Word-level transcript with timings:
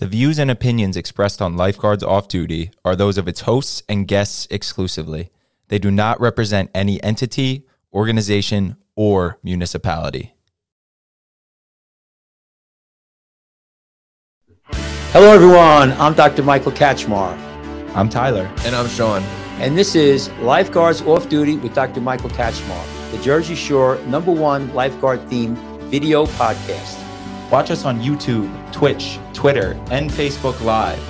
The 0.00 0.06
views 0.06 0.38
and 0.38 0.50
opinions 0.50 0.96
expressed 0.96 1.42
on 1.42 1.58
Lifeguards 1.58 2.02
Off 2.02 2.26
Duty 2.26 2.70
are 2.86 2.96
those 2.96 3.18
of 3.18 3.28
its 3.28 3.42
hosts 3.42 3.82
and 3.86 4.08
guests 4.08 4.48
exclusively. 4.50 5.28
They 5.68 5.78
do 5.78 5.90
not 5.90 6.18
represent 6.18 6.70
any 6.74 7.02
entity, 7.02 7.66
organization, 7.92 8.78
or 8.96 9.38
municipality. 9.42 10.32
Hello, 15.12 15.34
everyone. 15.34 15.92
I'm 16.00 16.14
Dr. 16.14 16.44
Michael 16.44 16.72
Kachmar, 16.72 17.36
I'm 17.94 18.08
Tyler. 18.08 18.50
And 18.64 18.74
I'm 18.74 18.88
Sean. 18.88 19.22
and 19.58 19.76
this 19.76 19.94
is 19.94 20.30
Lifeguards 20.38 21.02
Off 21.02 21.28
Duty 21.28 21.58
with 21.58 21.74
Dr. 21.74 22.00
Michael 22.00 22.30
Kachmar, 22.30 23.10
the 23.12 23.18
Jersey 23.18 23.54
Shore 23.54 23.98
number 24.06 24.32
one 24.32 24.72
lifeguard 24.72 25.20
themed 25.28 25.58
video 25.90 26.24
podcast. 26.24 27.09
Watch 27.50 27.70
us 27.70 27.84
on 27.84 28.00
YouTube, 28.00 28.72
Twitch, 28.72 29.18
Twitter, 29.32 29.72
and 29.90 30.10
Facebook 30.10 30.60
Live. 30.62 31.00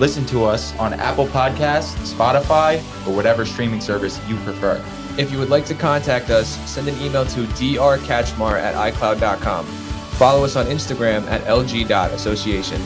Listen 0.00 0.24
to 0.26 0.44
us 0.44 0.74
on 0.78 0.94
Apple 0.94 1.26
Podcasts, 1.26 2.14
Spotify, 2.14 2.78
or 3.06 3.14
whatever 3.14 3.44
streaming 3.44 3.82
service 3.82 4.18
you 4.26 4.36
prefer. 4.38 4.82
If 5.18 5.30
you 5.30 5.38
would 5.38 5.50
like 5.50 5.66
to 5.66 5.74
contact 5.74 6.30
us, 6.30 6.56
send 6.70 6.88
an 6.88 6.98
email 7.02 7.26
to 7.26 7.40
drkachmar 7.40 8.58
at 8.58 8.74
icloud.com. 8.74 9.66
Follow 9.66 10.44
us 10.44 10.56
on 10.56 10.66
Instagram 10.66 11.26
at 11.28 11.42
lg.association. 11.42 12.80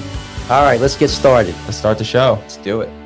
All 0.51 0.62
right, 0.62 0.80
let's 0.80 0.96
get 0.96 1.09
started. 1.09 1.54
Let's 1.65 1.76
start 1.76 1.98
the 1.98 2.04
show. 2.04 2.38
Let's 2.40 2.56
do 2.56 2.80
it. 2.80 3.03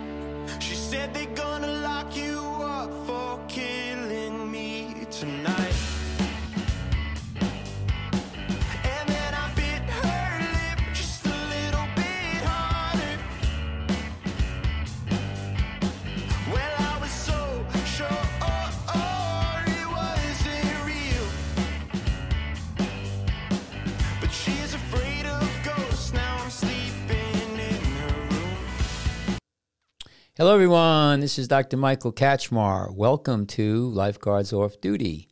Hello, 30.39 30.55
everyone. 30.55 31.19
This 31.19 31.37
is 31.37 31.49
Dr. 31.49 31.77
Michael 31.77 32.13
Kachmar. 32.13 32.95
Welcome 32.95 33.45
to 33.49 33.89
Lifeguards 33.89 34.53
Off 34.53 34.81
Duty. 34.81 35.27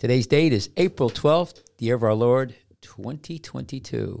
Today's 0.00 0.26
date 0.26 0.52
is 0.52 0.68
April 0.76 1.10
12th, 1.10 1.62
the 1.78 1.86
year 1.86 1.94
of 1.94 2.02
our 2.02 2.12
Lord, 2.12 2.56
2022. 2.80 4.20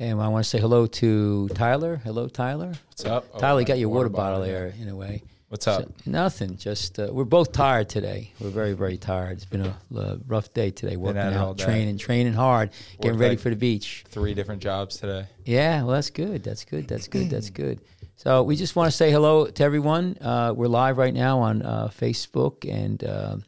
And 0.00 0.20
I 0.20 0.26
want 0.26 0.42
to 0.44 0.50
say 0.50 0.58
hello 0.58 0.88
to 0.88 1.48
Tyler. 1.50 2.00
Hello, 2.02 2.26
Tyler. 2.26 2.72
What's 2.88 3.04
up? 3.04 3.26
Oh, 3.32 3.38
Tyler, 3.38 3.60
you 3.60 3.66
got 3.66 3.78
your 3.78 3.90
water, 3.90 4.08
water 4.08 4.16
bottle, 4.16 4.38
bottle, 4.40 4.52
there 4.52 4.74
in 4.80 4.88
a 4.88 4.96
way. 4.96 5.22
What's 5.50 5.68
up? 5.68 5.82
So- 5.82 5.92
nothing. 6.04 6.56
Just 6.56 6.98
uh, 6.98 7.08
we're 7.12 7.22
both 7.24 7.52
tired 7.52 7.88
today. 7.88 8.32
We're 8.40 8.50
very, 8.50 8.72
very 8.72 8.96
tired. 8.96 9.36
It's 9.36 9.44
been 9.44 9.66
a, 9.66 9.76
uh 9.96 10.16
rough 10.26 10.52
day 10.52 10.72
today. 10.72 10.96
Working 10.96 11.18
at 11.20 11.32
it 11.32 11.36
all 11.36 11.50
out, 11.50 11.58
training, 11.58 11.98
training 11.98 12.32
hard, 12.32 12.70
getting 12.96 13.12
Worked 13.12 13.20
ready 13.20 13.34
like- 13.36 13.42
for 13.42 13.50
the 13.50 13.56
beach. 13.56 14.04
Three 14.08 14.34
different 14.34 14.62
jobs 14.62 14.96
today. 14.96 15.26
Yeah, 15.44 15.82
well, 15.82 15.94
that's 15.94 16.10
good. 16.10 16.42
That's 16.42 16.64
good. 16.64 16.88
That's 16.88 17.06
good. 17.06 17.30
That's 17.30 17.50
good. 17.50 17.80
So 18.22 18.42
we 18.42 18.54
just 18.54 18.76
want 18.76 18.90
to 18.90 18.94
say 18.94 19.10
hello 19.10 19.46
to 19.46 19.64
everyone. 19.64 20.18
Uh, 20.20 20.52
we're 20.54 20.66
live 20.66 20.98
right 20.98 21.14
now 21.14 21.38
on 21.38 21.62
uh, 21.62 21.88
Facebook 21.88 22.70
and 22.70 23.02
uh, 23.02 23.38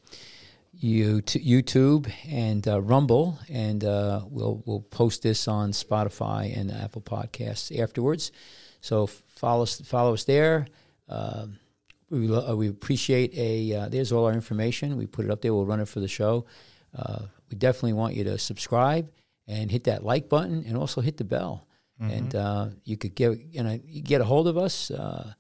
YouTube 0.83 2.11
and 2.27 2.67
uh, 2.67 2.81
Rumble, 2.81 3.39
and 3.51 3.85
uh, 3.85 4.23
we'll 4.31 4.63
we'll 4.65 4.81
post 4.81 5.23
this 5.23 5.47
on 5.47 5.73
Spotify 5.73 6.59
and 6.59 6.73
Apple 6.73 7.03
Podcasts 7.03 7.79
afterwards. 7.79 8.33
So 8.81 9.09
follow 9.09 9.65
us 9.65 9.79
follow 9.83 10.15
us 10.15 10.25
there. 10.25 10.67
Um, 11.07 11.59
we 12.09 12.35
uh, 12.35 12.55
we 12.55 12.69
appreciate 12.69 13.35
a. 13.35 13.91
There's 13.91 14.11
all 14.11 14.25
our 14.25 14.33
information. 14.33 14.97
We 14.97 15.07
put 15.07 15.27
it 15.27 15.31
up 15.31 15.43
there. 15.43 15.53
We'll 15.53 15.67
run 15.67 15.81
it 15.81 15.89
for 15.89 16.01
the 16.01 16.09
show. 16.09 16.47
We 17.51 17.59
definitely 17.59 17.93
want 17.93 18.15
you 18.15 18.25
to 18.25 18.39
subscribe 18.39 19.11
and 19.47 19.71
hit 19.71 19.85
that 19.85 20.03
like 20.03 20.31
button, 20.31 20.65
and 20.67 20.79
also 20.79 21.03
hit 21.03 21.19
the 21.19 21.25
bell. 21.25 21.67
And 22.11 22.35
uh, 22.35 22.69
you 22.85 22.97
could 22.97 23.15
get 23.15 23.39
you 23.51 23.63
know 23.63 23.79
you 23.87 24.03
get 24.03 24.21
a 24.21 24.25
hold 24.25 24.49
of 24.49 24.57
us, 24.57 24.91
uh, 24.91 25.35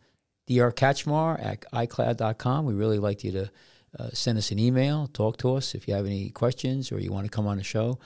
drkachmar 0.48 1.44
at 1.44 1.64
icloud.com. 1.72 2.66
We 2.66 2.74
really 2.74 2.98
like 2.98 3.24
you 3.24 3.32
to 3.32 3.50
uh, 3.98 4.08
send 4.12 4.38
us 4.38 4.50
an 4.50 4.58
email, 4.58 5.08
talk 5.08 5.36
to 5.38 5.54
us 5.54 5.74
if 5.74 5.86
you 5.86 5.94
have 5.94 6.06
any 6.06 6.30
questions 6.30 6.92
or 6.92 6.98
you 6.98 7.12
want 7.12 7.26
to 7.26 7.30
come 7.30 7.46
on 7.46 7.58
the 7.58 7.64
show. 7.64 7.98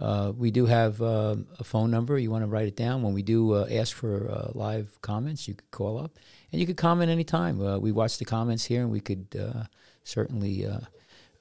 Uh, 0.00 0.32
we 0.36 0.50
do 0.50 0.66
have 0.66 1.02
um, 1.02 1.46
a 1.58 1.64
phone 1.64 1.90
number. 1.90 2.18
You 2.18 2.30
want 2.30 2.44
to 2.44 2.48
write 2.48 2.68
it 2.68 2.76
down. 2.76 3.02
When 3.02 3.14
we 3.14 3.22
do 3.22 3.54
uh, 3.54 3.66
ask 3.70 3.94
for 3.94 4.30
uh, 4.30 4.50
live 4.54 5.00
comments, 5.00 5.48
you 5.48 5.54
could 5.54 5.70
call 5.70 5.98
up 5.98 6.18
and 6.52 6.60
you 6.60 6.66
could 6.66 6.76
comment 6.76 7.10
anytime. 7.10 7.60
Uh, 7.60 7.78
we 7.78 7.90
watch 7.90 8.18
the 8.18 8.24
comments 8.24 8.64
here 8.64 8.82
and 8.82 8.90
we 8.90 9.00
could 9.00 9.26
certainly 10.04 10.66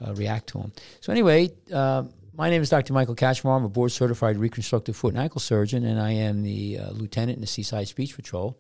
uh, 0.02 0.10
uh, 0.10 0.14
react 0.14 0.48
to 0.48 0.60
them. 0.60 0.72
So, 1.02 1.12
anyway, 1.12 1.52
uh, 1.74 2.04
my 2.34 2.50
name 2.50 2.62
is 2.62 2.70
Dr. 2.70 2.94
Michael 2.94 3.16
Kachmar. 3.16 3.58
I'm 3.58 3.64
a 3.64 3.70
board 3.70 3.92
certified 3.92 4.38
reconstructive 4.38 4.96
foot 4.96 5.14
and 5.14 5.24
ankle 5.24 5.42
surgeon, 5.42 5.84
and 5.84 6.00
I 6.00 6.12
am 6.12 6.44
the 6.44 6.80
uh, 6.80 6.92
lieutenant 6.92 7.38
in 7.38 7.42
the 7.42 7.48
Seaside 7.48 7.94
Beach 7.96 8.16
Patrol. 8.16 8.58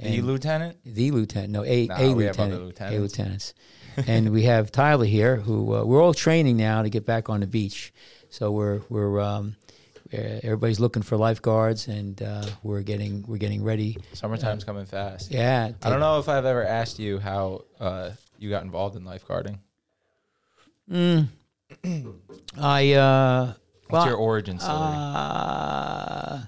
The 0.00 0.20
lieutenant? 0.22 0.78
The 0.84 1.10
lieutenant, 1.10 1.52
no, 1.52 1.64
a, 1.64 1.86
Nah, 1.86 1.96
a 1.98 2.14
we 2.14 2.24
have 2.24 2.38
other 2.38 2.56
lieutenant, 2.58 2.94
a 2.94 3.00
lieutenants. 3.00 3.54
lieutenants, 3.96 4.08
and 4.08 4.30
we 4.30 4.44
have 4.44 4.70
Tyler 4.70 5.04
here, 5.04 5.36
who 5.36 5.74
uh, 5.74 5.84
we're 5.84 6.00
all 6.00 6.14
training 6.14 6.56
now 6.56 6.82
to 6.82 6.88
get 6.88 7.04
back 7.04 7.28
on 7.28 7.40
the 7.40 7.48
beach. 7.48 7.92
So 8.30 8.52
we're 8.52 8.82
we're 8.88 9.20
um, 9.20 9.56
uh, 10.12 10.16
everybody's 10.16 10.78
looking 10.78 11.02
for 11.02 11.16
lifeguards, 11.16 11.88
and 11.88 12.22
uh, 12.22 12.46
we're 12.62 12.82
getting 12.82 13.24
we're 13.26 13.38
getting 13.38 13.64
ready. 13.64 13.96
Summertime's 14.12 14.62
coming 14.62 14.86
fast. 14.86 15.32
Yeah, 15.32 15.72
I 15.82 15.90
don't 15.90 16.00
know 16.00 16.20
if 16.20 16.28
I've 16.28 16.44
ever 16.44 16.64
asked 16.64 17.00
you 17.00 17.18
how 17.18 17.64
uh, 17.80 18.10
you 18.38 18.50
got 18.50 18.62
involved 18.62 18.94
in 18.94 19.02
lifeguarding. 19.02 19.58
I 22.58 22.92
uh, 22.92 23.52
What's 23.88 24.04
well, 24.04 24.06
your 24.06 24.16
origin 24.16 24.58
story? 24.58 24.76
Uh, 24.76 26.40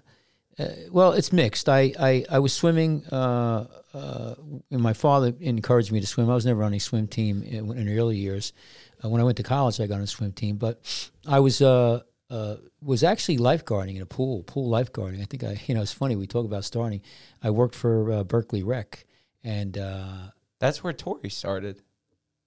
uh, 0.59 0.69
well, 0.91 1.13
it's 1.13 1.33
mixed. 1.33 1.69
I, 1.71 1.93
I, 1.99 2.25
I 2.31 2.39
was 2.39 2.53
swimming, 2.53 3.05
uh, 3.11 3.67
uh, 3.95 4.35
and 4.71 4.83
my 4.83 4.93
father 4.93 5.33
encouraged 5.41 5.91
me 5.91 6.01
to 6.01 6.07
swim. 6.07 6.29
I 6.29 6.35
was 6.35 6.45
never 6.45 6.63
on 6.63 6.75
a 6.75 6.79
swim 6.79 7.07
team 7.07 7.43
in, 7.43 7.71
in 7.73 7.87
the 7.87 7.99
early 7.99 8.19
years. 8.19 8.53
Uh, 9.03 9.09
when 9.09 9.23
I 9.23 9.25
went 9.25 9.39
to 9.39 9.43
college, 9.43 9.81
I 9.81 9.87
got 9.87 9.97
on 9.97 10.03
a 10.03 10.07
swim 10.07 10.33
team, 10.33 10.57
but 10.57 10.81
I 11.27 11.41
was 11.41 11.63
uh, 11.63 12.01
uh, 12.29 12.57
was 12.83 13.03
actually 13.03 13.39
lifeguarding 13.39 13.97
in 13.97 14.03
a 14.03 14.07
pool, 14.07 14.43
pool 14.43 14.71
lifeguarding. 14.71 15.23
I 15.23 15.25
think 15.25 15.45
I, 15.45 15.59
you 15.67 15.75
know, 15.75 15.81
it's 15.81 15.93
funny 15.93 16.15
we 16.15 16.27
talk 16.27 16.45
about 16.45 16.65
starting. 16.65 17.01
I 17.43 17.51
worked 17.51 17.75
for 17.75 18.13
uh, 18.13 18.25
Berkeley 18.25 18.63
Rec, 18.63 19.07
and 19.43 19.79
uh, 19.79 20.29
That's 20.59 20.85
where 20.85 20.93
Tori 20.93 21.31
started. 21.31 21.81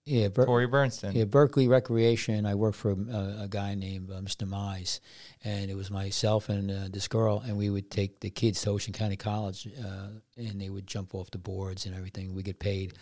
Yeah, 0.05 0.27
Ber- 0.27 0.45
Tori 0.45 0.67
Bernstein. 0.67 1.13
yeah, 1.15 1.23
Berkeley 1.25 1.67
Recreation. 1.67 2.45
I 2.45 2.55
worked 2.55 2.77
for 2.77 2.91
a, 2.91 3.43
a 3.43 3.47
guy 3.49 3.75
named 3.75 4.11
uh, 4.11 4.15
Mr. 4.15 4.47
Mize, 4.47 4.99
and 5.43 5.71
it 5.71 5.75
was 5.75 5.89
myself 5.89 6.49
and 6.49 6.69
uh, 6.69 6.87
this 6.89 7.07
girl, 7.07 7.41
and 7.45 7.57
we 7.57 7.69
would 7.69 7.89
take 7.89 8.19
the 8.19 8.29
kids 8.29 8.61
to 8.63 8.71
Ocean 8.71 8.93
County 8.93 9.15
College, 9.15 9.67
uh, 9.79 10.07
and 10.37 10.59
they 10.59 10.69
would 10.69 10.87
jump 10.87 11.15
off 11.15 11.31
the 11.31 11.37
boards 11.37 11.85
and 11.85 11.95
everything. 11.95 12.33
We 12.33 12.43
get 12.43 12.59
paid, 12.59 12.93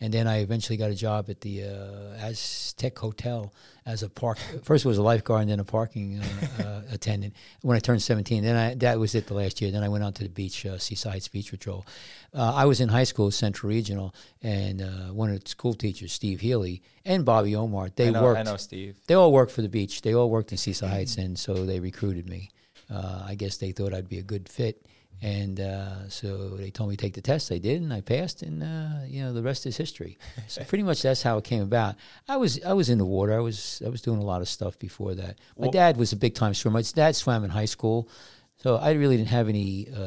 and 0.00 0.12
then 0.12 0.26
I 0.26 0.38
eventually 0.38 0.76
got 0.76 0.90
a 0.90 0.94
job 0.94 1.30
at 1.30 1.40
the 1.40 1.64
uh, 1.64 2.26
Aztec 2.26 2.98
Hotel 2.98 3.52
as 3.84 4.02
a 4.02 4.08
park. 4.08 4.38
First 4.62 4.84
it 4.84 4.88
was 4.88 4.98
a 4.98 5.02
lifeguard, 5.02 5.42
and 5.42 5.50
then 5.50 5.60
a 5.60 5.64
parking 5.64 6.20
uh, 6.20 6.62
uh, 6.62 6.82
attendant. 6.92 7.34
When 7.62 7.76
I 7.76 7.80
turned 7.80 8.02
seventeen, 8.02 8.42
then 8.42 8.56
I 8.56 8.74
that 8.76 8.98
was 8.98 9.14
it 9.14 9.26
the 9.26 9.34
last 9.34 9.60
year. 9.60 9.70
Then 9.70 9.82
I 9.82 9.88
went 9.88 10.04
on 10.04 10.12
to 10.14 10.22
the 10.22 10.28
beach, 10.28 10.66
uh, 10.66 10.78
Seaside 10.78 11.28
Beach 11.32 11.50
Patrol. 11.50 11.86
Uh, 12.34 12.52
I 12.54 12.66
was 12.66 12.80
in 12.80 12.88
high 12.88 13.04
school, 13.04 13.30
Central 13.30 13.70
Regional, 13.70 14.14
and 14.42 14.82
uh, 14.82 15.12
one 15.12 15.30
of 15.30 15.42
the 15.42 15.48
school 15.48 15.74
teachers, 15.74 16.12
Steve 16.12 16.40
Healy, 16.40 16.82
and 17.04 17.24
Bobby 17.24 17.56
Omar. 17.56 17.88
They 17.94 18.08
I 18.08 18.10
know, 18.10 18.22
worked. 18.22 18.40
I 18.40 18.42
know 18.42 18.56
Steve. 18.56 18.98
They 19.06 19.14
all 19.14 19.32
worked 19.32 19.52
for 19.52 19.62
the 19.62 19.68
beach. 19.68 20.02
They 20.02 20.14
all 20.14 20.28
worked 20.28 20.52
in 20.52 20.58
Seaside 20.58 20.90
Heights, 20.90 21.16
and 21.16 21.38
so 21.38 21.64
they 21.64 21.80
recruited 21.80 22.28
me. 22.28 22.50
Uh, 22.90 23.24
I 23.26 23.34
guess 23.34 23.56
they 23.56 23.72
thought 23.72 23.94
I'd 23.94 24.08
be 24.08 24.18
a 24.18 24.22
good 24.22 24.48
fit, 24.48 24.86
and 25.22 25.60
uh, 25.60 26.08
so 26.08 26.48
they 26.56 26.70
told 26.70 26.90
me 26.90 26.96
to 26.96 27.02
take 27.02 27.14
the 27.14 27.20
test. 27.22 27.50
I 27.50 27.58
did, 27.58 27.80
and 27.82 27.92
I 27.92 28.00
passed, 28.00 28.42
and 28.42 28.62
uh, 28.62 29.04
you 29.06 29.22
know 29.22 29.32
the 29.32 29.42
rest 29.42 29.66
is 29.66 29.76
history. 29.76 30.18
So 30.48 30.62
pretty 30.64 30.84
much 30.84 31.02
that's 31.02 31.22
how 31.22 31.38
it 31.38 31.44
came 31.44 31.62
about. 31.62 31.96
I 32.28 32.36
was 32.36 32.62
I 32.64 32.72
was 32.74 32.88
in 32.88 32.98
the 32.98 33.06
water. 33.06 33.32
I 33.34 33.40
was 33.40 33.82
I 33.84 33.88
was 33.88 34.02
doing 34.02 34.18
a 34.20 34.24
lot 34.24 34.42
of 34.42 34.48
stuff 34.48 34.78
before 34.78 35.14
that. 35.14 35.38
My 35.58 35.62
Well- 35.66 35.70
dad 35.70 35.96
was 35.96 36.12
a 36.12 36.16
big 36.16 36.34
time 36.34 36.54
swimmer. 36.54 36.74
My 36.74 36.82
dad 36.82 37.16
swam 37.16 37.44
in 37.44 37.50
high 37.50 37.64
school, 37.66 38.08
so 38.56 38.76
I 38.76 38.92
really 38.92 39.16
didn't 39.16 39.30
have 39.30 39.48
any. 39.48 39.88
Uh, 39.90 40.00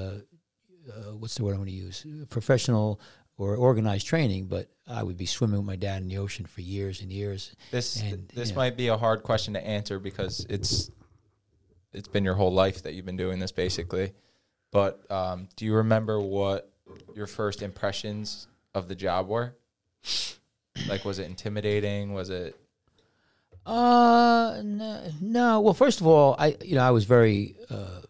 uh, 0.89 1.13
what's 1.17 1.35
the 1.35 1.43
word 1.43 1.51
I'm 1.51 1.57
going 1.57 1.69
to 1.69 1.75
use? 1.75 2.05
Professional 2.29 2.99
or 3.37 3.55
organized 3.55 4.07
training, 4.07 4.47
but 4.47 4.69
I 4.87 5.03
would 5.03 5.17
be 5.17 5.25
swimming 5.25 5.57
with 5.57 5.65
my 5.65 5.75
dad 5.75 6.01
in 6.01 6.07
the 6.09 6.17
ocean 6.17 6.45
for 6.45 6.61
years 6.61 7.01
and 7.01 7.11
years. 7.11 7.55
This 7.71 8.01
And, 8.01 8.27
this 8.35 8.49
yeah. 8.49 8.55
might 8.55 8.75
be 8.75 8.87
a 8.87 8.97
hard 8.97 9.23
question 9.23 9.53
to 9.53 9.65
answer 9.65 9.99
because 9.99 10.45
it's 10.49 10.89
it's 11.93 12.07
been 12.07 12.23
your 12.25 12.35
whole 12.35 12.51
life 12.53 12.83
that 12.83 12.93
you've 12.93 13.05
been 13.05 13.17
doing 13.17 13.39
this 13.39 13.51
basically. 13.51 14.13
But 14.71 15.09
um, 15.11 15.47
do 15.55 15.65
you 15.65 15.75
remember 15.75 16.19
what 16.19 16.71
your 17.15 17.27
first 17.27 17.61
impressions 17.61 18.47
of 18.73 18.87
the 18.87 18.95
job 18.95 19.27
were? 19.27 19.55
Like, 20.87 21.05
was 21.05 21.19
it 21.19 21.25
intimidating? 21.27 22.13
Was 22.13 22.29
it 22.29 22.55
Uh, 23.65 24.61
no, 24.63 25.03
no. 25.21 25.61
Well, 25.61 25.73
first 25.73 26.01
of 26.01 26.07
all, 26.07 26.35
I 26.39 26.55
you 26.63 26.75
know 26.75 26.83
I 26.83 26.91
was 26.91 27.05
very, 27.05 27.55
uh, 27.69 28.01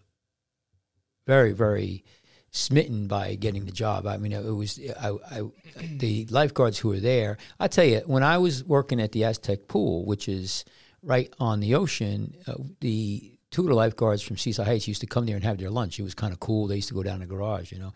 very, 1.25 1.53
very 1.53 2.03
smitten 2.51 3.07
by 3.07 3.35
getting 3.35 3.65
the 3.65 3.71
job. 3.71 4.07
I 4.07 4.17
mean, 4.17 4.31
it 4.31 4.43
was 4.43 4.79
I, 4.99 5.09
I, 5.09 5.41
the 5.97 6.25
lifeguards 6.29 6.79
who 6.79 6.89
were 6.89 6.99
there. 6.99 7.37
I 7.59 7.67
tell 7.67 7.85
you, 7.85 8.01
when 8.05 8.23
I 8.23 8.37
was 8.37 8.63
working 8.63 8.99
at 8.99 9.11
the 9.11 9.23
Aztec 9.23 9.67
Pool, 9.67 10.05
which 10.05 10.27
is 10.27 10.65
right 11.01 11.33
on 11.39 11.59
the 11.59 11.75
ocean, 11.75 12.35
uh, 12.47 12.55
the 12.81 13.33
two 13.51 13.61
of 13.61 13.67
the 13.67 13.73
lifeguards 13.73 14.21
from 14.21 14.37
Seaside 14.37 14.67
Heights 14.67 14.87
used 14.87 15.01
to 15.01 15.07
come 15.07 15.25
there 15.25 15.35
and 15.35 15.43
have 15.43 15.57
their 15.57 15.69
lunch. 15.69 15.99
It 15.99 16.03
was 16.03 16.13
kind 16.13 16.33
of 16.33 16.39
cool. 16.39 16.67
They 16.67 16.77
used 16.77 16.89
to 16.89 16.93
go 16.93 17.03
down 17.03 17.19
the 17.19 17.25
garage, 17.25 17.71
you 17.71 17.79
know, 17.79 17.93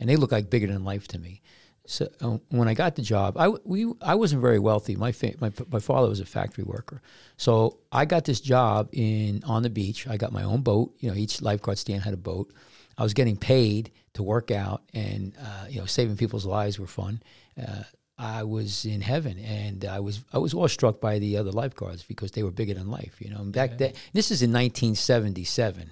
and 0.00 0.08
they 0.08 0.16
looked 0.16 0.32
like 0.32 0.50
bigger 0.50 0.66
than 0.66 0.84
life 0.84 1.08
to 1.08 1.18
me. 1.18 1.42
So 1.86 2.08
uh, 2.22 2.38
when 2.48 2.66
I 2.66 2.74
got 2.74 2.96
the 2.96 3.02
job, 3.02 3.36
I 3.36 3.48
we 3.64 3.92
I 4.00 4.14
wasn't 4.14 4.40
very 4.40 4.58
wealthy. 4.58 4.96
My 4.96 5.12
fa- 5.12 5.34
my 5.38 5.52
my 5.70 5.80
father 5.80 6.08
was 6.08 6.20
a 6.20 6.24
factory 6.24 6.64
worker, 6.64 7.02
so 7.36 7.78
I 7.92 8.06
got 8.06 8.24
this 8.24 8.40
job 8.40 8.88
in 8.92 9.42
on 9.44 9.62
the 9.62 9.70
beach. 9.70 10.08
I 10.08 10.16
got 10.16 10.32
my 10.32 10.44
own 10.44 10.62
boat. 10.62 10.94
You 11.00 11.10
know, 11.10 11.16
each 11.16 11.42
lifeguard 11.42 11.76
stand 11.76 12.02
had 12.02 12.14
a 12.14 12.18
boat. 12.18 12.52
I 12.96 13.02
was 13.02 13.12
getting 13.12 13.36
paid 13.36 13.90
to 14.14 14.22
work 14.22 14.50
out, 14.50 14.82
and 14.94 15.34
uh, 15.38 15.66
you 15.68 15.78
know, 15.78 15.84
saving 15.84 16.16
people's 16.16 16.46
lives 16.46 16.78
were 16.78 16.86
fun. 16.86 17.22
Uh, 17.60 17.82
I 18.16 18.44
was 18.44 18.84
in 18.84 19.00
heaven, 19.00 19.38
and 19.38 19.84
I 19.84 19.98
was 20.00 20.24
I 20.32 20.38
was 20.38 20.54
awestruck 20.54 21.00
by 21.00 21.18
the 21.18 21.36
other 21.36 21.50
lifeguards 21.50 22.04
because 22.04 22.30
they 22.32 22.42
were 22.44 22.52
bigger 22.52 22.74
than 22.74 22.88
life. 22.90 23.16
You 23.18 23.30
know, 23.30 23.40
and 23.40 23.52
back 23.52 23.76
then, 23.78 23.92
this 24.12 24.30
is 24.30 24.40
in 24.42 24.50
1977. 24.52 25.90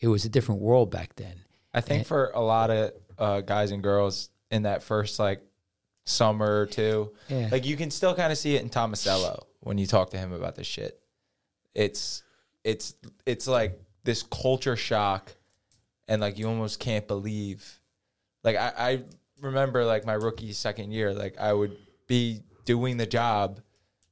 It 0.00 0.08
was 0.08 0.24
a 0.24 0.28
different 0.28 0.60
world 0.60 0.90
back 0.90 1.14
then. 1.16 1.34
I 1.72 1.80
think 1.80 2.06
for 2.06 2.30
a 2.34 2.40
lot 2.42 2.70
of 2.70 2.92
uh, 3.18 3.40
guys 3.40 3.70
and 3.70 3.82
girls 3.82 4.28
in 4.50 4.62
that 4.64 4.82
first 4.82 5.18
like 5.18 5.40
summer 6.04 6.60
or 6.60 6.66
two, 6.66 7.12
Yeah. 7.28 7.48
like 7.50 7.64
you 7.64 7.76
can 7.76 7.90
still 7.90 8.14
kind 8.14 8.30
of 8.30 8.36
see 8.38 8.56
it 8.56 8.62
in 8.62 8.68
Tomasello 8.68 9.44
when 9.60 9.78
you 9.78 9.86
talk 9.86 10.10
to 10.10 10.18
him 10.18 10.32
about 10.32 10.54
this 10.56 10.66
shit. 10.66 11.00
It's 11.74 12.22
it's 12.62 12.94
it's 13.24 13.46
like 13.48 13.80
this 14.04 14.22
culture 14.22 14.76
shock, 14.76 15.34
and 16.08 16.20
like 16.20 16.38
you 16.38 16.46
almost 16.46 16.78
can't 16.78 17.08
believe. 17.08 17.80
Like 18.42 18.56
I, 18.56 18.72
I 18.76 19.02
remember 19.44 19.84
like 19.84 20.04
my 20.04 20.14
rookie 20.14 20.52
second 20.52 20.92
year, 20.92 21.12
like 21.12 21.38
I 21.38 21.52
would 21.52 21.76
be 22.06 22.40
doing 22.64 22.96
the 22.96 23.06
job, 23.06 23.60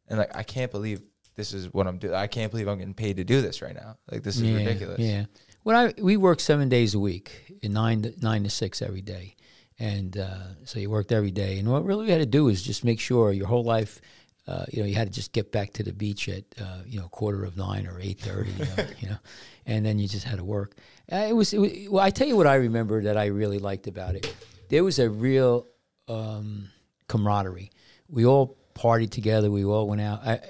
and 0.09 0.19
like 0.19 0.35
I 0.37 0.43
can't 0.43 0.71
believe 0.71 1.01
this 1.35 1.55
is 1.55 1.73
what 1.73 1.87
I'm 1.87 1.99
doing. 1.99 2.15
I 2.15 2.27
can't 2.27 2.51
believe 2.51 2.69
I'm 2.69 2.79
getting 2.79 2.95
paid 2.95 3.17
to 3.17 3.25
do 3.25 3.41
this 3.41 3.63
right 3.63 3.75
now. 3.75 3.97
Like 4.11 4.23
this 4.23 4.37
is 4.37 4.43
yeah, 4.43 4.57
ridiculous. 4.57 4.99
Yeah. 5.01 5.25
When 5.63 5.77
I 5.77 5.95
we 5.99 6.17
worked 6.17 6.41
seven 6.41 6.69
days 6.69 6.95
a 6.95 6.99
week, 6.99 7.59
in 7.63 7.73
nine 7.73 8.03
to 8.03 8.15
nine 8.21 8.45
to 8.45 8.51
six 8.51 8.83
every 8.83 9.03
day, 9.03 9.37
and 9.79 10.17
uh, 10.17 10.65
so 10.65 10.79
you 10.79 10.91
worked 10.91 11.13
every 11.13 11.31
day. 11.31 11.59
And 11.59 11.71
what 11.71 11.85
really 11.85 12.07
we 12.07 12.11
had 12.11 12.19
to 12.19 12.27
do 12.27 12.49
is 12.49 12.63
just 12.63 12.85
make 12.85 13.01
sure 13.01 13.33
your 13.33 13.47
whole 13.47 13.65
life, 13.65 14.01
uh, 14.47 14.65
you 14.71 14.83
know, 14.83 14.89
you 14.89 14.95
had 14.95 15.09
to 15.09 15.13
just 15.13 15.33
get 15.33 15.53
back 15.53 15.73
to 15.75 15.83
the 15.83 15.93
beach 15.93 16.29
at 16.29 16.45
uh, 16.61 16.79
you 16.85 17.01
know 17.01 17.09
quarter 17.09 17.45
of 17.45 17.57
nine 17.57 17.87
or 17.87 18.01
eight 18.01 18.21
thirty, 18.21 18.51
you, 18.51 18.65
know, 18.65 18.87
you 19.01 19.09
know, 19.11 19.19
and 19.67 19.87
then 19.87 19.99
you 19.99 20.09
just 20.09 20.25
had 20.25 20.39
to 20.39 20.45
work. 20.45 20.77
Uh, 21.11 21.27
it 21.29 21.33
was, 21.33 21.53
it 21.53 21.59
was 21.59 21.73
well. 21.89 22.05
I 22.05 22.11
tell 22.11 22.27
you 22.27 22.37
what 22.37 22.47
I 22.47 22.57
remember 22.57 23.03
that 23.03 23.17
I 23.17 23.27
really 23.27 23.59
liked 23.59 23.87
about 23.87 24.17
it. 24.17 24.35
There 24.73 24.83
was 24.83 24.99
a 24.99 25.11
real 25.11 25.67
um, 26.09 26.71
camaraderie. 27.07 27.71
We 28.09 28.25
all 28.25 28.57
partied 28.75 29.11
together. 29.11 29.51
We 29.51 29.67
all 29.67 29.87
went 29.87 30.01
out. 30.01 30.27
I, 30.27 30.41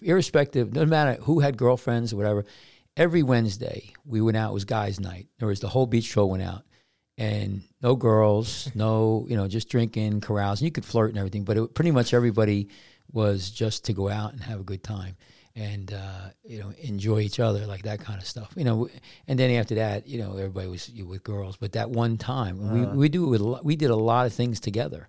irrespective, 0.00 0.72
no 0.72 0.86
matter 0.86 1.20
who 1.20 1.40
had 1.40 1.56
girlfriends 1.56 2.12
or 2.12 2.16
whatever. 2.18 2.44
Every 2.96 3.24
Wednesday 3.24 3.92
we 4.04 4.20
went 4.20 4.36
out. 4.36 4.50
It 4.50 4.54
was 4.54 4.64
guys' 4.64 5.00
night. 5.00 5.26
There 5.40 5.48
was 5.48 5.58
the 5.58 5.66
whole 5.66 5.86
beach 5.86 6.04
show 6.04 6.26
went 6.26 6.44
out, 6.44 6.62
and 7.18 7.62
no 7.82 7.96
girls, 7.96 8.70
no 8.76 9.26
you 9.28 9.36
know, 9.36 9.48
just 9.48 9.68
drinking, 9.68 10.20
carousing. 10.20 10.66
You 10.66 10.70
could 10.70 10.84
flirt 10.84 11.10
and 11.10 11.18
everything, 11.18 11.42
but 11.42 11.56
it, 11.56 11.74
pretty 11.74 11.90
much 11.90 12.14
everybody 12.14 12.68
was 13.10 13.50
just 13.50 13.86
to 13.86 13.92
go 13.92 14.08
out 14.08 14.34
and 14.34 14.42
have 14.42 14.60
a 14.60 14.64
good 14.64 14.84
time 14.84 15.16
and 15.60 15.92
uh, 15.92 16.30
you 16.42 16.58
know 16.58 16.72
enjoy 16.80 17.20
each 17.20 17.38
other 17.38 17.66
like 17.66 17.82
that 17.82 18.00
kind 18.00 18.18
of 18.20 18.26
stuff 18.26 18.50
you 18.56 18.64
know 18.64 18.88
and 19.28 19.38
then 19.38 19.50
after 19.50 19.74
that 19.74 20.06
you 20.06 20.18
know 20.18 20.30
everybody 20.38 20.68
was 20.68 20.90
with 21.04 21.22
girls 21.22 21.56
but 21.56 21.72
that 21.72 21.90
one 21.90 22.16
time 22.16 22.56
we, 22.72 22.80
we 23.02 23.08
do 23.08 23.26
with 23.26 23.42
we 23.62 23.76
did 23.76 23.90
a 23.90 23.96
lot 23.96 24.26
of 24.26 24.32
things 24.32 24.58
together 24.58 25.08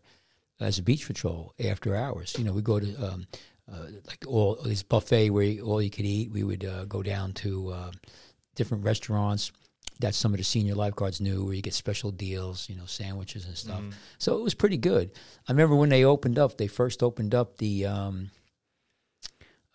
as 0.59 0.77
a 0.77 0.83
beach 0.83 1.07
patrol 1.07 1.53
after 1.63 1.95
hours 1.95 2.35
you 2.37 2.43
know 2.43 2.51
we 2.51 2.61
go 2.61 2.79
to 2.79 2.89
um, 3.07 3.27
uh, 3.71 3.85
like 4.07 4.23
all 4.27 4.55
this 4.65 4.83
buffet 4.83 5.29
where 5.29 5.43
you, 5.43 5.63
all 5.63 5.81
you 5.81 5.89
could 5.89 6.05
eat 6.05 6.31
we 6.31 6.43
would 6.43 6.65
uh, 6.65 6.83
go 6.85 7.01
down 7.01 7.31
to 7.33 7.69
uh, 7.69 7.91
different 8.55 8.83
restaurants. 8.83 9.51
That 9.99 10.15
some 10.15 10.33
of 10.33 10.39
the 10.39 10.43
senior 10.43 10.73
lifeguards 10.73 11.21
knew 11.21 11.45
where 11.45 11.53
you 11.53 11.61
get 11.61 11.75
special 11.75 12.09
deals 12.09 12.67
you 12.67 12.75
know 12.75 12.87
sandwiches 12.87 13.45
and 13.45 13.55
stuff. 13.55 13.81
So 14.17 14.35
it 14.35 14.41
was 14.41 14.55
pretty 14.55 14.77
good. 14.77 15.11
I 15.47 15.51
remember 15.51 15.75
when 15.75 15.89
they 15.89 16.03
opened 16.05 16.39
up 16.39 16.57
they 16.57 16.65
first 16.67 17.03
opened 17.03 17.35
up 17.35 17.57
the 17.57 17.85
um, 17.85 18.31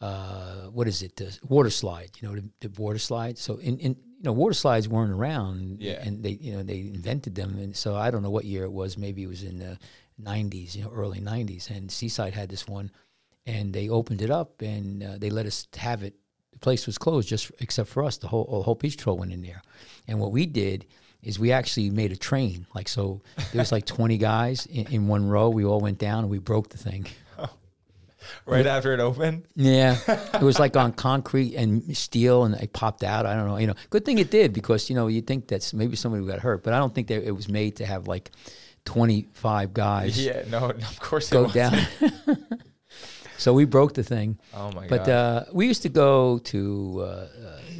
uh, 0.00 0.66
what 0.72 0.86
is 0.86 1.02
it? 1.02 1.16
The 1.16 1.38
water 1.48 1.70
slide. 1.70 2.10
You 2.20 2.28
know, 2.28 2.34
the, 2.36 2.68
the 2.68 2.80
water 2.80 2.98
slide. 2.98 3.38
So 3.38 3.56
in, 3.56 3.78
in 3.78 3.92
you 3.92 4.24
know, 4.24 4.32
water 4.32 4.54
slides 4.54 4.88
weren't 4.88 5.12
around. 5.12 5.78
Yeah. 5.80 6.02
And 6.02 6.22
they 6.22 6.30
you 6.30 6.52
know 6.52 6.62
they 6.62 6.80
invented 6.80 7.34
them, 7.34 7.58
and 7.58 7.76
so 7.76 7.96
I 7.96 8.10
don't 8.10 8.22
know 8.22 8.30
what 8.30 8.44
year 8.44 8.64
it 8.64 8.72
was. 8.72 8.98
Maybe 8.98 9.22
it 9.22 9.28
was 9.28 9.42
in 9.42 9.58
the 9.58 9.78
'90s, 10.22 10.74
you 10.74 10.84
know, 10.84 10.90
early 10.90 11.20
'90s. 11.20 11.70
And 11.70 11.90
Seaside 11.90 12.34
had 12.34 12.48
this 12.48 12.66
one, 12.66 12.90
and 13.46 13.72
they 13.72 13.88
opened 13.88 14.22
it 14.22 14.30
up, 14.30 14.62
and 14.62 15.02
uh, 15.02 15.18
they 15.18 15.30
let 15.30 15.46
us 15.46 15.66
have 15.76 16.02
it. 16.02 16.14
The 16.52 16.58
place 16.58 16.86
was 16.86 16.96
closed 16.98 17.28
just 17.28 17.50
except 17.60 17.88
for 17.88 18.02
us. 18.02 18.18
The 18.18 18.28
whole 18.28 18.44
the 18.44 18.62
whole 18.62 18.74
beach 18.74 18.96
patrol 18.96 19.18
went 19.18 19.32
in 19.32 19.42
there, 19.42 19.62
and 20.06 20.20
what 20.20 20.32
we 20.32 20.46
did 20.46 20.86
is 21.22 21.38
we 21.38 21.50
actually 21.52 21.90
made 21.90 22.12
a 22.12 22.16
train. 22.16 22.66
Like 22.74 22.88
so, 22.88 23.22
there 23.52 23.60
was 23.60 23.72
like 23.72 23.84
20 23.84 24.16
guys 24.16 24.66
in, 24.66 24.86
in 24.92 25.08
one 25.08 25.28
row. 25.28 25.48
We 25.48 25.64
all 25.64 25.80
went 25.80 25.98
down 25.98 26.20
and 26.20 26.28
we 26.30 26.38
broke 26.38 26.68
the 26.68 26.78
thing. 26.78 27.06
Right 28.46 28.66
after 28.66 28.92
it 28.94 29.00
opened. 29.00 29.44
Yeah, 29.54 29.96
it 30.34 30.42
was 30.42 30.58
like 30.58 30.76
on 30.76 30.92
concrete 31.08 31.54
and 31.56 31.96
steel, 31.96 32.44
and 32.44 32.54
it 32.54 32.72
popped 32.72 33.02
out. 33.02 33.26
I 33.26 33.34
don't 33.34 33.46
know. 33.46 33.56
You 33.58 33.66
know, 33.68 33.74
good 33.90 34.04
thing 34.04 34.18
it 34.18 34.30
did 34.30 34.52
because 34.52 34.88
you 34.90 34.96
know 34.96 35.06
you 35.08 35.20
think 35.22 35.48
that's 35.48 35.72
maybe 35.74 35.96
somebody 35.96 36.24
got 36.26 36.40
hurt, 36.40 36.62
but 36.62 36.72
I 36.72 36.78
don't 36.78 36.94
think 36.94 37.08
that 37.08 37.22
it 37.26 37.32
was 37.32 37.48
made 37.48 37.76
to 37.76 37.86
have 37.86 38.06
like 38.08 38.30
twenty 38.84 39.26
five 39.34 39.74
guys 39.74 40.18
Yeah, 40.24 40.42
no, 40.48 40.70
of 40.70 41.00
course 41.00 41.28
go 41.30 41.48
down. 41.48 41.76
so 43.38 43.52
we 43.52 43.64
broke 43.64 43.94
the 43.94 44.02
thing. 44.02 44.38
Oh 44.54 44.70
my 44.72 44.86
But 44.88 45.04
god. 45.06 45.08
uh, 45.10 45.44
we 45.52 45.66
used 45.66 45.82
to 45.82 45.88
go 45.88 46.38
to 46.38 46.96
uh, 47.00 47.04
uh, 47.04 47.26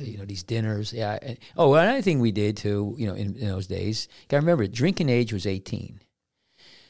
you 0.03 0.19
know 0.19 0.25
these 0.25 0.43
dinners. 0.43 0.93
Yeah. 0.93 1.19
and- 1.23 1.39
oh, 1.57 1.75
another 1.75 2.03
thing 2.03 2.21
we 2.21 2.33
did 2.33 2.57
too. 2.57 2.95
You 2.99 3.07
know, 3.09 3.15
in, 3.15 3.37
in 3.37 3.49
those 3.49 3.67
days, 3.67 4.09
to 4.29 4.37
remember, 4.37 4.67
drinking 4.67 5.09
age 5.09 5.33
was 5.33 5.47
eighteen. 5.47 6.01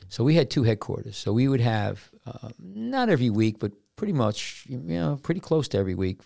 So 0.08 0.22
we 0.24 0.34
had 0.36 0.50
two 0.50 0.62
headquarters. 0.62 1.16
So 1.16 1.32
we 1.32 1.48
would 1.48 1.60
have 1.60 2.10
uh, 2.26 2.48
not 2.58 3.08
every 3.08 3.30
week, 3.30 3.58
but 3.58 3.72
pretty 3.96 4.12
much 4.12 4.64
you 4.68 4.78
know 4.78 5.18
pretty 5.22 5.40
close 5.40 5.68
to 5.68 5.78
every 5.78 5.94
week 5.94 6.18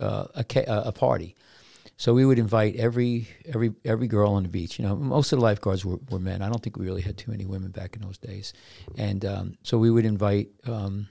uh, 0.00 0.26
a 0.34 0.44
a 0.56 0.82
a 0.88 0.92
party. 0.92 1.34
So 1.96 2.14
we 2.14 2.24
would 2.24 2.38
invite 2.38 2.76
every 2.76 3.28
every 3.44 3.72
every 3.84 4.06
girl 4.06 4.32
on 4.32 4.42
the 4.42 4.48
beach. 4.48 4.78
You 4.78 4.86
know, 4.86 4.96
most 4.96 5.32
of 5.32 5.38
the 5.38 5.44
lifeguards 5.44 5.84
were, 5.84 5.98
were 6.08 6.18
men. 6.18 6.40
I 6.40 6.48
don't 6.48 6.62
think 6.62 6.78
we 6.78 6.86
really 6.86 7.02
had 7.02 7.18
too 7.18 7.30
many 7.30 7.44
women 7.44 7.72
back 7.72 7.94
in 7.94 8.00
those 8.00 8.16
days. 8.16 8.54
And 8.96 9.22
um, 9.24 9.58
so 9.62 9.76
we 9.76 9.90
would 9.90 10.06
invite 10.06 10.48
um, 10.66 11.08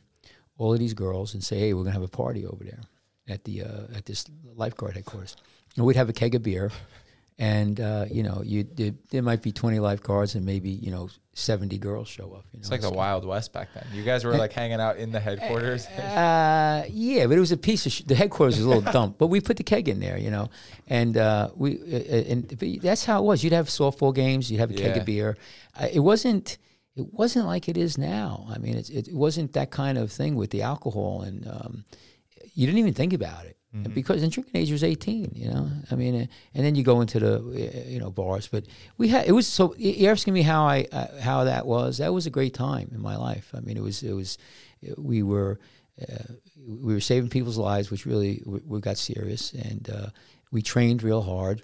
all 0.57 0.73
of 0.73 0.79
these 0.79 0.95
girls 0.95 1.35
and 1.35 1.43
say, 1.43 1.59
"Hey, 1.59 1.73
we're 1.73 1.83
gonna 1.83 1.93
have 1.93 2.01
a 2.01 2.07
party 2.07 2.43
over 2.45 2.63
there 2.63 2.81
at 3.27 3.43
the 3.43 3.61
uh, 3.61 3.95
at 3.95 4.05
this 4.07 4.25
lifeguard 4.55 4.95
headquarters." 4.95 5.35
And 5.77 5.85
we'd 5.85 5.95
have 5.95 6.09
a 6.09 6.13
keg 6.13 6.33
of 6.33 6.41
beer, 6.41 6.71
and 7.39 7.79
uh, 7.79 8.05
you 8.11 8.21
know, 8.21 8.41
you 8.43 8.65
there, 8.65 8.91
there 9.11 9.21
might 9.23 9.41
be 9.41 9.53
twenty 9.53 9.79
lifeguards 9.79 10.35
and 10.35 10.45
maybe 10.45 10.69
you 10.69 10.91
know 10.91 11.09
seventy 11.33 11.77
girls 11.77 12.09
show 12.09 12.25
up. 12.33 12.45
You 12.51 12.59
know, 12.59 12.59
it's 12.59 12.69
like 12.69 12.81
the 12.81 12.91
Wild 12.91 13.25
West 13.25 13.53
back 13.53 13.69
then. 13.73 13.87
You 13.93 14.03
guys 14.03 14.25
were 14.25 14.35
like 14.35 14.51
hanging 14.51 14.81
out 14.81 14.97
in 14.97 15.13
the 15.13 15.21
headquarters. 15.21 15.87
uh, 15.87 16.85
yeah, 16.89 17.27
but 17.27 17.37
it 17.37 17.39
was 17.39 17.53
a 17.53 17.57
piece 17.57 17.85
of 17.85 17.93
sh- 17.93 18.01
the 18.03 18.13
headquarters 18.15 18.57
was 18.57 18.65
a 18.65 18.67
little 18.67 18.91
dump, 18.91 19.17
but 19.17 19.27
we 19.27 19.39
put 19.39 19.55
the 19.55 19.63
keg 19.63 19.87
in 19.87 20.01
there, 20.01 20.17
you 20.17 20.29
know, 20.29 20.49
and 20.87 21.15
uh, 21.15 21.49
we 21.55 21.77
uh, 21.79 22.31
and 22.31 22.59
but 22.59 22.81
that's 22.81 23.05
how 23.05 23.19
it 23.23 23.25
was. 23.25 23.41
You'd 23.41 23.53
have 23.53 23.67
softball 23.67 24.13
games, 24.13 24.51
you'd 24.51 24.59
have 24.59 24.71
a 24.71 24.73
keg 24.73 24.95
Yeah. 24.95 24.99
of 24.99 25.05
beer. 25.05 25.37
Uh, 25.79 25.87
it 25.93 26.01
wasn't 26.01 26.57
it 26.97 27.13
wasn't 27.13 27.45
like 27.45 27.69
it 27.69 27.77
is 27.77 27.97
now. 27.97 28.47
I 28.53 28.57
mean, 28.57 28.75
it's, 28.75 28.89
it 28.89 29.13
wasn't 29.13 29.53
that 29.53 29.71
kind 29.71 29.97
of 29.97 30.11
thing 30.11 30.35
with 30.35 30.49
the 30.49 30.63
alcohol, 30.63 31.21
and 31.21 31.47
um, 31.47 31.85
you 32.53 32.65
didn't 32.65 32.79
even 32.79 32.93
think 32.93 33.13
about 33.13 33.45
it 33.45 33.55
because 33.71 34.23
in 34.23 34.29
drinking 34.29 34.61
age 34.61 34.71
was 34.71 34.83
eighteen. 34.83 35.31
You 35.35 35.51
know, 35.51 35.69
I 35.91 35.95
mean, 35.95 36.27
and 36.53 36.65
then 36.65 36.75
you 36.75 36.83
go 36.83 37.01
into 37.01 37.19
the 37.19 37.85
you 37.87 37.99
know 37.99 38.09
bars. 38.09 38.47
But 38.47 38.65
we 38.97 39.09
had 39.09 39.27
it 39.27 39.31
was 39.31 39.47
so. 39.47 39.75
You're 39.77 40.11
asking 40.11 40.33
me 40.33 40.41
how 40.41 40.65
I 40.65 40.87
uh, 40.91 41.19
how 41.19 41.43
that 41.43 41.65
was. 41.65 41.99
That 41.99 42.13
was 42.13 42.25
a 42.25 42.31
great 42.31 42.53
time 42.53 42.89
in 42.93 43.01
my 43.01 43.15
life. 43.15 43.51
I 43.55 43.59
mean, 43.59 43.77
it 43.77 43.83
was 43.83 44.01
it 44.01 44.13
was 44.13 44.37
we 44.97 45.21
were 45.21 45.59
uh, 46.01 46.33
we 46.67 46.93
were 46.93 47.01
saving 47.01 47.29
people's 47.29 47.57
lives, 47.57 47.91
which 47.91 48.05
really 48.05 48.41
we, 48.45 48.59
we 48.65 48.79
got 48.79 48.97
serious, 48.97 49.53
and 49.53 49.89
uh, 49.89 50.07
we 50.51 50.61
trained 50.61 51.03
real 51.03 51.21
hard. 51.21 51.61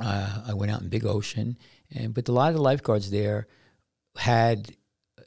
Uh, 0.00 0.42
I 0.48 0.54
went 0.54 0.72
out 0.72 0.82
in 0.82 0.88
big 0.88 1.06
ocean, 1.06 1.56
and 1.94 2.12
but 2.12 2.28
a 2.28 2.32
lot 2.32 2.48
of 2.48 2.54
the 2.54 2.62
lifeguards 2.62 3.10
there 3.10 3.46
had 4.16 4.74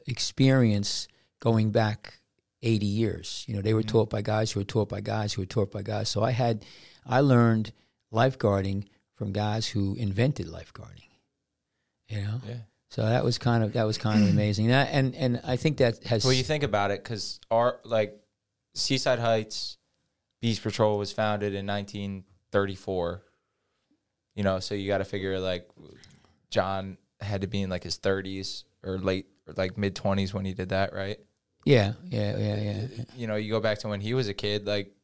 experience 0.06 1.08
going 1.40 1.70
back 1.70 2.17
80 2.62 2.86
years. 2.86 3.44
You 3.46 3.56
know, 3.56 3.62
they 3.62 3.74
were 3.74 3.80
mm-hmm. 3.80 3.88
taught 3.88 4.10
by 4.10 4.22
guys 4.22 4.52
who 4.52 4.60
were 4.60 4.64
taught 4.64 4.88
by 4.88 5.00
guys 5.00 5.32
who 5.32 5.42
were 5.42 5.46
taught 5.46 5.70
by 5.70 5.82
guys. 5.82 6.08
So 6.08 6.22
I 6.22 6.32
had, 6.32 6.64
I 7.06 7.20
learned 7.20 7.72
lifeguarding 8.12 8.86
from 9.14 9.32
guys 9.32 9.66
who 9.68 9.94
invented 9.94 10.46
lifeguarding. 10.46 11.02
You 12.08 12.22
know, 12.22 12.40
yeah. 12.46 12.54
so 12.88 13.02
that 13.02 13.22
was 13.22 13.36
kind 13.36 13.62
of 13.62 13.74
that 13.74 13.84
was 13.84 13.98
kind 13.98 14.22
of 14.22 14.30
amazing. 14.32 14.66
And 14.66 14.74
I, 14.74 14.84
and, 14.84 15.14
and 15.14 15.40
I 15.44 15.56
think 15.56 15.78
that 15.78 16.02
has 16.04 16.24
Well, 16.24 16.32
you 16.32 16.42
think 16.42 16.62
about 16.64 16.90
it, 16.90 17.02
because 17.02 17.38
our 17.50 17.80
like 17.84 18.18
Seaside 18.74 19.18
Heights 19.18 19.76
Beach 20.40 20.62
Patrol 20.62 20.98
was 20.98 21.12
founded 21.12 21.54
in 21.54 21.66
1934. 21.66 23.22
You 24.36 24.44
know, 24.44 24.60
so 24.60 24.74
you 24.74 24.86
got 24.86 24.98
to 24.98 25.04
figure 25.04 25.38
like 25.38 25.68
John 26.50 26.96
had 27.20 27.40
to 27.40 27.46
be 27.46 27.62
in 27.62 27.70
like 27.70 27.82
his 27.82 27.98
30s 27.98 28.64
or 28.84 28.98
late 28.98 29.26
or 29.46 29.54
like 29.54 29.76
mid 29.76 29.94
20s 29.94 30.32
when 30.32 30.44
he 30.44 30.54
did 30.54 30.68
that, 30.70 30.94
right? 30.94 31.18
Yeah, 31.64 31.92
yeah, 32.04 32.36
yeah, 32.38 32.56
yeah, 32.56 33.04
You 33.16 33.26
know, 33.26 33.36
you 33.36 33.50
go 33.50 33.60
back 33.60 33.78
to 33.80 33.88
when 33.88 34.00
he 34.00 34.14
was 34.14 34.28
a 34.28 34.34
kid, 34.34 34.66
like 34.66 34.94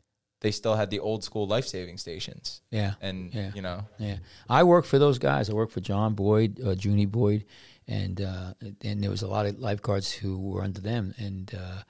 they 0.40 0.50
still 0.50 0.74
had 0.76 0.90
the 0.90 1.00
old 1.00 1.24
school 1.24 1.46
life 1.46 1.66
saving 1.66 1.98
stations, 1.98 2.62
yeah. 2.70 2.94
and 3.00 3.34
Yeah. 3.34 3.50
you 3.54 3.62
know, 3.62 3.86
Yeah, 3.98 4.18
I 4.48 4.62
work 4.64 4.84
for 4.84 4.98
those 4.98 5.18
guys. 5.18 5.50
I 5.50 5.54
work 5.54 5.70
for 5.70 5.80
John 5.80 6.14
Boyd, 6.14 6.60
uh, 6.64 6.74
Junie 6.78 7.06
Boyd, 7.06 7.44
and 7.88 8.20
uh, 8.20 8.54
and 8.82 9.02
there 9.02 9.10
was 9.10 9.22
a 9.22 9.28
lot 9.28 9.46
of 9.46 9.58
lifeguards 9.58 10.12
who 10.12 10.38
were 10.38 10.62
under 10.62 10.80
them, 10.80 11.14
and 11.18 11.52
uh, 11.54 11.82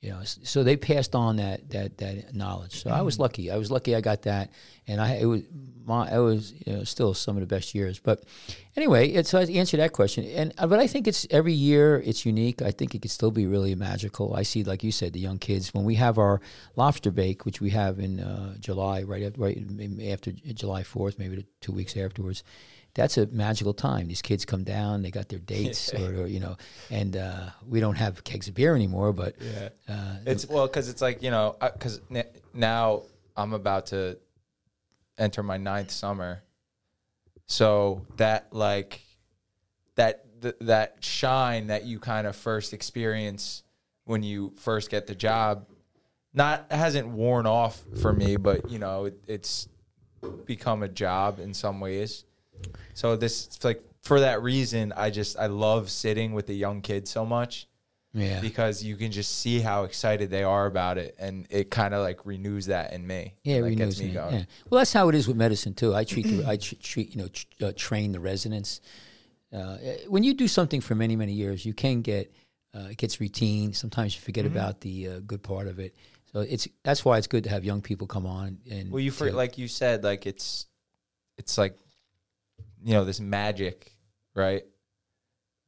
you 0.00 0.10
know, 0.10 0.20
so 0.24 0.62
they 0.64 0.78
passed 0.78 1.14
on 1.14 1.36
that 1.36 1.68
that 1.70 1.98
that 1.98 2.34
knowledge. 2.34 2.82
So 2.82 2.88
I 2.88 3.02
was 3.02 3.18
lucky. 3.18 3.50
I 3.50 3.58
was 3.58 3.70
lucky. 3.70 3.94
I 3.94 4.00
got 4.00 4.22
that, 4.22 4.50
and 4.86 4.98
I 4.98 5.16
it 5.16 5.26
was 5.26 5.42
my 5.84 6.10
it 6.10 6.18
was 6.18 6.54
you 6.64 6.72
know, 6.72 6.84
still 6.84 7.12
some 7.12 7.36
of 7.36 7.42
the 7.42 7.46
best 7.46 7.74
years. 7.74 7.98
But 7.98 8.24
anyway, 8.76 9.08
it's 9.08 9.34
I 9.34 9.42
answer 9.42 9.76
that 9.76 9.92
question, 9.92 10.24
and 10.24 10.54
uh, 10.56 10.66
but 10.66 10.78
I 10.78 10.86
think 10.86 11.06
it's 11.06 11.26
every 11.30 11.52
year 11.52 12.02
it's 12.02 12.24
unique. 12.24 12.62
I 12.62 12.70
think 12.70 12.94
it 12.94 13.02
could 13.02 13.10
still 13.10 13.30
be 13.30 13.46
really 13.46 13.74
magical. 13.74 14.34
I 14.34 14.42
see, 14.42 14.64
like 14.64 14.82
you 14.82 14.90
said, 14.90 15.12
the 15.12 15.20
young 15.20 15.38
kids 15.38 15.74
when 15.74 15.84
we 15.84 15.96
have 15.96 16.16
our 16.16 16.40
lobster 16.76 17.10
bake, 17.10 17.44
which 17.44 17.60
we 17.60 17.68
have 17.70 17.98
in 17.98 18.20
uh, 18.20 18.54
July, 18.58 19.02
right 19.02 19.24
after, 19.24 19.38
right 19.38 19.62
after 20.08 20.32
July 20.32 20.82
Fourth, 20.82 21.18
maybe 21.18 21.44
two 21.60 21.72
weeks 21.72 21.94
afterwards. 21.94 22.42
That's 22.94 23.16
a 23.16 23.26
magical 23.26 23.72
time. 23.72 24.08
These 24.08 24.22
kids 24.22 24.44
come 24.44 24.64
down, 24.64 25.02
they 25.02 25.10
got 25.10 25.28
their 25.28 25.38
dates, 25.38 25.92
or, 25.94 26.22
or 26.22 26.26
you 26.26 26.40
know, 26.40 26.56
and 26.90 27.16
uh, 27.16 27.50
we 27.66 27.80
don't 27.80 27.96
have 27.96 28.24
kegs 28.24 28.48
of 28.48 28.54
beer 28.54 28.74
anymore. 28.74 29.12
But 29.12 29.36
yeah, 29.40 29.68
uh, 29.88 30.16
it's 30.26 30.46
well 30.48 30.66
because 30.66 30.88
it's 30.88 31.00
like 31.00 31.22
you 31.22 31.30
know 31.30 31.56
because 31.60 32.00
now 32.52 33.02
I'm 33.36 33.52
about 33.52 33.86
to 33.86 34.18
enter 35.18 35.42
my 35.42 35.56
ninth 35.56 35.90
summer, 35.90 36.42
so 37.46 38.06
that 38.16 38.52
like 38.52 39.00
that 39.94 40.24
th- 40.42 40.56
that 40.62 40.96
shine 41.00 41.68
that 41.68 41.84
you 41.84 42.00
kind 42.00 42.26
of 42.26 42.34
first 42.34 42.72
experience 42.72 43.62
when 44.04 44.22
you 44.22 44.52
first 44.56 44.90
get 44.90 45.06
the 45.06 45.14
job, 45.14 45.66
not 46.34 46.66
hasn't 46.72 47.06
worn 47.06 47.46
off 47.46 47.80
for 48.00 48.12
me, 48.12 48.36
but 48.36 48.68
you 48.68 48.78
know 48.78 49.04
it, 49.04 49.18
it's 49.28 49.68
become 50.44 50.82
a 50.82 50.88
job 50.88 51.38
in 51.38 51.54
some 51.54 51.80
ways. 51.80 52.24
So 52.94 53.16
this 53.16 53.62
like 53.64 53.82
for 54.02 54.20
that 54.20 54.42
reason, 54.42 54.92
I 54.96 55.10
just 55.10 55.38
I 55.38 55.46
love 55.46 55.90
sitting 55.90 56.32
with 56.32 56.46
the 56.46 56.54
young 56.54 56.80
kids 56.80 57.10
so 57.10 57.24
much 57.24 57.66
yeah, 58.12 58.40
because 58.40 58.82
you 58.82 58.96
can 58.96 59.12
just 59.12 59.38
see 59.38 59.60
how 59.60 59.84
excited 59.84 60.30
they 60.30 60.42
are 60.42 60.66
about 60.66 60.98
it, 60.98 61.14
and 61.18 61.46
it 61.50 61.70
kind 61.70 61.94
of 61.94 62.02
like 62.02 62.26
renews 62.26 62.66
that 62.66 62.92
in 62.92 63.06
me. 63.06 63.34
Yeah, 63.44 63.56
it 63.56 63.60
that 63.60 63.66
renews 63.66 63.78
gets 63.78 64.00
me 64.00 64.06
me. 64.08 64.12
going. 64.14 64.34
Yeah. 64.34 64.44
Well, 64.68 64.78
that's 64.80 64.92
how 64.92 65.08
it 65.08 65.14
is 65.14 65.28
with 65.28 65.36
medicine 65.36 65.74
too. 65.74 65.94
I 65.94 66.04
treat 66.04 66.26
the, 66.26 66.44
I 66.46 66.56
tr- 66.56 66.74
treat 66.82 67.14
you 67.14 67.22
know 67.22 67.28
tr- 67.28 67.46
uh, 67.62 67.72
train 67.76 68.12
the 68.12 68.20
residents. 68.20 68.80
Uh, 69.52 69.76
when 70.08 70.22
you 70.22 70.34
do 70.34 70.48
something 70.48 70.80
for 70.80 70.94
many 70.94 71.16
many 71.16 71.32
years, 71.32 71.64
you 71.64 71.72
can 71.74 72.02
get 72.02 72.32
uh, 72.74 72.88
it 72.90 72.96
gets 72.96 73.20
routine. 73.20 73.72
Sometimes 73.74 74.14
you 74.14 74.20
forget 74.22 74.44
about 74.46 74.80
the 74.80 75.08
uh, 75.08 75.20
good 75.26 75.42
part 75.42 75.68
of 75.68 75.78
it. 75.78 75.94
So 76.32 76.40
it's 76.40 76.66
that's 76.82 77.04
why 77.04 77.18
it's 77.18 77.26
good 77.26 77.44
to 77.44 77.50
have 77.50 77.64
young 77.64 77.80
people 77.82 78.06
come 78.06 78.26
on 78.26 78.58
and 78.70 78.90
Well, 78.90 79.00
you 79.00 79.10
for, 79.10 79.28
to- 79.30 79.36
like 79.36 79.58
you 79.58 79.68
said, 79.68 80.04
like 80.04 80.26
it's 80.26 80.66
it's 81.38 81.58
like 81.58 81.76
you 82.82 82.94
know 82.94 83.04
this 83.04 83.20
magic, 83.20 83.92
right? 84.34 84.64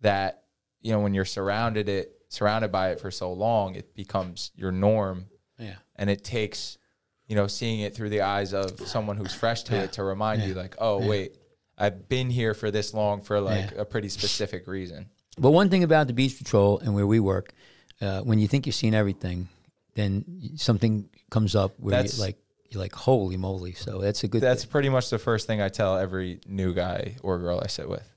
That 0.01 0.43
you 0.81 0.93
know 0.93 1.01
when 1.01 1.15
you're 1.15 1.25
surrounded 1.25 1.89
it 1.89 2.13
surrounded 2.29 2.73
by 2.73 2.91
it 2.91 3.01
for 3.01 3.11
so 3.11 3.33
long, 3.33 3.75
it 3.75 3.95
becomes 3.95 4.51
your 4.55 4.73
norm, 4.73 5.27
yeah 5.59 5.75
and 5.97 6.09
it 6.11 6.25
takes 6.25 6.79
you 7.27 7.37
know 7.37 7.47
seeing 7.47 7.81
it 7.81 7.95
through 7.95 8.09
the 8.09 8.23
eyes 8.23 8.53
of 8.55 8.81
someone 8.89 9.17
who's 9.17 9.35
fresh 9.35 9.63
to 9.65 9.75
Yeah. 9.75 9.83
it 9.85 9.93
to 9.93 10.03
remind 10.03 10.43
you, 10.43 10.55
like, 10.55 10.75
oh 10.79 11.01
Yeah. 11.01 11.09
wait, 11.09 11.37
I've 11.79 12.09
been 12.09 12.31
here 12.31 12.55
for 12.55 12.71
this 12.71 12.93
long 12.95 13.21
for 13.21 13.41
like 13.41 13.71
Yeah. 13.73 13.83
a 13.83 13.85
pretty 13.85 14.09
specific 14.09 14.67
reason. 14.67 15.09
But 15.39 15.53
one 15.53 15.69
thing 15.71 15.85
about 15.85 16.09
the 16.09 16.13
beach 16.15 16.37
patrol 16.37 16.79
and 16.81 16.95
where 16.95 17.07
we 17.07 17.21
work, 17.21 17.53
uh, 18.01 18.23
when 18.23 18.39
you 18.39 18.49
think 18.49 18.67
you've 18.67 18.75
seen 18.75 18.95
everything, 18.95 19.49
then 19.95 20.25
something 20.57 21.09
comes 21.31 21.55
up 21.55 21.79
where 21.79 21.93
That's- 21.93 22.17
you 22.17 22.23
like 22.25 22.37
you're 22.73 22.83
like 22.83 22.95
holy 22.95 23.37
moly. 23.37 23.73
So 23.75 23.99
that's 24.01 24.25
a 24.25 24.29
good. 24.29 24.41
That's 24.43 24.65
thing. 24.65 24.71
pretty 24.71 24.89
much 24.89 25.11
the 25.11 25.19
first 25.19 25.47
thing 25.47 25.61
I 25.61 25.69
tell 25.69 25.97
every 25.99 26.41
new 26.47 26.73
guy 26.75 27.17
or 27.23 27.39
girl 27.39 27.61
I 27.63 27.67
sit 27.69 27.89
with. 27.89 28.09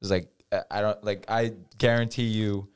It's 0.00 0.10
like 0.10 0.28
I- 0.70 0.80
don't 0.80 1.02
like 1.04 1.26
I 1.28 1.52
guarantee 1.78 2.24
you 2.24 2.68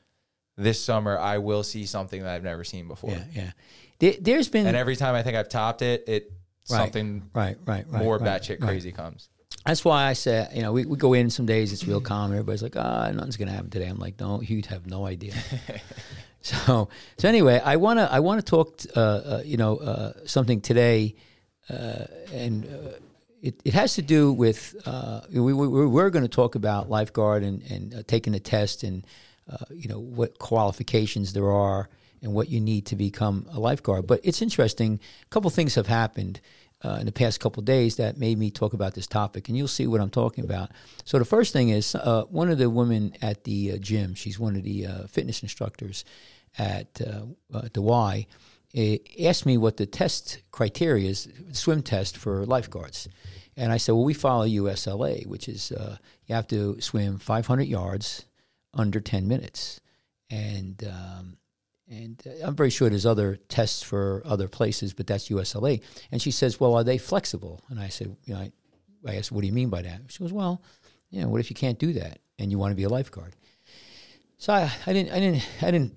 this 0.57 0.81
summer 0.83 1.17
I 1.17 1.39
will 1.39 1.63
see 1.63 1.85
something 1.85 2.23
that 2.23 2.33
I've 2.33 2.43
never 2.43 2.63
seen 2.63 2.87
before. 2.87 3.11
yeah 3.11 3.23
yeah. 3.33 3.51
There, 3.99 4.13
there's 4.19 4.47
been 4.49 4.67
And 4.67 4.77
every 4.77 4.95
time 4.95 5.15
I 5.15 5.23
think 5.23 5.35
I've 5.35 5.49
topped 5.49 5.81
it, 5.81 6.03
it 6.07 6.31
Right. 6.69 6.77
something 6.77 7.29
right 7.33 7.57
right 7.65 7.85
right 7.87 8.03
more 8.03 8.17
right, 8.17 8.41
batshit 8.41 8.59
right. 8.61 8.69
crazy 8.69 8.91
comes. 8.91 9.29
That's 9.65 9.83
why 9.85 10.05
I 10.05 10.13
said, 10.13 10.51
you 10.55 10.61
know, 10.61 10.71
we, 10.73 10.85
we 10.85 10.95
go 10.97 11.13
in 11.13 11.29
some 11.29 11.45
days, 11.45 11.73
it's 11.73 11.85
real 11.87 12.01
calm. 12.01 12.31
Everybody's 12.31 12.61
like, 12.63 12.75
ah, 12.75 13.09
nothing's 13.11 13.35
going 13.37 13.47
to 13.47 13.53
happen 13.53 13.69
today. 13.71 13.85
I'm 13.87 13.97
like, 13.99 14.19
no, 14.19 14.41
you'd 14.41 14.67
have 14.67 14.85
no 14.85 15.05
idea. 15.07 15.33
so, 16.41 16.89
so 17.17 17.27
anyway, 17.29 17.59
I 17.63 17.77
want 17.77 17.99
to, 17.99 18.11
I 18.11 18.19
want 18.19 18.39
to 18.39 18.45
talk, 18.45 18.79
uh, 18.95 18.99
uh, 18.99 19.41
you 19.43 19.57
know, 19.57 19.77
uh, 19.77 20.13
something 20.25 20.61
today, 20.61 21.15
and 21.69 22.65
uh, 22.65 22.99
it, 23.41 23.61
it 23.63 23.73
has 23.73 23.93
to 23.95 24.01
do 24.01 24.31
with, 24.33 24.75
uh, 24.85 25.21
we, 25.31 25.53
we, 25.53 25.67
we're, 25.67 25.87
we're 25.87 26.09
going 26.09 26.25
to 26.25 26.29
talk 26.29 26.55
about 26.55 26.89
lifeguard 26.89 27.43
and, 27.43 27.61
and 27.69 27.93
uh, 27.93 28.03
taking 28.07 28.33
the 28.33 28.39
test 28.39 28.83
and, 28.83 29.05
uh, 29.49 29.65
you 29.71 29.87
know, 29.87 29.99
what 29.99 30.39
qualifications 30.39 31.33
there 31.33 31.51
are 31.51 31.89
and 32.21 32.33
what 32.33 32.49
you 32.49 32.59
need 32.59 32.87
to 32.87 32.95
become 32.95 33.45
a 33.51 33.59
lifeguard. 33.59 34.07
But 34.07 34.19
it's 34.23 34.41
interesting. 34.41 34.99
A 35.23 35.29
couple 35.29 35.49
things 35.51 35.75
have 35.75 35.87
happened 35.87 36.41
uh, 36.83 36.97
in 36.99 37.05
the 37.05 37.11
past 37.11 37.39
couple 37.39 37.61
days 37.63 37.95
that 37.97 38.17
made 38.17 38.37
me 38.37 38.51
talk 38.51 38.73
about 38.73 38.93
this 38.93 39.07
topic, 39.07 39.47
and 39.47 39.57
you'll 39.57 39.67
see 39.67 39.87
what 39.87 40.01
I'm 40.01 40.09
talking 40.09 40.43
about. 40.43 40.71
So 41.03 41.19
the 41.19 41.25
first 41.25 41.53
thing 41.53 41.69
is 41.69 41.95
uh, 41.95 42.23
one 42.23 42.49
of 42.49 42.57
the 42.57 42.69
women 42.69 43.13
at 43.21 43.43
the 43.43 43.73
uh, 43.73 43.77
gym. 43.77 44.15
She's 44.15 44.39
one 44.39 44.55
of 44.55 44.63
the 44.63 44.87
uh, 44.87 45.07
fitness 45.07 45.41
instructors 45.41 46.05
at 46.57 47.01
uh, 47.01 47.57
at 47.57 47.73
the 47.73 47.81
Y. 47.81 48.27
eh, 48.75 48.97
asked 49.27 49.45
me 49.45 49.57
what 49.57 49.77
the 49.77 49.85
test 49.85 50.39
criteria 50.51 51.09
is, 51.09 51.27
swim 51.51 51.81
test 51.81 52.17
for 52.17 52.45
lifeguards. 52.45 53.07
And 53.57 53.71
I 53.71 53.77
said, 53.77 53.93
well, 53.93 54.03
we 54.03 54.13
follow 54.13 54.45
USLA, 54.45 55.25
which 55.25 55.47
is 55.47 55.71
uh, 55.71 55.97
you 56.25 56.35
have 56.35 56.47
to 56.47 56.79
swim 56.81 57.17
500 57.17 57.63
yards 57.63 58.25
under 58.73 58.99
10 58.99 59.27
minutes. 59.27 59.79
And 60.29 60.83
um, 60.83 61.37
and 61.87 62.21
uh, 62.25 62.47
I'm 62.47 62.55
very 62.55 62.69
sure 62.69 62.89
there's 62.89 63.05
other 63.05 63.37
tests 63.47 63.83
for 63.83 64.21
other 64.25 64.47
places, 64.47 64.93
but 64.93 65.07
that's 65.07 65.29
USLA. 65.29 65.81
And 66.11 66.21
she 66.21 66.31
says, 66.31 66.59
well, 66.59 66.73
are 66.73 66.83
they 66.83 66.97
flexible? 66.97 67.61
And 67.69 67.79
I 67.79 67.89
said, 67.89 68.15
you 68.25 68.33
know, 68.33 68.39
I, 68.39 68.51
I 69.07 69.15
asked, 69.17 69.31
what 69.31 69.41
do 69.41 69.47
you 69.47 69.53
mean 69.53 69.69
by 69.69 69.83
that? 69.83 70.01
She 70.07 70.19
goes, 70.19 70.33
well, 70.33 70.61
you 71.11 71.21
know, 71.21 71.29
what 71.29 71.41
if 71.41 71.49
you 71.49 71.55
can't 71.55 71.77
do 71.77 71.93
that 71.93 72.19
and 72.39 72.51
you 72.51 72.57
want 72.57 72.71
to 72.71 72.75
be 72.75 72.83
a 72.83 72.89
lifeguard? 72.89 73.35
So 74.37 74.53
I, 74.53 74.71
I 74.87 74.93
didn't, 74.93 75.13
I 75.13 75.19
didn't, 75.19 75.47
I 75.61 75.71
didn't 75.71 75.93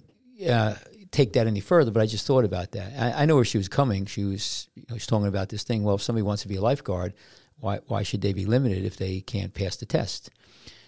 uh, 0.49 0.75
take 1.11 1.33
that 1.35 1.47
any 1.47 1.61
further, 1.61 1.91
but 1.91 2.03
I 2.03 2.07
just 2.07 2.27
thought 2.27 2.45
about 2.45 2.73
that. 2.73 2.93
I, 2.99 3.23
I 3.23 3.25
know 3.27 3.37
where 3.37 3.45
she 3.45 3.59
was 3.59 3.69
coming. 3.69 4.07
She 4.07 4.25
was, 4.25 4.69
you 4.75 4.83
know, 4.89 4.95
she 4.95 4.95
was 4.95 5.07
talking 5.07 5.27
about 5.29 5.49
this 5.49 5.63
thing. 5.63 5.83
Well, 5.85 5.95
if 5.97 6.03
somebody 6.03 6.23
wants 6.23 6.43
to 6.43 6.49
be 6.49 6.57
a 6.57 6.61
lifeguard, 6.61 7.15
why, 7.61 7.81
why 7.87 8.03
should 8.03 8.21
they 8.21 8.33
be 8.33 8.47
limited 8.47 8.85
if 8.85 8.97
they 8.97 9.21
can't 9.21 9.53
pass 9.55 9.77
the 9.77 9.87
test? 9.87 10.31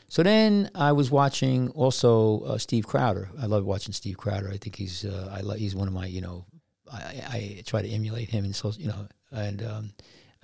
So 0.08 0.22
then 0.22 0.70
I 0.74 0.92
was 0.92 1.10
watching 1.10 1.68
also 1.70 2.40
uh, 2.42 2.58
Steve 2.58 2.86
Crowder. 2.86 3.30
I 3.40 3.46
love 3.46 3.64
watching 3.64 3.92
Steve 3.92 4.18
Crowder. 4.18 4.50
I 4.50 4.56
think 4.56 4.74
he's 4.76 5.04
uh, 5.04 5.30
I 5.32 5.40
lo- 5.40 5.54
he's 5.54 5.74
one 5.76 5.86
of 5.86 5.94
my 5.94 6.06
you 6.06 6.20
know 6.20 6.46
I, 6.92 6.96
I 7.28 7.62
try 7.64 7.82
to 7.82 7.88
emulate 7.88 8.28
him 8.28 8.44
and 8.44 8.54
so 8.54 8.72
you 8.76 8.88
know 8.88 9.06
and 9.30 9.62
um, 9.62 9.92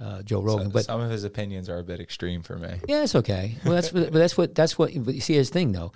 uh, 0.01 0.23
Joe 0.23 0.41
Rogan. 0.41 0.67
So- 0.67 0.71
but 0.73 0.85
some 0.85 1.01
of 1.01 1.11
his 1.11 1.25
opinions 1.25 1.69
are 1.69 1.79
a 1.79 1.83
bit 1.83 1.99
extreme 1.99 2.43
for 2.43 2.57
me. 2.57 2.75
yeah, 2.87 3.03
it's 3.03 3.17
okay. 3.17 3.57
Well, 3.65 3.75
that's 3.75 3.91
but 3.91 4.13
that's 4.13 4.39
what 4.39 4.55
that's 4.55 4.79
what. 4.79 4.93
But 5.05 5.15
you 5.17 5.21
see, 5.21 5.35
his 5.35 5.51
thing 5.51 5.73
though, 5.73 5.91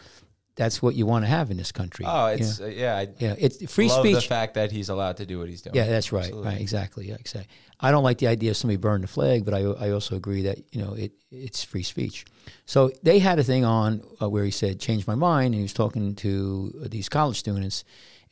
that's 0.57 0.83
what 0.83 0.95
you 0.95 1.07
want 1.07 1.25
to 1.25 1.29
have 1.29 1.51
in 1.51 1.57
this 1.57 1.73
country. 1.73 2.05
Oh, 2.07 2.29
you 2.29 2.35
it's 2.35 2.61
know? 2.61 2.67
uh, 2.67 2.69
yeah. 2.69 2.97
I 2.97 3.09
yeah, 3.19 3.35
it's 3.39 3.73
free 3.73 3.89
love 3.89 4.05
the 4.05 4.21
fact 4.21 4.55
that 4.55 4.71
he's 4.73 4.89
allowed 4.89 5.17
to 5.19 5.27
do 5.27 5.39
what 5.39 5.49
he's 5.49 5.63
doing. 5.63 5.75
Yeah, 5.75 5.87
that's 5.87 6.13
right. 6.13 6.25
Absolutely. 6.25 6.51
Right, 6.51 6.61
exactly. 6.61 7.09
Yeah, 7.09 7.17
exactly. 7.19 7.55
I 7.81 7.91
don't 7.91 8.05
like 8.05 8.19
the 8.19 8.27
idea 8.27 8.51
of 8.51 8.57
somebody 8.57 8.77
burning 8.77 9.03
the 9.03 9.09
flag, 9.09 9.45
but 9.45 9.55
I, 9.55 9.61
I 9.61 9.91
also 9.91 10.17
agree 10.17 10.43
that 10.43 10.59
you 10.71 10.83
know 10.83 10.93
it 10.95 11.13
it's 11.31 11.65
free 11.65 11.83
speech. 11.83 12.25
So 12.67 12.91
they 13.03 13.19
had 13.19 13.39
a 13.39 13.45
thing 13.45 13.65
on 13.65 14.03
uh, 14.21 14.29
where 14.29 14.45
he 14.45 14.51
said, 14.51 14.81
"Change 14.81 15.07
my 15.07 15.15
mind," 15.15 15.47
and 15.47 15.57
he 15.57 15.63
was 15.63 15.73
talking 15.73 16.15
to 16.17 16.83
uh, 16.85 16.89
these 16.91 17.09
college 17.09 17.39
students, 17.39 17.85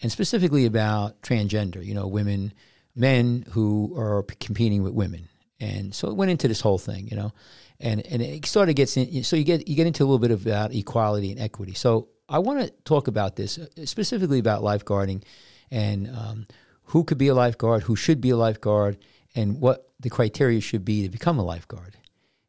and 0.02 0.12
specifically 0.12 0.66
about 0.66 1.22
transgender. 1.22 1.84
You 1.84 1.94
know, 1.94 2.06
women, 2.06 2.52
men 2.94 3.46
who 3.50 3.94
are 3.96 4.22
p- 4.22 4.34
competing 4.38 4.82
with 4.82 4.92
women, 4.92 5.28
and 5.60 5.94
so 5.94 6.08
it 6.08 6.14
went 6.14 6.30
into 6.30 6.48
this 6.48 6.60
whole 6.60 6.78
thing. 6.78 7.08
You 7.08 7.16
know, 7.16 7.32
and 7.80 8.04
and 8.06 8.22
it 8.22 8.46
sort 8.46 8.68
of 8.68 8.74
gets 8.74 8.96
in. 8.96 9.24
So 9.24 9.36
you 9.36 9.44
get 9.44 9.68
you 9.68 9.76
get 9.76 9.86
into 9.86 10.02
a 10.02 10.06
little 10.06 10.18
bit 10.18 10.30
about 10.30 10.74
equality 10.74 11.30
and 11.30 11.40
equity. 11.40 11.74
So 11.74 12.08
I 12.28 12.38
want 12.38 12.60
to 12.60 12.70
talk 12.84 13.08
about 13.08 13.36
this 13.36 13.58
uh, 13.58 13.66
specifically 13.86 14.38
about 14.38 14.62
lifeguarding 14.62 15.22
and 15.70 16.08
um, 16.08 16.46
who 16.84 17.04
could 17.04 17.18
be 17.18 17.28
a 17.28 17.34
lifeguard, 17.34 17.82
who 17.82 17.96
should 17.96 18.20
be 18.20 18.30
a 18.30 18.36
lifeguard, 18.36 18.98
and 19.34 19.60
what 19.60 19.88
the 20.00 20.10
criteria 20.10 20.60
should 20.60 20.84
be 20.84 21.02
to 21.02 21.08
become 21.08 21.38
a 21.38 21.44
lifeguard. 21.44 21.96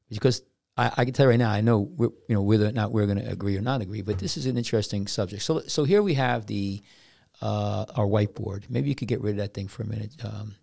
Because 0.09 0.41
I, 0.77 0.91
I 0.98 1.05
can 1.05 1.13
tell 1.13 1.25
you 1.25 1.31
right 1.31 1.39
now, 1.39 1.51
I 1.51 1.62
know 1.62 1.91
you 2.00 2.36
know 2.36 2.41
whether 2.41 2.67
or 2.67 2.71
not 2.71 2.91
we're 2.91 3.05
going 3.05 3.19
to 3.19 3.29
agree 3.29 3.57
or 3.57 3.62
not 3.62 3.81
agree, 3.81 4.01
but 4.01 4.19
this 4.19 4.38
is 4.38 4.45
an 4.45 4.57
interesting 4.57 5.07
subject. 5.07 5.43
So 5.43 5.62
so 5.67 5.83
here 5.83 6.01
we 6.01 6.15
have 6.15 6.48
the 6.48 6.81
uh, 7.41 7.86
our 7.95 8.05
whiteboard. 8.05 8.69
Maybe 8.69 8.89
you 8.89 8.95
could 8.95 9.07
get 9.07 9.21
rid 9.21 9.31
of 9.31 9.38
that 9.38 9.53
thing 9.53 9.67
for 9.67 9.83
a 9.83 9.86
minute. 9.88 10.13
Um, 10.24 10.55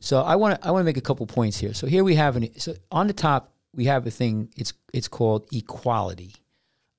so 0.00 0.20
I 0.20 0.36
want 0.36 0.60
to 0.60 0.66
I 0.66 0.70
want 0.70 0.82
to 0.82 0.84
make 0.84 0.98
a 0.98 1.00
couple 1.00 1.26
points 1.26 1.58
here. 1.58 1.72
So 1.72 1.86
here 1.86 2.04
we 2.04 2.16
have 2.16 2.36
an 2.36 2.58
so 2.60 2.74
on 2.90 3.06
the 3.06 3.14
top 3.14 3.53
we 3.74 3.84
have 3.86 4.06
a 4.06 4.10
thing. 4.10 4.48
It's 4.56 4.72
it's 4.92 5.08
called 5.08 5.46
equality. 5.52 6.34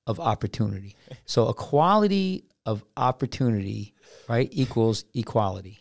of 0.06 0.20
opportunity. 0.20 0.94
So 1.26 1.48
equality 1.48 2.44
of 2.64 2.84
opportunity, 2.96 3.94
right, 4.28 4.48
equals 4.52 5.04
equality. 5.14 5.78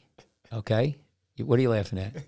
Okay? 0.52 0.96
What 1.40 1.60
are 1.60 1.62
you 1.62 1.70
laughing 1.70 2.00
at? 2.00 2.14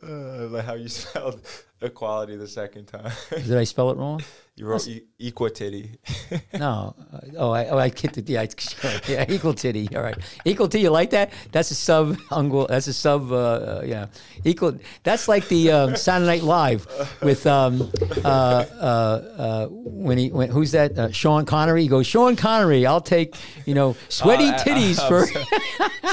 Uh, 0.00 0.46
like 0.50 0.64
how 0.64 0.74
you 0.74 0.88
spelled 1.00 1.40
equality 1.80 2.36
the 2.36 2.46
second 2.46 2.86
time. 2.86 3.10
Did 3.30 3.56
I 3.56 3.64
spell 3.64 3.90
it 3.90 3.96
wrong? 3.96 4.22
You 4.58 4.66
wrote 4.66 4.86
e- 4.88 5.04
equatity. 5.20 5.98
No. 6.52 6.94
Uh, 7.12 7.18
oh, 7.38 7.50
I, 7.52 7.66
oh, 7.68 7.78
I 7.78 7.90
kicked 7.90 8.18
it. 8.18 8.28
Yeah, 8.28 8.42
I- 8.42 9.00
yeah, 9.08 9.24
equal 9.28 9.54
titty. 9.54 9.88
All 9.94 10.02
right, 10.02 10.16
equal 10.44 10.68
titty. 10.68 10.82
You 10.82 10.90
like 10.90 11.10
that? 11.10 11.32
That's 11.52 11.70
a 11.70 11.74
sub. 11.74 12.16
Ungle. 12.30 12.66
That's 12.66 12.86
a 12.88 12.92
sub. 12.92 13.30
Uh, 13.30 13.36
uh, 13.36 13.82
yeah, 13.86 14.06
equal. 14.44 14.78
That's 15.04 15.28
like 15.28 15.46
the 15.48 15.70
um, 15.72 15.96
Saturday 16.04 16.26
Night 16.26 16.42
Live 16.42 16.86
with 17.22 17.46
um, 17.46 17.90
uh, 18.24 18.28
uh, 18.28 18.82
uh, 18.84 19.66
when 19.68 20.18
he 20.18 20.30
when 20.30 20.50
who's 20.50 20.72
that? 20.72 20.98
Uh, 20.98 21.12
Sean 21.12 21.44
Connery. 21.44 21.82
He 21.82 21.88
goes, 21.88 22.06
Sean 22.06 22.34
Connery. 22.36 22.84
I'll 22.86 23.00
take 23.00 23.36
you 23.66 23.74
know 23.74 23.96
sweaty 24.08 24.48
uh, 24.48 24.58
titties 24.58 24.98
for. 25.08 25.26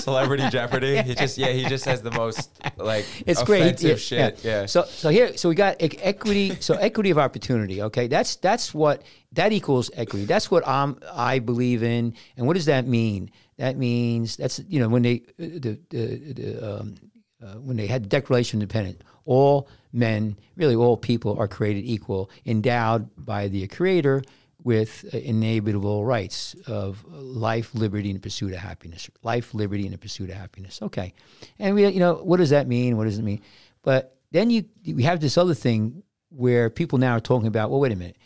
Celebrity 0.01 0.47
Jeopardy. 0.49 1.01
He 1.01 1.15
just 1.15 1.37
yeah, 1.37 1.49
he 1.49 1.65
just 1.65 1.85
has 1.85 2.01
the 2.01 2.11
most 2.11 2.51
like 2.77 3.05
It's 3.25 3.43
great. 3.43 3.81
Yeah, 3.81 3.95
shit. 3.95 4.43
Yeah. 4.43 4.65
So 4.67 4.83
so 4.83 5.09
here 5.09 5.35
so 5.37 5.49
we 5.49 5.55
got 5.55 5.77
equity. 5.79 6.55
So 6.59 6.75
equity 6.75 7.09
of 7.09 7.17
opportunity. 7.17 7.81
Okay, 7.81 8.07
that's 8.07 8.34
that's 8.35 8.73
what 8.73 9.03
that 9.33 9.51
equals 9.51 9.91
equity. 9.95 10.25
That's 10.25 10.49
what 10.49 10.67
I'm 10.67 10.99
I 11.11 11.39
believe 11.39 11.83
in. 11.83 12.13
And 12.37 12.47
what 12.47 12.53
does 12.53 12.65
that 12.65 12.87
mean? 12.87 13.31
That 13.57 13.77
means 13.77 14.37
that's 14.37 14.59
you 14.67 14.79
know 14.79 14.89
when 14.89 15.03
they 15.03 15.23
the 15.37 15.79
the, 15.89 16.33
the 16.33 16.79
um, 16.79 16.95
uh, 17.43 17.55
when 17.55 17.77
they 17.77 17.87
had 17.87 18.03
the 18.03 18.09
Declaration 18.09 18.59
of 18.59 18.63
Independence, 18.63 19.01
all 19.25 19.67
men, 19.93 20.37
really 20.55 20.75
all 20.75 20.97
people, 20.97 21.37
are 21.37 21.47
created 21.47 21.85
equal, 21.85 22.29
endowed 22.45 23.09
by 23.17 23.47
the 23.47 23.67
Creator 23.67 24.23
with 24.63 25.05
uh, 25.13 25.17
inalienable 25.17 26.03
rights 26.05 26.55
of 26.65 27.05
life, 27.07 27.73
liberty, 27.75 28.09
and 28.09 28.21
pursuit 28.21 28.51
of 28.51 28.59
happiness. 28.59 29.09
Life, 29.21 29.53
liberty, 29.53 29.83
and 29.83 29.93
the 29.93 29.97
pursuit 29.97 30.29
of 30.29 30.35
happiness. 30.35 30.81
Okay, 30.81 31.13
and 31.59 31.75
we, 31.75 31.87
you 31.87 31.99
know, 31.99 32.15
what 32.15 32.37
does 32.37 32.49
that 32.49 32.67
mean? 32.67 32.97
What 32.97 33.05
does 33.05 33.19
it 33.19 33.23
mean? 33.23 33.41
But 33.83 34.17
then 34.31 34.49
you, 34.49 34.65
we 34.85 35.03
have 35.03 35.19
this 35.19 35.37
other 35.37 35.53
thing 35.53 36.03
where 36.35 36.69
people 36.69 36.97
now 36.97 37.13
are 37.13 37.21
talking 37.21 37.47
about. 37.47 37.71
Well, 37.71 37.79
wait 37.79 37.91
a 37.91 37.95
minute. 37.95 38.17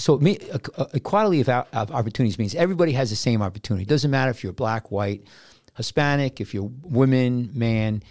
So 0.00 0.20
equality 0.92 1.40
of, 1.40 1.48
of 1.48 1.90
opportunities 1.90 2.38
means 2.38 2.54
everybody 2.54 2.92
has 2.92 3.10
the 3.10 3.16
same 3.16 3.40
opportunity. 3.40 3.84
It 3.84 3.88
doesn't 3.88 4.10
matter 4.10 4.30
if 4.30 4.42
you're 4.42 4.52
black, 4.52 4.90
white, 4.90 5.24
Hispanic, 5.76 6.40
if 6.40 6.52
you're 6.52 6.70
woman, 6.82 7.50
man. 7.54 8.02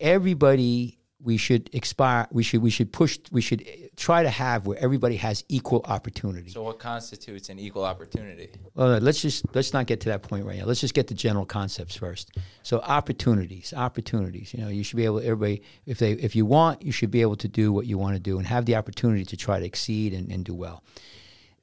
Everybody 0.00 0.98
we 1.22 1.36
should 1.36 1.70
expire. 1.72 2.26
We 2.32 2.42
should 2.42 2.62
we 2.62 2.70
should 2.70 2.92
push. 2.92 3.18
We 3.30 3.40
should 3.40 3.64
try 3.96 4.22
to 4.22 4.30
have 4.30 4.66
where 4.66 4.78
everybody 4.78 5.16
has 5.16 5.44
equal 5.48 5.82
opportunity. 5.84 6.50
So 6.50 6.62
what 6.62 6.78
constitutes 6.78 7.48
an 7.48 7.58
equal 7.58 7.84
opportunity? 7.84 8.50
Well, 8.74 8.98
let's 8.98 9.22
just 9.22 9.44
let's 9.54 9.72
not 9.72 9.86
get 9.86 10.00
to 10.00 10.08
that 10.10 10.22
point 10.22 10.44
right 10.44 10.58
now. 10.58 10.64
Let's 10.64 10.80
just 10.80 10.94
get 10.94 11.06
the 11.06 11.14
general 11.14 11.46
concepts 11.46 11.96
first. 11.96 12.36
So 12.62 12.80
opportunities, 12.80 13.72
opportunities. 13.74 14.52
You 14.52 14.62
know, 14.64 14.68
you 14.68 14.82
should 14.82 14.96
be 14.96 15.04
able. 15.04 15.20
Everybody, 15.20 15.62
if 15.86 15.98
they 15.98 16.12
if 16.12 16.34
you 16.34 16.44
want, 16.44 16.82
you 16.82 16.92
should 16.92 17.10
be 17.10 17.22
able 17.22 17.36
to 17.36 17.48
do 17.48 17.72
what 17.72 17.86
you 17.86 17.98
want 17.98 18.14
to 18.14 18.20
do 18.20 18.38
and 18.38 18.46
have 18.46 18.66
the 18.66 18.76
opportunity 18.76 19.24
to 19.24 19.36
try 19.36 19.60
to 19.60 19.64
exceed 19.64 20.12
and, 20.12 20.30
and 20.30 20.44
do 20.44 20.54
well. 20.54 20.82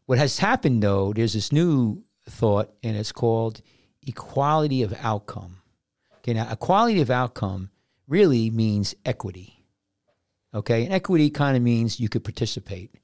What 0.06 0.18
has 0.18 0.40
happened 0.40 0.82
though, 0.82 1.14
there's 1.14 1.34
this 1.34 1.52
new 1.52 2.04
thought, 2.30 2.74
and 2.82 2.96
it's 2.96 3.12
called 3.12 3.62
equality 4.08 4.84
of 4.84 4.94
outcome. 5.02 5.58
Okay, 6.20 6.34
now 6.34 6.48
equality 6.50 7.02
of 7.02 7.10
outcome 7.10 7.70
really 8.10 8.50
means 8.50 8.96
equity. 9.06 9.64
Okay, 10.54 10.84
and 10.84 10.94
equity 10.94 11.30
kind 11.30 11.56
of 11.56 11.64
means 11.64 12.00
you 12.00 12.10
could 12.10 12.24
participate. 12.24 12.96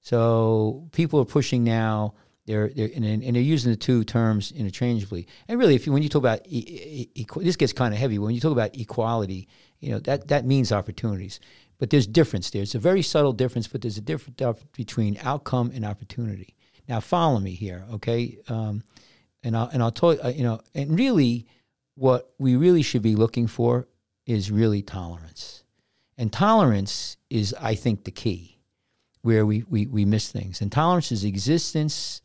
So 0.00 0.88
people 0.92 1.20
are 1.20 1.24
pushing 1.24 1.64
now. 1.64 2.14
They're 2.46 2.68
they're 2.68 2.90
and, 2.94 3.04
and 3.04 3.36
they're 3.36 3.42
using 3.42 3.72
the 3.72 3.76
two 3.76 4.04
terms 4.04 4.52
interchangeably. 4.52 5.26
And 5.48 5.58
really, 5.58 5.74
if 5.74 5.86
you 5.86 5.92
when 5.92 6.02
you 6.02 6.08
talk 6.08 6.20
about 6.20 6.46
e- 6.46 7.10
e- 7.14 7.26
this 7.36 7.56
gets 7.56 7.72
kind 7.72 7.92
of 7.92 8.00
heavy. 8.00 8.18
When 8.18 8.34
you 8.34 8.40
talk 8.40 8.52
about 8.52 8.76
equality, 8.76 9.48
you 9.80 9.90
know 9.90 9.98
that 10.00 10.28
that 10.28 10.46
means 10.46 10.72
opportunities. 10.72 11.40
But 11.78 11.90
there's 11.90 12.06
difference. 12.06 12.50
There's 12.50 12.76
a 12.76 12.78
very 12.78 13.02
subtle 13.02 13.32
difference, 13.32 13.66
but 13.66 13.80
there's 13.80 13.98
a 13.98 14.00
difference 14.00 14.62
between 14.72 15.18
outcome 15.22 15.72
and 15.74 15.84
opportunity. 15.84 16.54
Now, 16.88 17.00
follow 17.00 17.40
me 17.40 17.52
here, 17.54 17.84
okay? 17.94 18.38
Um, 18.48 18.84
and 19.42 19.56
I'll 19.56 19.68
and 19.68 19.82
I'll 19.82 19.90
tell 19.90 20.14
you, 20.14 20.20
uh, 20.22 20.28
you 20.28 20.44
know, 20.44 20.60
and 20.74 20.96
really, 20.96 21.46
what 21.96 22.32
we 22.38 22.54
really 22.56 22.82
should 22.82 23.02
be 23.02 23.16
looking 23.16 23.48
for 23.48 23.88
is 24.26 24.50
really 24.50 24.82
tolerance, 24.82 25.64
and 26.16 26.32
tolerance 26.32 27.16
is, 27.30 27.54
I 27.60 27.74
think, 27.74 28.04
the 28.04 28.10
key 28.10 28.58
where 29.22 29.46
we, 29.46 29.64
we, 29.68 29.86
we 29.86 30.04
miss 30.04 30.30
things. 30.30 30.60
And 30.60 30.70
tolerance 30.70 31.12
is 31.12 31.24
existence 31.24 32.22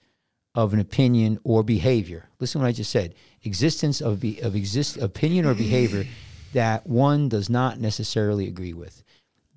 of 0.56 0.74
an 0.74 0.80
opinion 0.80 1.40
or 1.44 1.64
behavior. 1.64 2.28
Listen 2.40 2.60
to 2.60 2.64
what 2.64 2.70
I 2.70 2.72
just 2.72 2.92
said. 2.92 3.14
Existence 3.44 4.02
of, 4.02 4.20
be, 4.20 4.40
of 4.42 4.56
exist, 4.56 4.98
opinion 4.98 5.46
or 5.46 5.54
behavior 5.54 6.06
that 6.54 6.88
one 6.88 7.30
does 7.30 7.50
not 7.50 7.80
necessarily 7.80 8.48
agree 8.48 8.74
with. 8.74 9.04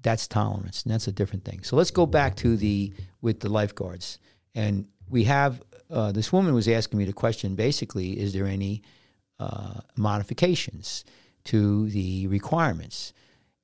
That's 0.02 0.28
tolerance, 0.28 0.82
and 0.82 0.92
that's 0.92 1.08
a 1.08 1.12
different 1.12 1.44
thing. 1.44 1.62
So 1.62 1.76
let's 1.76 1.90
go 1.90 2.06
back 2.06 2.36
to 2.36 2.56
the 2.56 2.92
with 3.20 3.40
the 3.40 3.50
lifeguards, 3.50 4.18
and 4.54 4.86
we 5.10 5.24
have 5.24 5.62
uh, 5.90 6.12
this 6.12 6.32
woman 6.32 6.54
was 6.54 6.68
asking 6.68 6.98
me 6.98 7.04
the 7.04 7.12
question. 7.12 7.54
Basically, 7.54 8.18
is 8.18 8.32
there 8.32 8.46
any 8.46 8.82
uh, 9.38 9.80
modifications 9.96 11.04
to 11.44 11.88
the 11.90 12.26
requirements? 12.26 13.12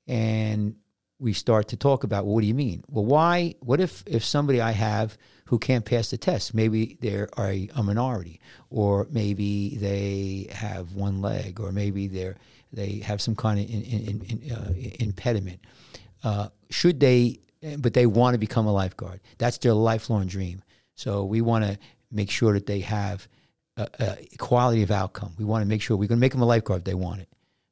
And 0.06 0.76
we 1.18 1.32
start 1.32 1.68
to 1.68 1.76
talk 1.76 2.04
about 2.04 2.24
well, 2.24 2.34
what 2.34 2.40
do 2.42 2.46
you 2.46 2.54
mean? 2.54 2.84
Well, 2.88 3.04
why? 3.04 3.54
What 3.60 3.80
if 3.80 4.02
if 4.06 4.24
somebody 4.24 4.60
I 4.60 4.72
have 4.72 5.16
who 5.46 5.58
can't 5.58 5.84
pass 5.84 6.10
the 6.10 6.18
test? 6.18 6.54
Maybe 6.54 6.98
they're 7.00 7.28
a, 7.38 7.68
a 7.74 7.82
minority, 7.82 8.40
or 8.70 9.06
maybe 9.10 9.76
they 9.76 10.48
have 10.52 10.92
one 10.92 11.22
leg, 11.22 11.60
or 11.60 11.72
maybe 11.72 12.08
they're 12.08 12.36
they 12.72 12.98
have 12.98 13.20
some 13.22 13.34
kind 13.34 13.60
of 13.60 13.68
in, 13.68 13.82
in, 13.82 14.22
in, 14.22 14.52
uh, 14.52 14.72
impediment. 15.00 15.60
Uh, 16.22 16.48
should 16.70 17.00
they? 17.00 17.40
But 17.78 17.94
they 17.94 18.06
want 18.06 18.34
to 18.34 18.38
become 18.38 18.66
a 18.66 18.72
lifeguard. 18.72 19.20
That's 19.38 19.58
their 19.58 19.72
lifelong 19.72 20.26
dream. 20.26 20.62
So 20.94 21.24
we 21.24 21.40
want 21.40 21.64
to 21.64 21.78
make 22.12 22.30
sure 22.30 22.52
that 22.52 22.66
they 22.66 22.80
have 22.80 23.26
uh, 23.76 23.86
uh, 23.98 24.16
equality 24.32 24.82
of 24.82 24.90
outcome. 24.90 25.34
We 25.38 25.44
want 25.44 25.62
to 25.62 25.66
make 25.66 25.82
sure 25.82 25.96
we're 25.96 26.08
going 26.08 26.18
to 26.18 26.20
make 26.20 26.32
them 26.32 26.42
a 26.42 26.46
lifeguard 26.46 26.80
if 26.80 26.84
they 26.84 26.94
want 26.94 27.22
it. 27.22 27.28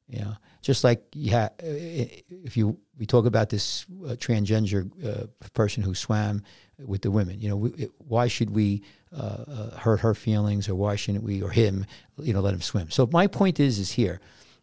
You 0.07 0.19
know, 0.19 0.35
just 0.61 0.83
like 0.83 1.03
yeah, 1.13 1.49
if 1.59 2.55
you 2.55 2.77
we 2.97 3.05
talk 3.05 3.25
about 3.25 3.49
this 3.49 3.85
uh, 4.05 4.09
transgender 4.11 4.89
uh, 5.05 5.27
person 5.53 5.83
who 5.83 5.95
swam 5.95 6.43
with 6.79 7.01
the 7.01 7.11
women. 7.11 7.39
You 7.39 7.49
know, 7.49 7.57
we, 7.57 7.69
it, 7.71 7.91
why 7.97 8.27
should 8.27 8.51
we 8.51 8.83
uh, 9.15 9.43
uh, 9.47 9.77
hurt 9.77 10.01
her 10.01 10.13
feelings, 10.13 10.69
or 10.69 10.75
why 10.75 10.95
shouldn't 10.95 11.23
we, 11.23 11.41
or 11.41 11.49
him? 11.49 11.85
You 12.17 12.33
know, 12.33 12.41
let 12.41 12.53
him 12.53 12.61
swim. 12.61 12.91
So 12.91 13.09
my 13.11 13.27
point 13.27 13.59
is, 13.59 13.79
is 13.79 13.91
here, 13.91 14.19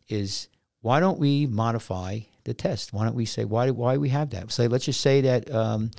is 0.08 0.48
why 0.80 1.00
don't 1.00 1.18
we 1.18 1.46
modify 1.46 2.20
the 2.44 2.54
test? 2.54 2.92
Why 2.92 3.04
don't 3.04 3.14
we 3.14 3.24
say 3.24 3.44
why 3.44 3.70
why 3.70 3.96
we 3.96 4.10
have 4.10 4.30
that? 4.30 4.52
Say 4.52 4.68
let's 4.68 4.84
just 4.84 5.00
say 5.00 5.20
that 5.22 5.52
um, 5.52 5.90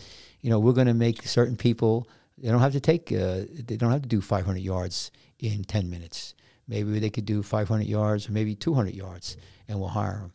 you 0.42 0.50
know 0.50 0.60
we're 0.60 0.74
going 0.74 0.88
to 0.88 0.94
make 0.94 1.24
certain 1.24 1.56
people 1.56 2.08
they 2.38 2.50
don't 2.50 2.62
have 2.62 2.74
to 2.74 2.82
take 2.82 3.12
uh, 3.12 3.42
they 3.66 3.78
don't 3.78 3.92
have 3.92 4.02
to 4.02 4.10
do 4.10 4.22
500 4.22 4.60
yards 4.60 5.12
in 5.40 5.64
10 5.64 5.90
minutes. 5.90 6.36
Maybe 6.68 7.00
they 7.00 7.10
could 7.10 7.26
do 7.26 7.44
500 7.44 7.86
yards 7.86 8.28
or 8.28 8.32
maybe 8.32 8.56
200 8.56 8.94
yards, 8.94 9.38
and 9.68 9.80
we'll 9.80 9.90
hire 9.90 10.20
them. 10.20 10.34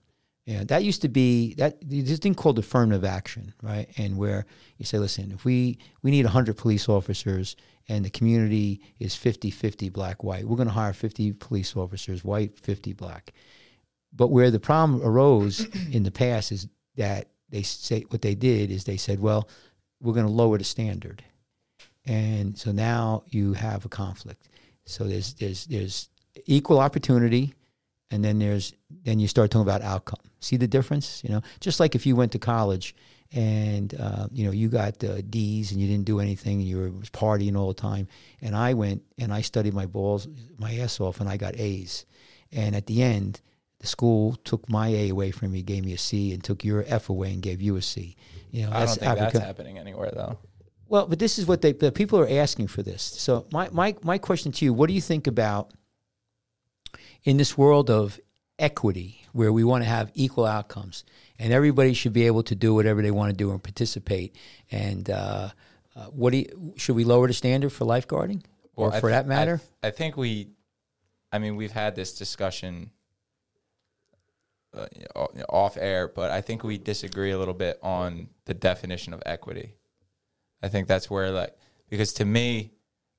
Yeah, 0.48 0.64
that 0.64 0.82
used 0.82 1.02
to 1.02 1.08
be 1.08 1.52
that 1.54 1.76
this 1.82 2.18
thing 2.20 2.34
called 2.34 2.58
affirmative 2.58 3.04
action, 3.04 3.52
right? 3.62 3.86
And 3.98 4.16
where 4.16 4.46
you 4.78 4.86
say, 4.86 4.98
listen, 4.98 5.30
if 5.30 5.44
we 5.44 5.78
we 6.02 6.10
need 6.10 6.24
100 6.24 6.56
police 6.56 6.88
officers 6.88 7.54
and 7.86 8.02
the 8.02 8.08
community 8.08 8.80
is 8.98 9.14
50-50 9.14 9.92
black 9.92 10.24
white, 10.24 10.46
we're 10.46 10.56
going 10.56 10.68
to 10.68 10.72
hire 10.72 10.94
50 10.94 11.34
police 11.34 11.76
officers, 11.76 12.24
white, 12.24 12.58
50 12.58 12.94
black. 12.94 13.34
But 14.10 14.28
where 14.28 14.50
the 14.50 14.58
problem 14.58 15.02
arose 15.02 15.60
in 15.92 16.02
the 16.02 16.10
past 16.10 16.50
is 16.50 16.66
that 16.96 17.28
they 17.50 17.62
say 17.62 18.06
what 18.08 18.22
they 18.22 18.34
did 18.34 18.70
is 18.70 18.84
they 18.84 18.96
said, 18.96 19.20
well, 19.20 19.50
we're 20.00 20.14
going 20.14 20.26
to 20.26 20.32
lower 20.32 20.56
the 20.56 20.64
standard, 20.64 21.22
and 22.06 22.56
so 22.56 22.72
now 22.72 23.24
you 23.26 23.52
have 23.52 23.84
a 23.84 23.90
conflict. 23.90 24.48
So 24.86 25.04
there's 25.04 25.34
there's 25.34 25.66
there's 25.66 26.08
equal 26.46 26.78
opportunity, 26.80 27.54
and 28.10 28.24
then 28.24 28.38
there's 28.38 28.72
then 29.04 29.18
you 29.18 29.28
start 29.28 29.50
talking 29.50 29.62
about 29.62 29.82
outcome. 29.82 30.20
See 30.40 30.56
the 30.56 30.68
difference? 30.68 31.22
You 31.24 31.30
know, 31.30 31.42
just 31.60 31.80
like 31.80 31.94
if 31.94 32.06
you 32.06 32.16
went 32.16 32.32
to 32.32 32.38
college 32.38 32.94
and 33.32 33.94
uh, 34.00 34.28
you 34.32 34.44
know 34.44 34.52
you 34.52 34.68
got 34.68 35.02
uh, 35.04 35.20
D's 35.28 35.72
and 35.72 35.80
you 35.80 35.86
didn't 35.86 36.06
do 36.06 36.20
anything, 36.20 36.60
and 36.60 36.68
you 36.68 36.78
were 36.78 36.90
partying 37.12 37.56
all 37.56 37.68
the 37.68 37.74
time, 37.74 38.08
and 38.40 38.56
I 38.56 38.74
went 38.74 39.02
and 39.18 39.32
I 39.32 39.42
studied 39.42 39.74
my 39.74 39.86
balls 39.86 40.28
my 40.58 40.74
ass 40.76 41.00
off, 41.00 41.20
and 41.20 41.28
I 41.28 41.36
got 41.36 41.56
A's, 41.56 42.06
and 42.52 42.74
at 42.76 42.86
the 42.86 43.02
end. 43.02 43.40
The 43.80 43.86
school 43.86 44.34
took 44.42 44.68
my 44.68 44.88
A 44.88 45.08
away 45.10 45.30
from 45.30 45.52
me, 45.52 45.62
gave 45.62 45.84
me 45.84 45.92
a 45.92 45.98
C, 45.98 46.32
and 46.32 46.42
took 46.42 46.64
your 46.64 46.82
F 46.88 47.10
away 47.10 47.32
and 47.32 47.40
gave 47.40 47.62
you 47.62 47.76
a 47.76 47.80
C. 47.80 48.16
You 48.50 48.66
know, 48.66 48.72
I 48.72 48.86
don't 48.86 48.98
think 48.98 49.18
that's 49.18 49.38
happening 49.38 49.78
anywhere 49.78 50.10
though. 50.12 50.36
well, 50.88 51.06
but 51.06 51.20
this 51.20 51.38
is 51.38 51.46
what 51.46 51.62
they 51.62 51.70
the 51.70 51.92
people 51.92 52.18
are 52.18 52.28
asking 52.28 52.66
for 52.66 52.82
this. 52.82 53.02
So 53.02 53.46
my 53.52 53.68
my 53.70 53.94
my 54.02 54.18
question 54.18 54.50
to 54.50 54.64
you, 54.64 54.72
what 54.72 54.88
do 54.88 54.94
you 54.94 55.00
think 55.00 55.28
about 55.28 55.72
in 57.24 57.36
this 57.36 57.56
world 57.58 57.90
of 57.90 58.18
equity 58.58 59.24
where 59.32 59.52
we 59.52 59.62
want 59.64 59.84
to 59.84 59.88
have 59.88 60.10
equal 60.14 60.44
outcomes 60.46 61.04
and 61.38 61.52
everybody 61.52 61.92
should 61.94 62.12
be 62.12 62.26
able 62.26 62.42
to 62.42 62.54
do 62.54 62.74
whatever 62.74 63.02
they 63.02 63.10
want 63.10 63.30
to 63.30 63.36
do 63.36 63.50
and 63.52 63.62
participate 63.62 64.34
and 64.70 65.10
uh, 65.10 65.48
Uh, 65.98 66.04
what 66.14 66.30
do 66.30 66.38
you, 66.38 66.74
should 66.76 66.94
we 66.94 67.02
lower 67.04 67.26
the 67.26 67.32
standard 67.34 67.70
for 67.72 67.84
lifeguarding, 67.84 68.40
or 68.76 68.90
Well, 68.90 69.00
for 69.00 69.08
th- 69.10 69.16
that 69.18 69.26
matter? 69.26 69.60
I, 69.82 69.88
I 69.88 69.90
think 69.90 70.16
we, 70.16 70.46
I 71.32 71.38
mean, 71.40 71.56
we've 71.56 71.72
had 71.74 71.96
this 71.96 72.16
discussion 72.16 72.90
uh, 74.74 74.86
off 75.48 75.76
air, 75.76 76.06
but 76.08 76.30
I 76.30 76.40
think 76.40 76.62
we 76.62 76.78
disagree 76.78 77.32
a 77.32 77.38
little 77.38 77.54
bit 77.54 77.78
on 77.82 78.28
the 78.44 78.54
definition 78.54 79.12
of 79.12 79.22
equity. 79.26 79.74
I 80.62 80.68
think 80.68 80.86
that's 80.86 81.10
where, 81.10 81.30
like, 81.32 81.56
because 81.88 82.12
to 82.14 82.24
me, 82.24 82.70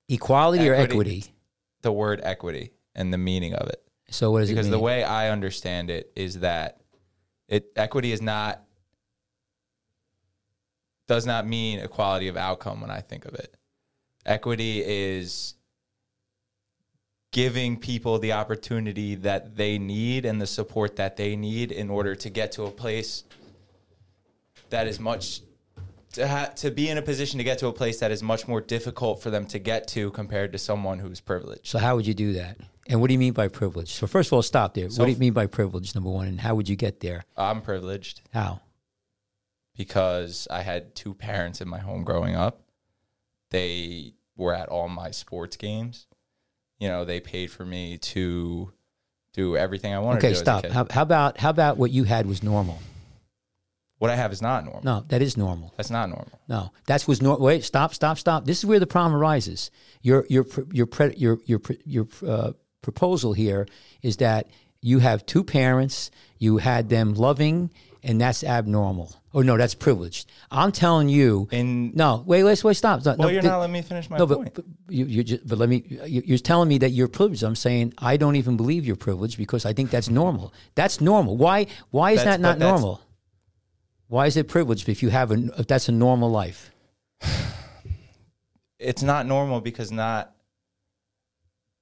Equality 0.07 0.69
or 0.69 0.73
equity- 0.73 1.19
equity? 1.19 1.23
the 1.81 1.91
word 1.91 2.21
equity 2.23 2.71
and 2.95 3.11
the 3.13 3.17
meaning 3.17 3.53
of 3.55 3.67
it, 3.67 3.81
So 4.11 4.31
what 4.31 4.41
does 4.41 4.49
because 4.49 4.67
it 4.67 4.71
the 4.71 4.79
way 4.79 5.03
I 5.03 5.29
understand 5.29 5.89
it 5.89 6.11
is 6.15 6.39
that 6.39 6.81
it 7.47 7.71
equity 7.75 8.11
is 8.11 8.21
not 8.21 8.63
does 11.07 11.25
not 11.25 11.47
mean 11.47 11.79
equality 11.79 12.27
of 12.27 12.37
outcome 12.37 12.81
when 12.81 12.91
I 12.91 13.01
think 13.01 13.25
of 13.25 13.33
it. 13.33 13.55
Equity 14.25 14.83
is 14.85 15.55
giving 17.31 17.77
people 17.77 18.19
the 18.19 18.33
opportunity 18.33 19.15
that 19.15 19.55
they 19.55 19.77
need 19.77 20.25
and 20.25 20.41
the 20.41 20.47
support 20.47 20.95
that 20.95 21.17
they 21.17 21.35
need 21.35 21.71
in 21.71 21.89
order 21.89 22.15
to 22.15 22.29
get 22.29 22.51
to 22.53 22.63
a 22.63 22.71
place 22.71 23.23
that 24.69 24.87
is 24.87 24.99
much 24.99 25.41
to 26.13 26.27
ha- 26.27 26.51
to 26.55 26.71
be 26.71 26.89
in 26.89 26.97
a 26.97 27.01
position 27.01 27.37
to 27.37 27.43
get 27.43 27.59
to 27.59 27.67
a 27.67 27.73
place 27.73 27.99
that 27.99 28.11
is 28.11 28.23
much 28.23 28.47
more 28.47 28.61
difficult 28.61 29.21
for 29.21 29.29
them 29.29 29.45
to 29.45 29.59
get 29.59 29.87
to 29.87 30.09
compared 30.11 30.51
to 30.51 30.57
someone 30.57 30.99
who's 30.99 31.19
privileged. 31.19 31.67
so 31.67 31.77
how 31.77 31.95
would 31.95 32.07
you 32.07 32.13
do 32.13 32.33
that? 32.33 32.57
And 32.89 32.99
what 32.99 33.07
do 33.07 33.13
you 33.13 33.19
mean 33.19 33.33
by 33.33 33.47
privilege? 33.47 33.93
So 33.93 34.07
first 34.07 34.29
of 34.29 34.33
all, 34.33 34.41
stop 34.41 34.73
there. 34.73 34.89
So- 34.89 35.01
what 35.01 35.05
do 35.05 35.11
you 35.13 35.17
mean 35.17 35.33
by 35.33 35.45
privilege? 35.45 35.93
Number 35.95 36.09
one, 36.09 36.27
and 36.27 36.39
how 36.41 36.55
would 36.55 36.67
you 36.67 36.75
get 36.75 36.99
there? 36.99 37.23
I'm 37.37 37.61
privileged 37.61 38.21
How? 38.33 38.61
because 39.77 40.47
I 40.51 40.61
had 40.61 40.95
two 40.95 41.13
parents 41.13 41.61
in 41.61 41.69
my 41.69 41.79
home 41.79 42.03
growing 42.03 42.35
up. 42.35 42.61
They 43.51 44.13
were 44.35 44.53
at 44.53 44.69
all 44.69 44.89
my 44.89 45.11
sports 45.11 45.55
games. 45.55 46.07
You 46.79 46.87
know, 46.87 47.05
they 47.05 47.19
paid 47.19 47.51
for 47.51 47.65
me 47.65 47.97
to 47.99 48.71
do 49.33 49.55
everything 49.57 49.93
I 49.93 49.99
wanted 49.99 50.19
Okay, 50.19 50.29
to 50.29 50.33
do. 50.33 50.39
stop. 50.39 50.65
As 50.65 50.65
a 50.65 50.67
kid. 50.67 50.73
How, 50.73 50.87
how 50.89 51.01
about 51.03 51.37
how 51.37 51.49
about 51.49 51.77
what 51.77 51.91
you 51.91 52.03
had 52.05 52.25
was 52.25 52.41
normal? 52.43 52.79
what 53.99 54.09
I 54.09 54.15
have 54.15 54.31
is 54.31 54.41
not 54.41 54.63
normal. 54.63 54.81
No, 54.85 55.03
that 55.09 55.21
is 55.21 55.35
normal. 55.35 55.73
That's 55.75 55.89
not 55.89 56.07
normal. 56.07 56.39
No, 56.47 56.71
that's 56.87 57.05
was 57.05 57.21
normal. 57.21 57.45
Wait, 57.45 57.65
stop, 57.65 57.93
stop, 57.93 58.17
stop. 58.17 58.45
This 58.45 58.59
is 58.59 58.65
where 58.65 58.79
the 58.79 58.87
problem 58.87 59.13
arises. 59.21 59.71
Your 60.01 60.25
your 60.29 60.45
pr- 60.45 60.61
your 60.71 60.85
pre- 60.85 61.15
your 61.17 61.39
your 61.45 61.59
pr- 61.59 61.73
your 61.85 62.07
uh, 62.25 62.51
proposal 62.81 63.33
here 63.33 63.67
is 64.01 64.17
that 64.17 64.47
you 64.81 64.99
have 64.99 65.25
two 65.25 65.43
parents, 65.43 66.09
you 66.37 66.57
had 66.57 66.89
them 66.89 67.13
loving, 67.13 67.69
and 68.03 68.19
that's 68.19 68.43
abnormal. 68.43 69.13
Or 69.31 69.43
no, 69.43 69.57
that's 69.57 69.75
privileged. 69.75 70.31
I'm 70.49 70.71
telling 70.71 71.07
you. 71.09 71.47
In 71.51 71.91
no, 71.93 72.23
wait, 72.25 72.43
wait, 72.43 72.63
wait, 72.63 72.73
stop. 72.75 73.05
No, 73.05 73.11
well, 73.11 73.27
no, 73.27 73.27
you're 73.27 73.41
th- 73.41 73.51
not 73.51 73.59
letting 73.59 73.73
me 73.73 73.81
finish 73.83 74.09
my 74.09 74.17
no, 74.17 74.25
point. 74.25 74.55
but, 74.55 74.65
but 74.85 74.95
you, 74.95 75.05
you 75.05 75.23
just, 75.23 75.47
but 75.47 75.59
let 75.59 75.69
me. 75.69 75.83
you- 76.07 76.23
You're 76.25 76.39
telling 76.39 76.67
me 76.67 76.79
that 76.79 76.89
you're 76.91 77.07
privileged. 77.07 77.43
I'm 77.43 77.55
saying 77.55 77.93
I 77.99 78.17
don't 78.17 78.37
even 78.37 78.57
believe 78.57 78.85
you're 78.87 78.95
privileged 78.95 79.37
because 79.37 79.65
I 79.65 79.73
think 79.73 79.91
that's 79.91 80.09
normal. 80.09 80.51
That's 80.73 80.99
normal. 80.99 81.37
Why? 81.37 81.67
Why 81.91 82.11
is 82.11 82.19
That's- 82.19 82.37
that 82.37 82.41
not 82.41 82.57
normal? 82.57 83.01
Why 84.07 84.25
is 84.25 84.35
it 84.37 84.47
privileged 84.47 84.89
if 84.89 85.03
you 85.03 85.09
have 85.09 85.29
a 85.29 85.35
if 85.59 85.67
that's 85.67 85.87
a 85.89 85.91
normal 85.91 86.31
life? 86.31 86.71
it's 88.79 89.03
not 89.03 89.27
normal 89.27 89.61
because 89.61 89.91
not 89.91 90.33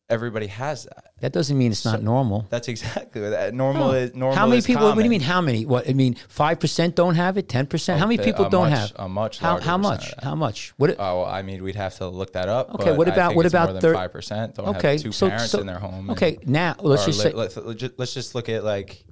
everybody 0.10 0.48
has 0.48 0.84
that. 0.86 1.06
That 1.20 1.34
doesn't 1.34 1.58
mean 1.58 1.72
it's 1.72 1.84
not 1.86 2.02
normal. 2.04 2.46
That's 2.50 2.68
exactly 2.68 3.22
what 3.22 3.32
that 3.32 3.54
normal 3.54 3.92
is. 3.92 4.14
Normal. 4.16 4.36
how 4.38 4.48
many 4.48 4.62
people? 4.62 4.86
What 4.88 4.96
do 4.98 5.04
you 5.04 5.10
mean? 5.10 5.22
How 5.22 5.42
many? 5.42 5.66
What 5.66 5.90
I 5.90 5.94
mean? 5.94 6.16
Five 6.30 6.60
percent 6.60 6.96
don't 6.96 7.16
have 7.16 7.38
it. 7.38 7.50
Ten 7.50 7.66
percent. 7.66 7.98
Oh, 7.98 8.00
how 8.02 8.08
many 8.08 8.24
people 8.24 8.50
don't 8.50 8.70
have? 8.72 8.92
a 8.96 9.10
much 9.10 9.40
How 9.40 9.60
how 9.60 9.78
much? 9.78 10.14
How 10.22 10.36
much? 10.36 10.74
What? 10.78 10.92
Oh, 10.92 11.22
well, 11.22 11.26
I 11.26 11.42
mean, 11.42 11.64
we'd 11.64 11.76
have 11.76 11.96
to 11.98 12.08
look 12.08 12.34
that 12.34 12.48
up. 12.50 12.74
Okay, 12.76 12.96
what 12.96 13.08
about- 13.08 13.36
what 13.36 13.46
about 13.46 13.66
more 13.70 13.74
than 13.74 13.82
thir- 13.82 13.94
five 13.94 14.12
percent? 14.12 14.56
Don't 14.56 14.76
okay, 14.78 14.94
have 14.94 15.02
two 15.02 15.12
so- 15.12 15.30
parents 15.30 15.52
so- 15.52 15.60
in 15.60 15.68
their 15.68 15.80
home. 15.80 16.10
and- 16.10 16.12
Okay, 16.12 16.38
now 16.46 16.76
let's 16.80 17.06
just 17.06 17.20
li- 17.24 17.32
say 17.32 17.36
let's, 17.36 17.58
let's 17.98 18.14
just- 18.14 18.36
look 18.36 18.50
at 18.50 18.64
like 18.64 19.04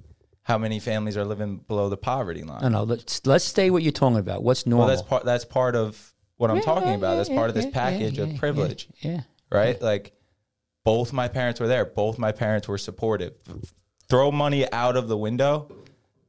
how 0.43 0.57
many 0.59 0.79
families 0.79 1.17
are 1.17 1.25
living 1.25 1.57
below 1.67 1.89
the 1.89 1.97
poverty 1.97 2.43
line. 2.43 2.61
no, 2.61 2.69
no. 2.69 2.83
Let's 2.83 3.25
let's 3.25 3.43
stay 3.45 3.69
what 3.71 3.81
you're 3.83 3.91
talking 3.91 4.19
about. 4.19 4.43
What's 4.43 4.65
Well, 4.65 4.77
normal? 4.77 4.87
that's 4.87 5.01
part. 5.01 5.25
That's 5.25 5.43
part 5.45 5.75
of 5.75 6.13
what 6.37 6.51
I'm 6.51 6.57
Yeah, 6.57 6.61
talking 6.63 6.93
about. 6.93 7.11
yeah, 7.11 7.15
That's 7.17 7.29
yeah, 7.29 7.35
part 7.35 7.49
of 7.49 7.55
this 7.55 7.65
package 7.65 8.19
of 8.19 8.35
privilege, 8.35 8.87
Yeah. 9.01 9.21
right? 9.51 9.81
Like 9.81 10.13
both 10.85 11.11
my 11.11 11.27
parents 11.27 11.59
were 11.59 11.67
there. 11.67 11.83
Both 11.83 12.17
my 12.17 12.31
parents 12.31 12.69
were 12.69 12.77
supportive. 12.77 13.33
Throw 14.07 14.31
money 14.31 14.71
out 14.71 14.95
of 14.95 15.09
the 15.09 15.17
window. 15.17 15.69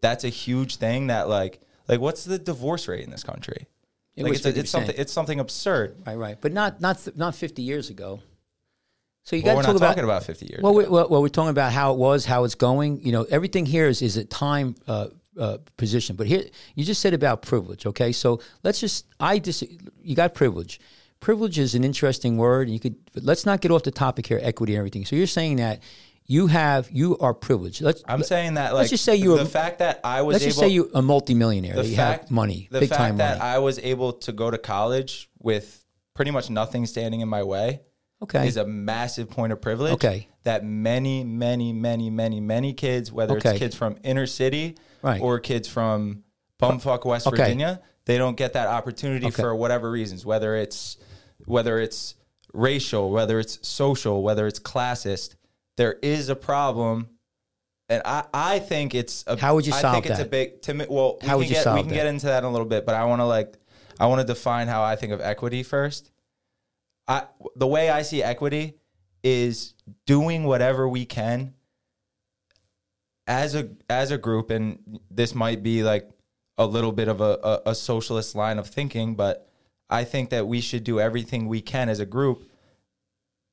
That's 0.01 0.25
a 0.25 0.29
huge 0.29 0.77
thing. 0.77 1.07
That 1.07 1.29
like 1.29 1.61
like 1.87 2.01
what's 2.01 2.25
the 2.25 2.39
divorce 2.39 2.89
rate 2.89 3.05
in 3.05 3.11
this 3.11 3.23
country? 3.23 3.69
It 4.17 4.25
like 4.25 4.33
it's, 4.33 4.47
it's 4.47 4.71
something. 4.71 4.95
It's 4.97 5.13
something 5.13 5.39
absurd. 5.39 6.03
Right, 6.07 6.17
right, 6.17 6.39
but 6.41 6.53
not 6.53 6.81
not 6.81 6.99
th- 6.99 7.17
not 7.17 7.35
50 7.35 7.63
years 7.63 7.91
ago. 7.91 8.21
So 9.25 9.37
you 9.37 9.43
Well, 9.43 9.57
got 9.57 9.63
to 9.63 9.67
talk 9.67 9.77
about. 9.77 9.89
talking 9.89 10.05
about 10.05 10.23
50 10.23 10.47
years. 10.47 10.63
well, 10.63 10.73
we, 10.73 10.85
well, 10.87 11.09
well, 11.09 11.21
we're 11.21 11.29
talking 11.29 11.51
about 11.51 11.73
how 11.73 11.93
it 11.93 11.99
was, 11.99 12.25
how 12.25 12.45
it's 12.45 12.55
going. 12.55 13.05
You 13.05 13.13
know, 13.13 13.27
everything 13.29 13.67
here 13.67 13.89
is 13.89 14.01
is 14.01 14.17
a 14.17 14.25
time 14.25 14.77
uh, 14.87 15.09
uh, 15.39 15.59
position. 15.77 16.17
But 16.17 16.29
here, 16.29 16.45
you 16.77 16.85
just 16.85 17.03
said 17.03 17.13
about 17.13 17.43
privilege. 17.43 17.85
Okay, 17.87 18.13
so 18.13 18.41
let's 18.63 18.81
just. 18.81 19.05
I 19.21 19.39
just. 19.39 19.65
You 20.01 20.17
got 20.17 20.33
privilege. 20.33 20.81
Privilege 21.21 21.59
is 21.59 21.75
an 21.75 21.83
interesting 21.85 22.37
word. 22.37 22.69
You 22.69 22.79
could. 22.79 22.97
Let's 23.15 23.47
not 23.47 23.61
get 23.61 23.71
off 23.71 23.83
the 23.83 23.91
topic 23.91 24.27
here. 24.27 24.39
Equity 24.43 24.75
and 24.75 24.79
everything. 24.79 25.05
So 25.05 25.17
you're 25.17 25.27
saying 25.27 25.57
that 25.57 25.83
you 26.27 26.47
have 26.49 26.89
you 26.91 27.17
are 27.19 27.35
privileged. 27.35 27.81
Let's. 27.83 28.03
I'm 28.07 28.23
saying 28.23 28.55
that 28.55 28.73
like 28.75 28.81
let's 28.81 28.91
just 28.91 29.05
say 29.05 29.17
you're 29.17 29.37
the 29.37 29.43
a- 29.43 29.47
fact 29.47 29.79
that 29.79 30.01
I 30.05 30.23
was 30.23 30.35
let's 30.35 30.45
able 30.45 30.49
just 30.51 30.59
say 30.61 30.69
you're 30.69 30.89
a 30.95 31.03
multimillionaire. 31.03 31.75
the 31.75 31.83
that 31.83 31.89
you 31.89 31.97
fact 31.97 32.31
money, 32.31 32.69
the 32.71 32.81
big 32.81 32.89
fact 32.91 32.99
time 33.01 33.17
that 33.19 33.39
money. 33.39 33.51
I 33.51 33.59
was 33.59 33.79
able 33.79 34.13
to 34.15 34.33
go 34.33 34.51
to 34.51 34.59
college 34.59 35.31
with 35.39 35.85
pretty 36.15 36.31
much 36.31 36.51
nothing 36.51 36.87
standing 36.87 37.21
in 37.21 37.29
my 37.29 37.43
way 37.43 37.81
okay. 38.23 38.47
is 38.47 38.57
a 38.57 38.67
massive 38.67 39.31
point 39.31 39.53
of 39.53 39.61
privilege. 39.61 39.93
Okay. 39.95 40.29
That 40.45 40.65
many, 40.65 41.25
many, 41.25 41.73
many, 41.73 42.11
many, 42.11 42.41
many 42.41 42.73
kids, 42.73 43.13
whether 43.13 43.37
Okay. 43.37 43.51
it's 43.51 43.59
kids 43.59 43.75
from 43.77 43.97
inner 44.05 44.27
city 44.27 44.77
Right. 45.03 45.21
or 45.21 45.39
kids 45.41 45.69
from 45.69 46.25
bumfuck 46.61 47.05
West 47.05 47.27
Okay. 47.27 47.37
Virginia, 47.37 47.81
they 48.07 48.17
don't 48.19 48.37
get 48.37 48.55
that 48.55 48.69
opportunity 48.69 49.27
Okay. 49.27 49.43
for 49.43 49.55
whatever 49.55 49.91
reasons, 49.91 50.25
whether 50.25 50.57
it's 50.57 50.97
whether 51.47 51.79
it's 51.79 52.15
racial, 52.53 53.11
whether 53.11 53.41
it's 53.41 53.67
social, 53.67 54.23
whether 54.23 54.47
it's 54.47 54.59
classist. 54.61 55.37
There 55.77 55.95
is 56.03 56.29
a 56.29 56.37
problem. 56.37 57.09
And 57.89 58.03
I, 58.05 58.25
I 58.35 58.59
think 58.59 58.95
it's 58.95 59.25
a, 59.27 59.39
How 59.39 59.55
would 59.55 59.67
you 59.67 59.73
I 59.73 59.81
solve 59.81 59.95
think 59.95 60.07
it's 60.07 60.21
a 60.21 60.25
big 60.25 60.61
to 60.63 60.75
me 60.75 60.87
well 60.89 61.19
we 61.23 61.29
How 61.29 61.37
would 61.39 61.45
can 61.45 61.51
you 61.51 61.55
get, 61.55 61.65
solve 61.65 61.77
we 61.77 61.83
can 61.83 61.89
that? 61.91 61.95
get 61.95 62.07
into 62.07 62.27
that 62.27 62.39
in 62.39 62.45
a 62.45 62.51
little 62.51 62.67
bit, 62.67 62.85
but 62.85 62.95
I 62.95 63.05
want 63.05 63.21
to 63.21 63.25
like 63.27 63.57
I 64.01 64.07
want 64.07 64.21
to 64.21 64.27
define 64.27 64.67
how 64.69 64.83
I 64.83 64.97
think 64.97 65.13
of 65.13 65.21
equity 65.21 65.63
first. 65.63 66.11
I 67.07 67.25
the 67.55 67.67
way 67.67 67.89
I 67.91 68.03
see 68.03 68.23
equity 68.23 68.75
is 69.23 69.75
doing 70.05 70.45
whatever 70.45 70.89
we 70.89 71.05
can 71.05 71.55
as 73.29 73.55
a 73.55 73.69
as 73.89 74.11
a 74.11 74.19
group, 74.19 74.51
and 74.51 75.01
this 75.11 75.35
might 75.35 75.63
be 75.63 75.85
like 75.85 76.11
a 76.59 76.67
little 76.67 76.93
bit 76.93 77.07
of 77.07 77.21
a, 77.21 77.39
a, 77.67 77.71
a 77.71 77.75
socialist 77.75 78.35
line 78.35 78.59
of 78.59 78.67
thinking, 78.67 79.15
but 79.15 79.46
I 79.89 80.05
think 80.05 80.31
that 80.31 80.47
we 80.47 80.61
should 80.61 80.85
do 80.85 80.99
everything 81.01 81.47
we 81.47 81.61
can 81.61 81.89
as 81.89 82.01
a 82.01 82.07
group 82.07 82.51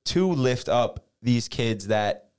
to 0.06 0.28
lift 0.32 0.68
up 0.68 1.06
these 1.22 1.48
kids 1.48 1.88
that 1.88 2.30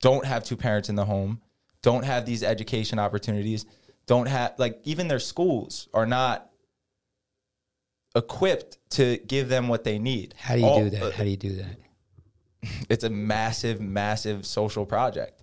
don't 0.00 0.24
have 0.24 0.44
two 0.44 0.56
parents 0.56 0.88
in 0.88 0.94
the 0.96 1.04
home, 1.04 1.40
don't 1.82 2.04
have 2.04 2.26
these 2.26 2.42
education 2.42 2.98
opportunities, 2.98 3.66
don't 4.06 4.26
have 4.26 4.54
like 4.58 4.80
even 4.84 5.08
their 5.08 5.18
schools 5.20 5.88
are 5.94 6.06
not 6.06 6.50
equipped 8.16 8.78
to 8.90 9.18
give 9.26 9.48
them 9.48 9.68
what 9.68 9.84
they 9.84 9.98
need. 9.98 10.34
How 10.38 10.54
do 10.54 10.60
you 10.60 10.66
All- 10.66 10.84
do 10.84 10.90
that? 10.90 11.02
Uh, 11.02 11.10
how 11.10 11.24
do 11.24 11.30
you 11.30 11.36
do 11.36 11.56
that? 11.56 11.76
It's 12.88 13.04
a 13.04 13.10
massive, 13.10 13.78
massive 13.80 14.46
social 14.46 14.86
project. 14.86 15.42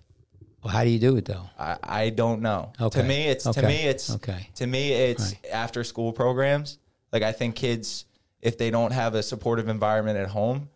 Well, 0.64 0.72
how 0.72 0.82
do 0.82 0.90
you 0.90 0.98
do 0.98 1.16
it 1.16 1.24
though? 1.24 1.48
I, 1.58 1.76
I 1.82 2.10
don't 2.10 2.42
know. 2.42 2.72
Okay. 2.80 3.00
To 3.00 3.06
me, 3.06 3.28
it's 3.28 3.44
to 3.44 3.62
me 3.62 3.76
it's 3.84 4.10
Okay. 4.16 4.48
to 4.56 4.66
me 4.66 4.92
it's 4.92 5.34
after 5.52 5.84
school 5.84 6.12
programs. 6.12 6.78
Like 7.12 7.22
I 7.22 7.32
think 7.32 7.54
kids, 7.54 8.06
if 8.40 8.56
they 8.58 8.70
don't 8.70 8.92
have 8.92 9.14
a 9.14 9.22
supportive 9.22 9.68
environment 9.68 10.18
at 10.18 10.28
home, 10.28 10.70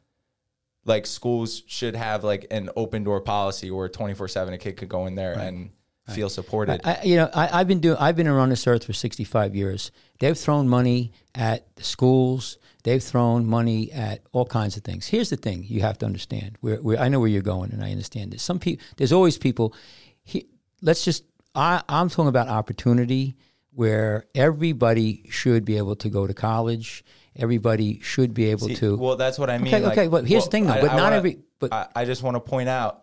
like 0.84 1.06
schools 1.06 1.62
should 1.66 1.96
have 1.96 2.22
like 2.22 2.46
an 2.50 2.70
open 2.76 3.02
door 3.04 3.20
policy 3.20 3.70
where 3.70 3.88
twenty 3.88 4.14
four 4.14 4.28
seven 4.28 4.54
a 4.54 4.58
kid 4.58 4.76
could 4.76 4.88
go 4.88 5.06
in 5.06 5.14
there 5.14 5.32
and 5.32 5.70
feel 6.10 6.28
supported. 6.28 6.80
I, 6.84 7.02
you 7.02 7.16
know, 7.16 7.28
I, 7.34 7.60
I've 7.60 7.66
been 7.66 7.80
doing. 7.80 7.96
I've 7.98 8.14
been 8.14 8.28
around 8.28 8.50
this 8.50 8.66
earth 8.66 8.84
for 8.84 8.92
sixty-five 8.92 9.56
years. 9.56 9.90
They've 10.20 10.38
thrown 10.38 10.68
money 10.68 11.12
at 11.34 11.74
the 11.74 11.82
schools. 11.82 12.58
They've 12.84 13.02
thrown 13.02 13.46
money 13.46 13.90
at 13.90 14.20
all 14.30 14.46
kinds 14.46 14.76
of 14.76 14.84
things. 14.84 15.08
Here's 15.08 15.30
the 15.30 15.36
thing: 15.36 15.64
you 15.66 15.80
have 15.80 15.98
to 15.98 16.06
understand. 16.06 16.58
Where, 16.60 16.76
where 16.76 17.00
I 17.00 17.08
know 17.08 17.18
where 17.18 17.28
you're 17.28 17.42
going, 17.42 17.72
and 17.72 17.82
I 17.82 17.90
understand 17.90 18.32
this. 18.32 18.42
Some 18.44 18.60
people, 18.60 18.84
there's 18.96 19.12
always 19.12 19.38
people. 19.38 19.74
He, 20.22 20.46
let's 20.82 21.04
just. 21.04 21.24
I, 21.56 21.82
I'm 21.88 22.08
talking 22.10 22.28
about 22.28 22.48
opportunity, 22.48 23.34
where 23.76 24.24
everybody 24.34 25.26
should 25.28 25.64
be 25.66 25.76
able 25.76 25.94
to 25.96 26.08
go 26.08 26.26
to 26.26 26.32
college. 26.32 27.04
Everybody 27.36 28.00
should 28.00 28.32
be 28.32 28.46
able 28.46 28.68
See, 28.68 28.76
to. 28.76 28.96
Well, 28.96 29.16
that's 29.16 29.38
what 29.38 29.50
I 29.50 29.58
mean. 29.58 29.74
Okay, 29.74 29.84
okay, 29.88 30.08
but 30.08 30.26
here's 30.26 30.46
the 30.46 30.50
thing, 30.50 30.66
though, 30.66 30.80
but 30.80 30.86
not 30.86 30.96
wanna- 31.02 31.16
every- 31.16 31.38
but- 31.58 31.72
I, 31.72 31.86
I 31.94 32.04
just 32.06 32.22
want 32.22 32.36
to 32.36 32.40
point 32.40 32.70
out. 32.70 33.02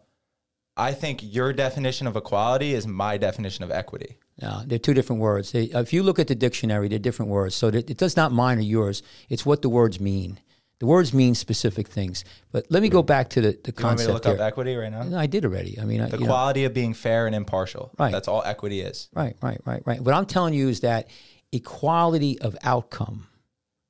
I 0.75 0.93
think 0.93 1.19
your 1.21 1.53
definition 1.53 2.07
of 2.07 2.15
equality 2.15 2.73
is 2.73 2.87
my 2.87 3.17
definition 3.17 3.63
of 3.63 3.69
equity. 3.69 4.17
No, 4.41 4.63
they're 4.65 4.79
two 4.79 4.95
different 4.95 5.21
words. 5.21 5.51
They, 5.51 5.65
if 5.65 5.93
you 5.93 6.01
look 6.01 6.17
at 6.17 6.25
the 6.25 6.33
dictionary, 6.33 6.87
they're 6.87 6.97
different 6.97 7.29
words. 7.29 7.53
So 7.53 7.69
that 7.69 7.87
it 7.91 7.97
does 7.97 8.17
not 8.17 8.31
mine 8.31 8.57
or 8.57 8.61
yours. 8.61 9.03
It's 9.29 9.45
what 9.45 9.61
the 9.61 9.69
words 9.69 9.99
mean. 9.99 10.39
The 10.83 10.87
words 10.87 11.13
mean 11.13 11.33
specific 11.33 11.87
things. 11.87 12.25
But 12.51 12.65
let 12.69 12.81
me 12.81 12.89
go 12.89 13.01
back 13.01 13.29
to 13.29 13.39
the, 13.39 13.57
the 13.63 13.73
You 13.77 13.85
want 13.85 13.99
me 13.99 14.05
to 14.05 14.11
concept 14.11 14.25
look 14.25 14.25
up 14.25 14.41
equity 14.41 14.75
right 14.75 14.91
now? 14.91 15.03
No, 15.03 15.17
I 15.17 15.27
did 15.27 15.45
already. 15.45 15.79
I 15.79 15.85
mean, 15.85 16.01
I, 16.01 16.09
The 16.09 16.17
know, 16.17 16.25
quality 16.25 16.65
of 16.65 16.73
being 16.73 16.93
fair 16.93 17.25
and 17.25 17.33
impartial. 17.33 17.93
Right. 17.97 18.11
That's 18.11 18.27
all 18.27 18.43
equity 18.43 18.81
is. 18.81 19.07
right, 19.13 19.33
right, 19.41 19.61
right, 19.63 19.81
right. 19.85 20.01
What 20.01 20.13
I'm 20.13 20.25
telling 20.25 20.53
you 20.53 20.67
is 20.67 20.81
that 20.81 21.07
equality 21.53 22.37
of 22.41 22.57
outcome. 22.63 23.27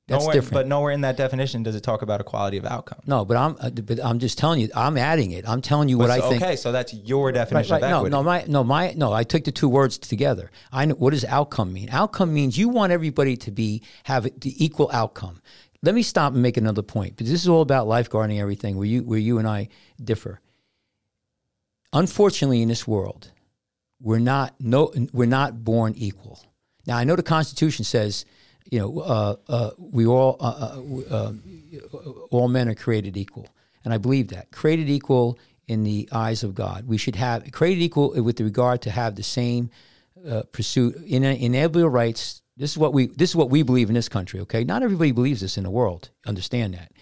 That's 0.06 0.22
nowhere, 0.22 0.34
different. 0.34 0.52
But 0.52 0.66
nowhere 0.68 0.92
in 0.92 1.00
that 1.00 1.16
definition 1.16 1.62
does 1.64 1.74
it 1.74 1.82
talk 1.82 2.02
about 2.02 2.20
equality 2.20 2.58
of 2.58 2.66
outcome. 2.66 3.00
no, 3.06 3.24
but 3.24 3.38
I'm, 3.38 3.56
uh, 3.58 3.70
but 3.70 3.98
I'm 4.04 4.18
just 4.18 4.36
telling 4.38 4.60
you. 4.60 4.68
I'm 4.76 4.98
adding 4.98 5.30
it. 5.30 5.48
I'm 5.48 5.62
telling 5.62 5.88
you 5.88 5.96
what 5.96 6.08
But 6.08 6.22
I 6.22 6.28
think. 6.28 6.42
Okay, 6.42 6.56
so 6.56 6.70
that's 6.70 6.92
your 6.92 7.32
definition 7.32 7.72
right. 7.72 7.82
of 7.82 7.90
No, 7.90 8.18
no, 8.18 8.22
my, 8.22 8.44
no, 8.46 8.62
my, 8.62 8.92
no. 8.96 9.12
I 9.12 9.24
took 9.24 9.44
the 9.44 9.50
two 9.50 9.68
words 9.68 9.96
together. 9.96 10.50
I 10.70 10.84
know 10.84 10.94
what 10.94 11.10
does 11.10 11.24
outcome 11.24 11.72
mean. 11.72 11.88
Outcome 11.90 12.34
means 12.34 12.56
you 12.56 12.68
want 12.68 12.92
everybody 12.92 13.36
to 13.38 13.50
be 13.50 13.82
have 14.04 14.24
the 14.24 14.64
equal 14.64 14.90
outcome. 14.92 15.40
Let 15.84 15.94
me 15.94 16.02
stop 16.02 16.32
and 16.32 16.42
make 16.42 16.56
another 16.56 16.82
point. 16.82 17.16
Because 17.16 17.30
this 17.30 17.42
is 17.42 17.48
all 17.48 17.62
about 17.62 17.86
lifeguarding 17.86 18.40
everything. 18.40 18.76
Where 18.76 18.86
you, 18.86 19.02
where 19.02 19.18
you 19.18 19.38
and 19.38 19.46
I 19.46 19.68
differ. 20.02 20.40
Unfortunately, 21.92 22.62
in 22.62 22.68
this 22.68 22.88
world, 22.88 23.30
we're 24.00 24.18
not 24.18 24.54
no, 24.60 24.92
we're 25.12 25.26
not 25.26 25.64
born 25.64 25.94
equal. 25.96 26.40
Now, 26.86 26.96
I 26.96 27.04
know 27.04 27.16
the 27.16 27.22
Constitution 27.22 27.84
says, 27.84 28.24
you 28.70 28.78
know, 28.78 29.00
uh, 29.00 29.36
uh, 29.48 29.70
we 29.78 30.06
all 30.06 30.36
uh, 30.40 30.80
uh, 31.10 31.12
uh, 31.14 31.32
all 32.30 32.48
men 32.48 32.68
are 32.68 32.74
created 32.74 33.16
equal, 33.16 33.48
and 33.84 33.94
I 33.94 33.98
believe 33.98 34.28
that 34.28 34.50
created 34.50 34.88
equal 34.88 35.38
in 35.68 35.84
the 35.84 36.08
eyes 36.12 36.42
of 36.42 36.54
God. 36.54 36.86
We 36.86 36.96
should 36.96 37.16
have 37.16 37.50
created 37.52 37.82
equal 37.82 38.10
with 38.22 38.40
regard 38.40 38.82
to 38.82 38.90
have 38.90 39.16
the 39.16 39.22
same 39.22 39.70
uh, 40.28 40.42
pursuit 40.52 40.96
in 40.96 41.24
inalienable 41.24 41.88
rights. 41.88 42.42
This 42.56 42.70
is 42.70 42.78
what 42.78 42.92
we 42.92 43.06
this 43.06 43.30
is 43.30 43.36
what 43.36 43.50
we 43.50 43.62
believe 43.62 43.88
in 43.88 43.94
this 43.94 44.08
country. 44.08 44.40
Okay, 44.40 44.64
not 44.64 44.82
everybody 44.82 45.12
believes 45.12 45.40
this 45.40 45.56
in 45.58 45.64
the 45.64 45.70
world. 45.70 46.10
Understand 46.26 46.74
that, 46.74 46.92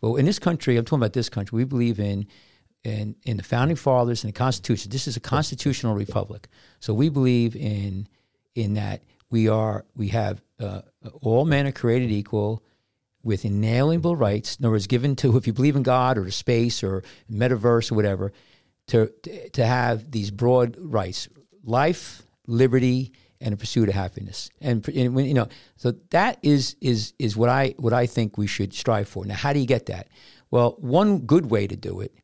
but 0.00 0.14
in 0.14 0.24
this 0.24 0.38
country, 0.38 0.76
I'm 0.76 0.84
talking 0.84 1.00
about 1.00 1.12
this 1.12 1.28
country. 1.28 1.56
We 1.56 1.64
believe 1.64 2.00
in 2.00 2.26
in 2.82 3.16
in 3.24 3.36
the 3.36 3.42
founding 3.42 3.76
fathers 3.76 4.24
and 4.24 4.32
the 4.32 4.38
Constitution. 4.38 4.90
This 4.90 5.06
is 5.06 5.16
a 5.16 5.20
constitutional 5.20 5.94
republic, 5.94 6.48
so 6.80 6.94
we 6.94 7.08
believe 7.08 7.54
in 7.54 8.08
in 8.54 8.74
that 8.74 9.02
we 9.30 9.48
are 9.48 9.84
we 9.94 10.08
have 10.08 10.40
uh, 10.58 10.82
all 11.20 11.44
men 11.44 11.66
are 11.66 11.72
created 11.72 12.10
equal 12.10 12.62
with 13.22 13.44
inalienable 13.44 14.16
rights. 14.16 14.56
In 14.56 14.64
other 14.64 14.72
words, 14.72 14.86
given 14.86 15.14
to 15.16 15.36
if 15.36 15.46
you 15.46 15.52
believe 15.52 15.76
in 15.76 15.82
God 15.82 16.18
or 16.18 16.30
space 16.30 16.82
or 16.82 17.04
metaverse 17.30 17.92
or 17.92 17.96
whatever, 17.96 18.32
to 18.88 19.12
to 19.52 19.64
have 19.64 20.10
these 20.10 20.30
broad 20.30 20.76
rights: 20.78 21.28
life, 21.62 22.22
liberty, 22.46 23.12
and 23.42 23.52
a 23.52 23.56
pursuit 23.56 23.88
of 23.88 23.94
happiness. 23.94 24.48
And, 24.60 24.86
and 24.88 25.26
you 25.26 25.34
know, 25.34 25.48
so 25.76 25.92
that 26.10 26.38
is 26.42 26.76
is 26.80 27.12
is 27.18 27.36
what 27.36 27.48
I 27.48 27.74
what 27.78 27.92
I 27.92 28.06
think 28.06 28.38
we 28.38 28.46
should 28.46 28.72
strive 28.72 29.08
for. 29.08 29.26
Now, 29.26 29.34
how 29.34 29.52
do 29.52 29.58
you 29.58 29.66
get 29.66 29.86
that? 29.86 30.08
Well, 30.50 30.76
one 30.78 31.20
good 31.20 31.50
way 31.50 31.66
to 31.66 31.76
do 31.76 32.00
it 32.00 32.14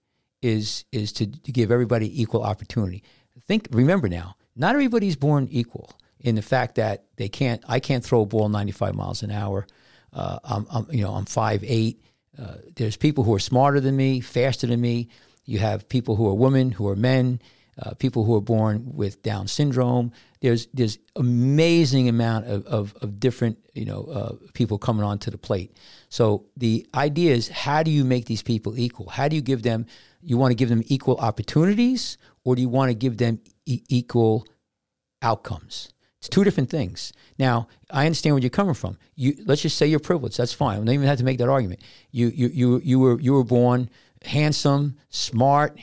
is 0.40 0.84
is 0.92 1.12
to, 1.14 1.26
to 1.26 1.52
give 1.52 1.70
everybody 1.70 2.22
equal 2.22 2.42
opportunity. 2.42 3.02
Think, 3.46 3.68
remember 3.70 4.08
now, 4.08 4.36
not 4.56 4.74
everybody's 4.74 5.16
born 5.16 5.48
equal 5.50 5.90
in 6.20 6.34
the 6.34 6.42
fact 6.42 6.76
that 6.76 7.04
they 7.16 7.28
can't. 7.28 7.62
I 7.68 7.80
can't 7.80 8.04
throw 8.04 8.22
a 8.22 8.26
ball 8.26 8.48
95 8.48 8.94
miles 8.94 9.22
an 9.22 9.30
hour. 9.30 9.66
Uh, 10.12 10.38
I'm, 10.44 10.66
I'm, 10.70 10.86
you 10.90 11.02
know, 11.02 11.14
I'm 11.14 11.24
five 11.24 11.64
eight. 11.66 12.02
Uh, 12.38 12.54
there's 12.76 12.96
people 12.96 13.24
who 13.24 13.34
are 13.34 13.40
smarter 13.40 13.80
than 13.80 13.96
me, 13.96 14.20
faster 14.20 14.66
than 14.66 14.80
me. 14.80 15.08
You 15.44 15.58
have 15.58 15.88
people 15.88 16.14
who 16.14 16.28
are 16.28 16.34
women, 16.34 16.70
who 16.70 16.86
are 16.88 16.96
men, 16.96 17.40
uh, 17.80 17.94
people 17.94 18.24
who 18.24 18.34
are 18.34 18.40
born 18.40 18.84
with 18.94 19.22
Down 19.22 19.46
syndrome. 19.46 20.12
There's 20.40 20.68
there's 20.74 20.98
amazing 21.16 22.08
amount 22.08 22.46
of, 22.46 22.66
of, 22.66 22.94
of 23.02 23.20
different 23.20 23.58
you 23.74 23.84
know 23.84 24.02
uh, 24.04 24.32
people 24.54 24.78
coming 24.78 25.04
onto 25.04 25.30
the 25.30 25.38
plate. 25.38 25.76
So 26.08 26.46
the 26.56 26.86
idea 26.94 27.34
is 27.34 27.48
how 27.48 27.82
do 27.82 27.90
you 27.90 28.04
make 28.04 28.26
these 28.26 28.42
people 28.42 28.78
equal? 28.78 29.08
How 29.08 29.28
do 29.28 29.36
you 29.36 29.42
give 29.42 29.62
them? 29.62 29.86
You 30.22 30.36
want 30.36 30.50
to 30.50 30.56
give 30.56 30.68
them 30.68 30.82
equal 30.86 31.16
opportunities, 31.18 32.18
or 32.44 32.56
do 32.56 32.62
you 32.62 32.68
want 32.68 32.90
to 32.90 32.94
give 32.94 33.18
them 33.18 33.40
e- 33.66 33.82
equal 33.88 34.46
outcomes? 35.22 35.90
It's 36.18 36.28
two 36.28 36.42
different 36.42 36.68
things. 36.70 37.12
Now, 37.38 37.68
I 37.90 38.06
understand 38.06 38.34
where 38.34 38.42
you're 38.42 38.50
coming 38.50 38.74
from. 38.74 38.98
You 39.14 39.36
let's 39.46 39.62
just 39.62 39.76
say 39.76 39.86
you're 39.86 40.00
privileged. 40.00 40.36
That's 40.38 40.52
fine. 40.52 40.80
We 40.80 40.86
don't 40.86 40.94
even 40.94 41.06
have 41.06 41.18
to 41.18 41.24
make 41.24 41.38
that 41.38 41.48
argument. 41.48 41.80
You 42.10 42.28
you 42.28 42.48
you 42.48 42.80
you 42.82 42.98
were 42.98 43.20
you 43.20 43.32
were 43.34 43.44
born 43.44 43.88
handsome, 44.24 44.96
smart, 45.10 45.78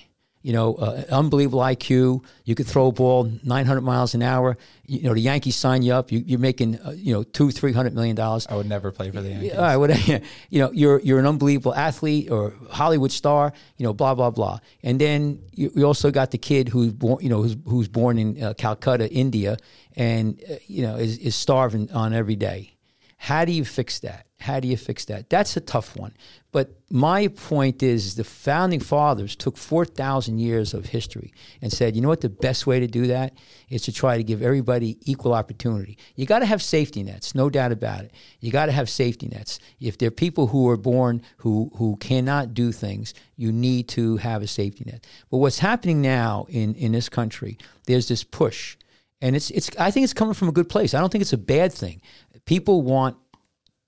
you 0.46 0.54
know, 0.54 0.76
uh, 0.76 1.04
unbelievable 1.10 1.58
IQ. 1.62 2.24
You 2.44 2.54
could 2.54 2.68
throw 2.68 2.90
a 2.90 2.92
ball 2.92 3.32
900 3.44 3.82
miles 3.82 4.14
an 4.14 4.22
hour. 4.22 4.58
You, 4.86 5.02
know, 5.02 5.16
the 5.16 5.20
Yankees 5.20 5.56
sign 5.56 5.82
you 5.82 5.92
up. 5.92 6.12
You, 6.12 6.20
you're 6.20 6.38
making 6.38 6.80
uh, 6.82 6.92
you 6.92 7.14
know 7.14 7.24
two 7.24 7.50
three 7.50 7.74
hundred 7.74 7.96
million 7.96 8.16
dollars. 8.16 8.46
I 8.48 8.56
would 8.56 8.70
never 8.70 8.92
play 8.92 9.10
for 9.10 9.24
the 9.24 9.30
Yankees. 9.30 9.56
Right, 9.56 9.76
what, 9.82 10.08
you 10.08 10.60
know, 10.60 10.72
you're 10.72 11.00
you're 11.00 11.18
an 11.18 11.26
unbelievable 11.26 11.74
athlete 11.74 12.30
or 12.30 12.54
Hollywood 12.70 13.12
star. 13.12 13.54
You 13.78 13.86
know, 13.86 13.94
blah 13.94 14.14
blah 14.14 14.30
blah. 14.30 14.60
And 14.84 15.02
then 15.02 15.42
you, 15.52 15.72
you 15.74 15.84
also 15.84 16.12
got 16.12 16.30
the 16.30 16.38
kid 16.38 16.70
who's 16.70 16.94
born, 16.94 17.24
you 17.24 17.30
know, 17.30 17.42
who's 17.42 17.58
who's 17.66 17.88
born 17.88 18.20
in 18.20 18.44
uh, 18.44 18.54
Calcutta, 18.54 19.12
India, 19.12 19.58
and 19.96 20.40
uh, 20.48 20.58
you 20.68 20.84
know 20.84 20.96
is 20.98 21.18
is 21.18 21.36
starving 21.36 21.92
on 21.92 22.14
every 22.14 22.36
day. 22.36 22.76
How 23.18 23.46
do 23.46 23.52
you 23.52 23.66
fix 23.66 23.98
that? 24.02 24.25
How 24.40 24.60
do 24.60 24.68
you 24.68 24.78
fix 24.78 25.06
that? 25.06 25.30
That's 25.30 25.56
a 25.56 25.62
tough 25.62 25.96
one. 25.96 26.14
But 26.52 26.76
my 26.90 27.30
point 27.30 27.82
is 27.82 28.16
the 28.16 28.24
founding 28.24 28.80
fathers 28.80 29.36
took 29.36 29.58
4,000 29.58 30.40
years 30.40 30.74
of 30.74 30.88
history 30.88 31.34
and 31.62 31.72
said, 31.72 31.96
you 31.96 32.02
know 32.02 32.10
what, 32.10 32.22
the 32.22 32.30
best 32.30 32.68
way 32.68 32.80
to 32.80 32.88
do 32.88 33.08
that 33.08 33.34
is 33.70 33.82
to 33.84 33.92
try 33.92 34.18
to 34.18 34.24
give 34.24 34.42
everybody 34.42 34.98
equal 35.02 35.34
opportunity. 35.34 35.98
You 36.16 36.26
got 36.26 36.40
to 36.40 36.46
have 36.46 36.62
safety 36.62 37.02
nets, 37.02 37.34
no 37.34 37.50
doubt 37.50 37.72
about 37.72 38.02
it. 38.02 38.14
You 38.40 38.52
got 38.52 38.68
to 38.68 38.72
have 38.72 38.90
safety 38.90 39.28
nets. 39.28 39.60
If 39.80 39.98
there 39.98 40.08
are 40.08 40.12
people 40.12 40.48
who 40.48 40.70
are 40.70 40.78
born 40.78 41.22
who, 41.38 41.72
who 41.76 41.98
cannot 41.98 42.54
do 42.54 42.72
things, 42.72 43.14
you 43.36 43.52
need 43.52 43.88
to 43.90 44.18
have 44.18 44.42
a 44.42 44.48
safety 44.48 44.84
net. 44.86 45.08
But 45.32 45.38
what's 45.38 45.60
happening 45.60 46.02
now 46.02 46.46
in, 46.50 46.76
in 46.76 46.92
this 46.92 47.10
country, 47.10 47.58
there's 47.86 48.08
this 48.08 48.24
push. 48.24 48.78
And 49.22 49.36
it's, 49.36 49.50
it's, 49.52 49.72
I 49.80 49.92
think 49.92 50.04
it's 50.04 50.14
coming 50.14 50.34
from 50.34 50.50
a 50.50 50.54
good 50.54 50.70
place. 50.70 50.94
I 50.94 51.00
don't 51.00 51.12
think 51.12 51.22
it's 51.22 51.34
a 51.34 51.38
bad 51.38 51.74
thing. 51.74 52.02
People 52.46 52.84
want 52.84 53.18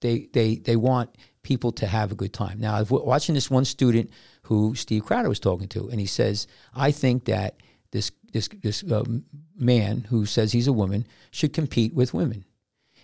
they 0.02 0.28
they 0.34 0.56
they 0.56 0.76
want 0.76 1.10
people 1.44 1.72
to 1.72 1.88
have 1.88 2.12
a 2.12 2.16
good 2.16 2.34
time. 2.34 2.60
Now, 2.60 2.76
I've 2.76 2.90
w- 2.90 3.06
watching 3.08 3.36
this 3.36 3.50
one 3.50 3.66
student 3.66 4.10
who 4.44 4.76
Steve 4.76 5.06
Crowder 5.06 5.30
was 5.30 5.40
talking 5.40 5.68
to, 5.70 5.90
and 5.90 6.00
he 6.00 6.06
says, 6.06 6.48
"I 6.76 6.92
think 6.92 7.26
that 7.26 7.56
this 7.92 8.12
this 8.34 8.50
this 8.62 8.84
um, 8.92 9.26
man 9.58 10.06
who 10.10 10.26
says 10.26 10.52
he's 10.52 10.68
a 10.68 10.74
woman 10.74 11.08
should 11.32 11.54
compete 11.54 11.94
with 11.94 12.14
women." 12.14 12.46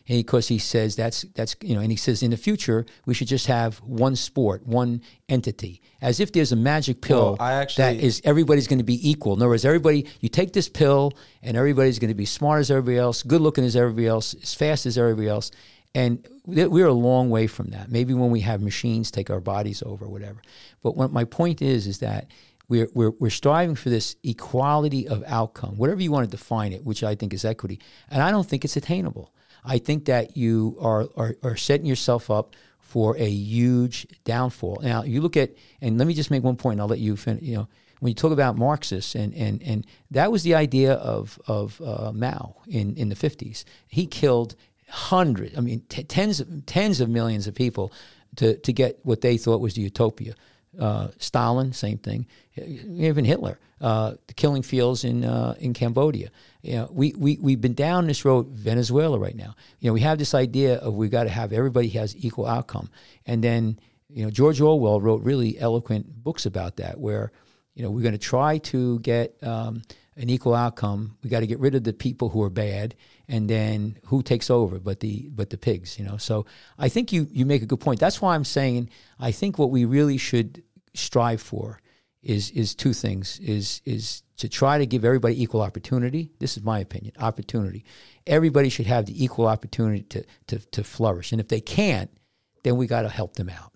And 0.05 0.17
because 0.19 0.49
he 0.49 0.57
says 0.57 0.97
that's 0.97 1.21
that's 1.33 1.55
you 1.61 1.73
know, 1.75 1.79
and 1.79 1.89
he 1.89 1.95
says 1.95 2.21
in 2.21 2.31
the 2.31 2.37
future 2.37 2.85
we 3.05 3.13
should 3.13 3.29
just 3.29 3.47
have 3.47 3.77
one 3.77 4.17
sport, 4.17 4.67
one 4.67 5.01
entity, 5.29 5.81
as 6.01 6.19
if 6.19 6.33
there's 6.33 6.51
a 6.51 6.57
magic 6.57 6.99
pill 7.01 7.37
Well, 7.39 7.47
actually- 7.47 7.83
that 7.99 8.03
is 8.03 8.21
everybody's 8.25 8.67
going 8.67 8.79
to 8.79 8.83
be 8.83 9.09
equal. 9.09 9.33
In 9.35 9.39
other 9.39 9.47
words, 9.47 9.63
everybody 9.63 10.05
you 10.19 10.27
take 10.27 10.51
this 10.51 10.67
pill 10.67 11.13
and 11.41 11.55
everybody's 11.55 11.99
going 11.99 12.09
to 12.09 12.15
be 12.15 12.25
smart 12.25 12.59
as 12.59 12.69
everybody 12.69 12.97
else, 12.97 13.23
good 13.23 13.39
looking 13.39 13.63
as 13.63 13.77
everybody 13.77 14.07
else, 14.07 14.33
as 14.33 14.53
fast 14.53 14.85
as 14.85 14.97
everybody 14.97 15.29
else, 15.29 15.51
and 15.95 16.27
we're 16.45 16.87
a 16.87 16.93
long 16.93 17.29
way 17.29 17.47
from 17.47 17.67
that. 17.67 17.91
Maybe 17.91 18.13
when 18.13 18.31
we 18.31 18.41
have 18.41 18.61
machines 18.61 19.11
take 19.11 19.29
our 19.29 19.39
bodies 19.39 19.83
over, 19.83 20.05
or 20.05 20.09
whatever. 20.09 20.41
But 20.81 20.97
what 20.97 21.11
my 21.11 21.23
point 21.23 21.61
is 21.61 21.87
is 21.87 21.99
that 21.99 22.27
we're, 22.67 22.89
we're, 22.93 23.11
we're 23.11 23.29
striving 23.29 23.75
for 23.75 23.89
this 23.89 24.15
equality 24.23 25.07
of 25.07 25.23
outcome, 25.27 25.77
whatever 25.77 26.01
you 26.01 26.11
want 26.11 26.29
to 26.29 26.35
define 26.35 26.73
it, 26.73 26.83
which 26.83 27.03
I 27.03 27.13
think 27.15 27.33
is 27.33 27.45
equity. 27.45 27.79
And 28.09 28.23
I 28.23 28.31
don't 28.31 28.47
think 28.47 28.65
it's 28.65 28.75
attainable. 28.75 29.33
I 29.63 29.77
think 29.77 30.05
that 30.05 30.35
you 30.35 30.77
are, 30.81 31.07
are, 31.15 31.35
are 31.43 31.55
setting 31.55 31.85
yourself 31.85 32.31
up 32.31 32.55
for 32.79 33.15
a 33.17 33.29
huge 33.29 34.07
downfall. 34.23 34.79
Now, 34.83 35.03
you 35.03 35.21
look 35.21 35.37
at, 35.37 35.51
and 35.81 35.97
let 35.97 36.07
me 36.07 36.13
just 36.13 36.31
make 36.31 36.43
one 36.43 36.55
point, 36.55 36.73
and 36.73 36.81
I'll 36.81 36.87
let 36.87 36.99
you 36.99 37.15
finish. 37.15 37.43
You 37.43 37.55
know, 37.55 37.67
when 37.99 38.09
you 38.09 38.15
talk 38.15 38.31
about 38.31 38.57
Marxists, 38.57 39.15
and, 39.15 39.33
and, 39.33 39.63
and 39.63 39.87
that 40.11 40.31
was 40.31 40.43
the 40.43 40.55
idea 40.55 40.93
of, 40.93 41.39
of 41.47 41.79
uh, 41.81 42.11
Mao 42.13 42.57
in, 42.67 42.95
in 42.95 43.09
the 43.09 43.15
50s. 43.15 43.63
He 43.87 44.05
killed 44.05 44.55
hundreds, 44.93 45.57
I 45.57 45.61
mean, 45.61 45.81
t- 45.89 46.03
tens, 46.03 46.39
of, 46.39 46.67
tens 46.67 47.01
of 47.01 47.09
millions 47.09 47.47
of 47.47 47.55
people 47.55 47.91
to, 48.35 48.57
to 48.57 48.71
get 48.71 48.99
what 49.01 49.21
they 49.21 49.37
thought 49.37 49.59
was 49.59 49.73
the 49.73 49.81
utopia. 49.81 50.35
Uh, 50.79 51.07
Stalin, 51.17 51.73
same 51.73 51.97
thing. 51.97 52.27
Even 52.55 53.25
Hitler, 53.25 53.59
uh, 53.81 54.13
the 54.27 54.35
killing 54.35 54.61
fields 54.61 55.03
in 55.03 55.23
uh, 55.23 55.55
in 55.59 55.73
Cambodia. 55.73 56.29
You 56.61 56.73
know, 56.73 56.89
we 56.91 57.13
we 57.15 57.37
we've 57.39 57.61
been 57.61 57.75
down 57.75 58.07
this 58.07 58.25
road. 58.25 58.47
Venezuela 58.47 59.19
right 59.19 59.35
now. 59.35 59.55
You 59.79 59.89
know, 59.89 59.93
we 59.93 60.01
have 60.01 60.17
this 60.17 60.33
idea 60.33 60.77
of 60.77 60.95
we 60.95 61.09
got 61.09 61.25
to 61.25 61.29
have 61.29 61.53
everybody 61.53 61.89
has 61.89 62.15
equal 62.15 62.47
outcome, 62.47 62.89
and 63.27 63.43
then 63.43 63.79
you 64.09 64.23
know 64.23 64.31
George 64.31 64.61
Orwell 64.61 64.99
wrote 64.99 65.21
really 65.21 65.59
eloquent 65.59 66.23
books 66.23 66.47
about 66.47 66.77
that, 66.77 66.99
where 66.99 67.31
you 67.75 67.83
know 67.83 67.91
we're 67.91 68.01
going 68.01 68.13
to 68.13 68.17
try 68.17 68.57
to 68.59 68.99
get 68.99 69.35
um, 69.43 69.83
an 70.15 70.29
equal 70.29 70.53
outcome. 70.53 71.17
We 71.23 71.29
got 71.29 71.41
to 71.41 71.47
get 71.47 71.59
rid 71.59 71.75
of 71.75 71.83
the 71.83 71.93
people 71.93 72.29
who 72.29 72.41
are 72.43 72.49
bad, 72.49 72.95
and 73.27 73.49
then 73.49 73.97
who 74.05 74.21
takes 74.21 74.49
over? 74.49 74.79
But 74.79 74.99
the 74.99 75.29
but 75.33 75.49
the 75.49 75.57
pigs, 75.57 75.97
you 75.97 76.05
know. 76.05 76.17
So 76.17 76.45
I 76.77 76.89
think 76.89 77.11
you 77.11 77.27
you 77.31 77.45
make 77.45 77.61
a 77.61 77.65
good 77.65 77.79
point. 77.79 77.99
That's 77.99 78.21
why 78.21 78.35
I'm 78.35 78.45
saying 78.45 78.89
I 79.19 79.31
think 79.31 79.57
what 79.57 79.71
we 79.71 79.85
really 79.85 80.17
should 80.17 80.63
strive 80.93 81.41
for 81.41 81.79
is 82.21 82.51
is 82.51 82.75
two 82.75 82.93
things: 82.93 83.39
is 83.39 83.81
is 83.85 84.23
to 84.37 84.49
try 84.49 84.77
to 84.77 84.85
give 84.85 85.05
everybody 85.05 85.41
equal 85.41 85.61
opportunity. 85.61 86.31
This 86.39 86.57
is 86.57 86.63
my 86.63 86.79
opinion. 86.79 87.13
Opportunity. 87.19 87.85
Everybody 88.27 88.69
should 88.69 88.87
have 88.87 89.05
the 89.05 89.23
equal 89.23 89.47
opportunity 89.47 90.03
to 90.03 90.23
to, 90.47 90.59
to 90.59 90.83
flourish, 90.83 91.31
and 91.31 91.41
if 91.41 91.47
they 91.47 91.61
can't, 91.61 92.11
then 92.63 92.77
we 92.77 92.87
got 92.87 93.03
to 93.03 93.09
help 93.09 93.35
them 93.35 93.49
out. 93.49 93.72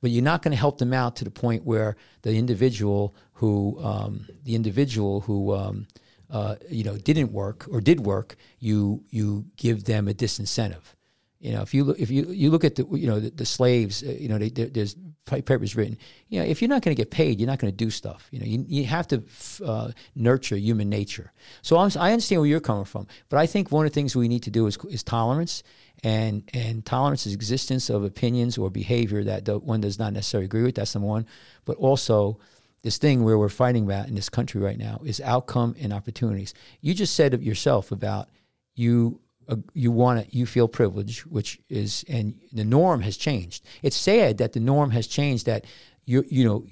But 0.00 0.10
you're 0.10 0.22
not 0.22 0.42
going 0.42 0.52
to 0.52 0.58
help 0.58 0.78
them 0.78 0.92
out 0.92 1.16
to 1.16 1.24
the 1.24 1.30
point 1.30 1.64
where 1.64 1.96
the 2.22 2.36
individual 2.36 3.14
who 3.32 3.78
um, 3.82 4.26
the 4.44 4.54
individual 4.54 5.22
who 5.22 5.54
um, 5.54 5.86
uh, 6.30 6.56
you 6.70 6.84
know 6.84 6.96
didn't 6.96 7.32
work 7.32 7.66
or 7.70 7.80
did 7.80 8.00
work, 8.00 8.36
you 8.58 9.04
you 9.10 9.46
give 9.56 9.84
them 9.84 10.08
a 10.08 10.14
disincentive. 10.14 10.94
You 11.38 11.52
know, 11.52 11.62
if 11.62 11.74
you 11.74 11.84
look, 11.84 12.00
if 12.00 12.10
you 12.10 12.30
you 12.30 12.50
look 12.50 12.64
at 12.64 12.76
the 12.76 12.86
you 12.92 13.06
know 13.06 13.20
the, 13.20 13.30
the 13.30 13.46
slaves, 13.46 14.02
uh, 14.02 14.16
you 14.18 14.28
know, 14.28 14.38
they, 14.38 14.48
there, 14.48 14.66
there's 14.66 14.96
papers 15.26 15.76
written. 15.76 15.98
You 16.28 16.40
know, 16.40 16.46
if 16.46 16.62
you're 16.62 16.68
not 16.68 16.82
going 16.82 16.96
to 16.96 17.00
get 17.00 17.10
paid, 17.10 17.38
you're 17.38 17.48
not 17.48 17.58
going 17.58 17.72
to 17.72 17.76
do 17.76 17.90
stuff. 17.90 18.28
You 18.30 18.40
know, 18.40 18.46
you, 18.46 18.64
you 18.66 18.84
have 18.84 19.06
to 19.08 19.22
uh, 19.64 19.90
nurture 20.14 20.56
human 20.56 20.88
nature. 20.88 21.32
So 21.62 21.78
I'm, 21.78 21.90
I 21.98 22.12
understand 22.12 22.40
where 22.40 22.48
you're 22.48 22.60
coming 22.60 22.84
from, 22.84 23.06
but 23.28 23.38
I 23.38 23.46
think 23.46 23.70
one 23.70 23.84
of 23.84 23.92
the 23.92 23.94
things 23.94 24.16
we 24.16 24.28
need 24.28 24.44
to 24.44 24.50
do 24.50 24.66
is 24.66 24.78
is 24.88 25.02
tolerance, 25.02 25.62
and 26.06 26.48
and 26.54 26.86
tolerance 26.86 27.26
is 27.26 27.34
existence 27.34 27.90
of 27.90 28.04
opinions 28.04 28.56
or 28.56 28.70
behavior 28.70 29.24
that 29.24 29.44
the, 29.44 29.58
one 29.58 29.80
does 29.80 29.98
not 29.98 30.12
necessarily 30.12 30.44
agree 30.44 30.62
with. 30.62 30.76
That's 30.76 30.94
number 30.94 31.08
one, 31.08 31.26
but 31.64 31.76
also 31.78 32.38
this 32.82 32.96
thing 32.96 33.24
where 33.24 33.36
we're 33.36 33.48
fighting 33.48 33.84
about 33.84 34.06
in 34.06 34.14
this 34.14 34.28
country 34.28 34.60
right 34.60 34.78
now 34.78 35.00
is 35.04 35.20
outcome 35.20 35.74
and 35.80 35.92
opportunities. 35.92 36.54
You 36.80 36.94
just 36.94 37.16
said 37.16 37.34
it 37.34 37.42
yourself 37.42 37.90
about 37.90 38.28
you 38.76 39.18
uh, 39.48 39.56
you 39.74 39.90
want 39.90 40.30
to 40.30 40.36
you 40.36 40.46
feel 40.46 40.68
privileged, 40.68 41.22
which 41.22 41.58
is 41.68 42.04
and 42.08 42.38
the 42.52 42.64
norm 42.64 43.00
has 43.00 43.16
changed. 43.16 43.64
It's 43.82 43.96
sad 43.96 44.38
that 44.38 44.52
the 44.52 44.60
norm 44.60 44.92
has 44.92 45.08
changed. 45.08 45.46
That 45.46 45.64
you 46.04 46.24
you 46.28 46.44
know 46.44 46.66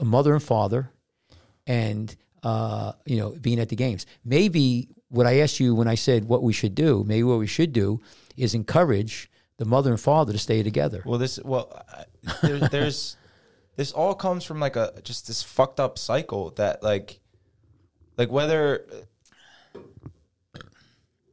a 0.00 0.04
mother 0.04 0.34
and 0.34 0.42
father, 0.42 0.90
and 1.66 2.14
uh, 2.42 2.92
you 3.06 3.16
know 3.16 3.30
being 3.40 3.58
at 3.58 3.70
the 3.70 3.76
games. 3.76 4.04
Maybe 4.22 4.90
what 5.08 5.26
I 5.26 5.38
asked 5.38 5.60
you 5.60 5.74
when 5.74 5.88
I 5.88 5.94
said 5.94 6.26
what 6.26 6.42
we 6.42 6.52
should 6.52 6.74
do, 6.74 7.04
maybe 7.06 7.22
what 7.22 7.38
we 7.38 7.46
should 7.46 7.72
do 7.72 8.02
is 8.36 8.54
encourage 8.54 9.30
the 9.58 9.64
mother 9.64 9.90
and 9.90 10.00
father 10.00 10.32
to 10.32 10.38
stay 10.38 10.62
together. 10.62 11.02
Well, 11.04 11.18
this 11.18 11.38
well, 11.44 11.82
there, 12.42 12.58
there's 12.70 13.16
this 13.76 13.92
all 13.92 14.14
comes 14.14 14.44
from 14.44 14.60
like 14.60 14.76
a 14.76 14.92
just 15.02 15.26
this 15.26 15.42
fucked 15.42 15.80
up 15.80 15.98
cycle 15.98 16.50
that 16.52 16.82
like 16.82 17.20
like 18.16 18.30
whether 18.30 18.86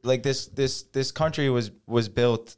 like 0.02 0.22
this 0.22 0.46
this 0.48 0.82
this 0.84 1.12
country 1.12 1.48
was 1.50 1.70
was 1.86 2.08
built 2.08 2.56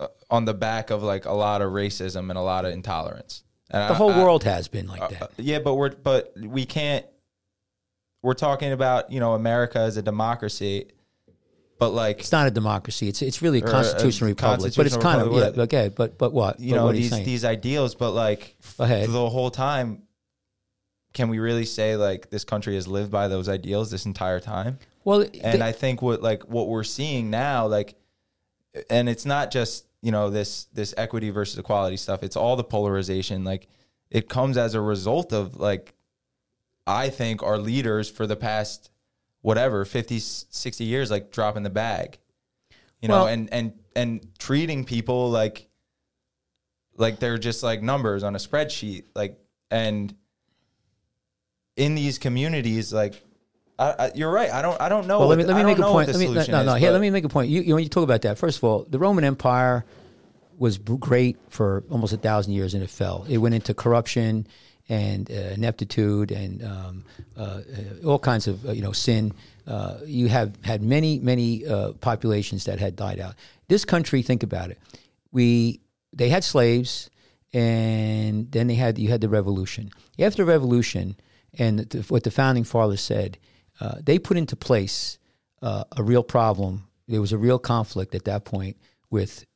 uh, 0.00 0.08
on 0.30 0.44
the 0.44 0.54
back 0.54 0.90
of 0.90 1.02
like 1.02 1.24
a 1.24 1.32
lot 1.32 1.62
of 1.62 1.72
racism 1.72 2.28
and 2.30 2.38
a 2.38 2.42
lot 2.42 2.64
of 2.64 2.72
intolerance. 2.72 3.42
And 3.70 3.88
The 3.90 3.94
I- 3.94 3.96
whole 3.96 4.12
I- 4.12 4.18
world 4.22 4.44
has 4.44 4.68
been 4.68 4.86
like 4.88 5.08
that. 5.10 5.22
uh, 5.22 5.26
yeah, 5.38 5.58
but 5.58 5.74
we're 5.74 5.90
but 5.90 6.32
we 6.38 6.64
can't. 6.64 7.06
We're 8.22 8.34
talking 8.34 8.72
about 8.72 9.10
you 9.10 9.20
know 9.20 9.32
America 9.34 9.78
as 9.78 9.96
a 9.96 10.02
democracy, 10.02 10.90
but 11.82 11.90
like 11.90 12.20
It's 12.20 12.32
not 12.32 12.46
a 12.46 12.50
democracy. 12.50 13.08
It's 13.08 13.22
it's 13.22 13.42
really 13.42 13.60
a 13.60 13.64
Or 13.64 13.68
a 13.68 13.70
constitutional 13.70 14.28
republic, 14.28 14.72
but 14.76 14.86
it's 14.86 14.96
constitutional 14.96 15.02
kind 15.02 15.46
of 15.46 15.56
yeah. 15.56 15.62
Okay, 15.64 15.90
but 15.94 16.16
but 16.18 16.32
what 16.32 16.60
you 16.60 16.70
But 16.72 16.76
know 16.76 16.84
what 16.86 16.94
these 16.94 17.10
these 17.24 17.44
ideals, 17.44 17.94
but 17.94 18.12
like 18.12 18.56
the 18.78 19.28
whole 19.30 19.50
time, 19.50 20.02
can 21.12 21.28
we 21.28 21.38
really 21.38 21.64
say 21.64 21.96
like 21.96 22.30
this 22.30 22.44
country 22.44 22.74
has 22.76 22.86
lived 22.86 23.10
by 23.10 23.28
those 23.28 23.48
ideals 23.48 23.90
this 23.90 24.06
entire 24.06 24.40
time? 24.40 24.78
well, 25.04 25.22
And 25.42 25.60
the- 25.60 25.64
I 25.64 25.72
think 25.72 26.00
what 26.02 26.22
like 26.22 26.42
what 26.48 26.68
we're 26.68 26.84
seeing 26.84 27.28
now, 27.30 27.66
like, 27.66 27.96
and 28.88 29.08
it's 29.08 29.26
not 29.26 29.50
just 29.50 29.86
you 30.00 30.12
know 30.12 30.30
this 30.30 30.64
this 30.72 30.94
equity 30.96 31.30
versus 31.30 31.58
equality 31.58 31.96
stuff. 31.96 32.22
It's 32.22 32.36
all 32.36 32.54
the 32.56 32.64
polarization. 32.64 33.42
Like, 33.44 33.66
it 34.10 34.28
comes 34.28 34.56
as 34.56 34.74
a 34.74 34.80
result 34.80 35.32
of 35.32 35.56
like, 35.56 35.94
I 36.86 37.08
think 37.10 37.42
our 37.42 37.58
leaders 37.58 38.08
for 38.08 38.26
the 38.26 38.36
past 38.36 38.90
whatever 39.42 39.84
50 39.84 40.18
60 40.18 40.84
years 40.84 41.10
like 41.10 41.30
dropping 41.30 41.62
the 41.62 41.70
bag 41.70 42.18
you 43.00 43.08
know 43.08 43.24
Well- 43.24 43.26
and 43.26 43.52
and 43.52 43.72
and 43.94 44.26
treating 44.38 44.84
people 44.84 45.30
like 45.30 45.68
like 46.96 47.18
they're 47.18 47.38
just 47.38 47.62
like 47.62 47.82
numbers 47.82 48.22
on 48.22 48.34
a 48.34 48.38
spreadsheet 48.38 49.04
like 49.14 49.38
and 49.70 50.14
in 51.76 51.94
these 51.94 52.18
communities 52.18 52.92
like 52.92 53.22
I, 53.78 53.94
I, 53.98 54.12
you're 54.14 54.30
right 54.30 54.50
i 54.50 54.62
don't 54.62 54.80
i 54.80 54.88
don't 54.88 55.06
know 55.06 55.20
Well, 55.20 55.28
let 55.28 55.38
me 55.38 55.44
let 55.44 55.56
me 55.56 55.64
make 55.64 55.78
a 55.78 55.82
point. 55.82 56.08
Let 56.08 56.18
me, 56.18 56.26
no, 56.26 56.62
no, 56.62 56.74
is, 56.74 56.80
here, 56.80 56.90
let 56.90 57.00
me 57.00 57.10
make 57.10 57.24
a 57.24 57.28
point. 57.28 57.50
You, 57.50 57.62
you, 57.62 57.74
when 57.74 57.82
you 57.82 57.88
talk 57.88 58.04
about 58.04 58.22
that, 58.22 58.38
first 58.38 58.58
of 58.58 58.64
all, 58.64 58.86
the 58.88 58.98
Roman 58.98 59.24
Empire 59.24 59.84
was 60.58 60.78
great 60.78 61.38
for 61.48 61.82
almost 61.90 62.12
a 62.12 62.18
thousand 62.18 62.52
years, 62.52 62.74
and 62.74 62.82
it 62.82 62.90
fell. 62.90 63.24
It 63.28 63.38
went 63.38 63.54
into 63.54 63.72
corruption 63.74 64.46
and 64.92 65.30
uh, 65.30 65.54
ineptitude 65.54 66.30
and 66.30 66.62
um, 66.62 67.04
uh, 67.34 67.40
uh, 67.40 68.06
all 68.06 68.18
kinds 68.18 68.46
of 68.46 68.66
uh, 68.66 68.72
you 68.72 68.82
know 68.82 68.92
sin. 68.92 69.32
Uh, 69.66 69.96
you 70.04 70.28
have 70.28 70.52
had 70.64 70.82
many 70.82 71.18
many 71.18 71.64
populations 72.00 72.64
that 72.64 72.78
had 72.78 72.94
died 72.94 73.18
out. 73.18 73.34
This 73.68 73.84
country, 73.84 74.20
think 74.22 74.42
about 74.42 74.70
it. 74.70 74.78
We 75.30 75.80
they 76.12 76.28
had 76.28 76.44
slaves, 76.44 77.08
and 77.54 78.52
then 78.52 78.66
they 78.66 78.74
had 78.74 78.98
you 78.98 79.08
had 79.08 79.22
the 79.22 79.30
revolution. 79.30 79.90
After 80.18 80.44
the 80.44 80.50
revolution, 80.50 81.16
and 81.58 81.78
the, 81.78 82.02
what 82.02 82.24
the 82.24 82.30
founding 82.30 82.64
fathers 82.64 83.00
said, 83.00 83.38
they 84.04 84.18
put 84.18 84.36
into 84.36 84.56
place 84.56 85.18
a 85.62 86.02
real 86.02 86.22
problem. 86.22 86.88
There 87.08 87.20
was 87.20 87.32
a 87.32 87.38
real 87.38 87.58
conflict 87.58 88.14
at 88.14 88.24
that 88.24 88.44
point 88.44 88.76
with 89.10 89.46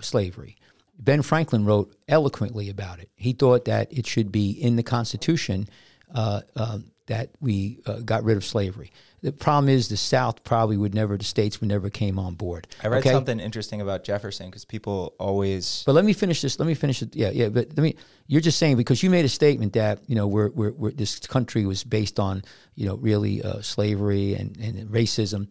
slavery. 0.00 0.56
Ben 0.98 1.22
Franklin 1.22 1.64
wrote 1.64 1.94
eloquently 2.08 2.70
about 2.70 3.00
it. 3.00 3.10
He 3.14 3.32
thought 3.32 3.66
that 3.66 3.92
it 3.92 4.06
should 4.06 4.30
be 4.30 4.50
in 4.50 4.76
the 4.76 4.82
Constitution 4.82 5.68
uh, 6.14 6.42
um, 6.56 6.90
that 7.06 7.30
we 7.40 7.80
uh, 7.86 7.98
got 8.00 8.24
rid 8.24 8.36
of 8.36 8.44
slavery. 8.44 8.90
The 9.22 9.32
problem 9.32 9.70
is 9.70 9.88
the 9.88 9.96
South 9.96 10.44
probably 10.44 10.76
would 10.76 10.94
never, 10.94 11.16
the 11.16 11.24
states 11.24 11.60
would 11.60 11.68
never 11.68 11.88
came 11.88 12.18
on 12.18 12.34
board. 12.34 12.66
i 12.82 12.88
read 12.88 12.98
okay? 12.98 13.10
something 13.10 13.40
interesting 13.40 13.80
about 13.80 14.04
jefferson 14.04 14.46
because 14.46 14.66
people 14.66 15.14
always 15.18 15.82
But 15.86 15.94
let 15.94 16.04
me 16.04 16.12
finish 16.12 16.42
this. 16.42 16.58
Let 16.58 16.66
me 16.66 16.74
finish 16.74 17.00
it. 17.00 17.16
Yeah, 17.16 17.30
yeah. 17.30 17.48
But 17.48 17.68
let 17.68 17.78
me. 17.78 17.96
You're 18.26 18.42
just 18.42 18.58
saying 18.58 18.76
because 18.76 19.02
you 19.02 19.10
made 19.10 19.24
a 19.24 19.30
statement 19.30 19.72
that 19.74 20.00
you 20.06 20.14
know 20.14 20.26
we're, 20.26 20.50
we're, 20.50 20.72
we're 20.72 20.90
this 20.90 21.20
country 21.20 21.64
was 21.64 21.84
based 21.84 22.20
on 22.20 22.42
you 22.74 22.86
know 22.86 22.96
really 22.96 23.42
uh, 23.42 23.62
slavery 23.62 24.34
and, 24.34 24.56
and 24.58 24.88
racism, 24.90 25.50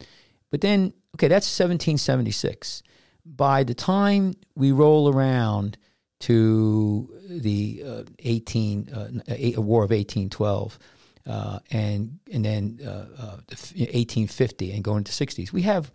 but 0.51 0.61
then 0.61 0.93
okay, 1.15 1.27
that's 1.27 1.47
1776. 1.47 2.83
By 3.25 3.63
the 3.63 3.73
time 3.73 4.33
we 4.55 4.71
roll 4.71 5.13
around 5.13 5.77
to 6.21 7.09
the 7.29 7.83
uh, 7.85 8.03
18 8.19 8.89
uh, 8.89 9.61
War 9.61 9.83
of 9.83 9.91
1812. 9.91 10.79
Uh, 11.25 11.57
and 11.71 12.19
and 12.33 12.43
then 12.43 12.77
uh, 12.85 13.05
uh, 13.17 13.37
1850 13.47 14.73
and 14.73 14.83
going 14.83 14.97
into 14.99 15.13
60s, 15.13 15.53
we 15.53 15.61
have 15.61 15.89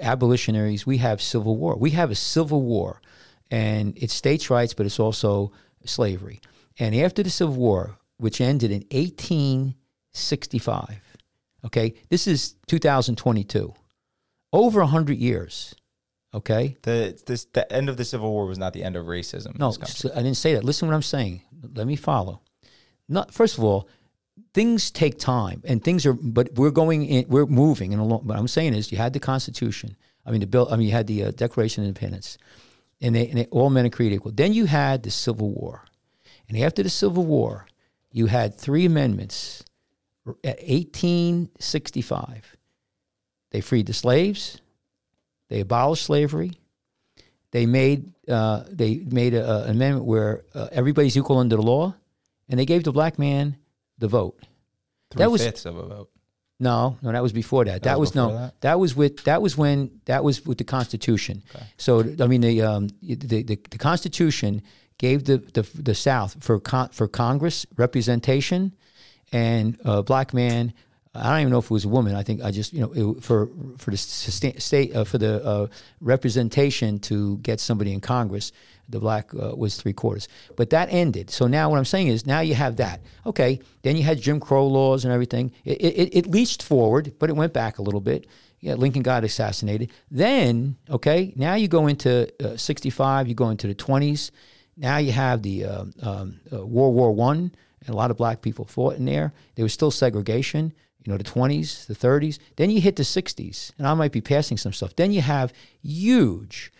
abolitionaries, 0.00 0.86
we 0.86 0.98
have 0.98 1.22
civil 1.22 1.56
war. 1.56 1.76
We 1.76 1.90
have 1.90 2.10
a 2.10 2.14
civil 2.14 2.62
war, 2.62 3.00
and 3.50 3.96
it's 3.96 4.12
states' 4.12 4.50
rights, 4.50 4.74
but 4.74 4.84
it's 4.84 5.00
also 5.00 5.52
slavery. 5.84 6.40
And 6.78 6.94
after 6.94 7.22
the 7.22 7.30
Civil 7.30 7.56
War, 7.56 7.96
which 8.18 8.40
ended 8.40 8.70
in 8.70 8.84
1865, 8.90 11.00
okay, 11.64 11.94
this 12.08 12.26
is 12.26 12.54
2022, 12.66 13.74
over 14.52 14.80
100 14.80 15.16
years, 15.16 15.74
okay? 16.34 16.76
the 16.82 17.20
this 17.26 17.44
the 17.46 17.70
end 17.72 17.88
of 17.88 17.96
the 17.96 18.04
civil 18.04 18.30
war 18.30 18.46
was 18.46 18.58
not 18.58 18.72
the 18.72 18.82
end 18.84 18.96
of 18.96 19.06
racism 19.06 19.58
No, 19.58 19.68
this 19.68 19.78
country. 19.78 20.10
s- 20.10 20.16
I 20.16 20.22
didn't 20.22 20.36
say 20.36 20.54
that. 20.54 20.64
Listen 20.64 20.86
to 20.88 20.90
what 20.92 20.96
I'm 20.96 21.02
saying. 21.02 21.42
Let 21.74 21.86
me 21.86 21.96
follow. 21.96 22.40
Not 23.08 23.32
first 23.32 23.58
of 23.58 23.64
all, 23.64 23.88
things 24.54 24.90
take 24.90 25.18
time, 25.18 25.62
and 25.64 25.82
things 25.82 26.04
are. 26.06 26.12
But 26.12 26.54
we're 26.54 26.70
going 26.70 27.04
in. 27.04 27.26
We're 27.28 27.46
moving 27.46 27.92
in 27.92 27.98
along. 27.98 28.26
What 28.26 28.38
I'm 28.38 28.48
saying 28.48 28.74
is, 28.74 28.92
you 28.92 28.98
had 28.98 29.12
the 29.12 29.20
Constitution. 29.20 29.96
I 30.26 30.30
mean, 30.30 30.40
the 30.40 30.46
bill. 30.46 30.68
I 30.70 30.76
mean, 30.76 30.86
you 30.86 30.92
had 30.92 31.06
the 31.06 31.24
uh, 31.24 31.30
Declaration 31.30 31.82
of 31.82 31.88
Independence, 31.88 32.36
and 33.00 33.14
they, 33.14 33.28
and 33.28 33.38
they, 33.38 33.46
all 33.46 33.70
men 33.70 33.86
are 33.86 33.90
created 33.90 34.16
equal. 34.16 34.32
Then 34.32 34.52
you 34.52 34.66
had 34.66 35.02
the 35.02 35.10
Civil 35.10 35.50
War, 35.52 35.84
and 36.48 36.58
after 36.58 36.82
the 36.82 36.90
Civil 36.90 37.24
War, 37.24 37.66
you 38.12 38.26
had 38.26 38.54
three 38.54 38.84
amendments. 38.84 39.64
At 40.44 40.58
1865, 40.68 42.56
they 43.50 43.60
freed 43.60 43.86
the 43.86 43.92
slaves. 43.94 44.60
They 45.48 45.60
abolished 45.60 46.04
slavery 46.04 46.52
they 47.50 47.66
made 47.66 48.12
uh, 48.28 48.64
they 48.70 48.96
made 49.10 49.34
an 49.34 49.70
amendment 49.70 50.04
where 50.04 50.44
uh, 50.54 50.68
everybody's 50.70 51.16
equal 51.16 51.38
under 51.38 51.56
the 51.56 51.62
law, 51.62 51.94
and 52.48 52.60
they 52.60 52.66
gave 52.66 52.84
the 52.84 52.92
black 52.92 53.18
man 53.18 53.56
the 53.98 54.08
vote. 54.08 54.38
Three 55.10 55.20
that 55.20 55.30
was- 55.30 55.42
fifths 55.42 55.64
of 55.64 55.76
a 55.76 55.86
vote 55.86 56.10
No, 56.60 56.98
no, 57.00 57.12
that 57.12 57.22
was 57.22 57.32
before 57.32 57.64
that. 57.64 57.84
That, 57.84 57.98
was 57.98 58.10
was, 58.10 58.14
no, 58.16 58.36
that? 58.36 58.60
that? 58.60 58.78
was 58.78 58.94
with 58.94 59.24
that 59.24 59.40
was 59.40 59.56
when 59.56 60.00
that 60.04 60.22
was 60.24 60.44
with 60.44 60.58
the 60.58 60.64
Constitution. 60.64 61.42
So 61.78 62.00
I 62.20 62.26
mean 62.26 62.42
the 62.42 62.62
um 62.62 62.88
the, 63.00 63.14
the 63.14 63.56
the 63.70 63.78
Constitution 63.78 64.62
gave 64.98 65.24
the 65.24 65.38
the, 65.38 65.62
the 65.74 65.94
South 65.94 66.36
for 66.44 66.60
con, 66.60 66.90
for 66.90 67.08
Congress 67.08 67.64
representation, 67.76 68.74
and 69.32 69.78
a 69.84 70.02
black 70.02 70.34
man 70.34 70.74
I 71.14 71.30
don't 71.30 71.40
even 71.40 71.52
know 71.52 71.58
if 71.58 71.66
it 71.66 71.70
was 71.70 71.84
a 71.84 71.88
woman. 71.88 72.14
I 72.14 72.22
think 72.22 72.42
I 72.42 72.50
just 72.50 72.72
you 72.72 72.80
know 72.80 72.92
it, 73.16 73.24
for 73.24 73.48
for 73.78 73.90
the 73.90 73.96
sta- 73.96 74.58
state 74.58 74.94
uh, 74.94 75.04
for 75.04 75.18
the 75.18 75.44
uh, 75.44 75.66
representation 76.00 76.98
to 77.00 77.38
get 77.38 77.60
somebody 77.60 77.92
in 77.92 78.00
Congress, 78.00 78.52
the 78.88 79.00
black 79.00 79.32
uh, 79.34 79.54
was 79.56 79.76
three 79.76 79.92
quarters. 79.92 80.28
But 80.56 80.70
that 80.70 80.88
ended. 80.90 81.30
So 81.30 81.46
now 81.46 81.70
what 81.70 81.78
I'm 81.78 81.84
saying 81.84 82.08
is 82.08 82.26
now 82.26 82.40
you 82.40 82.54
have 82.54 82.76
that. 82.76 83.00
Okay, 83.26 83.60
then 83.82 83.96
you 83.96 84.02
had 84.02 84.20
Jim 84.20 84.40
Crow 84.40 84.66
laws 84.66 85.04
and 85.04 85.12
everything. 85.12 85.52
It 85.64 85.80
it, 85.80 86.16
it 86.16 86.26
leached 86.26 86.62
forward, 86.62 87.14
but 87.18 87.30
it 87.30 87.36
went 87.36 87.52
back 87.52 87.78
a 87.78 87.82
little 87.82 88.00
bit. 88.00 88.26
Yeah, 88.60 88.74
Lincoln 88.74 89.02
got 89.02 89.24
assassinated. 89.24 89.92
Then 90.10 90.76
okay, 90.90 91.32
now 91.36 91.54
you 91.54 91.68
go 91.68 91.86
into 91.86 92.32
uh, 92.44 92.56
65. 92.56 93.28
You 93.28 93.34
go 93.34 93.50
into 93.50 93.66
the 93.66 93.74
20s. 93.74 94.30
Now 94.76 94.98
you 94.98 95.12
have 95.12 95.42
the 95.42 95.64
uh, 95.64 95.84
um, 96.02 96.40
uh, 96.52 96.64
World 96.64 96.94
War 96.94 97.12
One, 97.12 97.52
and 97.80 97.88
a 97.88 97.96
lot 97.96 98.10
of 98.10 98.16
black 98.16 98.42
people 98.42 98.64
fought 98.64 98.96
in 98.96 99.04
there. 99.04 99.32
There 99.54 99.64
was 99.64 99.72
still 99.72 99.90
segregation. 99.90 100.72
You 101.08 101.14
know, 101.14 101.18
the 101.18 101.24
20s, 101.24 101.86
the 101.86 101.94
30s. 101.94 102.38
Then 102.56 102.68
you 102.68 102.82
hit 102.82 102.96
the 102.96 103.02
60s, 103.02 103.72
and 103.78 103.86
I 103.86 103.94
might 103.94 104.12
be 104.12 104.20
passing 104.20 104.58
some 104.58 104.74
stuff. 104.74 104.94
Then 104.94 105.10
you 105.10 105.22
have 105.22 105.54
huge, 105.82 106.70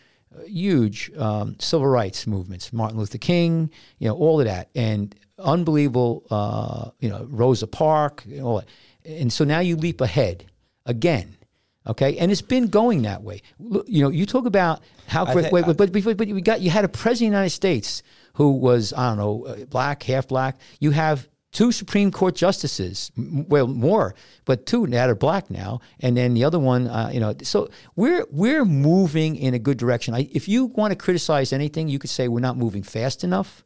huge 0.44 1.10
um, 1.16 1.56
civil 1.58 1.86
rights 1.86 2.26
movements. 2.26 2.70
Martin 2.70 2.98
Luther 2.98 3.16
King, 3.16 3.70
you 3.98 4.06
know, 4.06 4.14
all 4.14 4.38
of 4.38 4.44
that, 4.44 4.68
and 4.74 5.14
unbelievable. 5.38 6.26
Uh, 6.30 6.90
you 7.00 7.08
know, 7.08 7.26
Rosa 7.30 7.66
Parks, 7.66 8.26
and 8.26 8.42
all 8.42 8.58
that. 8.58 8.68
And 9.06 9.32
so 9.32 9.44
now 9.44 9.60
you 9.60 9.76
leap 9.76 10.02
ahead 10.02 10.44
again. 10.84 11.38
Okay, 11.86 12.18
and 12.18 12.30
it's 12.30 12.42
been 12.42 12.66
going 12.66 13.00
that 13.02 13.22
way. 13.22 13.40
You 13.58 14.02
know, 14.02 14.10
you 14.10 14.26
talk 14.26 14.44
about 14.44 14.82
how 15.06 15.24
quick. 15.24 15.46
thi- 15.46 15.50
wait, 15.52 15.64
but 15.64 15.78
but 15.78 15.90
but 15.90 16.18
but 16.18 16.28
we 16.28 16.42
got 16.42 16.60
you 16.60 16.68
had 16.68 16.84
a 16.84 16.88
president 16.88 17.28
of 17.28 17.32
the 17.32 17.36
United 17.38 17.54
States 17.54 18.02
who 18.34 18.52
was 18.52 18.92
I 18.92 19.08
don't 19.08 19.16
know 19.16 19.46
uh, 19.46 19.64
black, 19.64 20.02
half 20.02 20.28
black. 20.28 20.58
You 20.80 20.90
have 20.90 21.26
two 21.52 21.72
Supreme 21.72 22.10
Court 22.10 22.34
justices, 22.34 23.10
m- 23.16 23.46
well 23.48 23.66
more, 23.66 24.14
but 24.44 24.66
two 24.66 24.86
that 24.88 25.08
are 25.08 25.14
black 25.14 25.50
now, 25.50 25.80
and 26.00 26.16
then 26.16 26.34
the 26.34 26.44
other 26.44 26.58
one, 26.58 26.86
uh, 26.88 27.10
you 27.12 27.20
know. 27.20 27.34
So 27.42 27.68
we're 27.96 28.26
we're 28.30 28.64
moving 28.64 29.36
in 29.36 29.54
a 29.54 29.58
good 29.58 29.78
direction. 29.78 30.14
I, 30.14 30.28
if 30.32 30.48
you 30.48 30.66
want 30.66 30.92
to 30.92 30.96
criticize 30.96 31.52
anything, 31.52 31.88
you 31.88 31.98
could 31.98 32.10
say 32.10 32.28
we're 32.28 32.40
not 32.40 32.56
moving 32.56 32.82
fast 32.82 33.24
enough, 33.24 33.64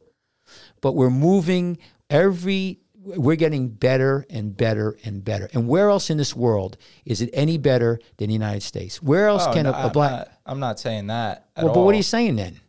but 0.81 0.93
we're 0.93 1.09
moving 1.09 1.77
every. 2.09 2.79
We're 3.05 3.35
getting 3.35 3.67
better 3.67 4.25
and 4.29 4.55
better 4.55 4.97
and 5.03 5.25
better. 5.25 5.49
And 5.53 5.67
where 5.67 5.89
else 5.89 6.09
in 6.09 6.15
this 6.15 6.33
world 6.37 6.77
is 7.03 7.21
it 7.21 7.29
any 7.33 7.57
better 7.57 7.99
than 8.15 8.27
the 8.27 8.33
United 8.33 8.63
States? 8.63 9.03
Where 9.03 9.27
else 9.27 9.43
Oh, 9.45 9.51
can 9.51 9.65
no, 9.65 9.71
a, 9.71 9.73
a 9.73 9.85
I'm 9.87 9.91
black? 9.91 10.11
not- 10.11 10.27
I'm 10.45 10.59
not 10.61 10.79
saying 10.79 11.07
that. 11.07 11.47
At 11.57 11.65
Well, 11.65 11.73
but 11.73 11.81
what 11.81 11.93
are 11.95 11.97
you 11.97 12.01
saying 12.03 12.37
then? 12.37 12.61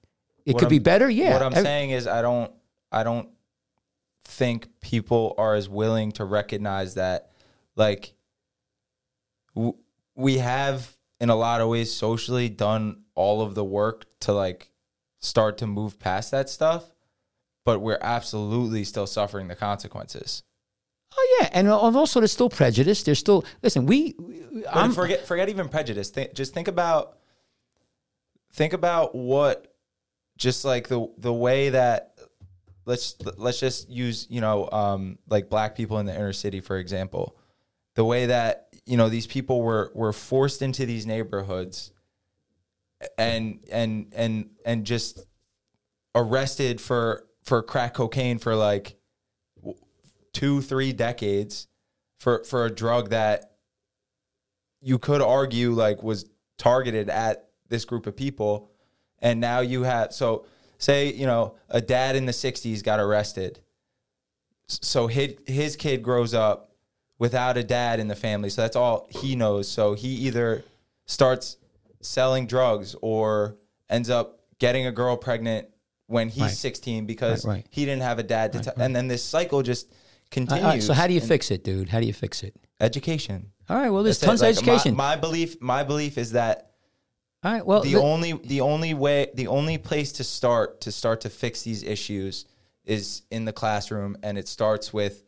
It 0.45 0.55
What 0.55 0.59
could 0.61 0.71
be 0.71 0.77
I'm- 0.79 0.83
better. 0.83 1.09
Yeah. 1.09 1.35
What 1.35 1.43
I'm 1.43 1.53
saying 1.63 1.91
is, 1.91 2.09
I 2.09 2.21
don't, 2.21 2.51
I 2.91 3.05
don't 3.05 3.29
think 4.35 4.69
people 4.81 5.35
are 5.39 5.55
as 5.55 5.69
willing 5.69 6.13
to 6.13 6.25
recognize 6.25 6.95
that, 6.95 7.31
like, 7.77 8.15
w- 9.55 9.77
we 10.15 10.39
have 10.39 10.97
in 11.21 11.31
a 11.31 11.37
lot 11.37 11.61
of 11.61 11.69
ways 11.69 11.93
socially 11.93 12.49
done 12.49 13.03
all 13.15 13.41
of 13.41 13.55
the 13.55 13.65
work 13.65 14.07
to 14.21 14.33
like 14.33 14.71
start 15.21 15.59
to 15.59 15.67
move 15.67 15.99
past 15.99 16.31
that 16.33 16.51
stuff, 16.51 16.85
but 17.65 17.81
we're 17.81 17.99
absolutely 18.01 18.85
still 18.85 19.07
suffering 19.07 19.49
the 19.49 19.55
consequences. 19.55 20.43
Oh 21.17 21.39
yeah, 21.41 21.49
and 21.53 21.69
also 21.69 22.21
there's 22.21 22.33
still 22.33 22.51
prejudice. 22.51 23.05
There's 23.05 23.21
still 23.21 23.45
listen. 23.63 23.87
We, 23.87 24.17
I'm 24.71 24.93
forget 24.93 25.27
forget 25.27 25.49
even 25.49 25.69
prejudice. 25.69 26.11
Think, 26.11 26.35
just 26.35 26.53
think 26.53 26.67
about 26.67 27.19
think 28.53 28.73
about 28.73 29.15
what 29.15 29.73
just 30.37 30.65
like 30.65 30.89
the 30.89 31.09
the 31.19 31.33
way 31.33 31.71
that 31.71 32.14
let's 32.87 33.17
let's 33.37 33.61
just 33.61 33.89
use 33.89 34.27
you 34.31 34.41
know 34.41 34.69
um, 34.71 35.19
like 35.29 35.49
black 35.49 35.75
people 35.77 35.99
in 35.99 36.07
the 36.07 36.15
inner 36.15 36.33
city 36.33 36.61
for 36.61 36.79
example. 36.79 37.37
The 37.95 38.05
way 38.05 38.27
that 38.27 38.69
you 38.87 38.97
know 38.97 39.09
these 39.09 39.27
people 39.27 39.63
were 39.63 39.91
were 39.95 40.13
forced 40.13 40.63
into 40.63 40.87
these 40.87 41.07
neighborhoods 41.07 41.93
and 43.19 43.61
and 43.71 44.13
and 44.15 44.51
and 44.65 44.85
just 44.85 45.21
arrested 46.15 46.81
for 46.81 47.27
for 47.43 47.63
crack 47.63 47.95
cocaine 47.95 48.39
for 48.39 48.55
like 48.55 48.97
two 50.33 50.61
three 50.61 50.93
decades 50.93 51.69
for 52.19 52.45
for 52.45 52.65
a 52.67 52.71
drug 52.71 53.11
that 53.11 53.53
you 54.81 54.99
could 54.99 55.23
argue 55.23 55.71
like 55.71 56.03
was 56.03 56.27
targeted 56.59 57.09
at 57.09 57.49
this 57.69 57.85
group 57.85 58.07
of 58.07 58.17
people 58.17 58.71
and 59.21 59.41
now 59.41 59.61
you 59.61 59.83
have 59.83 60.13
so 60.13 60.47
say 60.85 61.13
you 61.13 61.27
know 61.27 61.55
a 61.69 61.81
dad 61.81 62.15
in 62.17 62.27
the 62.27 62.33
60s 62.33 62.83
got 62.83 62.99
arrested 63.01 63.61
so 64.69 65.07
his, 65.07 65.35
his 65.47 65.77
kid 65.77 66.03
grows 66.03 66.35
up 66.35 66.73
without 67.19 67.57
a 67.57 67.63
dad 67.65 68.01
in 68.01 68.09
the 68.09 68.17
family 68.17 68.51
so 68.51 68.63
that's 68.63 68.77
all 68.77 69.07
he 69.11 69.37
knows 69.37 69.69
so 69.69 69.95
he 69.95 70.09
either 70.09 70.65
starts 71.07 71.57
selling 72.01 72.47
drugs 72.47 72.95
or 73.03 73.57
ends 73.89 74.11
up 74.11 74.41
getting 74.59 74.87
a 74.87 74.93
girl 74.93 75.17
pregnant 75.17 75.69
when 76.07 76.29
he's 76.29 76.43
Right. 76.43 76.51
16 76.53 77.07
because 77.07 77.45
Right, 77.47 77.55
right. 77.57 77.67
he 77.71 77.85
didn't 77.85 78.03
have 78.03 78.19
a 78.19 78.23
dad 78.23 78.53
to 78.55 78.61
tell 78.61 78.75
and 78.79 78.95
then 78.95 79.09
this 79.09 79.25
cycle 79.25 79.63
just 79.63 79.87
all 79.89 79.97
continues 80.31 80.65
right, 80.65 80.83
so 80.83 80.93
how 80.93 81.07
do 81.07 81.15
you 81.15 81.21
fix 81.21 81.51
it, 81.51 81.63
dude? 81.63 81.89
How 81.89 82.01
do 82.01 82.07
you 82.07 82.13
fix 82.13 82.43
it? 82.43 82.55
education 82.81 83.53
All 83.69 83.77
right. 83.77 83.89
Well, 83.89 84.03
there's 84.03 84.19
that's 84.19 84.25
it. 84.25 84.27
tons 84.27 84.41
of 84.43 84.47
Like, 84.49 84.57
education. 84.57 84.97
My, 84.97 85.15
my 85.15 85.21
belief, 85.21 85.61
my 85.61 85.85
belief 85.85 86.19
is 86.19 86.33
that 86.33 86.74
all 87.45 87.53
right. 87.53 87.65
Well, 87.65 87.83
the 87.83 87.97
li- 87.97 88.01
only 88.01 88.33
the 88.33 88.63
only 88.63 88.95
way 88.95 89.31
the 89.35 89.49
only 89.49 89.79
place 89.79 90.13
to 90.13 90.25
start 90.25 90.81
to 90.83 90.93
start 90.93 91.21
to 91.23 91.31
fix 91.31 91.63
these 91.63 91.83
issues 91.83 92.47
is 92.85 93.23
in 93.31 93.45
the 93.45 93.53
classroom, 93.53 94.17
and 94.23 94.39
it 94.39 94.49
starts 94.49 94.93
with 94.93 95.23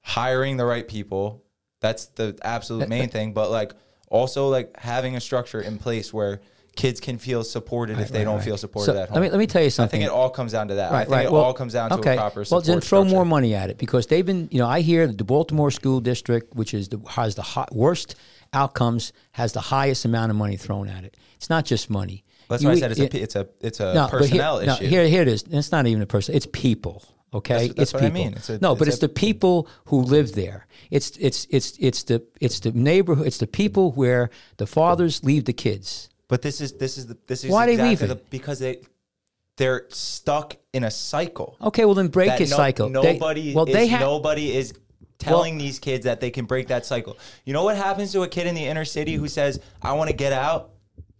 hiring 0.00 0.56
the 0.56 0.64
right 0.64 0.86
people. 0.86 1.44
That's 1.80 2.06
the 2.06 2.38
absolute 2.42 2.88
main 2.88 3.08
thing. 3.08 3.32
But 3.32 3.50
like 3.50 3.72
also 4.08 4.48
like 4.48 4.78
having 4.78 5.16
a 5.16 5.20
structure 5.20 5.60
in 5.60 5.78
place 5.78 6.12
where 6.12 6.40
kids 6.76 7.00
can 7.00 7.18
feel 7.18 7.42
supported 7.42 7.98
if 7.98 8.10
they 8.10 8.18
right, 8.20 8.24
don't 8.24 8.36
right. 8.36 8.44
feel 8.44 8.56
supported 8.58 8.92
So 8.92 8.98
at 9.02 9.08
home. 9.08 9.14
let 9.16 9.22
me 9.22 9.30
let 9.30 9.38
me 9.38 9.46
tell 9.46 9.62
you 9.62 9.70
something. 9.70 9.98
I 10.00 10.04
think 10.04 10.10
it 10.12 10.14
all 10.14 10.30
comes 10.30 10.52
down 10.52 10.68
to 10.68 10.74
that. 10.74 10.92
I 10.92 10.94
Right, 10.94 11.00
think 11.06 11.12
right. 11.16 11.24
it 11.26 11.32
Well, 11.32 11.42
all 11.42 11.54
comes 11.54 11.72
down 11.72 11.90
to 11.90 11.96
okay. 11.98 12.14
a 12.14 12.16
proper 12.16 12.44
Well, 12.50 12.60
then 12.60 12.80
throw 12.80 13.00
structure. 13.00 13.14
more 13.14 13.24
money 13.24 13.54
at 13.54 13.70
it 13.70 13.78
because 13.78 14.06
they've 14.06 14.24
been, 14.26 14.48
you 14.52 14.58
know, 14.58 14.68
I 14.68 14.80
hear 14.82 15.06
that 15.06 15.18
the 15.18 15.24
Baltimore 15.24 15.70
School 15.70 16.00
District, 16.00 16.54
which 16.54 16.72
is 16.74 16.88
the 16.90 17.00
has 17.08 17.34
the 17.34 17.42
hot, 17.42 17.74
worst 17.74 18.14
outcomes, 18.52 19.12
has 19.32 19.52
the 19.52 19.60
highest 19.60 20.04
amount 20.04 20.30
of 20.30 20.36
money 20.36 20.56
thrown 20.56 20.88
at 20.88 21.02
it. 21.04 21.16
It's 21.36 21.50
not 21.50 21.64
just 21.64 21.90
money. 21.90 22.24
That's 22.48 22.62
You- 22.62 22.68
why 22.68 22.74
I 22.74 22.78
said 22.78 22.90
it's 22.92 23.00
it- 23.00 23.14
a 23.14 23.22
it's 23.22 23.36
a 23.36 23.48
it's 23.60 23.80
a 23.80 23.94
no, 23.94 24.02
but 24.02 24.10
here, 24.10 24.18
personnel 24.20 24.60
no, 24.64 24.72
issue. 24.74 24.86
here, 24.86 25.06
here 25.08 25.22
it 25.22 25.28
is. 25.28 25.44
It's 25.50 25.72
not 25.72 25.86
even 25.86 26.02
a 26.02 26.06
person. 26.06 26.34
It's 26.34 26.46
people. 26.52 27.02
Okay, 27.34 27.54
That's- 27.54 27.68
that's 27.70 27.80
it's 27.80 27.94
what 27.94 28.04
I 28.04 28.10
mean. 28.10 28.34
It's 28.36 28.48
a- 28.50 28.58
no, 28.60 28.74
but 28.76 28.86
it's 28.86 28.96
it's 28.96 29.02
a- 29.02 29.08
the 29.08 29.12
people 29.12 29.66
who 29.86 30.00
live 30.00 30.34
there. 30.34 30.66
It's 30.90 31.10
it's 31.18 31.46
it's 31.50 31.74
it's 31.80 32.04
the 32.04 32.22
it's 32.40 32.60
the 32.60 32.70
neighborhood. 32.72 33.26
It's 33.26 33.38
the 33.38 33.48
people 33.48 33.92
where 33.92 34.30
the 34.58 34.66
fathers 34.66 35.24
leave 35.24 35.44
the 35.46 35.52
kids. 35.52 36.08
But 36.28 36.42
this 36.42 36.60
is 36.60 36.72
this 36.72 36.98
is 36.98 37.06
the 37.06 37.16
this 37.26 37.44
is 37.44 37.50
Why 37.50 37.66
they 37.66 37.72
exactly 37.72 37.90
leaving? 37.90 38.08
the, 38.08 38.16
because 38.30 38.58
they 38.58 38.80
they're 39.56 39.86
stuck 39.88 40.56
in 40.72 40.84
a 40.84 40.90
cycle. 40.90 41.56
Okay, 41.60 41.84
well 41.84 41.94
then 41.94 42.08
break 42.08 42.32
his 42.32 42.50
no- 42.50 42.56
cycle. 42.56 42.88
They- 42.88 43.12
Nobody 43.14 43.54
well, 43.54 43.66
is 43.66 43.72
they 43.74 43.86
have. 43.86 44.00
nobody 44.00 44.54
is 44.56 44.74
telling 45.18 45.56
these 45.56 45.78
kids 45.78 46.04
that 46.04 46.20
they 46.20 46.30
can 46.30 46.44
break 46.44 46.68
that 46.68 46.84
cycle. 46.84 47.16
You 47.44 47.52
know 47.52 47.64
what 47.64 47.76
happens 47.76 48.12
to 48.12 48.22
a 48.22 48.28
kid 48.28 48.46
in 48.46 48.54
the 48.54 48.64
inner 48.64 48.84
city 48.84 49.14
who 49.14 49.28
says, 49.28 49.60
"I 49.80 49.92
want 49.94 50.10
to 50.10 50.16
get 50.16 50.32
out"? 50.32 50.70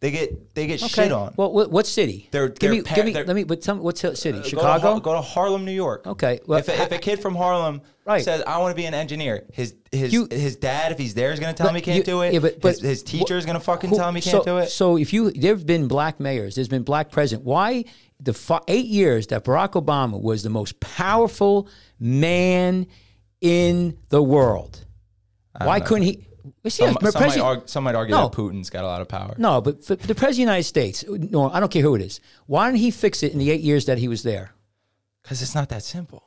They 0.00 0.10
get 0.10 0.54
they 0.54 0.66
get 0.66 0.82
Okay. 0.82 1.04
shit 1.04 1.12
on. 1.12 1.32
Well, 1.38 1.50
what, 1.52 1.70
what 1.70 1.86
city? 1.86 2.28
They're- 2.30 2.48
give 2.48 2.58
they're 2.58 2.70
me, 2.72 2.82
par- 2.82 2.96
give 2.96 3.06
me. 3.06 3.14
Let 3.14 3.28
me. 3.34 3.44
But 3.44 3.62
tell 3.62 3.76
me, 3.76 3.80
what 3.80 3.96
city? 3.96 4.10
Uh, 4.14 4.32
go 4.32 4.42
to 4.42 4.48
Chicago. 4.48 5.00
Go 5.00 5.14
to, 5.14 5.22
Harlem, 5.22 5.64
New 5.64 5.72
York. 5.72 6.06
Okay, 6.06 6.38
well, 6.46 6.58
if, 6.58 6.68
a, 6.68 6.82
if 6.82 6.92
a 6.92 6.98
kid 6.98 7.18
from 7.20 7.34
Harlem 7.34 7.80
Right. 8.04 8.22
says, 8.22 8.42
"I 8.46 8.58
want 8.58 8.72
to 8.72 8.76
be 8.76 8.84
an 8.84 8.92
engineer," 8.92 9.44
his 9.54 9.74
his 9.90 10.12
You- 10.12 10.28
his 10.30 10.56
dad, 10.56 10.92
if 10.92 10.98
he's 10.98 11.14
there, 11.14 11.32
is 11.32 11.40
going 11.40 11.54
to 11.54 11.56
tell 11.56 11.70
him 11.70 11.74
he 11.76 11.80
can't 11.80 11.96
you- 11.96 12.04
do 12.04 12.20
it. 12.20 12.34
yeah, 12.34 12.40
but- 12.40 12.60
but 12.60 12.72
his, 12.74 12.80
his 12.82 13.02
teacher 13.04 13.38
is 13.38 13.46
going 13.46 13.56
to 13.58 13.64
fucking 13.64 13.88
Who- 13.88 13.96
tell 13.96 14.08
him 14.10 14.14
he 14.16 14.20
can't 14.20 14.44
do 14.44 14.58
it. 14.58 14.68
So 14.68 14.98
if 14.98 15.14
you, 15.14 15.30
there 15.30 15.54
have 15.54 15.64
been 15.64 15.88
black 15.88 16.20
mayors, 16.20 16.56
there's 16.56 16.68
been 16.68 16.82
black 16.82 17.10
president. 17.10 17.46
Why 17.46 17.86
the 18.20 18.34
fi- 18.34 18.60
eight 18.68 18.86
years 18.86 19.28
that 19.28 19.44
Barack 19.44 19.82
Obama 19.82 20.20
was 20.20 20.42
the 20.42 20.50
most 20.50 20.78
powerful 20.78 21.68
man 21.98 22.86
in 23.40 23.96
the 24.10 24.22
world? 24.22 24.84
Why 25.58 25.78
uh, 25.78 25.84
couldn't 25.84 26.02
he? 26.04 26.25
Yeah, 26.62 26.70
some, 26.70 26.96
but 27.00 27.12
some, 27.12 27.22
might 27.26 27.38
argue, 27.38 27.66
some 27.66 27.84
might 27.84 27.94
argue 27.94 28.14
No. 28.14 28.28
that 28.28 28.36
Putin's 28.36 28.70
got 28.70 28.84
a 28.84 28.86
lot 28.86 29.00
of 29.00 29.08
power. 29.08 29.34
no, 29.38 29.60
but 29.60 29.84
for 29.84 29.96
the 29.96 30.14
president 30.14 30.30
of 30.30 30.36
the 30.36 30.40
United 30.42 30.64
States, 30.64 31.04
no, 31.08 31.50
I 31.50 31.60
don't 31.60 31.70
care 31.70 31.82
who 31.82 31.94
it 31.94 32.02
is. 32.02 32.20
Why 32.46 32.66
didn't 32.68 32.80
he 32.80 32.90
fix 32.90 33.22
it 33.22 33.32
in 33.32 33.38
the 33.38 33.50
eight 33.50 33.60
years 33.60 33.86
that 33.86 33.98
he 33.98 34.08
was 34.08 34.22
there? 34.22 34.52
Because 35.22 35.42
it's 35.42 35.54
not 35.54 35.68
that 35.70 35.82
simple. 35.82 36.22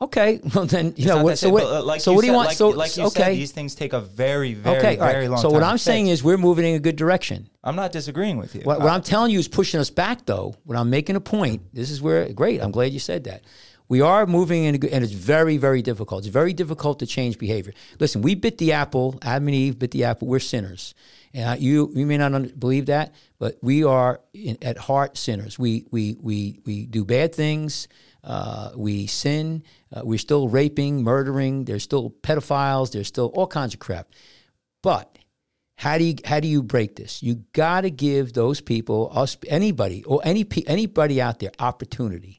Okay, 0.00 0.40
well 0.54 0.66
then 0.66 0.86
you 0.86 0.92
It's 0.96 1.06
know 1.06 1.22
what? 1.22 1.38
So 1.38 1.48
what? 1.50 1.84
Like 1.86 2.00
so 2.00 2.12
what 2.12 2.22
do 2.22 2.26
you 2.26 2.32
want? 2.32 2.48
Like, 2.48 2.56
so 2.56 2.70
like 2.70 2.96
you 2.96 3.04
okay, 3.04 3.22
said, 3.22 3.32
these 3.36 3.52
things 3.52 3.74
take 3.76 3.92
a 3.92 4.00
very, 4.00 4.52
very, 4.52 4.78
okay, 4.78 4.98
all 4.98 5.06
very 5.06 5.20
right. 5.22 5.30
long 5.30 5.40
So 5.40 5.48
what 5.50 5.62
I'm 5.62 5.78
saying 5.78 6.08
is 6.08 6.24
we're 6.24 6.38
moving 6.38 6.64
in 6.66 6.74
a 6.74 6.80
good 6.80 6.96
direction. 6.96 7.48
I'm 7.62 7.76
not 7.76 7.92
disagreeing 7.92 8.36
with 8.38 8.54
you. 8.56 8.62
What, 8.62 8.80
what 8.80 8.90
I'm 8.90 9.02
telling 9.02 9.30
you 9.30 9.38
is 9.38 9.46
pushing 9.46 9.78
us 9.78 9.90
back, 9.90 10.26
though. 10.26 10.56
What 10.64 10.76
I'm 10.76 10.90
making 10.90 11.14
a 11.14 11.20
point. 11.20 11.62
This 11.72 11.90
is 11.90 12.02
where 12.02 12.28
great. 12.32 12.60
I'm 12.60 12.72
glad 12.72 12.92
you 12.92 12.98
said 12.98 13.24
that. 13.24 13.42
We 13.92 14.00
are 14.00 14.24
moving 14.24 14.64
in, 14.64 14.74
and 14.76 15.04
it's 15.04 15.12
very, 15.12 15.58
very 15.58 15.82
difficult. 15.82 16.24
It's 16.24 16.32
very 16.32 16.54
difficult 16.54 16.98
to 17.00 17.06
change 17.06 17.36
behavior. 17.36 17.74
Listen, 18.00 18.22
we 18.22 18.34
bit 18.34 18.56
the 18.56 18.72
apple. 18.72 19.18
Adam 19.20 19.48
and 19.48 19.54
Eve 19.54 19.78
bit 19.78 19.90
the 19.90 20.04
apple. 20.04 20.28
We're 20.28 20.40
sinners, 20.40 20.94
and 21.34 21.60
you 21.60 21.92
you 21.94 22.06
may 22.06 22.16
not 22.16 22.58
believe 22.58 22.86
that, 22.86 23.14
but 23.38 23.58
we 23.60 23.84
are 23.84 24.22
in, 24.32 24.56
at 24.62 24.78
heart 24.78 25.18
sinners. 25.18 25.58
We 25.58 25.84
we 25.90 26.16
we 26.22 26.60
we 26.64 26.86
do 26.86 27.04
bad 27.04 27.34
things. 27.34 27.86
Uh, 28.24 28.70
we 28.76 29.08
sin. 29.08 29.62
Uh, 29.92 30.00
we're 30.04 30.18
still 30.18 30.48
raping, 30.48 31.04
murdering. 31.04 31.66
There's 31.66 31.82
still 31.82 32.14
pedophiles. 32.22 32.92
There's 32.92 33.08
still 33.08 33.30
all 33.34 33.46
kinds 33.46 33.74
of 33.74 33.80
crap. 33.80 34.08
But 34.82 35.18
how 35.76 35.98
do 35.98 36.04
you 36.04 36.14
how 36.24 36.40
do 36.40 36.48
you 36.48 36.62
break 36.62 36.96
this? 36.96 37.22
You 37.22 37.44
got 37.52 37.82
to 37.82 37.90
give 37.90 38.32
those 38.32 38.62
people, 38.62 39.10
us, 39.12 39.36
anybody, 39.48 40.02
or 40.04 40.22
any 40.24 40.46
anybody 40.66 41.20
out 41.20 41.40
there, 41.40 41.52
opportunity. 41.58 42.38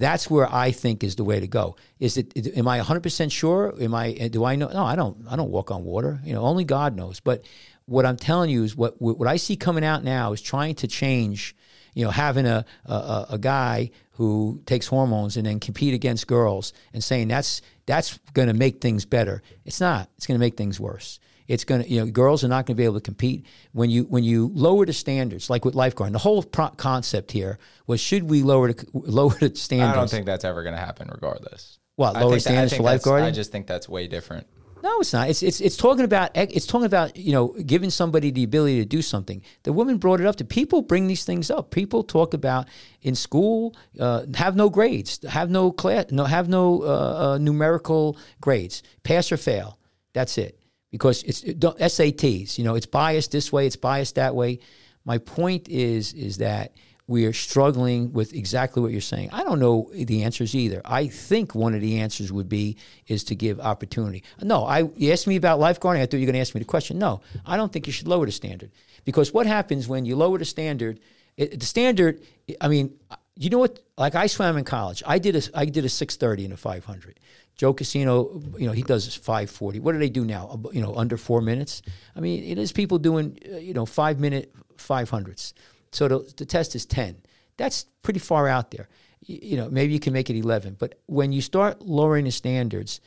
That's 0.00 0.30
where 0.30 0.52
I 0.52 0.72
think 0.72 1.04
is 1.04 1.16
the 1.16 1.24
way 1.24 1.40
to 1.40 1.46
go. 1.46 1.76
Is 1.98 2.16
it? 2.16 2.56
Am 2.56 2.66
I 2.66 2.78
100 2.78 3.02
percent 3.02 3.30
sure? 3.32 3.74
Am 3.80 3.94
I? 3.94 4.12
Do 4.12 4.44
I 4.44 4.56
know? 4.56 4.68
No, 4.68 4.82
I 4.84 4.96
don't. 4.96 5.16
I 5.30 5.36
don't 5.36 5.50
walk 5.50 5.70
on 5.70 5.84
water. 5.84 6.18
You 6.24 6.32
know, 6.32 6.42
only 6.42 6.64
God 6.64 6.96
knows. 6.96 7.20
But 7.20 7.44
what 7.84 8.06
I'm 8.06 8.16
telling 8.16 8.48
you 8.50 8.64
is 8.64 8.74
what 8.74 9.00
what 9.00 9.28
I 9.28 9.36
see 9.36 9.56
coming 9.56 9.84
out 9.84 10.02
now 10.02 10.32
is 10.32 10.40
trying 10.40 10.74
to 10.76 10.88
change. 10.88 11.54
You 11.92 12.04
know, 12.04 12.10
having 12.12 12.46
a, 12.46 12.64
a- 12.86 13.26
a 13.30 13.38
guy 13.38 13.90
who 14.12 14.62
takes 14.64 14.86
hormones 14.86 15.36
and 15.36 15.44
then 15.44 15.58
compete 15.60 15.92
against 15.92 16.26
girls 16.26 16.72
and 16.94 17.02
saying 17.04 17.28
that's 17.28 17.60
that's 17.84 18.18
going 18.32 18.48
to 18.48 18.54
make 18.54 18.80
things 18.80 19.04
better. 19.04 19.42
It's 19.64 19.80
not. 19.80 20.08
It's 20.16 20.26
going 20.26 20.38
to 20.38 20.44
make 20.46 20.56
things 20.56 20.80
worse. 20.80 21.18
It's 21.50 21.64
going 21.64 21.82
to, 21.82 21.90
you 21.90 21.98
know, 21.98 22.06
girls 22.06 22.44
are 22.44 22.48
not 22.48 22.64
going 22.64 22.76
to 22.76 22.80
be 22.80 22.84
able 22.84 22.94
to 22.94 23.00
compete 23.00 23.44
when 23.72 23.90
you 23.90 24.04
when 24.04 24.22
you 24.22 24.52
lower 24.54 24.86
the 24.86 24.92
standards, 24.92 25.50
like 25.50 25.64
with 25.64 25.74
lifeguard. 25.74 26.12
The 26.12 26.18
whole 26.18 26.44
pro- 26.44 26.68
concept 26.68 27.32
here 27.32 27.58
was 27.88 28.00
should 28.00 28.30
we 28.30 28.44
lower 28.44 28.72
the 28.72 28.86
lower 28.94 29.34
the 29.34 29.56
standards? 29.56 29.96
I 29.96 30.00
don't 30.00 30.08
think 30.08 30.26
that's 30.26 30.44
ever 30.44 30.62
going 30.62 30.76
to 30.76 30.80
happen, 30.80 31.08
regardless. 31.10 31.80
What, 31.96 32.14
lower 32.14 32.34
that- 32.34 32.40
standards 32.40 32.72
think 32.72 32.84
for 32.84 32.88
lifeguarding? 32.88 33.24
I 33.24 33.32
just 33.32 33.50
think 33.50 33.66
that's 33.66 33.88
way 33.88 34.06
different. 34.06 34.46
No, 34.80 35.00
it's 35.00 35.12
not. 35.12 35.28
It's 35.28 35.42
it's 35.42 35.60
it's 35.60 35.76
talking 35.76 36.04
about 36.04 36.30
it's 36.34 36.66
talking 36.66 36.86
about 36.86 37.16
you 37.16 37.32
know 37.32 37.48
giving 37.66 37.90
somebody 37.90 38.30
the 38.30 38.44
ability 38.44 38.78
to 38.78 38.84
do 38.84 39.02
something. 39.02 39.42
The 39.64 39.72
woman 39.72 39.98
brought 39.98 40.20
it 40.20 40.26
up. 40.26 40.36
To 40.36 40.44
people 40.44 40.82
bring 40.82 41.08
these 41.08 41.24
things 41.24 41.50
up. 41.50 41.72
People 41.72 42.04
talk 42.04 42.32
about 42.32 42.68
in 43.02 43.16
school 43.16 43.74
uh, 43.98 44.22
have 44.36 44.54
no 44.54 44.70
grades, 44.70 45.18
have 45.28 45.50
no 45.50 45.72
class, 45.72 46.12
no 46.12 46.26
have 46.26 46.48
no 46.48 46.82
uh, 46.84 46.86
uh, 46.86 47.38
numerical 47.38 48.16
grades, 48.40 48.84
pass 49.02 49.32
or 49.32 49.36
fail. 49.36 49.78
That's 50.12 50.38
it. 50.38 50.59
Because 50.90 51.22
it's 51.22 51.42
it 51.42 51.60
SATs. 51.60 52.58
You 52.58 52.64
know, 52.64 52.74
it's 52.74 52.86
biased 52.86 53.32
this 53.32 53.52
way, 53.52 53.66
it's 53.66 53.76
biased 53.76 54.16
that 54.16 54.34
way. 54.34 54.60
My 55.04 55.18
point 55.18 55.68
is 55.68 56.12
is 56.12 56.38
that 56.38 56.74
we 57.10 57.26
are 57.26 57.32
struggling 57.32 58.12
with 58.12 58.32
exactly 58.34 58.80
what 58.80 58.92
you're 58.92 59.00
saying. 59.00 59.30
I 59.32 59.42
don't 59.42 59.58
know 59.58 59.90
the 59.92 60.22
answers 60.22 60.54
either. 60.54 60.80
I 60.84 61.08
think 61.08 61.56
one 61.56 61.74
of 61.74 61.80
the 61.80 61.98
answers 61.98 62.30
would 62.30 62.48
be 62.48 62.76
is 63.08 63.24
to 63.24 63.34
give 63.34 63.58
opportunity. 63.58 64.22
No, 64.40 64.64
I 64.64 64.88
you 64.94 65.10
asked 65.10 65.26
me 65.26 65.34
about 65.34 65.58
lifeguarding. 65.58 66.00
I 66.00 66.06
thought 66.06 66.18
you 66.18 66.20
were 66.20 66.26
going 66.26 66.34
to 66.34 66.40
ask 66.40 66.54
me 66.54 66.60
the 66.60 66.66
question. 66.66 66.98
No, 66.98 67.20
I 67.44 67.56
don't 67.56 67.72
think 67.72 67.88
you 67.88 67.92
should 67.92 68.06
lower 68.06 68.26
the 68.26 68.32
standard 68.32 68.70
because 69.04 69.34
what 69.34 69.46
happens 69.46 69.88
when 69.88 70.04
you 70.04 70.14
lower 70.14 70.38
the 70.38 70.44
standard? 70.44 71.00
It, 71.36 71.58
the 71.58 71.66
standard. 71.66 72.22
I 72.60 72.68
mean, 72.68 72.94
you 73.34 73.50
know 73.50 73.58
what? 73.58 73.80
Like 73.98 74.14
I 74.14 74.28
swam 74.28 74.56
in 74.56 74.64
college. 74.64 75.02
I 75.04 75.18
did 75.18 75.34
a 75.34 75.42
I 75.52 75.64
did 75.64 75.84
a 75.84 75.88
six 75.88 76.14
thirty 76.14 76.44
and 76.44 76.54
a 76.54 76.56
five 76.56 76.84
hundred. 76.84 77.18
Joe 77.60 77.74
Casino, 77.74 78.40
you 78.58 78.66
know, 78.66 78.72
he 78.72 78.80
does 78.82 79.14
five 79.14 79.50
forty. 79.50 79.80
What 79.80 79.92
do 79.92 79.98
they 79.98 80.08
do 80.08 80.24
now? 80.24 80.58
You 80.72 80.80
know, 80.80 80.94
under 80.96 81.18
four 81.18 81.42
minutes. 81.42 81.82
I 82.16 82.20
mean, 82.20 82.42
it 82.42 82.56
is 82.56 82.72
people 82.72 82.96
doing 82.98 83.38
uh, 83.52 83.58
you 83.58 83.74
know 83.74 83.84
five 83.84 84.18
minute 84.18 84.50
five 84.78 85.10
hundreds. 85.10 85.52
So 85.92 86.08
the, 86.08 86.32
the 86.38 86.46
test 86.46 86.74
is 86.74 86.86
10. 86.86 87.16
That's 87.58 87.84
pretty 88.02 88.20
far 88.20 88.48
out 88.48 88.70
there. 88.70 88.88
Y- 89.28 89.40
You 89.50 89.56
know, 89.58 89.68
maybe 89.70 89.92
you 89.92 90.00
can 90.00 90.14
make 90.14 90.30
it 90.30 90.36
11. 90.38 90.76
But 90.78 90.94
when 91.06 91.32
you 91.32 91.42
start 91.42 91.82
lowering 91.82 92.24
the 92.24 92.30
standards, 92.30 93.00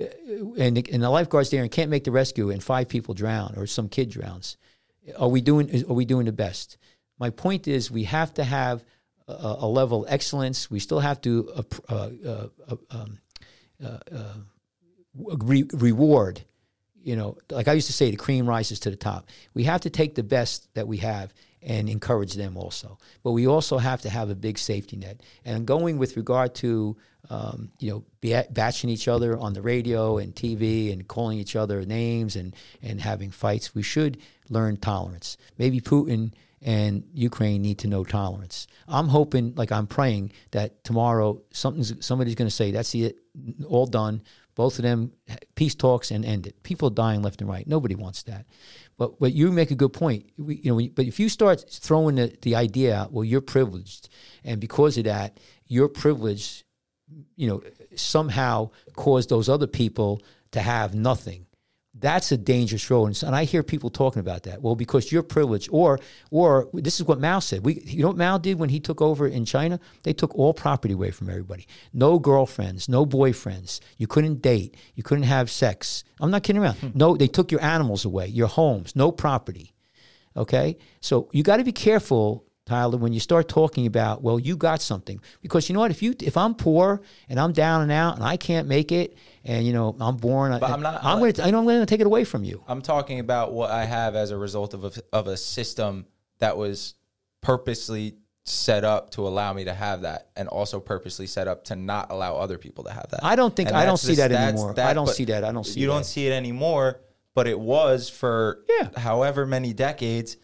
uh, 0.00 0.06
and, 0.56 0.76
the- 0.78 0.92
and 0.94 1.02
the 1.02 1.10
lifeguard's 1.10 1.50
there 1.50 1.62
and 1.62 1.70
can't 1.70 1.90
make 1.90 2.04
the 2.04 2.12
rescue, 2.12 2.50
and 2.50 2.62
five 2.62 2.88
people 2.88 3.12
drown 3.14 3.54
or 3.58 3.66
some 3.66 3.88
kid 3.90 4.08
drowns, 4.10 4.56
are 5.18 5.28
we 5.28 5.42
doing? 5.42 5.66
Are 5.90 5.92
we 6.00 6.06
doing 6.06 6.24
the 6.26 6.32
best? 6.46 6.78
My 7.18 7.30
point 7.30 7.68
is, 7.68 7.90
we 7.90 8.04
have 8.04 8.32
to 8.34 8.44
have 8.44 8.84
a, 9.28 9.56
a 9.66 9.68
level 9.68 10.04
of 10.06 10.10
excellence. 10.12 10.70
We 10.70 10.78
still 10.80 11.00
have 11.00 11.20
to 11.20 11.32
uh, 11.54 11.62
uh, 11.88 12.10
uh, 12.32 12.46
uh, 12.70 12.76
um, 12.90 13.18
uh, 13.84 13.98
uh, 14.12 14.34
re- 15.14 15.68
reward 15.72 16.42
you 17.06 17.14
know, 17.14 17.36
like 17.52 17.68
I 17.68 17.72
used 17.72 17.86
to 17.86 17.92
say, 17.92 18.10
the 18.10 18.16
cream 18.16 18.48
rises 18.48 18.80
to 18.80 18.90
the 18.90 18.96
top. 18.96 19.28
We 19.54 19.62
have 19.62 19.82
to 19.82 19.90
take 19.90 20.16
the 20.16 20.24
best 20.24 20.68
that 20.74 20.88
we 20.88 20.96
have 20.96 21.32
and 21.62 21.88
encourage 21.88 22.34
them 22.34 22.56
also. 22.56 22.98
But 23.22 23.30
we 23.30 23.46
also 23.46 23.78
have 23.78 24.02
to 24.02 24.10
have 24.10 24.28
a 24.28 24.34
big 24.34 24.58
safety 24.58 24.96
net. 24.96 25.20
And 25.44 25.64
going 25.64 25.98
with 25.98 26.16
regard 26.16 26.56
to, 26.56 26.96
um, 27.30 27.70
you 27.78 27.92
know, 27.92 28.04
ba- 28.20 28.48
batching 28.50 28.90
each 28.90 29.06
other 29.06 29.38
on 29.38 29.52
the 29.52 29.62
radio 29.62 30.18
and 30.18 30.34
TV 30.34 30.92
and 30.92 31.06
calling 31.06 31.38
each 31.38 31.54
other 31.54 31.84
names 31.84 32.34
and, 32.34 32.56
and 32.82 33.00
having 33.00 33.30
fights, 33.30 33.72
we 33.72 33.82
should 33.82 34.18
learn 34.50 34.76
tolerance. 34.76 35.36
Maybe 35.58 35.80
Putin 35.80 36.32
and 36.66 37.04
Ukraine 37.14 37.62
need 37.62 37.78
to 37.78 37.88
know 37.88 38.02
tolerance. 38.02 38.66
I'm 38.88 39.06
hoping, 39.06 39.54
like 39.54 39.70
I'm 39.70 39.86
praying, 39.86 40.32
that 40.50 40.82
tomorrow 40.82 41.40
something's 41.52 42.04
somebody's 42.04 42.34
going 42.34 42.48
to 42.48 42.54
say, 42.54 42.72
"That's 42.72 42.94
it, 42.94 43.16
all 43.66 43.86
done." 43.86 44.22
Both 44.56 44.78
of 44.78 44.82
them 44.82 45.12
peace 45.54 45.74
talks 45.74 46.10
and 46.10 46.24
end 46.24 46.46
it. 46.46 46.62
People 46.62 46.88
dying 46.90 47.22
left 47.22 47.40
and 47.40 47.48
right. 47.48 47.66
Nobody 47.66 47.94
wants 47.94 48.24
that. 48.24 48.46
But 48.98 49.20
but 49.20 49.32
you 49.32 49.52
make 49.52 49.70
a 49.70 49.76
good 49.76 49.92
point. 49.92 50.26
We, 50.38 50.56
you 50.56 50.74
know, 50.74 50.88
but 50.94 51.06
if 51.06 51.20
you 51.20 51.28
start 51.28 51.64
throwing 51.70 52.16
the, 52.16 52.36
the 52.42 52.56
idea 52.56 52.96
out, 52.96 53.12
well, 53.12 53.24
you're 53.24 53.40
privileged, 53.40 54.08
and 54.42 54.60
because 54.60 54.98
of 54.98 55.04
that, 55.04 55.38
your 55.68 55.88
privilege, 55.88 56.64
you 57.36 57.46
know, 57.48 57.62
somehow 57.94 58.70
caused 58.96 59.28
those 59.28 59.48
other 59.48 59.68
people 59.68 60.20
to 60.50 60.60
have 60.60 60.94
nothing. 60.96 61.45
That's 61.98 62.30
a 62.30 62.36
dangerous 62.36 62.90
road, 62.90 63.06
and, 63.06 63.16
so- 63.16 63.26
and 63.26 63.34
I 63.34 63.44
hear 63.44 63.62
people 63.62 63.88
talking 63.88 64.20
about 64.20 64.42
that. 64.42 64.60
Well, 64.60 64.74
because 64.76 65.10
you're 65.10 65.22
privileged, 65.22 65.68
or 65.72 65.98
or 66.30 66.68
this 66.74 67.00
is 67.00 67.06
what 67.06 67.20
Mao 67.20 67.38
said. 67.38 67.64
We, 67.64 67.80
you 67.84 68.02
know 68.02 68.08
what 68.08 68.18
Mao 68.18 68.36
did 68.38 68.58
when 68.58 68.68
he 68.68 68.80
took 68.80 69.00
over 69.00 69.26
in 69.26 69.44
China? 69.46 69.80
They 70.02 70.12
took 70.12 70.34
all 70.38 70.52
property 70.52 70.92
away 70.94 71.10
from 71.10 71.30
everybody. 71.30 71.66
No 71.94 72.18
girlfriends, 72.18 72.88
no 72.88 73.06
boyfriends. 73.06 73.80
You 73.96 74.06
couldn't 74.06 74.42
date. 74.42 74.76
You 74.94 75.02
couldn't 75.02 75.24
have 75.24 75.50
sex. 75.50 76.04
I'm 76.20 76.30
not 76.30 76.42
kidding 76.42 76.60
around. 76.62 76.74
Hmm. 76.76 76.88
No, 76.94 77.16
they 77.16 77.28
took 77.28 77.50
your 77.50 77.62
animals 77.62 78.04
away, 78.04 78.26
your 78.26 78.48
homes, 78.48 78.94
no 78.94 79.10
property. 79.10 79.72
Okay, 80.36 80.76
so 81.00 81.30
you 81.32 81.42
got 81.42 81.56
to 81.56 81.64
be 81.64 81.72
careful, 81.72 82.44
Tyler, 82.66 82.98
when 82.98 83.14
you 83.14 83.20
start 83.20 83.48
talking 83.48 83.86
about, 83.86 84.22
well, 84.22 84.38
you 84.38 84.54
got 84.54 84.82
something, 84.82 85.18
because 85.40 85.66
you 85.68 85.72
know 85.72 85.80
what? 85.80 85.90
If 85.90 86.02
you 86.02 86.14
if 86.20 86.36
I'm 86.36 86.54
poor 86.54 87.00
and 87.30 87.40
I'm 87.40 87.52
down 87.52 87.80
and 87.80 87.90
out 87.90 88.16
and 88.16 88.24
I 88.24 88.36
can't 88.36 88.68
make 88.68 88.92
it, 88.92 89.16
and 89.46 89.66
you 89.66 89.72
know 89.72 89.96
I'm 89.98 90.16
born, 90.16 90.52
But 90.58 90.70
I'm 90.70 90.82
not- 90.82 91.02
I'm 91.02 91.16
uh, 91.16 91.20
going 91.20 91.32
to. 91.34 91.44
I 91.44 91.50
know 91.50 91.58
I'm 91.60 91.64
going 91.64 91.80
to 91.80 91.86
take 91.86 92.00
it 92.00 92.06
away 92.06 92.24
from 92.24 92.44
you. 92.44 92.62
I'm 92.68 92.82
talking 92.82 93.20
about 93.20 93.52
what 93.52 93.70
I 93.70 93.84
have 93.86 94.14
as 94.14 94.30
a 94.30 94.36
result 94.36 94.74
of 94.74 94.84
a, 94.84 94.92
of 95.12 95.26
a 95.28 95.36
system 95.36 96.06
that 96.40 96.56
was 96.58 96.94
purposely 97.40 98.16
set 98.44 98.84
up 98.84 99.10
to 99.10 99.26
allow 99.26 99.52
me 99.52 99.64
to 99.64 99.74
have 99.74 100.02
that, 100.02 100.28
and 100.36 100.48
also 100.48 100.78
purposely 100.78 101.26
set 101.26 101.48
up 101.48 101.64
to 101.64 101.74
not 101.76 102.10
allow 102.10 102.36
other 102.36 102.58
people 102.58 102.84
to 102.84 102.92
have 102.92 103.06
that. 103.10 103.20
I 103.24 103.34
don't 103.36 103.54
think- 103.54 103.72
I 103.72 103.84
don't 103.84 103.94
that's 103.94 104.02
see 104.02 104.14
that 104.16 104.30
anymore. 104.30 104.74
I 104.78 104.92
don't 104.92 105.08
see 105.08 105.24
that. 105.26 105.42
I 105.44 105.50
don't 105.52 105.64
see 105.64 105.80
You 105.80 105.86
that. 105.88 105.92
don't 105.94 106.04
see 106.06 106.26
it 106.28 106.32
anymore, 106.32 107.00
but 107.34 107.46
it 107.48 107.58
was 107.58 108.08
for 108.08 108.60
Yeah. 108.78 108.90
however 108.96 109.46
many 109.46 109.72
decades, 109.72 110.36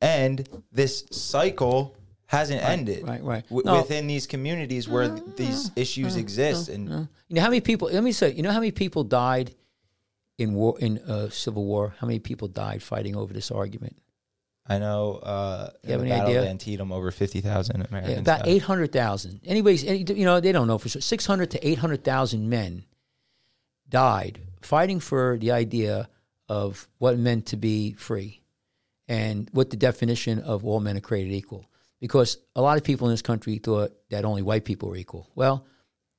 and 0.00 0.48
this 0.70 1.04
cycle 1.10 1.96
hasn't 2.28 2.62
ended. 2.62 3.06
right, 3.08 3.22
right. 3.22 3.44
w- 3.48 3.64
No. 3.64 3.78
within 3.82 4.06
these 4.06 4.26
communities 4.26 4.88
where 4.88 5.08
th- 5.08 5.22
these 5.36 5.70
issues 5.76 6.14
exist, 6.16 6.68
and 6.68 6.88
You 7.28 7.34
know 7.36 7.40
how 7.42 7.48
many 7.48 7.60
people? 7.60 7.88
Let 7.92 8.04
me 8.04 8.12
say. 8.12 8.32
You 8.32 8.42
know 8.42 8.52
how 8.52 8.60
many 8.60 8.70
people 8.70 9.02
died 9.04 9.54
in 10.38 10.54
war 10.54 10.78
in 10.78 10.98
uh, 11.00 11.30
civil 11.30 11.64
war? 11.64 11.94
How 11.98 12.06
many 12.06 12.20
people 12.20 12.46
died 12.48 12.82
fighting 12.82 13.16
over 13.16 13.32
this 13.34 13.50
argument? 13.50 13.96
I 14.70 14.78
know 14.78 15.14
uh, 15.22 15.70
You 15.82 15.92
have 15.92 16.00
the 16.00 16.06
any 16.06 16.10
Battle 16.14 16.26
idea? 16.28 16.42
of 16.42 16.48
Antietam, 16.48 16.92
over 16.92 17.10
fifty 17.10 17.40
thousand 17.40 17.76
Americans. 17.88 18.14
Yeah, 18.14 18.20
about 18.20 18.46
eight 18.46 18.62
hundred 18.62 18.92
thousand. 18.92 19.40
Anyways, 19.46 19.82
any- 19.84 20.04
you 20.20 20.24
know 20.26 20.38
they 20.40 20.52
don't 20.52 20.66
know 20.66 20.76
for 20.78 20.88
sure. 20.90 21.00
Six 21.00 21.24
hundred 21.26 21.50
to 21.52 21.66
eight 21.66 21.78
hundred 21.78 22.04
thousand 22.04 22.48
men 22.50 22.84
died 23.88 24.40
fighting 24.60 25.00
for 25.00 25.38
the 25.40 25.50
idea 25.52 26.08
of 26.48 26.88
what 26.98 27.14
it 27.14 27.18
meant 27.18 27.46
to 27.46 27.56
be 27.56 27.92
free 27.94 28.42
and 29.06 29.48
what 29.52 29.70
the 29.70 29.76
definition 29.76 30.38
of 30.40 30.64
all 30.64 30.80
men 30.80 30.96
are 30.96 31.00
created 31.00 31.32
equal. 31.32 31.64
Because 32.00 32.38
a 32.54 32.62
lot 32.62 32.78
of 32.78 32.84
people 32.84 33.08
in 33.08 33.12
this 33.12 33.22
country 33.22 33.58
thought 33.58 33.92
that 34.10 34.24
only 34.24 34.42
white 34.42 34.64
people 34.64 34.88
were 34.88 34.96
equal. 34.96 35.28
Well, 35.34 35.66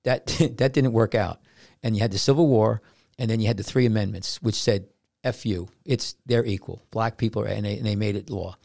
that 0.04 0.26
that 0.58 0.74
didn't 0.74 0.94
work 0.94 1.16
out. 1.16 1.40
And 1.84 1.96
you 1.96 2.02
had 2.02 2.12
the 2.12 2.18
Civil 2.18 2.48
War, 2.48 2.82
and 3.18 3.30
then 3.30 3.40
you 3.40 3.48
had 3.48 3.58
the 3.58 3.64
three 3.64 3.86
amendments, 3.86 4.42
which 4.42 4.56
said 4.56 4.88
"f 5.24 5.46
you," 5.46 5.70
it's 5.86 6.16
they're 6.26 6.46
equal. 6.46 6.86
Black 6.92 7.18
people, 7.18 7.44
are, 7.44 7.48
and 7.48 7.66
they, 7.66 7.78
and 7.78 7.86
they 7.86 7.96
made 7.96 8.16
it 8.16 8.30
law. 8.30 8.58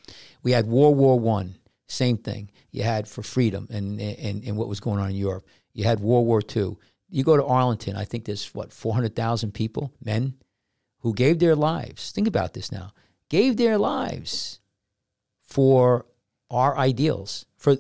We 0.43 0.53
had 0.53 0.67
World 0.67 0.97
War 0.97 1.19
One, 1.19 1.57
same 1.87 2.19
thing. 2.19 2.51
You 2.71 2.83
had 2.83 3.07
for 3.07 3.23
freedom 3.23 3.69
and, 3.71 4.01
and 4.01 4.45
and 4.45 4.57
what 4.57 4.69
was 4.69 4.81
going 4.81 5.01
on 5.01 5.11
in 5.11 5.17
Europe. 5.17 5.47
You 5.73 5.85
had 5.85 6.01
World 6.01 6.27
War 6.27 6.43
Two. 6.43 6.79
You 7.09 7.23
go 7.23 7.37
to 7.37 7.45
Arlington, 7.45 7.97
I 7.97 8.05
think 8.05 8.25
there's 8.25 8.53
what 8.55 8.73
four 8.73 8.95
hundred 8.95 9.15
thousand 9.15 9.53
people, 9.53 9.93
men, 10.05 10.35
who 11.01 11.15
gave 11.15 11.39
their 11.39 11.55
lives. 11.55 12.11
Think 12.11 12.27
about 12.27 12.55
this 12.55 12.73
now. 12.73 12.93
Gave 13.29 13.57
their 13.57 13.79
lives 13.79 14.59
for 15.43 16.07
our 16.55 16.78
ideals, 16.78 17.46
For 17.57 17.76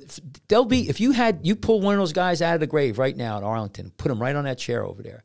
they'll 0.48 0.64
be 0.64 0.88
if 0.88 1.00
you 1.00 1.12
had 1.12 1.40
you 1.42 1.54
pull 1.54 1.80
one 1.80 1.94
of 1.94 2.00
those 2.00 2.12
guys 2.12 2.42
out 2.42 2.54
of 2.54 2.60
the 2.60 2.66
grave 2.66 2.98
right 2.98 3.16
now 3.16 3.38
in 3.38 3.44
Arlington, 3.44 3.92
put 3.96 4.10
him 4.10 4.20
right 4.20 4.34
on 4.34 4.44
that 4.44 4.58
chair 4.58 4.84
over 4.84 5.02
there, 5.02 5.22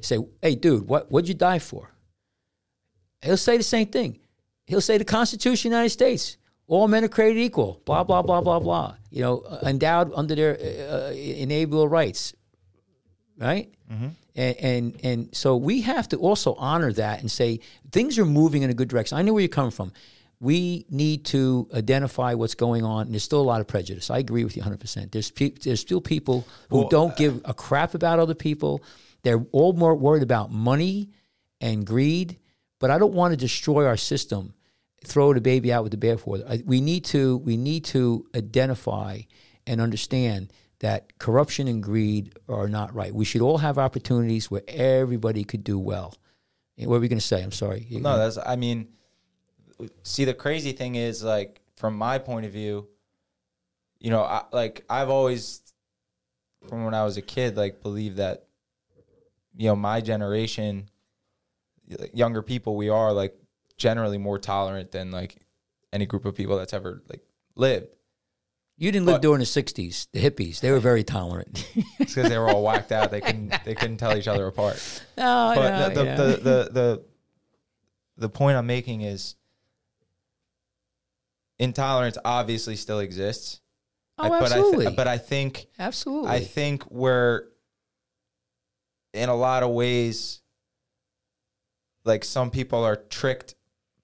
say, 0.00 0.18
"Hey, 0.40 0.54
dude, 0.54 0.86
what 0.88 1.10
what'd 1.10 1.28
you 1.28 1.34
die 1.34 1.58
for?" 1.58 1.90
He'll 3.22 3.36
say 3.36 3.56
the 3.56 3.64
same 3.64 3.88
thing. 3.88 4.20
He'll 4.66 4.80
say 4.80 4.98
the 4.98 5.04
Constitution 5.04 5.68
of 5.68 5.72
the 5.72 5.76
United 5.76 5.90
States. 5.90 6.36
All 6.66 6.88
men 6.88 7.04
are 7.04 7.08
created 7.08 7.40
equal. 7.40 7.82
Blah 7.84 8.04
blah 8.04 8.22
blah 8.22 8.40
blah 8.40 8.60
blah. 8.60 8.94
You 9.10 9.22
know, 9.22 9.38
uh, 9.40 9.60
endowed 9.66 10.12
under 10.14 10.34
their 10.34 10.56
uh, 10.56 11.10
inalienable 11.10 11.88
rights. 11.88 12.32
Right. 13.36 13.74
And, 14.36 14.56
and 14.56 15.00
and 15.02 15.36
so 15.36 15.56
we 15.56 15.82
have 15.82 16.08
to 16.08 16.16
also 16.18 16.54
honor 16.54 16.92
that 16.92 17.20
and 17.20 17.30
say 17.30 17.60
things 17.92 18.18
are 18.18 18.24
moving 18.24 18.62
in 18.62 18.70
a 18.70 18.74
good 18.74 18.88
direction. 18.88 19.18
I 19.18 19.22
know 19.22 19.32
where 19.32 19.42
you're 19.42 19.48
coming 19.48 19.70
from. 19.70 19.92
We 20.44 20.84
need 20.90 21.24
to 21.26 21.68
identify 21.74 22.34
what's 22.34 22.54
going 22.54 22.84
on. 22.84 23.06
And 23.06 23.12
there's 23.12 23.24
still 23.24 23.40
a 23.40 23.50
lot 23.52 23.60
of 23.60 23.66
prejudice. 23.66 24.10
I 24.10 24.18
agree 24.18 24.44
with 24.44 24.56
you 24.56 24.60
100. 24.60 24.78
percent 24.78 25.12
There's 25.12 25.30
pe- 25.30 25.58
there's 25.62 25.80
still 25.80 26.00
people 26.00 26.46
who 26.70 26.88
don't 26.90 27.16
give 27.16 27.40
a 27.44 27.54
crap 27.54 27.94
about 27.94 28.18
other 28.18 28.34
people. 28.34 28.82
They're 29.22 29.44
all 29.52 29.72
more 29.72 29.94
worried 29.94 30.22
about 30.22 30.52
money 30.52 31.10
and 31.60 31.86
greed. 31.86 32.38
But 32.78 32.90
I 32.90 32.98
don't 32.98 33.14
want 33.14 33.32
to 33.32 33.36
destroy 33.36 33.86
our 33.86 33.96
system. 33.96 34.54
Throw 35.04 35.32
the 35.32 35.40
baby 35.40 35.72
out 35.72 35.82
with 35.82 35.98
the 35.98 36.06
bathwater. 36.06 36.64
We 36.64 36.80
need 36.80 37.04
to 37.06 37.38
we 37.38 37.56
need 37.56 37.84
to 37.86 38.26
identify 38.36 39.20
and 39.66 39.80
understand 39.80 40.52
that 40.80 41.18
corruption 41.18 41.68
and 41.68 41.82
greed 41.82 42.34
are 42.48 42.68
not 42.68 42.94
right. 42.94 43.14
We 43.14 43.24
should 43.24 43.40
all 43.40 43.58
have 43.58 43.78
opportunities 43.78 44.50
where 44.50 44.62
everybody 44.68 45.44
could 45.44 45.64
do 45.64 45.78
well. 45.78 46.14
What 46.76 46.88
were 46.88 47.00
we 47.00 47.08
going 47.08 47.18
to 47.18 47.26
say? 47.26 47.42
I'm 47.42 47.52
sorry. 47.52 47.86
No, 47.90 48.18
that's. 48.18 48.36
I 48.36 48.56
mean, 48.56 48.88
see, 50.02 50.24
the 50.24 50.34
crazy 50.34 50.72
thing 50.72 50.94
is, 50.94 51.22
like, 51.22 51.60
from 51.76 51.96
my 51.96 52.18
point 52.18 52.46
of 52.46 52.52
view, 52.52 52.88
you 53.98 54.10
know, 54.10 54.22
I, 54.22 54.44
like 54.52 54.84
I've 54.88 55.08
always, 55.10 55.60
from 56.68 56.84
when 56.84 56.94
I 56.94 57.04
was 57.04 57.16
a 57.16 57.22
kid, 57.22 57.56
like 57.56 57.82
believed 57.82 58.16
that, 58.18 58.46
you 59.56 59.68
know, 59.68 59.76
my 59.76 60.00
generation, 60.00 60.88
younger 62.12 62.42
people, 62.42 62.76
we 62.76 62.88
are 62.88 63.12
like 63.12 63.34
generally 63.76 64.18
more 64.18 64.38
tolerant 64.38 64.92
than 64.92 65.10
like 65.10 65.36
any 65.92 66.06
group 66.06 66.24
of 66.24 66.34
people 66.34 66.56
that's 66.56 66.72
ever 66.74 67.02
like 67.08 67.22
lived. 67.56 67.86
you 68.76 68.90
didn't 68.92 69.06
live 69.06 69.16
but- 69.16 69.22
during 69.22 69.38
the 69.38 69.44
'60s. 69.46 70.08
The 70.12 70.20
hippies, 70.20 70.60
they 70.60 70.70
were 70.70 70.80
very 70.80 71.04
tolerant. 71.04 71.66
It's 71.98 72.14
because 72.14 72.28
they 72.28 72.38
were 72.38 72.48
all 72.48 72.62
whacked 72.62 72.92
out. 72.92 73.10
They 73.10 73.20
couldn't. 73.20 73.54
They 73.64 73.74
couldn't 73.74 73.96
tell 73.98 74.16
each 74.16 74.28
other 74.28 74.46
apart. 74.46 74.76
Oh, 75.16 75.54
no, 75.54 75.54
but 75.54 75.70
no, 75.70 75.88
the, 75.88 75.94
the, 75.94 76.04
the, 76.04 76.36
the 76.36 76.70
the 76.72 77.02
the 78.16 78.28
point 78.28 78.56
I'm 78.56 78.66
making 78.66 79.00
is 79.02 79.36
intolerance 81.58 82.18
obviously 82.24 82.76
still 82.76 83.00
exists. 83.00 83.60
oh, 84.18 84.24
I- 84.24 84.28
but 84.28 84.42
absolutely, 84.52 84.86
I 84.86 84.90
th- 84.90 84.96
but 84.96 85.08
I 85.08 85.18
think 85.18 85.66
absolutely. 85.78 86.30
I 86.30 86.40
think 86.40 86.90
we're 86.90 87.44
in 89.12 89.28
a 89.28 89.34
lot 89.36 89.62
of 89.62 89.70
ways 89.70 90.40
like 92.04 92.24
some 92.24 92.50
people 92.50 92.84
are 92.84 92.96
tricked 92.96 93.54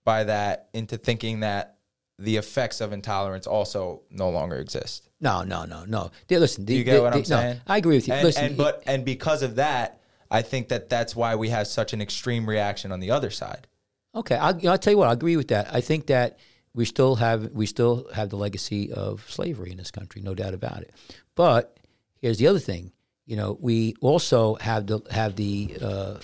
by 0.04 0.24
that 0.24 0.68
into 0.72 0.96
thinking 0.96 1.40
that 1.40 1.76
the 2.18 2.36
effects 2.36 2.80
of 2.80 2.92
intolerance 2.92 3.46
also 3.46 4.02
no 4.10 4.28
longer 4.30 4.56
exist. 4.56 5.08
no, 5.20 5.42
no, 5.42 5.64
no, 5.64 5.84
no. 5.86 6.10
They, 6.28 6.38
listen, 6.38 6.64
Do 6.64 6.74
you 6.74 6.84
get 6.84 7.02
what 7.02 7.12
I'm 7.12 7.20
no, 7.20 7.24
saying? 7.24 7.60
I 7.66 7.78
agree 7.78 7.96
with 7.96 8.08
you. 8.08 8.14
And, 8.14 8.24
listen, 8.24 8.44
and 8.44 8.56
but 8.56 8.82
and 8.86 9.04
because 9.04 9.42
of 9.42 9.56
that, 9.56 10.00
I 10.30 10.42
think 10.42 10.68
that 10.68 10.88
that's 10.88 11.16
why 11.16 11.34
we 11.34 11.48
have 11.48 11.66
such 11.66 11.92
an 11.92 12.00
extreme 12.00 12.48
reaction 12.48 12.92
on 12.92 13.00
the 13.00 13.10
other 13.10 13.30
side. 13.30 13.66
Okay, 14.14 14.36
I'll, 14.36 14.56
you 14.56 14.64
know, 14.64 14.72
I'll 14.72 14.78
tell 14.78 14.92
you 14.92 14.98
what. 14.98 15.08
I 15.08 15.12
agree 15.12 15.36
with 15.36 15.48
that. 15.48 15.72
I 15.74 15.80
think 15.80 16.06
that 16.06 16.38
we 16.74 16.84
still 16.84 17.16
have 17.16 17.52
we 17.52 17.66
still 17.66 18.06
have 18.14 18.30
the 18.30 18.36
legacy 18.36 18.92
of 18.92 19.28
slavery 19.28 19.70
in 19.70 19.78
this 19.78 19.90
country, 19.90 20.22
no 20.22 20.34
doubt 20.34 20.54
about 20.54 20.82
it. 20.82 20.92
But 21.34 21.76
here's 22.20 22.38
the 22.38 22.46
other 22.46 22.58
thing. 22.58 22.92
You 23.26 23.36
know, 23.36 23.56
we 23.60 23.94
also 24.00 24.56
have 24.56 24.86
the 24.86 25.00
have 25.10 25.36
the 25.36 25.76
uh, 25.80 25.84
uh, 25.86 26.18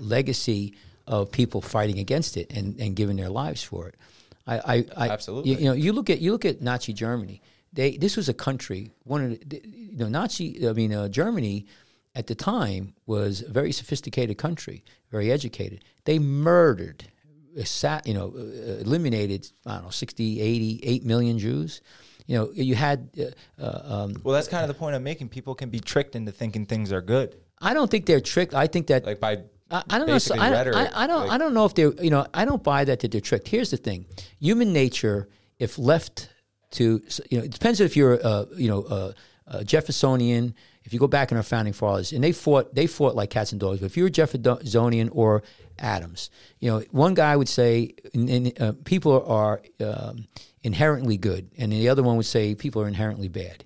legacy 0.00 0.74
of 1.06 1.32
people 1.32 1.60
fighting 1.60 1.98
against 1.98 2.36
it 2.36 2.52
and, 2.52 2.78
and 2.80 2.94
giving 2.94 3.16
their 3.16 3.30
lives 3.30 3.62
for 3.62 3.88
it. 3.88 3.96
I, 4.46 4.58
I, 4.58 4.86
I 4.96 5.08
Absolutely. 5.08 5.50
You, 5.50 5.56
you 5.58 5.64
know, 5.64 5.72
you 5.72 5.92
look 5.92 6.10
at 6.10 6.20
you 6.20 6.32
look 6.32 6.44
at 6.44 6.60
Nazi 6.62 6.92
Germany. 6.92 7.42
They 7.72 7.96
this 7.96 8.16
was 8.16 8.28
a 8.28 8.34
country. 8.34 8.90
One 9.04 9.24
of 9.24 9.48
the, 9.48 9.62
you 9.64 9.98
know 9.98 10.08
Nazi. 10.08 10.68
I 10.68 10.72
mean, 10.72 10.92
uh, 10.92 11.08
Germany 11.08 11.66
at 12.14 12.26
the 12.26 12.34
time 12.34 12.94
was 13.06 13.42
a 13.42 13.50
very 13.50 13.72
sophisticated 13.72 14.38
country, 14.38 14.84
very 15.10 15.30
educated. 15.30 15.84
They 16.04 16.18
murdered, 16.18 17.04
you 18.04 18.14
know, 18.14 18.32
uh, 18.36 18.80
eliminated, 18.80 19.50
I 19.66 19.74
don't 19.74 19.84
know, 19.84 19.90
60, 19.90 20.40
80, 20.40 20.80
8 20.82 21.04
million 21.04 21.38
Jews. 21.38 21.80
You 22.26 22.38
know, 22.38 22.50
you 22.52 22.74
had, 22.74 23.10
uh, 23.18 23.62
uh, 23.62 23.94
um, 24.04 24.16
Well, 24.22 24.34
that's 24.34 24.48
kind 24.48 24.62
of 24.62 24.68
the 24.68 24.74
point 24.74 24.94
I'm 24.94 25.02
making. 25.02 25.30
People 25.30 25.54
can 25.54 25.68
be 25.70 25.80
tricked 25.80 26.14
into 26.14 26.30
thinking 26.32 26.64
things 26.66 26.92
are 26.92 27.00
good, 27.02 27.36
I 27.60 27.74
don't 27.74 27.90
think 27.90 28.06
they're 28.06 28.20
tricked. 28.20 28.54
I 28.54 28.66
think 28.66 28.86
that 28.86 29.04
like 29.04 29.20
by 29.20 29.42
I, 29.70 29.82
I 29.90 29.98
don't 29.98 30.08
know. 30.08 30.18
So 30.18 30.34
I, 30.34 30.50
rhetoric. 30.50 30.76
I, 30.76 31.04
I 31.04 31.06
don't. 31.06 31.20
like- 31.26 31.30
I 31.30 31.38
don't 31.38 31.54
know 31.54 31.64
if 31.66 31.74
they're. 31.74 31.92
You 32.02 32.10
know, 32.10 32.26
I 32.32 32.44
don't 32.44 32.62
buy 32.62 32.84
that 32.84 33.00
that 33.00 33.10
they're 33.12 33.20
tricked. 33.20 33.48
Here's 33.48 33.70
the 33.70 33.76
thing: 33.76 34.06
human 34.38 34.72
nature, 34.72 35.28
if 35.58 35.78
left 35.78 36.30
to, 36.72 37.02
you 37.30 37.38
know, 37.38 37.44
it 37.44 37.50
depends 37.50 37.80
if 37.80 37.96
you're, 37.96 38.24
uh, 38.24 38.46
you 38.56 38.68
know, 38.68 38.82
uh, 38.82 39.12
uh, 39.46 39.62
Jeffersonian. 39.62 40.54
If 40.84 40.94
you 40.94 40.98
go 40.98 41.06
back 41.06 41.30
in 41.30 41.36
our 41.36 41.42
founding 41.42 41.74
fathers, 41.74 42.12
and 42.12 42.24
they 42.24 42.32
fought, 42.32 42.74
they 42.74 42.86
fought 42.86 43.14
like 43.14 43.28
cats 43.28 43.52
and 43.52 43.60
dogs. 43.60 43.80
But 43.80 43.86
if 43.86 43.96
you 43.98 44.04
were 44.04 44.10
Jeffersonian 44.10 45.10
or 45.10 45.42
Adams, 45.80 46.30
you 46.60 46.70
know, 46.70 46.82
one 46.90 47.14
guy 47.14 47.36
would 47.36 47.48
say, 47.48 47.94
uh, 48.60 48.72
people 48.84 49.24
are 49.26 49.62
um, 49.80 50.26
inherently 50.62 51.16
good, 51.16 51.50
and 51.58 51.72
the 51.72 51.88
other 51.88 52.02
one 52.02 52.16
would 52.16 52.26
say 52.26 52.54
people 52.54 52.82
are 52.82 52.88
inherently 52.88 53.28
bad 53.28 53.64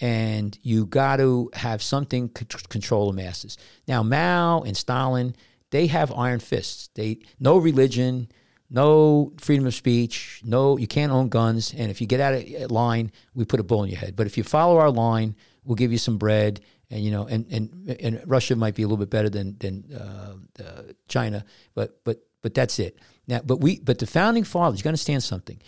and 0.00 0.58
you 0.62 0.86
got 0.86 1.16
to 1.16 1.50
have 1.54 1.82
something 1.82 2.30
c- 2.36 2.46
control 2.68 3.10
the 3.10 3.16
masses. 3.16 3.56
Now, 3.86 4.02
Mao 4.02 4.62
and 4.62 4.76
Stalin, 4.76 5.34
they 5.70 5.86
have 5.88 6.12
iron 6.12 6.40
fists. 6.40 6.90
They 6.94 7.18
no 7.40 7.58
religion, 7.58 8.28
no 8.70 9.32
freedom 9.38 9.66
of 9.66 9.74
speech, 9.74 10.40
no 10.44 10.76
you 10.76 10.86
can't 10.86 11.12
own 11.12 11.28
guns, 11.28 11.74
and 11.74 11.90
if 11.90 12.00
you 12.00 12.06
get 12.06 12.20
out 12.20 12.34
of 12.34 12.70
line, 12.70 13.12
we 13.34 13.44
put 13.44 13.60
a 13.60 13.64
bullet 13.64 13.84
in 13.84 13.90
your 13.90 14.00
head. 14.00 14.16
But 14.16 14.26
if 14.26 14.36
you 14.36 14.44
follow 14.44 14.78
our 14.78 14.90
line, 14.90 15.34
we'll 15.64 15.76
give 15.76 15.92
you 15.92 15.98
some 15.98 16.18
bread, 16.18 16.60
and 16.90 17.04
you 17.04 17.10
know, 17.10 17.26
and 17.26 17.46
and 17.50 17.96
and 18.00 18.22
Russia 18.26 18.56
might 18.56 18.74
be 18.74 18.82
a 18.82 18.86
little 18.86 18.98
bit 18.98 19.10
better 19.10 19.28
than 19.28 19.56
than 19.58 19.84
uh, 19.94 20.62
uh, 20.62 20.82
China, 21.08 21.44
but 21.74 22.02
but 22.04 22.22
but 22.42 22.54
that's 22.54 22.78
it. 22.78 22.98
Now, 23.26 23.40
but 23.44 23.60
we 23.60 23.80
but 23.80 23.98
the 23.98 24.06
founding 24.06 24.44
fathers, 24.44 24.80
you 24.80 24.84
got 24.84 24.90
to 24.90 24.92
understand 24.92 25.22
something. 25.22 25.60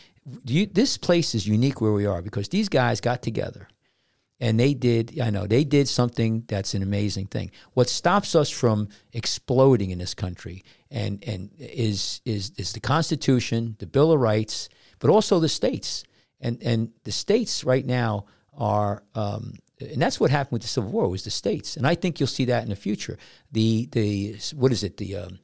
You, 0.45 0.67
this 0.67 0.97
place 0.97 1.35
is 1.35 1.47
unique 1.47 1.81
where 1.81 1.93
we 1.93 2.07
are 2.07 2.23
because 2.23 2.49
these 2.49 2.69
guys 2.69 3.01
got 3.01 3.23
together 3.23 3.69
and 4.41 4.59
they 4.59 4.75
did 4.75 5.21
i 5.21 5.31
know 5.31 5.47
they 5.47 5.65
did 5.65 5.89
something 5.89 6.45
that's 6.49 6.75
an 6.75 6.83
amazing 6.83 7.27
thing 7.27 7.51
what 7.75 7.89
stops 7.89 8.35
us 8.35 8.51
from 8.51 8.89
exploding 9.13 9.91
in 9.91 9.99
this 9.99 10.15
country 10.15 10.65
and 10.91 11.23
and 11.27 11.51
is 11.59 12.21
is 12.25 12.53
is 12.57 12.73
the 12.73 12.81
constitution 12.81 13.77
the 13.79 13.87
bill 13.87 14.13
of 14.13 14.21
rights 14.21 14.69
but 14.99 15.11
also 15.11 15.39
the 15.39 15.49
states 15.49 16.05
and 16.41 16.63
and 16.63 16.91
the 17.05 17.13
states 17.13 17.65
right 17.65 17.87
now 17.87 18.25
are 18.55 19.03
um, 19.15 19.55
and 19.81 20.01
that's 20.01 20.21
what 20.21 20.31
happened 20.31 20.53
with 20.53 20.63
the 20.63 20.69
civil 20.69 20.91
war 20.91 21.09
was 21.09 21.25
the 21.25 21.31
states. 21.31 21.77
And 21.77 21.87
i 21.87 21.95
think 21.95 22.21
you'll 22.21 22.27
see 22.27 22.47
that 22.47 22.63
in 22.63 22.71
the 22.71 22.77
future. 22.77 23.19
The 23.53 23.89
the 23.93 24.37
what 24.55 24.73
is 24.73 24.83
it? 24.85 24.97
The 24.97 25.17
um, 25.17 25.39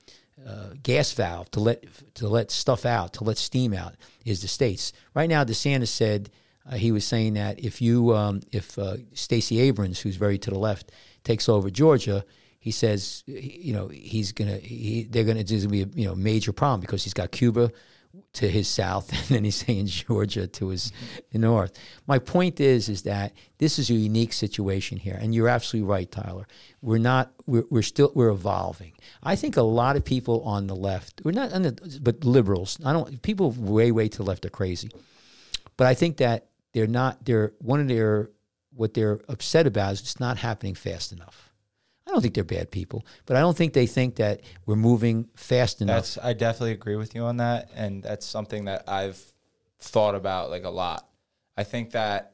uh, 0.46 0.70
gas 0.82 1.12
valve 1.12 1.50
to 1.52 1.60
let 1.60 1.84
to 2.14 2.28
let 2.28 2.50
stuff 2.50 2.84
out, 2.84 3.14
to 3.14 3.24
let 3.24 3.38
steam 3.38 3.72
out, 3.72 3.94
is 4.24 4.42
the 4.42 4.48
states. 4.48 4.92
Right 5.14 5.28
now, 5.28 5.44
DeSantis 5.44 5.88
said 5.88 6.30
uh, 6.70 6.76
he 6.76 6.92
was 6.92 7.04
saying 7.04 7.34
that 7.34 7.60
if 7.60 7.80
you 7.80 8.14
um, 8.14 8.40
if 8.52 8.78
uh, 8.78 8.96
Stacey 9.14 9.60
Abrams, 9.60 10.00
who's 10.00 10.16
very 10.16 10.38
to 10.38 10.50
the 10.50 10.58
left, 10.58 10.92
takes 11.24 11.48
over 11.48 11.70
Georgia, 11.70 12.24
he 12.58 12.70
says 12.70 13.24
you 13.26 13.72
know 13.72 13.88
he's 13.88 14.32
gonna 14.32 14.58
he, 14.58 15.04
they're 15.10 15.24
gonna 15.24 15.44
there's 15.44 15.64
gonna 15.64 15.72
be 15.72 15.82
a 15.82 15.88
you 15.94 16.06
know 16.06 16.14
major 16.14 16.52
problem 16.52 16.80
because 16.80 17.02
he's 17.04 17.14
got 17.14 17.30
Cuba 17.32 17.72
to 18.34 18.48
his 18.48 18.68
south 18.68 19.12
and 19.12 19.36
then 19.36 19.44
he's 19.44 19.56
saying 19.56 19.86
Georgia 19.86 20.46
to 20.46 20.68
his 20.68 20.92
north. 21.32 21.78
My 22.06 22.18
point 22.18 22.60
is 22.60 22.88
is 22.88 23.02
that 23.02 23.32
this 23.58 23.78
is 23.78 23.90
a 23.90 23.94
unique 23.94 24.32
situation 24.32 24.98
here, 24.98 25.18
and 25.20 25.34
you're 25.34 25.48
absolutely 25.48 25.88
right, 25.88 26.10
Tyler. 26.10 26.46
We're 26.82 26.98
not 26.98 27.32
we're, 27.46 27.64
we're 27.70 27.82
still 27.82 28.12
we're 28.14 28.30
evolving. 28.30 28.92
I 29.22 29.36
think 29.36 29.56
a 29.56 29.62
lot 29.62 29.96
of 29.96 30.04
people 30.04 30.42
on 30.42 30.66
the 30.66 30.76
left, 30.76 31.20
we're 31.24 31.32
not 31.32 31.50
the, 31.50 32.00
but 32.02 32.24
liberals. 32.24 32.78
I 32.84 32.92
don't 32.92 33.22
people 33.22 33.50
way 33.52 33.90
way 33.92 34.08
to 34.08 34.18
the 34.18 34.24
left 34.24 34.44
are 34.44 34.50
crazy, 34.50 34.90
but 35.76 35.86
I 35.86 35.94
think 35.94 36.18
that 36.18 36.46
they're 36.72 36.86
not. 36.86 37.24
They're 37.24 37.52
one 37.58 37.80
of 37.80 37.88
their 37.88 38.30
what 38.74 38.94
they're 38.94 39.20
upset 39.28 39.66
about 39.66 39.94
is 39.94 40.00
it's 40.00 40.20
not 40.20 40.36
happening 40.38 40.74
fast 40.74 41.12
enough. 41.12 41.45
I 42.16 42.18
don't 42.18 42.22
think 42.22 42.34
they're 42.34 42.44
bad 42.44 42.70
people, 42.70 43.04
but 43.26 43.36
I 43.36 43.40
don't 43.40 43.56
think 43.56 43.74
they 43.74 43.86
think 43.86 44.16
that 44.16 44.40
we're 44.64 44.76
moving 44.76 45.28
fast 45.34 45.82
enough. 45.82 45.96
That's 45.96 46.18
I 46.18 46.32
definitely 46.32 46.72
agree 46.72 46.96
with 46.96 47.14
you 47.14 47.24
on 47.24 47.36
that, 47.36 47.70
and 47.74 48.02
that's 48.02 48.24
something 48.24 48.64
that 48.64 48.88
I've 48.88 49.22
thought 49.80 50.14
about 50.14 50.48
like 50.48 50.64
a 50.64 50.70
lot. 50.70 51.06
I 51.58 51.64
think 51.64 51.90
that 51.90 52.32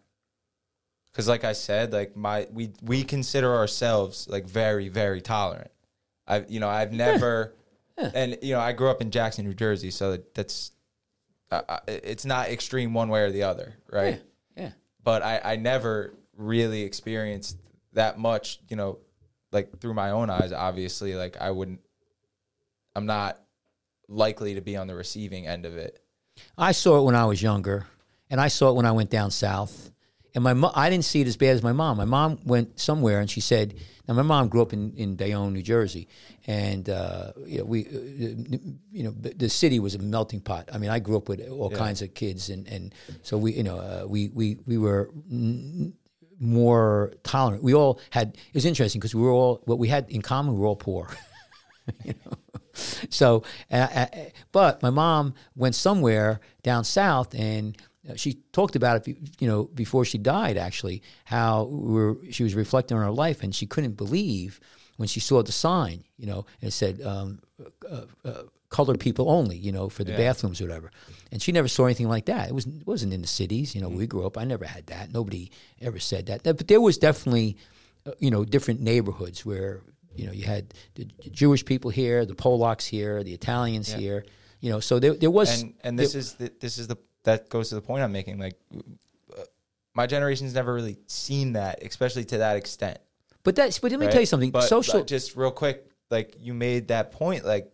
because, 1.07 1.27
like 1.27 1.43
I 1.43 1.53
said, 1.53 1.93
like 1.93 2.17
my 2.17 2.47
we 2.53 2.71
we 2.81 3.03
consider 3.03 3.53
ourselves 3.55 4.29
like 4.29 4.47
very 4.47 4.89
very 4.89 5.21
tolerant. 5.21 5.73
I've 6.29 6.49
you 6.49 6.61
know 6.61 6.69
I've 6.69 6.93
never, 6.93 7.55
and 7.97 8.39
you 8.41 8.55
know 8.55 8.61
I 8.61 8.73
grew 8.73 8.89
up 8.89 9.03
in 9.03 9.11
Jackson, 9.11 9.45
New 9.45 9.55
Jersey, 9.55 9.91
so 9.91 10.19
that's 10.35 10.71
uh, 11.51 11.81
it's 11.89 12.25
not 12.25 12.49
extreme 12.51 12.95
one 12.95 13.09
way 13.09 13.23
or 13.23 13.31
the 13.31 13.43
other, 13.43 13.75
right? 13.91 14.23
yeah. 14.57 14.71
but 15.03 15.23
I, 15.23 15.41
I 15.43 15.57
never 15.57 16.15
really 16.37 16.83
experienced 16.83 17.59
that 17.93 18.19
much, 18.19 18.61
you 18.69 18.77
know, 18.77 18.99
like 19.53 19.79
through 19.81 19.95
my 19.95 20.11
own 20.11 20.31
eyes, 20.31 20.53
obviously, 20.53 21.15
like 21.15 21.37
I 21.41 21.51
wouldn't, 21.51 21.81
I'm 22.97 23.07
not 23.07 23.39
likely 24.09 24.55
to 24.55 24.61
be 24.61 24.77
on 24.77 24.87
the 24.87 24.95
receiving 24.95 25.47
end 25.47 25.67
of 25.67 25.77
it. 25.77 26.03
I 26.57 26.73
saw 26.73 26.99
it 26.99 27.03
when 27.05 27.15
I 27.15 27.27
was 27.27 27.43
younger, 27.43 27.87
and 28.31 28.41
I 28.41 28.49
saw 28.49 28.71
it 28.71 28.75
when 28.75 28.87
I 28.87 28.93
went 28.93 29.11
down 29.11 29.31
south. 29.31 29.91
And 30.35 30.43
my 30.43 30.55
mo- 30.55 30.73
I 30.75 30.89
didn't 30.89 31.05
see 31.05 31.21
it 31.21 31.27
as 31.27 31.37
bad 31.37 31.57
as 31.57 31.63
my 31.63 31.73
mom. 31.73 31.99
My 31.99 32.07
mom 32.07 32.39
went 32.47 32.81
somewhere, 32.81 33.21
and 33.21 33.31
she 33.31 33.41
said, 33.43 33.75
"Now 34.09 34.15
my 34.15 34.23
mom 34.23 34.49
grew 34.49 34.63
up 34.63 34.73
in, 34.73 34.95
in 34.95 35.15
Bayonne, 35.15 35.53
New 35.53 35.61
Jersey, 35.63 36.09
and 36.47 36.89
uh, 36.89 37.33
you 37.45 37.59
know, 37.59 37.65
we, 37.67 37.85
uh, 37.87 38.57
you 38.91 39.03
know, 39.03 39.11
the 39.11 39.51
city 39.51 39.79
was 39.79 39.95
a 39.95 39.99
melting 39.99 40.41
pot. 40.41 40.71
I 40.73 40.79
mean, 40.79 40.89
I 40.89 41.01
grew 41.01 41.19
up 41.19 41.29
with 41.29 41.47
all 41.51 41.69
kinds 41.69 42.01
of 42.01 42.15
kids, 42.15 42.49
and, 42.49 42.67
and 42.67 42.95
so 43.23 43.37
we, 43.37 43.53
you 43.53 43.63
know, 43.63 43.77
uh, 43.77 44.07
we 44.09 44.31
we 44.31 44.57
we 44.67 44.79
were 44.79 45.11
n- 45.31 45.93
more 46.43 47.13
tolerant. 47.23 47.63
We 47.63 47.73
all 47.73 48.01
had. 48.11 48.37
It 48.37 48.55
was 48.55 48.67
interesting 48.67 49.01
because 49.01 49.15
we 49.15 49.23
were 49.23 49.31
all 49.31 49.63
what 49.65 49.79
we 49.79 49.89
had 49.89 50.11
in 50.11 50.23
common. 50.23 50.55
We 50.55 50.61
were 50.61 50.67
all 50.67 50.77
poor. 50.77 51.09
you 52.05 52.15
know. 52.25 52.33
So, 53.11 53.45
uh, 53.71 53.89
uh, 53.95 54.07
but 54.51 54.83
my 54.83 54.91
mom 54.91 55.35
went 55.55 55.75
somewhere 55.75 56.41
down 56.63 56.85
south, 56.85 57.35
and 57.35 57.77
uh, 58.09 58.17
she 58.17 58.39
talked 58.53 58.77
about 58.77 59.07
it. 59.07 59.17
You 59.39 59.47
know, 59.49 59.65
before 59.65 60.05
she 60.05 60.19
died, 60.19 60.57
actually, 60.57 61.03
how 61.25 61.65
we 61.65 61.93
were, 61.93 62.17
she 62.31 62.43
was 62.43 62.55
reflecting 62.55 62.97
on 62.97 63.05
her 63.05 63.11
life, 63.13 63.43
and 63.43 63.55
she 63.55 63.67
couldn't 63.67 63.97
believe 63.97 64.59
when 64.97 65.07
she 65.07 65.21
saw 65.21 65.43
the 65.43 65.53
sign. 65.53 66.05
You 66.19 66.27
know, 66.27 66.47
and 66.61 66.69
it 66.69 66.73
said. 66.73 67.01
Um, 67.03 67.41
uh, 67.89 68.03
colored 68.73 68.99
people 68.99 69.31
only, 69.31 69.57
you 69.57 69.71
know, 69.71 69.89
for 69.91 70.03
the 70.03 70.13
bathrooms 70.13 70.61
or 70.61 70.65
whatever. 70.65 70.91
And 71.31 71.41
she 71.41 71.53
never 71.53 71.69
saw 71.69 71.85
anything 71.85 72.09
like 72.09 72.25
that. 72.27 72.49
It 72.49 72.55
was 72.55 72.67
it 72.67 72.87
wasn't 72.87 73.13
in 73.13 73.21
the 73.21 73.29
cities, 73.29 73.75
you 73.75 73.81
know. 73.81 73.89
We 73.89 74.07
grew 74.07 74.27
up. 74.27 74.37
I 74.37 74.45
never 74.45 74.65
had 74.65 74.87
that. 74.87 75.13
Nobody 75.13 75.53
ever 75.81 76.01
said 76.01 76.27
that. 76.27 76.43
But 76.43 76.67
there 76.67 76.81
was 76.81 76.99
definitely, 76.99 77.59
uh, 78.07 78.13
you 78.19 78.31
know, 78.31 78.45
different 78.45 78.81
neighborhoods 78.81 79.47
where 79.47 79.83
you 80.17 80.27
know 80.27 80.33
you 80.33 80.45
had 80.45 80.75
the 80.95 81.05
Jewish 81.31 81.65
people 81.65 81.91
here, 81.91 82.25
the 82.25 82.35
Polacks 82.35 82.87
here, 82.87 83.23
the 83.23 83.35
Italians 83.35 83.93
here. 83.93 84.25
You 84.61 84.71
know, 84.71 84.81
so 84.81 84.99
there 84.99 85.15
there 85.15 85.31
was 85.31 85.63
and 85.63 85.75
and 85.85 85.99
this 85.99 86.15
is 86.15 86.35
the, 86.35 86.51
this 86.61 86.79
is 86.79 86.89
the 86.89 86.97
that 87.25 87.49
goes 87.49 87.69
to 87.69 87.75
the 87.77 87.83
point 87.83 88.03
I'm 88.03 88.13
making. 88.13 88.39
Like, 88.39 88.59
uh, 88.75 89.43
my 89.95 90.07
generation's 90.07 90.55
never 90.55 90.73
really 90.75 90.99
seen 91.07 91.53
that, 91.53 91.83
especially 91.83 92.25
to 92.27 92.39
that 92.39 92.57
extent. 92.57 92.99
But 93.45 93.55
that's 93.57 93.79
but 93.79 93.91
let 93.91 94.01
me 94.01 94.07
right? 94.07 94.13
tell 94.13 94.23
you 94.23 94.27
something. 94.27 94.51
But, 94.51 94.65
Social 94.65 95.01
but 95.01 95.07
just 95.07 95.37
real 95.37 95.51
quick, 95.51 95.87
like 96.11 96.37
you 96.41 96.55
made 96.55 96.89
that 96.89 97.13
point, 97.13 97.45
like 97.45 97.73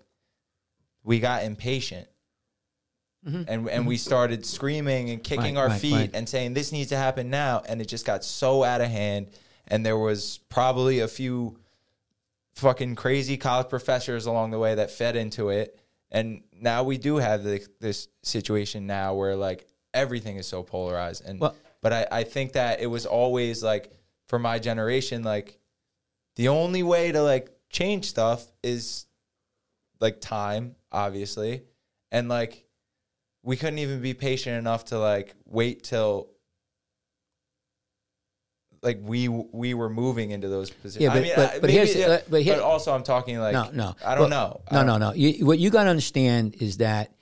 we 1.09 1.19
got 1.21 1.43
impatient. 1.43 2.07
And 3.27 3.69
and 3.69 3.87
we 3.87 3.97
started 3.99 4.47
screaming 4.47 5.11
and 5.11 5.23
kicking 5.23 5.55
Mm-hmm. 5.55 5.57
Right, 5.57 5.63
our 5.63 5.69
right, 5.69 5.81
feet 5.81 5.95
right. 5.95 6.11
and 6.15 6.27
saying 6.27 6.55
this 6.55 6.73
needs 6.73 6.89
to 6.91 6.97
happen 6.97 7.29
now, 7.29 7.63
and 7.69 7.81
it 7.83 7.87
just 7.87 8.07
got 8.07 8.25
so 8.25 8.65
out 8.65 8.81
of 8.81 8.89
hand. 8.89 9.29
And 9.67 9.85
there 9.85 9.99
was 9.99 10.39
probably 10.49 11.01
a 11.01 11.09
few 11.09 11.59
fucking 12.55 12.95
crazy 12.95 13.37
college 13.37 13.69
professors 13.69 14.25
along 14.25 14.51
the 14.53 14.59
way 14.59 14.77
that 14.77 14.91
fed 14.91 15.15
into 15.15 15.51
it. 15.51 15.79
And 16.11 16.43
now 16.59 16.85
we 16.85 16.97
do 16.97 17.17
have 17.17 17.45
the, 17.45 17.61
this 17.81 18.09
situation 18.23 18.87
now 18.87 19.13
where 19.15 19.37
like 19.37 19.67
everything 19.93 20.37
is 20.39 20.47
so 20.47 20.63
polarized. 20.63 21.25
And 21.27 21.39
Well- 21.41 21.55
but 21.83 21.93
I, 21.93 22.07
I 22.11 22.25
think 22.25 22.53
that 22.55 22.81
it 22.81 22.87
was 22.87 23.05
always 23.05 23.63
like 23.63 23.93
for 24.27 24.39
my 24.39 24.59
generation, 24.59 25.23
like 25.23 25.59
the 26.37 26.49
only 26.49 26.83
way 26.83 27.13
to 27.13 27.23
like 27.23 27.51
change 27.69 28.07
stuff 28.07 28.47
is 28.63 29.05
like 30.01 30.21
time, 30.21 30.75
obviously. 30.93 31.63
And 32.13 32.29
like 32.29 32.65
we 33.43 33.57
couldn't 33.57 33.79
even 33.79 34.01
be 34.01 34.15
patient 34.15 34.57
enough 34.57 34.87
to 34.87 34.99
like 34.99 35.35
wait 35.47 35.83
till 35.85 36.29
like 38.83 38.99
we 39.03 39.29
we 39.29 39.75
were 39.75 39.91
moving 39.91 40.31
into 40.31 40.49
those 40.49 40.71
positions. 40.71 41.03
Yeah, 41.03 41.11
I 41.11 41.15
but- 41.15 41.23
mean, 41.23 41.33
but- 41.37 41.55
I- 41.55 41.59
but 41.59 41.71
here's- 41.71 41.95
maybe- 41.95 42.05
uh, 42.05 42.19
but 42.31 42.43
here- 42.43 42.61
also 42.61 42.95
I'm 42.95 43.03
talking 43.03 43.39
like 43.39 43.53
no, 43.53 43.71
no. 43.73 43.95
I 44.05 44.15
don't 44.15 44.31
Well, 44.31 44.49
know. 44.49 44.61
No, 44.71 44.79
don't- 44.79 44.87
no, 44.87 45.09
no. 45.09 45.15
You, 45.15 45.45
what 45.47 45.59
you 45.59 45.71
got 45.71 45.85
to 45.85 45.91
understand 45.91 46.55
is 46.61 46.77
that 46.79 47.13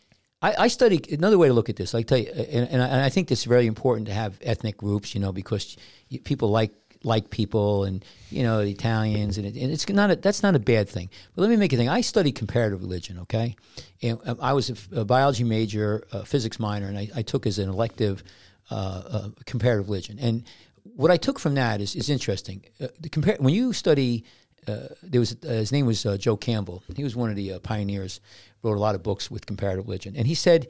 I, 0.43 0.55
I 0.59 0.69
study 0.69 1.01
another 1.13 1.39
way 1.39 1.49
to 1.49 1.55
look 1.55 1.71
at 1.71 1.77
this. 1.77 1.95
I 1.95 2.03
tell 2.03 2.19
you, 2.19 2.27
and, 2.31 2.69
and, 2.69 2.83
I, 2.83 2.87
and 2.89 3.01
I 3.01 3.09
think 3.09 3.33
it's 3.33 3.45
very 3.45 3.67
important 3.67 4.07
to 4.09 4.13
have 4.15 4.39
ethnic 4.43 4.77
groups, 4.77 5.15
you 5.15 5.21
know, 5.21 5.33
because 5.33 5.79
you, 6.11 6.21
people 6.21 6.51
like 6.51 6.73
like 7.03 7.31
people, 7.31 7.85
and 7.85 8.05
you 8.31 8.43
know, 8.43 8.65
the 8.65 8.71
Italians, 8.71 9.39
and, 9.39 9.47
it, 9.47 9.57
and 9.57 9.73
it's 9.73 9.89
not 9.89 10.11
a, 10.11 10.17
that's 10.17 10.43
not 10.43 10.55
a 10.55 10.59
bad 10.59 10.89
thing. 10.89 11.09
But 11.35 11.43
let 11.43 11.51
me 11.51 11.57
make 11.57 11.73
a 11.73 11.77
thing. 11.77 11.89
I 11.89 12.01
studied 12.01 12.33
comparative 12.33 12.81
religion, 12.81 13.19
okay, 13.21 13.57
and 14.03 14.19
um, 14.27 14.39
I 14.41 14.53
was 14.53 14.71
a 14.93 15.05
biology 15.05 15.45
major, 15.45 16.05
a 16.13 16.25
physics 16.25 16.59
minor, 16.59 16.87
and 16.87 16.99
I, 16.99 17.09
I 17.15 17.23
took 17.23 17.47
as 17.47 17.59
an 17.59 17.69
elective 17.69 18.25
uh, 18.71 18.75
uh, 18.75 19.29
comparative 19.45 19.89
religion. 19.89 20.19
And 20.19 20.45
what 20.83 21.11
I 21.11 21.17
took 21.17 21.39
from 21.39 21.55
that 21.55 21.81
is 21.81 21.95
is 21.95 22.09
interesting. 22.09 22.65
Uh, 22.81 22.89
the 23.01 23.09
compare 23.09 23.37
when 23.39 23.55
you 23.55 23.73
study 23.73 24.25
uh, 24.69 24.89
there 25.03 25.21
was 25.21 25.37
uh, 25.45 25.49
his 25.49 25.73
name 25.73 25.87
was 25.87 26.05
uh, 26.05 26.17
Joe 26.17 26.37
Campbell. 26.37 26.83
He 26.95 27.05
was 27.05 27.15
one 27.15 27.31
of 27.31 27.37
the 27.37 27.59
pioneers. 27.61 28.21
Wrote 28.63 28.77
a 28.77 28.81
lot 28.81 28.95
of 28.95 29.03
books 29.03 29.31
with 29.31 29.47
comparative 29.47 29.87
religion, 29.87 30.17
and 30.17 30.27
he 30.27 30.35
said 30.35 30.69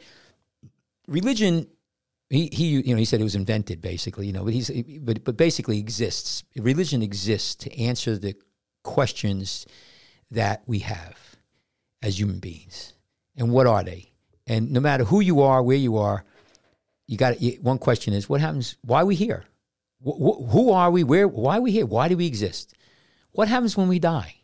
religion. 1.07 1.69
He, 2.29 2.49
he 2.53 2.81
you 2.81 2.93
know 2.93 2.97
he 2.97 3.05
said 3.05 3.21
it 3.21 3.25
was 3.25 3.37
invented 3.37 3.81
basically 3.81 4.27
you 4.27 4.33
know 4.33 4.43
but 4.43 4.53
he's 4.53 4.71
but 5.01 5.23
but 5.25 5.37
basically 5.37 5.79
exists. 5.79 6.43
Religion 6.57 7.03
exists 7.03 7.55
to 7.57 7.79
answer 7.79 8.19
the 8.19 8.35
questions 8.83 9.67
that 10.31 10.63
we 10.67 10.81
have 10.81 11.37
as 12.03 12.19
human 12.19 12.41
beings. 12.41 12.95
And 13.37 13.51
what 13.51 13.67
are 13.67 13.85
they? 13.85 14.13
And 14.47 14.73
no 14.73 14.81
matter 14.81 15.05
who 15.05 15.21
you 15.21 15.41
are 15.41 15.63
where 15.63 15.77
you 15.77 15.99
are 15.99 16.25
you 17.07 17.17
got 17.17 17.37
one 17.61 17.79
question 17.79 18.13
is 18.13 18.29
what 18.29 18.41
happens 18.41 18.77
why 18.83 19.03
are 19.03 19.07
we 19.07 19.15
here? 19.15 19.45
Wh- 20.05 20.19
wh- 20.19 20.51
who 20.51 20.73
are 20.73 20.91
we? 20.91 21.05
Where 21.05 21.29
why 21.29 21.59
are 21.59 21.61
we 21.61 21.71
here? 21.71 21.87
Why 21.87 22.09
do 22.09 22.17
we 22.17 22.27
exist? 22.27 22.75
What 23.33 23.49
happens 23.49 23.77
when 23.77 23.89
we 23.89 23.99
die? 23.99 24.35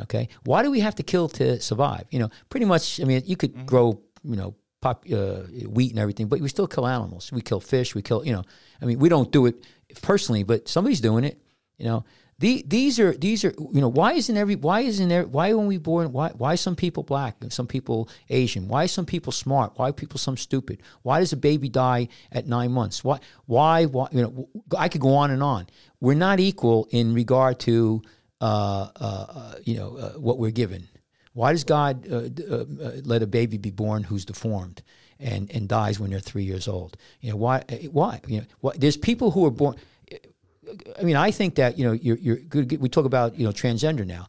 Okay? 0.00 0.28
Why 0.44 0.62
do 0.62 0.70
we 0.70 0.80
have 0.80 0.94
to 0.94 1.02
kill 1.02 1.28
to 1.30 1.60
survive? 1.60 2.04
You 2.10 2.20
know 2.20 2.30
pretty 2.48 2.66
much 2.66 3.00
i 3.00 3.04
mean 3.04 3.22
you 3.26 3.36
could 3.36 3.54
mm-hmm. 3.54 3.66
grow 3.66 4.00
you 4.24 4.36
know 4.36 4.54
pop, 4.80 5.04
uh, 5.12 5.42
wheat 5.68 5.90
and 5.90 5.98
everything 5.98 6.28
but 6.28 6.40
we 6.40 6.48
still 6.48 6.66
kill 6.66 6.86
animals. 6.86 7.30
We 7.32 7.42
kill 7.42 7.60
fish 7.60 7.94
we 7.94 8.02
kill 8.02 8.24
you 8.24 8.32
know 8.32 8.44
i 8.80 8.84
mean 8.84 8.98
we 8.98 9.08
don't 9.08 9.32
do 9.32 9.46
it 9.46 9.56
personally 10.02 10.42
but 10.42 10.68
somebody's 10.68 11.00
doing 11.00 11.24
it 11.24 11.40
you 11.78 11.86
know. 11.86 12.04
The, 12.40 12.64
these 12.64 13.00
are 13.00 13.16
these 13.16 13.44
are 13.44 13.52
you 13.72 13.80
know 13.80 13.88
why 13.88 14.12
isn't 14.12 14.36
every 14.36 14.54
why 14.54 14.82
isn't 14.82 15.08
there 15.08 15.26
why 15.26 15.52
when 15.54 15.66
we 15.66 15.76
born 15.76 16.12
why 16.12 16.30
why 16.36 16.54
some 16.54 16.76
people 16.76 17.02
black 17.02 17.34
and 17.40 17.52
some 17.52 17.66
people 17.66 18.08
Asian? 18.30 18.68
Why 18.68 18.86
some 18.86 19.06
people 19.06 19.32
smart? 19.32 19.72
Why 19.74 19.90
people 19.90 20.18
some 20.18 20.36
stupid? 20.36 20.80
Why 21.02 21.18
does 21.18 21.32
a 21.32 21.36
baby 21.36 21.68
die 21.68 22.06
at 22.30 22.46
nine 22.46 22.70
months? 22.70 23.02
Why 23.02 23.18
why 23.46 23.86
why 23.86 24.06
you 24.12 24.22
know 24.22 24.48
I 24.78 24.88
could 24.88 25.00
go 25.00 25.16
on 25.16 25.32
and 25.32 25.42
on. 25.42 25.66
We're 26.00 26.14
not 26.14 26.38
equal 26.38 26.86
in 26.92 27.12
regard 27.12 27.58
to 27.60 28.02
uh, 28.40 28.90
uh, 28.94 29.26
uh, 29.28 29.54
you 29.64 29.76
know 29.76 29.96
uh, 29.96 30.12
what 30.12 30.38
we're 30.38 30.52
given 30.52 30.86
why 31.38 31.48
does 31.54 31.64
God 31.64 31.92
uh, 32.10 32.16
uh, 32.16 32.56
uh, 32.86 32.92
let 33.12 33.20
a 33.22 33.26
baby 33.38 33.58
be 33.68 33.72
born 33.84 34.00
who's 34.08 34.24
deformed 34.32 34.78
and 35.30 35.42
and 35.54 35.62
dies 35.78 35.94
when 36.00 36.08
they're 36.10 36.28
three 36.32 36.46
years 36.52 36.66
old 36.76 36.92
you 37.22 37.28
know 37.30 37.38
why 37.46 37.56
why 37.98 38.12
you 38.32 38.38
know 38.40 38.46
why, 38.62 38.72
there's 38.82 38.98
people 39.10 39.28
who 39.34 39.42
are 39.48 39.56
born 39.62 39.74
I 41.00 41.02
mean, 41.02 41.16
I 41.16 41.30
think 41.30 41.54
that 41.54 41.78
you 41.78 41.84
know 41.86 41.92
you're 42.06 42.18
you're 42.18 42.36
good. 42.36 42.78
We 42.84 42.88
talk 42.88 43.06
about 43.06 43.28
you 43.38 43.44
know 43.46 43.52
transgender 43.52 44.06
now. 44.06 44.26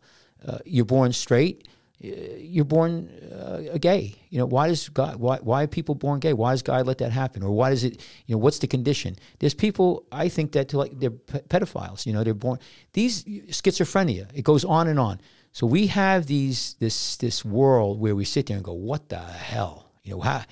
Uh, 0.47 0.59
you're 0.75 0.85
born 0.85 1.11
straight. 1.11 1.67
uh, 2.03 2.07
You're 2.55 2.65
born 2.77 3.09
uh, 3.39 3.77
gay. 3.89 4.15
You 4.29 4.37
know 4.39 4.45
why 4.55 4.67
does 4.69 4.87
God? 4.89 5.13
Why 5.17 5.37
why 5.49 5.63
are 5.63 5.67
people 5.67 5.95
born 5.95 6.19
gay? 6.25 6.33
Why 6.33 6.51
does 6.53 6.61
God 6.61 6.87
let 6.87 6.97
that 6.99 7.11
happen? 7.11 7.43
Or 7.43 7.51
why 7.51 7.69
does 7.71 7.83
it? 7.83 7.93
You 8.25 8.35
know 8.35 8.39
what's 8.45 8.59
the 8.59 8.67
condition? 8.67 9.11
There's 9.39 9.53
people 9.65 10.05
I 10.23 10.29
think 10.29 10.53
that 10.53 10.69
to 10.69 10.77
like 10.77 10.93
they're 11.01 11.17
pe- 11.31 11.45
pedophiles. 11.53 12.05
You 12.05 12.13
know 12.13 12.23
they're 12.23 12.41
born 12.47 12.57
these 12.93 13.13
schizophrenia. 13.59 14.25
It 14.33 14.43
goes 14.51 14.63
on 14.63 14.87
and 14.87 14.99
on. 14.99 15.19
So 15.51 15.67
we 15.67 15.87
have 15.87 16.27
these 16.27 16.75
this 16.79 17.17
this 17.17 17.43
world 17.43 17.99
where 17.99 18.15
we 18.15 18.25
sit 18.25 18.47
there 18.47 18.57
and 18.57 18.63
go, 18.63 18.73
what 18.73 19.09
the 19.09 19.19
hell? 19.19 19.91
You 20.03 20.15
know 20.15 20.21
how 20.21 20.43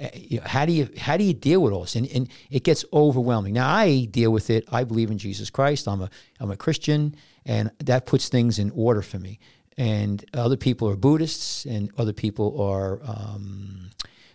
uh, 0.00 0.08
you 0.14 0.38
know, 0.38 0.46
how 0.46 0.64
do 0.64 0.72
you 0.72 0.88
how 0.96 1.16
do 1.16 1.24
you 1.24 1.34
deal 1.34 1.62
with 1.62 1.72
all 1.72 1.82
this? 1.82 1.96
And, 1.96 2.06
and 2.12 2.28
it 2.50 2.64
gets 2.64 2.84
overwhelming. 2.92 3.54
Now 3.54 3.72
I 3.72 4.06
deal 4.06 4.32
with 4.32 4.50
it. 4.50 4.64
I 4.72 4.84
believe 4.84 5.10
in 5.10 5.18
Jesus 5.18 5.50
Christ. 5.50 5.86
I'm 5.86 6.02
a 6.02 6.10
I'm 6.40 6.50
a 6.50 6.56
Christian, 6.56 7.14
and 7.44 7.70
that 7.78 8.06
puts 8.06 8.28
things 8.28 8.58
in 8.58 8.70
order 8.74 9.02
for 9.02 9.18
me. 9.18 9.38
And 9.76 10.24
other 10.34 10.56
people 10.56 10.88
are 10.88 10.96
Buddhists, 10.96 11.66
and 11.66 11.90
other 11.98 12.12
people 12.12 12.60
are 12.60 13.00
um, 13.04 13.90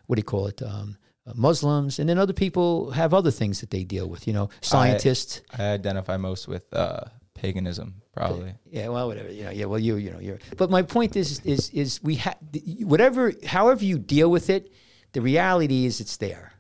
what 0.05 0.15
do 0.15 0.20
you 0.20 0.24
call 0.24 0.47
it? 0.47 0.61
Um, 0.61 0.97
Muslims, 1.36 1.99
and 1.99 2.07
then 2.07 2.18
other 2.18 2.34
people 2.34 2.91
have 2.91 3.13
other 3.13 3.32
things 3.32 3.59
that 3.59 3.70
they 3.70 3.84
deal 3.84 4.07
with. 4.07 4.28
You 4.28 4.34
know, 4.34 4.49
scientists. 4.61 5.41
I 5.57 5.72
identify 5.72 6.18
most 6.18 6.47
with 6.47 6.72
uh, 6.74 7.05
paganism, 7.38 8.01
probably. 8.13 8.53
Yeah, 8.69 8.89
well, 8.89 9.07
whatever. 9.07 9.31
You 9.31 9.43
know, 9.45 9.51
yeah, 9.51 9.65
well, 9.65 9.79
you, 9.79 9.95
you 9.95 10.11
know, 10.11 10.19
you're. 10.19 10.39
But 10.57 10.69
my 10.69 10.81
point 10.81 11.15
is, 11.15 11.39
is, 11.45 11.69
is 11.69 12.01
we 12.03 12.15
have 12.15 12.38
whatever, 12.81 13.31
however 13.45 13.85
you 13.85 13.97
deal 13.99 14.29
with 14.29 14.49
it. 14.49 14.71
The 15.13 15.21
reality 15.21 15.85
is, 15.85 16.01
it's 16.01 16.17
there, 16.17 16.51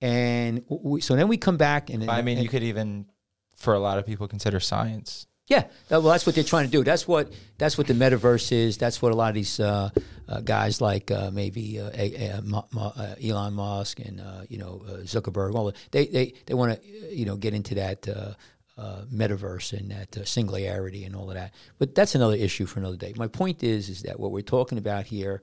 and 0.00 0.62
we, 0.68 1.00
so 1.00 1.16
then 1.16 1.28
we 1.28 1.36
come 1.36 1.56
back 1.56 1.90
and 1.90 2.08
I 2.08 2.22
mean, 2.22 2.36
and- 2.38 2.44
you 2.44 2.48
could 2.50 2.62
even, 2.62 3.06
for 3.56 3.74
a 3.74 3.80
lot 3.80 3.98
of 3.98 4.06
people, 4.06 4.28
consider 4.28 4.60
science 4.60 5.26
Yeah, 5.48 5.64
well, 5.90 6.02
that's 6.02 6.26
what 6.26 6.34
they're 6.34 6.44
trying 6.44 6.66
to 6.66 6.70
do. 6.70 6.84
That's 6.84 7.08
what 7.08 7.32
that's 7.56 7.78
what 7.78 7.86
the 7.86 7.94
metaverse 7.94 8.52
is. 8.52 8.76
That's 8.76 9.00
what 9.00 9.12
a 9.12 9.16
lot 9.16 9.30
of 9.30 9.34
these 9.34 9.58
uh, 9.58 9.88
uh, 10.28 10.40
guys 10.42 10.80
like 10.82 11.10
uh, 11.10 11.30
maybe 11.32 11.80
uh, 11.80 11.90
a, 11.94 12.06
a, 12.36 12.42
Ma- 12.42 12.68
Ma- 12.70 12.92
uh, 12.94 13.14
Elon 13.24 13.54
Musk 13.54 13.98
and 14.00 14.20
uh, 14.20 14.42
you 14.48 14.58
know 14.58 14.82
uh, 14.86 14.90
Zuckerberg, 15.08 15.54
all 15.54 15.66
the, 15.72 15.74
they 15.90 16.06
they 16.06 16.34
they 16.46 16.54
want 16.54 16.76
to 16.76 16.78
you 17.16 17.24
know 17.24 17.36
get 17.36 17.54
into 17.54 17.74
that. 17.76 18.06
Uh, 18.78 19.02
metaverse 19.12 19.76
and 19.76 19.90
that 19.90 20.16
uh, 20.16 20.24
singularity 20.24 21.04
and 21.04 21.16
all 21.16 21.28
of 21.28 21.34
that, 21.34 21.52
but 21.78 21.96
that's 21.96 22.14
another 22.14 22.36
issue 22.36 22.64
for 22.64 22.78
another 22.78 22.96
day. 22.96 23.12
My 23.16 23.26
point 23.26 23.64
is, 23.64 23.88
is 23.88 24.02
that 24.02 24.20
what 24.20 24.30
we're 24.30 24.40
talking 24.40 24.78
about 24.78 25.04
here 25.04 25.42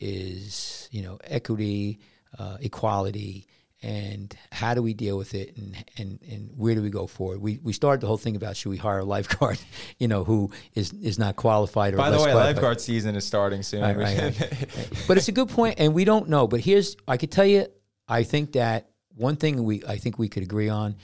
is 0.00 0.88
you 0.90 1.00
know 1.00 1.16
equity, 1.22 2.00
uh, 2.40 2.56
equality, 2.60 3.46
and 3.82 4.34
how 4.50 4.74
do 4.74 4.82
we 4.82 4.94
deal 4.94 5.18
with 5.18 5.34
it, 5.34 5.56
and, 5.56 5.76
and, 5.96 6.18
and 6.30 6.50
where 6.56 6.74
do 6.74 6.82
we 6.82 6.90
go 6.90 7.06
forward? 7.06 7.40
We 7.40 7.58
we 7.62 7.72
started 7.72 8.00
the 8.00 8.06
whole 8.06 8.16
thing 8.16 8.36
about 8.36 8.56
should 8.56 8.70
we 8.70 8.76
hire 8.76 9.00
a 9.00 9.04
lifeguard, 9.04 9.58
you 9.98 10.08
know, 10.08 10.24
who 10.24 10.50
is 10.74 10.92
is 10.92 11.18
not 11.18 11.36
qualified 11.36 11.94
or 11.94 11.96
By 11.98 12.10
the 12.10 12.16
way, 12.18 12.30
qualified. 12.30 12.54
lifeguard 12.54 12.80
season 12.80 13.16
is 13.16 13.24
starting 13.24 13.62
soon. 13.62 13.82
Right, 13.82 13.96
right, 13.96 14.40
right. 14.40 14.88
but 15.08 15.16
it's 15.16 15.28
a 15.28 15.32
good 15.32 15.48
point, 15.48 15.76
and 15.78 15.94
we 15.94 16.04
don't 16.04 16.28
know. 16.28 16.46
But 16.46 16.60
here's 16.60 16.96
I 17.08 17.16
could 17.16 17.32
tell 17.32 17.46
you, 17.46 17.66
I 18.08 18.22
think 18.22 18.52
that 18.52 18.90
one 19.16 19.36
thing 19.36 19.62
we 19.64 19.82
I 19.86 19.96
think 19.98 20.18
we 20.18 20.28
could 20.28 20.42
agree 20.44 20.68
on, 20.68 20.96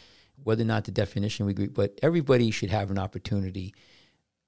whether 0.48 0.62
or 0.62 0.66
not 0.66 0.84
the 0.84 0.90
definition 0.90 1.44
we 1.44 1.52
agree, 1.52 1.66
but 1.66 1.98
everybody 2.02 2.50
should 2.50 2.70
have 2.70 2.90
an 2.90 2.98
opportunity. 2.98 3.74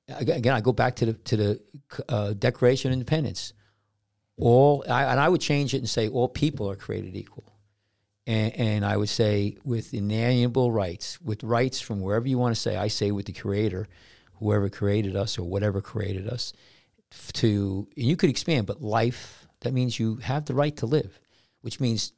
Again, 0.09 0.55
I 0.55 0.63
go 0.63 0.73
back 0.73 0.97
to 0.97 1.05
the 1.05 1.13
to 1.13 1.37
the 1.37 1.61
uh, 2.09 2.33
Declaration 2.33 2.91
of 2.91 2.95
Independence. 2.95 3.53
All 4.39 4.83
I, 4.89 5.05
and 5.05 5.21
I 5.21 5.29
would 5.29 5.43
change 5.43 5.75
it 5.75 5.77
and 5.77 5.91
say 5.91 6.09
all 6.09 6.27
people 6.27 6.71
are 6.71 6.75
created 6.75 7.15
equal. 7.15 7.53
And, 8.27 8.57
and 8.57 8.85
I 8.87 8.97
would 8.97 9.11
say 9.11 9.59
with 9.63 9.93
inalienable 9.93 10.73
rights, 10.73 11.21
with 11.21 11.45
rights 11.45 11.83
from 11.83 12.01
wherever 12.01 12.27
you 12.27 12.39
want 12.39 12.55
to 12.55 12.61
say. 12.61 12.79
I 12.79 12.89
say 12.89 13.11
with 13.11 13.27
the 13.27 13.35
Creator, 13.35 13.87
whoever 14.39 14.71
created 14.71 15.17
us 15.17 15.39
or 15.39 15.43
whatever 15.43 15.83
created 15.83 16.27
us, 16.29 16.55
to 17.35 17.87
and 17.95 18.07
you 18.07 18.17
could 18.17 18.31
expand, 18.31 18.67
but 18.67 18.81
life 18.81 19.47
that 19.61 19.75
means 19.75 20.01
you 20.01 20.17
have 20.17 20.47
the 20.47 20.55
right 20.55 20.77
to 20.79 20.87
live, 20.87 21.21
which 21.61 21.79
means 21.79 22.15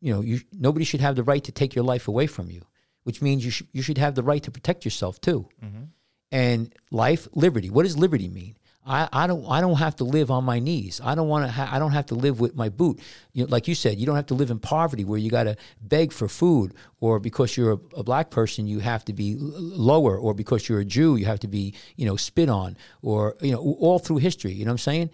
you 0.00 0.14
know 0.14 0.22
you 0.22 0.40
nobody 0.50 0.86
should 0.86 1.02
have 1.02 1.14
the 1.14 1.28
right 1.32 1.44
to 1.44 1.52
take 1.52 1.74
your 1.74 1.84
life 1.84 2.08
away 2.08 2.26
from 2.26 2.50
you, 2.50 2.62
which 3.08 3.22
means 3.22 3.42
you 3.42 3.50
should 3.50 3.68
you 3.72 3.80
should 3.80 3.96
have 3.96 4.14
the 4.14 4.22
right 4.22 4.42
to 4.42 4.50
protect 4.50 4.84
yourself 4.84 5.18
too. 5.18 5.48
Mm-hmm. 5.64 5.84
And 6.30 6.74
life, 6.90 7.26
liberty. 7.32 7.70
What 7.70 7.84
does 7.84 7.96
liberty 7.96 8.28
mean? 8.28 8.54
I, 8.84 9.08
I 9.10 9.26
don't 9.26 9.46
I 9.48 9.62
don't 9.62 9.76
have 9.76 9.96
to 9.96 10.04
live 10.04 10.30
on 10.30 10.44
my 10.44 10.58
knees. 10.58 11.00
I 11.02 11.14
don't 11.14 11.26
want 11.26 11.46
to. 11.46 11.50
Ha- 11.50 11.70
I 11.72 11.78
don't 11.78 11.92
have 11.92 12.04
to 12.06 12.14
live 12.14 12.38
with 12.38 12.54
my 12.54 12.68
boot. 12.68 13.00
You 13.32 13.44
know, 13.44 13.50
like 13.50 13.66
you 13.66 13.74
said, 13.74 13.98
you 13.98 14.04
don't 14.04 14.16
have 14.16 14.26
to 14.26 14.34
live 14.34 14.50
in 14.50 14.58
poverty 14.58 15.06
where 15.06 15.18
you 15.18 15.30
got 15.30 15.44
to 15.44 15.56
beg 15.80 16.12
for 16.12 16.28
food, 16.28 16.74
or 17.00 17.18
because 17.18 17.56
you're 17.56 17.72
a, 17.72 17.78
a 17.96 18.02
black 18.02 18.28
person 18.28 18.66
you 18.66 18.80
have 18.80 19.06
to 19.06 19.14
be 19.14 19.32
l- 19.32 19.38
lower, 19.40 20.18
or 20.18 20.34
because 20.34 20.68
you're 20.68 20.80
a 20.80 20.84
Jew 20.84 21.16
you 21.16 21.24
have 21.24 21.40
to 21.40 21.48
be 21.48 21.72
you 21.96 22.04
know 22.04 22.16
spit 22.16 22.50
on, 22.50 22.76
or 23.00 23.36
you 23.40 23.52
know 23.52 23.60
all 23.80 23.98
through 23.98 24.18
history. 24.18 24.52
You 24.52 24.66
know 24.66 24.72
what 24.72 24.86
I'm 24.86 24.90
saying? 24.90 25.10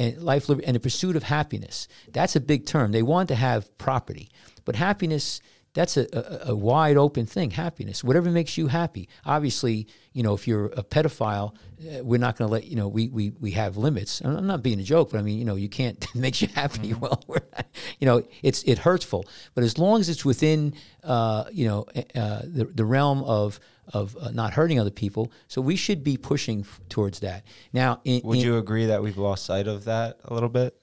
And 0.00 0.22
life 0.22 0.48
and 0.48 0.74
the 0.74 0.80
pursuit 0.80 1.14
of 1.14 1.24
happiness. 1.24 1.88
That's 2.10 2.36
a 2.36 2.40
big 2.40 2.64
term. 2.64 2.92
They 2.92 3.02
want 3.02 3.28
to 3.28 3.34
have 3.34 3.76
property, 3.76 4.30
but 4.64 4.76
happiness 4.76 5.42
that's 5.76 5.96
a, 5.96 6.06
a, 6.12 6.52
a 6.52 6.56
wide 6.56 6.96
open 6.96 7.26
thing 7.26 7.50
happiness. 7.52 8.02
Whatever 8.02 8.30
makes 8.30 8.56
you 8.58 8.66
happy. 8.66 9.08
Obviously 9.24 9.86
you 10.12 10.22
know 10.22 10.34
if 10.34 10.48
you're 10.48 10.66
a 10.66 10.82
pedophile 10.82 11.54
uh, 11.54 12.02
we're 12.02 12.18
not 12.18 12.38
going 12.38 12.48
to 12.48 12.52
let 12.52 12.64
you 12.64 12.74
know 12.74 12.88
we, 12.88 13.08
we 13.10 13.30
we 13.38 13.50
have 13.52 13.76
limits. 13.76 14.20
I'm 14.24 14.34
I'm 14.36 14.46
not 14.46 14.62
being 14.62 14.80
a 14.80 14.82
joke 14.82 15.10
but 15.10 15.18
i 15.18 15.22
mean 15.22 15.38
you 15.38 15.44
know 15.44 15.56
you 15.56 15.68
can't 15.68 16.04
make 16.14 16.40
you 16.42 16.48
happy. 16.48 16.94
Well 16.94 17.22
we're 17.28 17.42
not, 17.54 17.66
you 18.00 18.06
know 18.06 18.22
it's 18.42 18.62
it 18.64 18.78
hurtful 18.78 19.24
but 19.54 19.62
as 19.62 19.78
long 19.78 20.00
as 20.00 20.08
it's 20.08 20.24
within 20.24 20.74
uh, 21.04 21.44
you 21.52 21.66
know 21.68 21.84
uh, 22.14 22.40
the, 22.44 22.64
the 22.74 22.84
realm 22.84 23.22
of 23.22 23.60
of 23.92 24.16
uh, 24.20 24.30
not 24.30 24.54
hurting 24.54 24.80
other 24.80 24.90
people 24.90 25.30
so 25.46 25.60
we 25.60 25.76
should 25.76 26.02
be 26.02 26.16
pushing 26.16 26.60
f- 26.60 26.80
towards 26.88 27.20
that. 27.20 27.44
Now 27.72 28.00
in, 28.04 28.20
Would 28.24 28.38
in- 28.38 28.44
you 28.44 28.56
agree 28.56 28.86
that 28.86 29.00
we've 29.02 29.18
lost 29.18 29.44
sight 29.44 29.68
of 29.68 29.84
that 29.84 30.18
a 30.24 30.34
little 30.34 30.48
bit? 30.48 30.74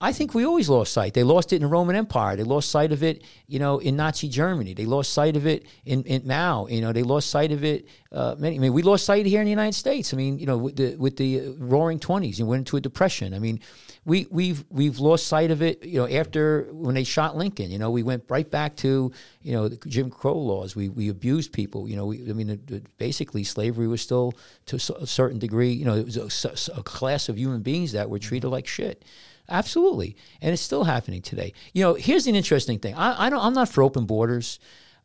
I 0.00 0.12
think 0.12 0.32
we 0.32 0.46
always 0.46 0.68
lost 0.68 0.92
sight. 0.92 1.14
They 1.14 1.24
lost 1.24 1.52
it 1.52 1.56
in 1.56 1.62
the 1.62 1.68
Roman 1.68 1.96
Empire. 1.96 2.36
They 2.36 2.44
lost 2.44 2.70
sight 2.70 2.92
of 2.92 3.02
it, 3.02 3.24
you 3.48 3.58
know, 3.58 3.80
in 3.80 3.96
Nazi 3.96 4.28
Germany. 4.28 4.72
They 4.72 4.84
lost 4.86 5.12
sight 5.12 5.36
of 5.36 5.44
it 5.44 5.66
in, 5.84 6.04
in 6.04 6.24
Mao. 6.24 6.68
You 6.68 6.80
know, 6.80 6.92
they 6.92 7.02
lost 7.02 7.30
sight 7.30 7.50
of 7.50 7.64
it. 7.64 7.88
Uh, 8.12 8.36
many. 8.38 8.54
I 8.56 8.58
mean, 8.60 8.72
we 8.72 8.82
lost 8.82 9.04
sight 9.04 9.26
here 9.26 9.40
in 9.40 9.44
the 9.46 9.50
United 9.50 9.74
States. 9.74 10.14
I 10.14 10.16
mean, 10.16 10.38
you 10.38 10.46
know, 10.46 10.56
with 10.56 10.76
the 10.76 10.94
with 10.96 11.16
the 11.16 11.48
Roaring 11.58 11.98
Twenties, 11.98 12.38
you 12.38 12.46
went 12.46 12.60
into 12.60 12.76
a 12.76 12.80
depression. 12.80 13.34
I 13.34 13.40
mean, 13.40 13.58
we 14.04 14.28
we've 14.30 14.64
we've 14.70 15.00
lost 15.00 15.26
sight 15.26 15.50
of 15.50 15.62
it. 15.62 15.84
You 15.84 15.98
know, 16.02 16.08
after 16.08 16.68
when 16.70 16.94
they 16.94 17.02
shot 17.02 17.36
Lincoln, 17.36 17.72
you 17.72 17.78
know, 17.80 17.90
we 17.90 18.04
went 18.04 18.22
right 18.28 18.48
back 18.48 18.76
to 18.76 19.10
you 19.42 19.52
know 19.52 19.66
the 19.66 19.76
Jim 19.88 20.10
Crow 20.10 20.38
laws. 20.38 20.76
We 20.76 20.88
we 20.88 21.08
abused 21.08 21.52
people. 21.52 21.88
You 21.88 21.96
know, 21.96 22.06
we, 22.06 22.20
I 22.30 22.34
mean, 22.34 22.50
it- 22.50 22.70
it- 22.70 22.98
basically 22.98 23.42
slavery 23.42 23.88
was 23.88 24.00
still 24.00 24.32
to 24.66 24.76
a 24.76 25.06
certain 25.08 25.40
degree. 25.40 25.72
You 25.72 25.86
know, 25.86 25.96
it 25.96 26.04
was 26.04 26.68
a 26.68 26.82
class 26.84 27.28
of 27.28 27.36
human 27.36 27.62
beings 27.62 27.90
that 27.92 28.08
were 28.08 28.20
treated 28.20 28.48
like 28.48 28.68
shit. 28.68 29.04
Absolutely, 29.48 30.16
and 30.42 30.52
it's 30.52 30.62
still 30.62 30.84
happening 30.84 31.22
today. 31.22 31.54
You 31.72 31.82
know, 31.82 31.94
here's 31.94 32.26
an 32.26 32.34
interesting 32.34 32.78
thing. 32.78 32.94
I, 32.94 33.26
I 33.26 33.30
don't. 33.30 33.42
I'm 33.42 33.54
not 33.54 33.68
for 33.68 33.82
open 33.82 34.04
borders, 34.04 34.58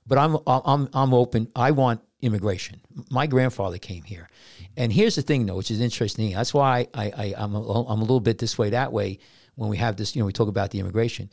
but 0.05 0.17
I'm 0.17 0.37
I'm 0.45 0.89
I'm 0.93 1.13
open. 1.13 1.47
I 1.55 1.71
want 1.71 2.01
immigration. 2.21 2.81
My 3.09 3.25
grandfather 3.25 3.77
came 3.77 4.03
here, 4.03 4.29
and 4.75 4.91
here's 4.91 5.15
the 5.15 5.21
thing, 5.21 5.45
though, 5.45 5.55
which 5.55 5.71
is 5.71 5.79
interesting. 5.79 6.33
That's 6.33 6.53
why 6.53 6.87
I, 6.93 7.05
I 7.05 7.33
I'm 7.37 7.55
a, 7.55 7.83
I'm 7.83 7.99
a 7.99 8.03
little 8.03 8.19
bit 8.19 8.37
this 8.37 8.57
way 8.57 8.71
that 8.71 8.91
way 8.91 9.19
when 9.55 9.69
we 9.69 9.77
have 9.77 9.95
this. 9.95 10.15
You 10.15 10.21
know, 10.21 10.25
we 10.25 10.33
talk 10.33 10.49
about 10.49 10.71
the 10.71 10.79
immigration. 10.79 11.29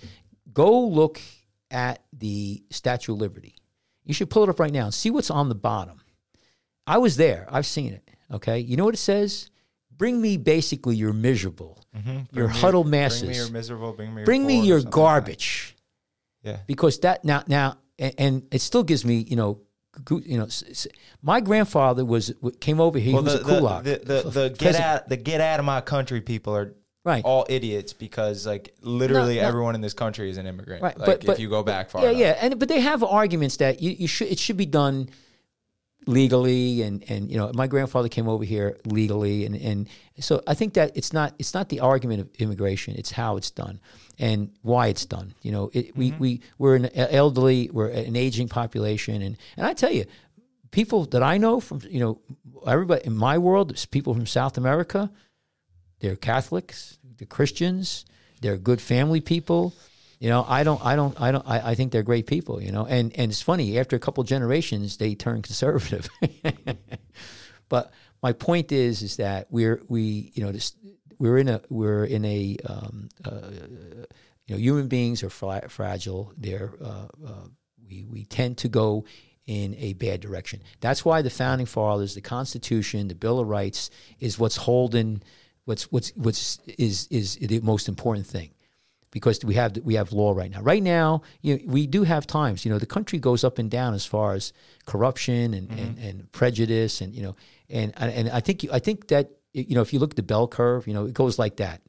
Go 0.53 0.87
look 0.87 1.21
at 1.71 2.05
the 2.13 2.63
Statue 2.71 3.13
of 3.13 3.19
Liberty. 3.19 3.57
You 4.05 4.15
should 4.15 4.31
pull 4.31 4.45
it 4.45 4.49
up 4.49 4.61
right 4.61 4.73
now 4.73 4.85
and 4.85 4.95
see 4.95 5.11
what's 5.11 5.31
on 5.31 5.49
the 5.49 5.55
bottom. 5.55 6.01
I 6.87 6.99
was 6.99 7.17
there. 7.17 7.47
I've 7.51 7.67
seen 7.67 7.93
it. 7.93 8.09
Okay, 8.33 8.61
you 8.61 8.77
know 8.77 8.85
what 8.85 8.95
it 8.95 8.99
says? 8.99 9.51
Bring 10.01 10.21
me 10.21 10.39
basically 10.39 10.97
your 10.97 11.13
miserable, 11.13 11.85
mm-hmm. 11.95 12.35
your 12.35 12.49
huddled 12.49 12.89
masses. 12.89 13.21
Bring 13.21 13.31
me 13.33 13.37
your 13.37 13.51
miserable. 13.51 13.93
Bring 13.93 14.15
me 14.15 14.21
your. 14.21 14.25
Bring 14.25 14.47
me 14.47 14.61
your 14.67 14.79
something 14.81 14.87
like 14.87 14.95
garbage 14.95 15.77
Yeah. 16.43 16.57
because 16.67 16.99
that 17.01 17.23
now 17.23 17.45
now 17.47 17.77
and, 17.99 18.15
and 18.17 18.47
it 18.51 18.63
still 18.63 18.83
gives 18.83 19.05
me 19.05 19.17
you 19.29 19.37
know 19.37 19.61
you 20.25 20.39
know 20.39 20.49
my 21.21 21.41
grandfather 21.41 22.03
was 22.05 22.33
came 22.61 22.81
over 22.81 22.99
here 22.99 23.13
Well, 23.13 23.25
he 23.25 23.27
was 23.27 23.35
the, 23.35 23.41
a 23.41 23.45
the, 23.45 23.59
kulak 23.59 23.85
the, 23.85 23.91
the, 24.23 24.31
the 24.31 24.49
get 24.49 24.59
Peasant. 24.59 24.85
out 24.85 25.09
the 25.11 25.17
get 25.19 25.41
out 25.43 25.59
of 25.61 25.67
my 25.67 25.83
country 25.83 26.23
people 26.23 26.57
are 26.57 26.75
Right. 27.03 27.25
all 27.25 27.47
idiots 27.49 27.93
because 27.95 28.47
like 28.47 28.75
literally 28.83 29.37
No, 29.37 29.43
no. 29.43 29.49
everyone 29.49 29.75
in 29.75 29.81
this 29.81 29.95
country 29.95 30.29
is 30.29 30.37
an 30.37 30.47
immigrant. 30.47 30.83
Right, 30.83 30.99
Like 30.99 31.07
but- 31.07 31.27
but- 31.27 31.33
if 31.35 31.41
you 31.41 31.49
go 31.49 31.63
back 31.63 31.91
far 31.91 32.03
yeah 32.03 32.09
enough. 32.11 32.21
yeah 32.21 32.37
and 32.41 32.59
but 32.59 32.69
they 32.69 32.81
have 32.81 33.03
arguments 33.03 33.57
that 33.59 33.81
you, 33.83 33.91
you 33.93 34.07
should 34.07 34.29
it 34.29 34.39
should 34.39 34.57
be 34.59 34.67
done 34.67 35.09
legally 36.07 36.83
and 36.83 37.05
and 37.11 37.31
you 37.31 37.37
know 37.37 37.51
my 37.55 37.67
grandfather 37.67 38.09
came 38.09 38.27
over 38.27 38.45
here 38.45 38.79
legally 38.87 39.45
and 39.45 39.55
and 39.55 39.89
so 40.19 40.43
I 40.47 40.55
think 40.55 40.75
that 40.75 40.97
it's 40.97 41.13
not 41.13 41.35
it's 41.39 41.53
not 41.53 41.69
the 41.69 41.81
argument 41.81 42.21
of 42.21 42.29
immigration 42.39 42.95
it's 42.97 43.11
how 43.11 43.37
it's 43.37 43.51
done 43.51 43.81
and 44.19 44.51
why 44.63 44.87
it's 44.87 45.05
done 45.05 45.35
you 45.43 45.53
know 45.53 45.71
it, 45.75 45.95
we 45.97 46.11
mm-hmm. 46.11 46.21
we 46.21 46.41
we're 46.59 46.77
an 46.77 46.89
elderly 46.97 47.71
we're 47.73 47.89
an 47.89 48.17
aging 48.17 48.49
population 48.49 49.21
and 49.21 49.37
and 49.57 49.67
I 49.67 49.75
tell 49.75 49.93
you 49.93 50.07
people 50.71 51.05
that 51.07 51.23
I 51.23 51.37
know 51.37 51.61
from 51.61 51.81
you 51.89 52.01
know 52.01 52.21
everybody 52.67 53.05
in 53.05 53.15
my 53.15 53.37
world 53.37 53.71
it's 53.71 53.85
people 53.85 54.15
from 54.15 54.27
South 54.27 54.57
America 54.57 55.11
they're 56.01 56.17
Catholics, 56.17 56.99
they're 57.19 57.27
Christians, 57.27 58.05
they're 58.41 58.57
good 58.57 58.81
family 58.81 59.21
people. 59.21 59.75
You 60.21 60.29
know, 60.29 60.45
I 60.47 60.65
don't, 60.65 60.85
I 60.85 60.97
don't, 60.97 61.19
I 61.19 61.33
don't, 61.33 61.49
I, 61.49 61.71
I 61.71 61.75
think 61.75 61.93
they're 61.93 62.03
great 62.03 62.27
people. 62.27 62.63
You 62.63 62.73
know, 62.73 62.85
and 62.87 63.11
and 63.17 63.33
it's 63.33 63.41
funny 63.41 63.79
after 63.79 63.97
a 63.97 63.99
couple 63.99 64.23
generations 64.23 64.99
they 64.99 65.15
turn 65.15 65.43
conservative. 65.51 66.09
but 67.71 67.93
my 68.23 68.35
point 68.35 68.71
is, 68.71 69.03
is 69.03 69.17
that 69.17 69.47
we're 69.51 69.83
we, 69.89 70.31
you 70.35 70.45
know, 70.45 70.53
this, 70.53 70.75
we're 71.19 71.39
in 71.39 71.49
a 71.49 71.63
we're 71.71 72.05
in 72.05 72.25
a 72.27 72.59
um, 72.67 73.09
uh, 73.25 73.51
you 74.47 74.55
know 74.55 74.59
human 74.59 74.89
beings 74.89 75.23
are 75.23 75.31
fra- 75.31 75.71
fragile. 75.71 76.35
They're 76.37 76.75
uh, 76.85 77.09
uh, 77.27 77.47
we 77.89 78.05
we 78.05 78.25
tend 78.25 78.59
to 78.59 78.69
go 78.69 79.07
in 79.47 79.75
a 79.79 79.95
bad 79.95 80.21
direction. 80.21 80.63
That's 80.81 81.03
why 81.03 81.23
the 81.23 81.31
founding 81.31 81.67
fathers, 81.67 82.15
the 82.15 82.21
Constitution, 82.21 83.09
the 83.09 83.15
Bill 83.15 83.41
of 83.41 83.49
Rights 83.49 83.91
is 84.21 84.39
what's 84.39 84.57
holding 84.57 85.23
what's 85.65 85.91
what's 85.91 86.11
what's 86.11 86.59
is 86.79 87.09
is 87.11 87.37
the 87.37 87.61
most 87.61 87.89
important 87.89 88.27
thing 88.27 88.51
because 89.11 89.45
we 89.45 89.55
have 89.55 89.77
we 89.79 89.95
have 89.95 90.13
law 90.13 90.33
right 90.33 90.51
now. 90.51 90.61
Right 90.61 90.83
now, 90.83 91.23
you 91.43 91.57
know, 91.57 91.63
we 91.67 91.87
do 91.87 92.05
have 92.05 92.27
times. 92.27 92.65
You 92.65 92.71
know, 92.71 92.79
the 92.79 92.87
country 92.87 93.19
goes 93.19 93.45
up 93.45 93.59
and 93.59 93.71
down 93.71 93.95
as 93.95 94.07
far 94.07 94.35
as 94.35 94.53
corruption 94.87 95.55
and, 95.55 95.69
mm-hmm. 95.69 95.79
and, 95.79 95.99
and 95.99 96.33
prejudice, 96.33 97.01
and 97.01 97.15
you 97.15 97.23
know, 97.23 97.37
and 97.69 97.93
and 97.97 98.31
I 98.31 98.41
think 98.41 98.67
I 98.73 98.79
think 98.79 99.09
that 99.09 99.31
you 99.53 99.75
know 99.75 99.83
if 99.83 99.93
you 99.93 99.99
look 99.99 100.11
at 100.11 100.17
the 100.17 100.23
bell 100.23 100.49
curve, 100.49 100.87
you 100.87 100.95
know, 100.95 101.07
it 101.07 101.15
goes 101.15 101.39
like 101.39 101.57
that. 101.57 101.83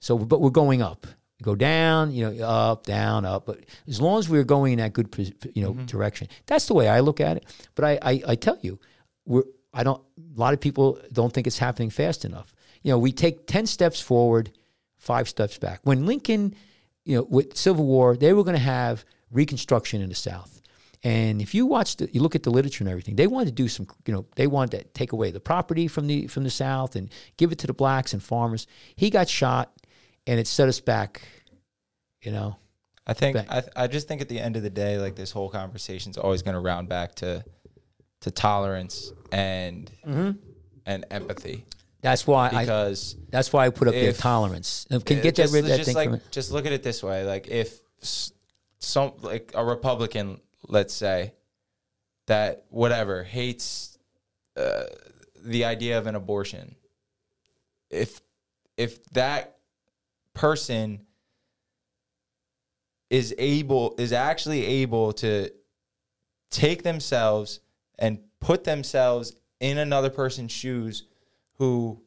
So, 0.00 0.18
but 0.18 0.40
we're 0.40 0.50
going 0.50 0.82
up. 0.82 1.06
We 1.38 1.44
go 1.44 1.54
down, 1.54 2.12
you 2.12 2.30
know, 2.30 2.46
up, 2.46 2.84
down, 2.84 3.24
up. 3.24 3.46
But 3.46 3.64
as 3.88 4.00
long 4.00 4.18
as 4.18 4.28
we're 4.28 4.44
going 4.44 4.74
in 4.74 4.78
that 4.78 4.92
good, 4.92 5.14
you 5.54 5.62
know, 5.62 5.72
mm-hmm. 5.72 5.86
direction, 5.86 6.28
that's 6.46 6.66
the 6.66 6.74
way 6.74 6.88
I 6.88 7.00
look 7.00 7.20
at 7.20 7.36
it. 7.38 7.46
But 7.74 7.84
I, 7.84 7.98
I, 8.02 8.22
I 8.28 8.34
tell 8.34 8.58
you, 8.60 8.78
we're 9.24 9.44
I 9.72 9.82
don't. 9.82 10.02
A 10.36 10.38
lot 10.40 10.52
of 10.54 10.60
people 10.60 10.98
don't 11.12 11.32
think 11.32 11.46
it's 11.46 11.58
happening 11.58 11.90
fast 11.90 12.24
enough. 12.24 12.54
You 12.82 12.90
know, 12.92 12.98
we 12.98 13.12
take 13.12 13.46
ten 13.46 13.66
steps 13.66 14.00
forward, 14.00 14.52
five 15.00 15.28
steps 15.28 15.58
back. 15.58 15.80
When 15.82 16.06
Lincoln, 16.06 16.54
you 17.04 17.16
know, 17.16 17.26
with 17.28 17.56
Civil 17.56 17.84
War, 17.86 18.16
they 18.16 18.32
were 18.32 18.44
going 18.44 18.56
to 18.56 18.62
have 18.62 19.04
Reconstruction 19.32 20.02
in 20.02 20.08
the 20.08 20.14
South, 20.14 20.60
And 21.02 21.40
if 21.40 21.54
you 21.54 21.64
watch, 21.66 21.96
the, 21.96 22.08
you 22.12 22.20
look 22.20 22.34
at 22.34 22.42
the 22.42 22.50
literature 22.50 22.84
and 22.84 22.90
everything, 22.90 23.16
they 23.16 23.26
wanted 23.26 23.46
to 23.46 23.52
do 23.52 23.68
some, 23.68 23.86
you 24.06 24.12
know, 24.12 24.26
they 24.36 24.46
wanted 24.46 24.78
to 24.78 24.84
take 24.92 25.12
away 25.12 25.30
the 25.30 25.40
property 25.40 25.88
from 25.88 26.06
the 26.06 26.26
from 26.26 26.44
the 26.44 26.50
South 26.50 26.94
and 26.94 27.08
give 27.38 27.52
it 27.52 27.58
to 27.60 27.66
the 27.66 27.72
blacks 27.72 28.12
and 28.12 28.22
farmers. 28.22 28.66
He 28.96 29.08
got 29.08 29.28
shot, 29.28 29.72
and 30.26 30.38
it 30.38 30.46
set 30.46 30.68
us 30.68 30.80
back. 30.80 31.22
You 32.20 32.32
know, 32.32 32.56
I 33.06 33.14
think 33.14 33.36
I, 33.36 33.60
th- 33.60 33.72
I 33.74 33.86
just 33.86 34.08
think 34.08 34.20
at 34.20 34.28
the 34.28 34.38
end 34.38 34.56
of 34.56 34.62
the 34.62 34.70
day, 34.70 34.98
like 34.98 35.16
this 35.16 35.30
whole 35.30 35.48
conversation 35.48 36.10
is 36.10 36.18
always 36.18 36.42
going 36.42 36.54
to 36.54 36.60
round 36.60 36.88
back 36.90 37.14
to 37.16 37.44
to 38.20 38.30
tolerance 38.30 39.12
and 39.32 39.90
mm-hmm. 40.06 40.32
and 40.84 41.06
empathy 41.10 41.64
that's 42.00 42.26
why 42.26 42.48
I 42.48 42.64
because 42.64 43.16
that's 43.30 43.52
why 43.52 43.66
I 43.66 43.70
put 43.70 43.88
up 43.88 43.94
the 43.94 44.08
if- 44.08 44.18
tolerance. 44.18 44.86
Can 44.88 45.20
get 45.20 45.34
just, 45.34 45.52
that 45.52 45.56
rid 45.56 45.70
of 45.70 45.76
that 45.76 45.84
thing 45.84 45.94
like 45.94 46.30
just 46.30 46.50
look 46.50 46.66
at 46.66 46.72
it 46.72 46.82
this 46.82 47.02
way 47.02 47.24
like 47.24 47.48
if 47.48 47.80
some 48.78 49.12
like 49.20 49.52
a 49.54 49.64
republican 49.64 50.40
let's 50.66 50.94
say 50.94 51.34
that 52.26 52.64
whatever 52.70 53.22
hates 53.22 53.98
uh, 54.56 54.84
the 55.44 55.64
idea 55.64 55.98
of 55.98 56.06
an 56.06 56.14
abortion 56.14 56.74
if 57.90 58.20
if 58.76 59.04
that 59.10 59.56
person 60.32 61.06
is 63.10 63.34
able 63.38 63.94
is 63.98 64.12
actually 64.12 64.64
able 64.64 65.12
to 65.12 65.50
take 66.50 66.82
themselves 66.82 67.60
and 67.98 68.20
put 68.40 68.64
themselves 68.64 69.34
in 69.58 69.78
another 69.78 70.08
person's 70.08 70.52
shoes 70.52 71.04
who 71.60 72.00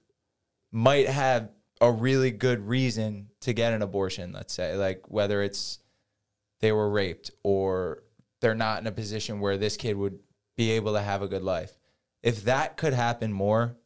might 0.72 1.08
have 1.08 1.50
a 1.80 1.92
really 1.92 2.32
good 2.32 2.60
reason 2.68 3.30
to 3.42 3.54
get 3.54 3.72
an 3.72 3.84
abortion, 3.84 4.32
let's 4.34 4.52
say, 4.52 4.76
like 4.76 5.04
whether 5.08 5.44
it's 5.44 5.78
they 6.60 6.72
were 6.72 6.90
raped 6.90 7.30
or 7.44 8.02
they're 8.42 8.56
not 8.56 8.82
in 8.82 8.88
a 8.88 8.92
position 8.92 9.40
where 9.40 9.58
this 9.58 9.78
kid 9.78 9.96
would 9.96 10.18
be 10.58 10.72
able 10.72 10.94
to 10.94 11.02
have 11.02 11.22
a 11.22 11.28
good 11.28 11.44
life. 11.44 11.78
If 12.24 12.46
that 12.46 12.78
could 12.78 12.94
happen 12.94 13.32
more, 13.32 13.78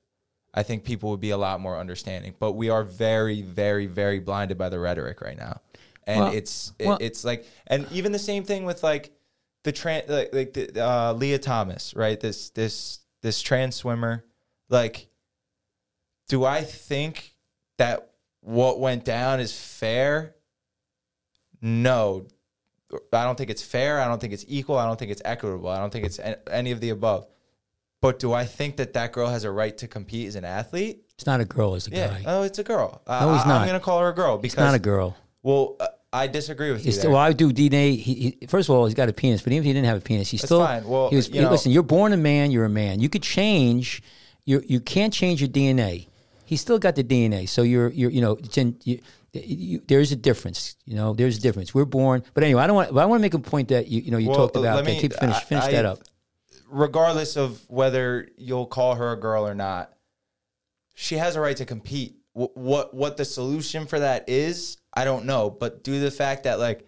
I 0.54 0.64
think 0.64 0.86
people 0.86 1.10
would 1.10 1.20
be 1.20 1.32
a 1.32 1.38
lot 1.38 1.60
more 1.60 1.78
understanding. 1.78 2.34
But 2.40 2.54
we 2.54 2.70
are 2.70 2.84
very, 2.86 3.42
very, 3.42 3.88
very 3.88 4.20
blinded 4.20 4.58
by 4.58 4.70
the 4.70 4.80
rhetoric 4.80 5.20
right 5.20 5.38
now, 5.38 5.60
and 6.06 6.22
Well, 6.22 6.34
it's 6.34 6.72
it, 6.80 6.88
well- 6.88 6.98
it's 7.02 7.26
like, 7.26 7.46
and 7.68 7.92
even 7.92 8.14
the 8.14 8.20
same 8.20 8.46
thing 8.46 8.64
with 8.64 8.84
like 8.84 9.12
the 9.66 9.74
trans, 9.74 10.08
like, 10.08 10.34
like 10.34 10.54
the, 10.54 10.82
uh, 10.82 11.12
Lia 11.14 11.40
Thomas, 11.40 11.94
right? 11.94 12.18
This 12.18 12.52
this 12.52 13.00
this 13.22 13.42
trans 13.42 13.76
swimmer, 13.76 14.24
like, 14.70 15.07
do 16.28 16.44
I 16.46 16.62
think 16.64 17.34
that 17.78 18.10
what 18.42 18.80
went 18.80 19.04
down 19.06 19.40
is 19.40 19.58
fair? 19.58 20.36
No, 21.62 22.26
I 23.12 23.24
don't 23.24 23.38
think 23.38 23.50
it's 23.50 23.64
fair. 23.64 24.00
I 24.00 24.08
don't 24.08 24.20
think 24.20 24.34
it's 24.34 24.46
equal. 24.48 24.78
I 24.78 24.86
don't 24.86 24.98
think 24.98 25.12
it's 25.12 25.22
equitable. 25.26 25.70
I 25.70 25.78
don't 25.80 25.92
think 25.92 26.06
it's 26.06 26.20
any 26.50 26.72
of 26.72 26.80
the 26.80 26.90
above. 26.92 27.28
But 28.00 28.20
do 28.20 28.32
I 28.32 28.46
think 28.46 28.78
that 28.78 28.94
that 28.94 29.12
girl 29.12 29.28
has 29.28 29.44
a 29.44 29.52
right 29.52 29.76
to 29.80 29.88
compete 29.88 30.28
as 30.28 30.36
an 30.36 30.46
athlete? 30.46 31.02
It's 31.16 31.26
not 31.26 31.42
a 31.42 31.46
girl, 31.46 31.74
it's 31.74 31.88
a 31.88 31.92
Yeah. 31.92 32.08
guy. 32.10 32.24
Oh, 32.28 32.44
it's 32.44 32.60
a 32.60 32.64
girl. 32.64 33.02
Uh, 33.08 33.26
No, 33.26 33.34
he's 33.34 33.46
not. 33.48 33.62
I'm 33.62 33.68
going 33.68 33.80
to 33.80 33.84
call 33.84 34.00
her 34.02 34.10
a 34.10 34.14
girl 34.14 34.38
because 34.38 34.54
it's 34.54 34.60
not 34.60 34.76
a 34.76 34.80
girl. 34.80 35.18
Well, 35.42 35.78
uh, 35.80 35.88
I 36.14 36.28
disagree 36.28 36.72
with 36.72 36.86
you. 36.86 36.92
There. 36.92 37.00
still, 37.00 37.12
well, 37.14 37.20
I 37.22 37.34
do 37.34 37.52
DNA. 37.52 37.98
He, 37.98 38.36
he, 38.40 38.46
first 38.48 38.70
of 38.70 38.76
all, 38.76 38.86
he's 38.86 38.94
got 38.94 39.10
a 39.10 39.14
penis, 39.14 39.42
but 39.42 39.52
even 39.52 39.64
if 39.64 39.66
he 39.66 39.74
didn't 39.74 39.88
have 39.88 39.98
a 39.98 40.02
penis, 40.02 40.30
he's 40.30 40.42
That's 40.42 40.50
still. 40.50 40.64
fine. 40.64 40.88
Well, 40.88 41.10
he 41.10 41.16
was, 41.16 41.30
you 41.30 41.42
know- 41.42 41.50
listen, 41.50 41.72
you're 41.72 41.82
born 41.84 42.14
a 42.14 42.18
man. 42.18 42.52
You're 42.52 42.66
a 42.66 42.70
man. 42.70 43.00
You 43.00 43.10
could 43.10 43.24
change. 43.24 44.04
You 44.46 44.64
you 44.68 44.80
can't 44.80 45.12
change 45.12 45.42
your 45.42 45.50
DNA. 45.50 46.08
He's 46.48 46.62
still 46.62 46.80
got 46.80 46.96
the 46.96 47.04
DNA. 47.04 47.48
So 47.48 47.62
you're 47.62 47.90
you're 47.90 48.10
you 48.10 48.22
know 48.22 48.38
in, 48.56 48.78
you, 48.86 49.00
you, 49.34 49.82
there's 49.88 50.12
a 50.12 50.16
difference. 50.16 50.78
You 50.86 50.96
know 50.96 51.14
there's 51.14 51.38
a 51.38 51.42
difference. 51.42 51.74
We're 51.76 51.86
born. 51.86 52.24
But 52.34 52.44
anyway, 52.44 52.62
I 52.64 52.68
don't 52.68 52.76
want. 52.78 52.94
But 52.94 53.02
I 53.02 53.06
want 53.06 53.20
to 53.20 53.22
make 53.22 53.34
a 53.34 53.40
point 53.40 53.68
that 53.68 53.88
you 53.90 54.02
you 54.02 54.12
know 54.12 54.18
you 54.18 54.30
Well, 54.30 54.38
talked 54.48 54.56
about. 54.56 54.86
me- 54.86 55.00
keep 55.00 55.14
finish 55.14 55.40
finish 55.44 55.66
I- 55.66 55.72
that 55.74 55.86
up. 55.86 56.00
regardless 56.72 57.36
of 57.38 57.62
whether 57.70 58.28
you'll 58.38 58.66
call 58.66 58.96
her 58.96 59.12
a 59.12 59.20
girl 59.20 59.46
or 59.48 59.54
not, 59.54 59.94
she 60.96 61.16
has 61.18 61.36
a 61.36 61.42
right 61.42 61.58
to 61.58 61.66
compete. 61.66 62.16
Wh- 62.34 62.56
What 62.56 62.94
what 62.94 63.18
the 63.18 63.26
solution 63.26 63.86
for 63.86 64.00
that 64.00 64.30
is, 64.30 64.78
I 64.94 65.04
don't 65.06 65.26
know. 65.26 65.50
But 65.50 65.84
due 65.84 65.96
to 65.96 66.00
the 66.00 66.12
fact 66.12 66.44
that 66.44 66.60
like 66.60 66.88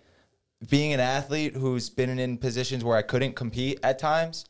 being 0.69 0.93
an 0.93 0.99
athlete 1.01 1.55
who's 1.55 1.89
been 1.89 2.17
in 2.17 2.37
positions 2.37 2.83
where 2.83 2.97
I 2.97 3.01
couldn't 3.01 3.35
compete 3.35 3.79
at 3.83 3.99
times 3.99 4.45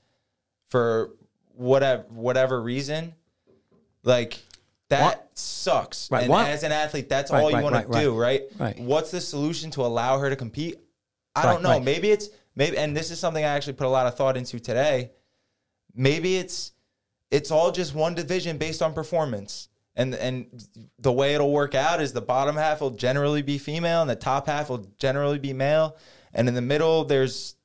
for 0.70 1.16
whatever 1.55 2.03
whatever 2.10 2.62
reason, 2.62 3.16
like 4.03 4.39
that 4.90 5.04
What? 5.04 5.30
sucks. 5.38 6.10
Right, 6.12 6.24
And 6.24 6.32
what? 6.32 6.48
as 6.48 6.64
an 6.64 6.72
athlete, 6.72 7.10
that's 7.10 7.32
Right, 7.32 7.42
all 7.44 7.50
you 7.50 7.56
right, 7.58 7.64
want 7.64 7.92
to 7.92 8.00
do, 8.00 8.16
right? 8.18 8.44
Right. 8.58 8.78
What's 8.80 9.12
the 9.12 9.22
solution 9.22 9.72
to 9.72 9.82
allow 9.82 10.20
her 10.20 10.30
to 10.30 10.36
compete? 10.36 10.80
I 11.36 11.44
don't 11.44 11.62
know. 11.64 11.80
Maybe 11.80 12.10
it's 12.12 12.30
maybe, 12.56 12.78
and 12.78 12.98
this 12.98 13.12
is 13.12 13.20
something 13.20 13.44
I 13.44 13.50
actually 13.50 13.74
put 13.74 13.88
a 13.88 13.90
lot 13.90 14.08
of 14.08 14.16
thought 14.16 14.36
into 14.36 14.60
today. 14.60 15.12
Maybe 15.96 16.38
it's 16.38 16.72
it's 17.32 17.52
all 17.52 17.72
just 17.72 17.94
one 17.94 18.16
division 18.16 18.58
based 18.58 18.82
on 18.82 18.94
performance, 18.94 19.70
and 19.96 20.16
and 20.16 20.48
the 20.98 21.12
way 21.12 21.36
it'll 21.36 21.52
work 21.54 21.76
out 21.76 22.02
is 22.02 22.12
the 22.14 22.22
bottom 22.22 22.56
half 22.56 22.82
will 22.82 22.90
generally 22.90 23.44
be 23.44 23.58
female, 23.60 24.02
and 24.02 24.10
the 24.10 24.16
top 24.16 24.48
half 24.48 24.70
will 24.70 24.88
generally 24.98 25.38
be 25.40 25.54
male, 25.54 25.96
and 26.34 26.48
in 26.48 26.56
the 26.56 26.62
middle 26.62 27.06
there's 27.06 27.56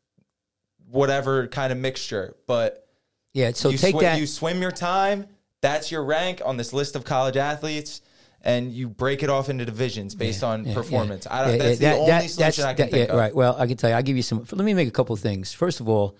whatever 0.90 1.46
kind 1.48 1.72
of 1.72 1.78
mixture. 1.78 2.36
But 2.46 2.86
Yeah. 3.32 3.52
So 3.52 3.70
you 3.70 3.78
take 3.78 3.94
swi- 3.94 4.00
that. 4.02 4.20
you 4.20 4.26
swim 4.26 4.60
your 4.62 4.70
time. 4.70 5.26
That's 5.64 5.90
your 5.90 6.04
rank 6.04 6.42
on 6.44 6.58
this 6.58 6.74
list 6.74 6.94
of 6.94 7.04
college 7.04 7.36
athletes. 7.38 8.02
And 8.46 8.70
you 8.74 8.90
break 8.90 9.22
it 9.22 9.30
off 9.30 9.48
into 9.48 9.64
divisions 9.64 10.14
based 10.14 10.44
on 10.44 10.66
Yeah, 10.66 10.74
performance. 10.74 11.24
yeah. 11.24 11.34
I 11.34 11.44
don't, 11.44 11.52
Yeah, 11.56 11.62
that's 11.62 11.80
yeah, 11.80 11.90
the 11.92 11.96
that- 11.96 12.00
only 12.00 12.10
that- 12.26 12.30
solution 12.30 12.64
I 12.64 12.74
can 12.74 12.76
that- 12.86 12.90
think 12.92 13.06
yeah, 13.08 13.14
of. 13.14 13.18
Right. 13.18 13.34
Well, 13.34 13.56
I 13.58 13.66
can 13.66 13.78
tell 13.78 13.88
you. 13.88 13.96
I'll 13.96 14.02
give 14.02 14.16
you 14.16 14.22
some. 14.22 14.40
Let 14.52 14.64
me 14.66 14.74
make 14.74 14.86
a 14.86 14.90
couple 14.90 15.14
of 15.14 15.20
things. 15.20 15.54
First 15.54 15.80
of 15.80 15.88
all, 15.88 16.14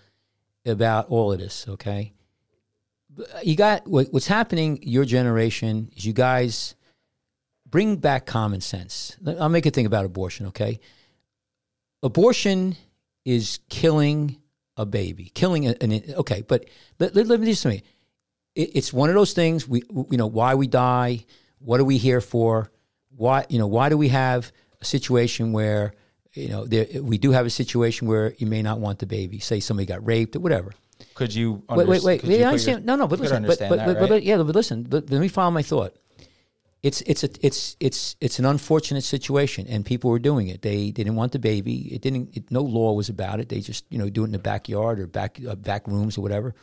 about 0.65 1.11
all 1.11 1.31
of 1.35 1.39
this. 1.39 1.67
Okay, 1.69 2.15
you 3.43 3.55
got 3.57 3.87
what, 3.87 4.07
what's 4.11 4.27
happening. 4.27 4.79
Your 4.81 5.05
generation 5.05 5.91
is 5.95 6.07
you 6.07 6.15
guys 6.15 6.75
bring 7.69 7.97
back 7.97 8.25
common 8.25 8.63
sense. 8.63 9.19
I'll 9.27 9.51
make 9.51 9.67
a 9.67 9.71
thing 9.71 9.85
about 9.85 10.07
abortion. 10.07 10.47
Okay, 10.47 10.81
abortion 12.03 12.77
is 13.27 13.61
killing 13.69 14.39
a 14.79 14.87
baby, 14.87 15.31
killing 15.35 15.67
an. 15.67 15.77
an 15.83 16.03
okay, 16.17 16.43
but 16.49 16.65
let, 16.99 17.15
let, 17.15 17.27
let 17.27 17.41
me 17.41 17.47
just 17.47 17.61
say, 17.61 17.83
it, 18.55 18.71
it's 18.75 18.93
one 18.93 19.09
of 19.09 19.15
those 19.15 19.33
things. 19.33 19.69
We, 19.69 19.83
you 20.11 20.17
know, 20.17 20.27
why 20.27 20.55
we 20.55 20.67
die. 20.67 21.25
What 21.59 21.81
are 21.81 21.85
we 21.85 21.99
here 21.99 22.21
for? 22.21 22.71
Why, 23.17 23.47
you 23.49 23.59
know, 23.59 23.67
why 23.67 23.89
do 23.89 23.97
we 23.97 24.09
have 24.09 24.53
a 24.81 24.85
situation 24.85 25.53
where, 25.53 25.95
you 26.33 26.49
know, 26.49 26.67
there, 26.67 26.87
we 27.01 27.17
do 27.19 27.31
have 27.31 27.47
a 27.47 27.51
situation 27.51 28.09
where 28.09 28.35
you 28.39 28.47
may 28.47 28.63
not 28.63 28.81
want 28.81 28.99
the 28.99 29.07
baby. 29.07 29.39
Say 29.39 29.61
somebody 29.61 29.87
got 29.87 30.05
raped 30.05 30.37
or 30.37 30.41
whatever. 30.41 30.73
Could 31.15 31.35
you? 31.35 31.63
Wait, 31.71 31.87
wait, 31.87 32.03
wait. 32.03 32.21
could 32.21 32.31
Yeah, 32.31 32.37
you 32.37 32.43
I 32.43 32.47
put 32.47 32.49
understand. 32.51 32.79
your- 32.81 32.87
no, 32.87 32.97
no, 32.97 33.07
but 33.09 33.21
listen. 33.21 33.43
But, 33.47 33.59
but, 33.59 33.77
that, 33.77 33.87
but, 33.87 34.01
right? 34.01 34.09
but 34.09 34.23
yeah, 34.23 34.37
but 34.39 34.55
listen. 34.55 34.83
But 34.83 35.11
let 35.11 35.21
me 35.21 35.29
follow 35.29 35.51
my 35.51 35.63
thought. 35.63 35.97
It's 36.83 37.01
it's 37.03 37.25
a 37.25 37.31
it's 37.41 37.77
it's 37.81 38.15
it's 38.21 38.39
an 38.39 38.45
unfortunate 38.45 39.05
situation, 39.05 39.67
and 39.69 39.87
people 39.87 40.11
were 40.11 40.19
doing 40.19 40.49
it. 40.49 40.61
They, 40.61 40.87
they 40.87 40.91
didn't 40.91 41.15
want 41.17 41.33
the 41.33 41.39
baby. 41.39 41.95
It 41.95 42.03
didn't. 42.03 42.37
It, 42.37 42.51
no 42.51 42.61
law 42.61 42.93
was 42.93 43.09
about 43.09 43.41
it. 43.41 43.49
They 43.49 43.61
just 43.61 43.87
you 43.89 43.99
know 43.99 44.11
do 44.11 44.23
it 44.23 44.27
in 44.27 44.33
the 44.33 44.39
backyard 44.39 45.01
or 45.01 45.07
back 45.07 45.41
uh, 45.49 45.55
back 45.55 45.89
rooms 45.89 46.19
or 46.19 46.21
whatever. 46.21 46.55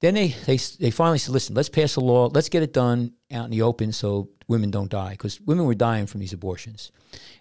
Then 0.00 0.14
they, 0.14 0.28
they 0.46 0.56
they 0.56 0.90
finally 0.90 1.18
said, 1.18 1.32
"Listen, 1.32 1.54
let's 1.54 1.68
pass 1.68 1.96
a 1.96 2.00
law. 2.00 2.30
Let's 2.32 2.48
get 2.48 2.62
it 2.62 2.72
done 2.72 3.12
out 3.32 3.46
in 3.46 3.50
the 3.50 3.62
open 3.62 3.92
so 3.92 4.28
women 4.46 4.70
don't 4.70 4.90
die 4.90 5.10
because 5.10 5.40
women 5.40 5.66
were 5.66 5.74
dying 5.74 6.06
from 6.06 6.20
these 6.20 6.32
abortions." 6.32 6.92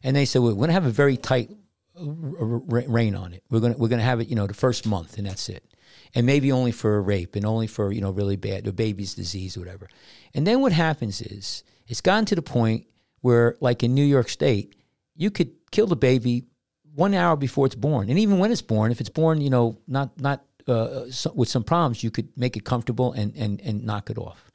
And 0.03 0.16
they 0.16 0.26
said, 0.26 0.41
"We're 0.41 0.53
going 0.53 0.70
to 0.70 0.74
have 0.74 0.86
a 0.86 0.91
very 0.91 1.18
tight 1.18 1.51
uh, 1.99 2.05
rein 2.05 3.16
on 3.16 3.34
it. 3.34 3.43
We're 3.49 3.60
going 3.60 3.74
to 3.74 3.80
we're 3.80 3.89
going 3.89 3.99
to 3.99 4.05
have 4.05 4.22
it, 4.22 4.28
you 4.28 4.36
know, 4.36 4.47
the 4.47 4.55
first 4.55 4.88
month, 4.88 5.18
and 5.18 5.28
that's 5.28 5.49
it, 5.49 5.64
and 6.16 6.26
maybe 6.26 6.51
only 6.51 6.72
for 6.72 6.97
a 6.97 7.01
rape 7.01 7.36
and 7.36 7.45
only 7.45 7.68
for 7.68 7.91
you 7.91 8.01
know 8.01 8.10
really 8.10 8.38
bad 8.38 8.66
the 8.66 8.74
baby's 8.74 9.14
disease 9.14 9.55
or 9.55 9.62
whatever." 9.62 9.88
And 10.34 10.47
then 10.47 10.62
what 10.62 10.72
happens 10.72 11.22
is 11.22 11.64
it's 11.88 12.01
gotten 12.01 12.26
to 12.26 12.36
the 12.36 12.41
point 12.41 12.88
where, 13.22 13.55
like 13.62 13.84
in 13.84 13.93
New 13.93 14.05
York 14.05 14.30
State, 14.30 14.76
you 15.16 15.30
could 15.30 15.51
kill 15.72 15.88
the 15.88 15.95
baby 15.95 16.45
one 16.95 17.14
hour 17.14 17.36
before 17.36 17.68
it's 17.68 17.76
born, 17.76 18.10
and 18.10 18.18
even 18.18 18.39
when 18.39 18.51
it's 18.51 18.64
born, 18.64 18.91
if 18.91 18.99
it's 18.99 19.10
born, 19.10 19.41
you 19.41 19.51
know, 19.51 19.78
not 19.88 20.20
not 20.20 20.43
uh, 20.68 21.09
so, 21.11 21.32
with 21.34 21.49
some 21.49 21.63
problems, 21.63 22.03
you 22.03 22.11
could 22.11 22.30
make 22.38 22.57
it 22.57 22.63
comfortable 22.63 23.13
and 23.13 23.36
and 23.36 23.61
and 23.61 23.86
knock 23.86 24.09
it 24.09 24.18
off. 24.18 24.51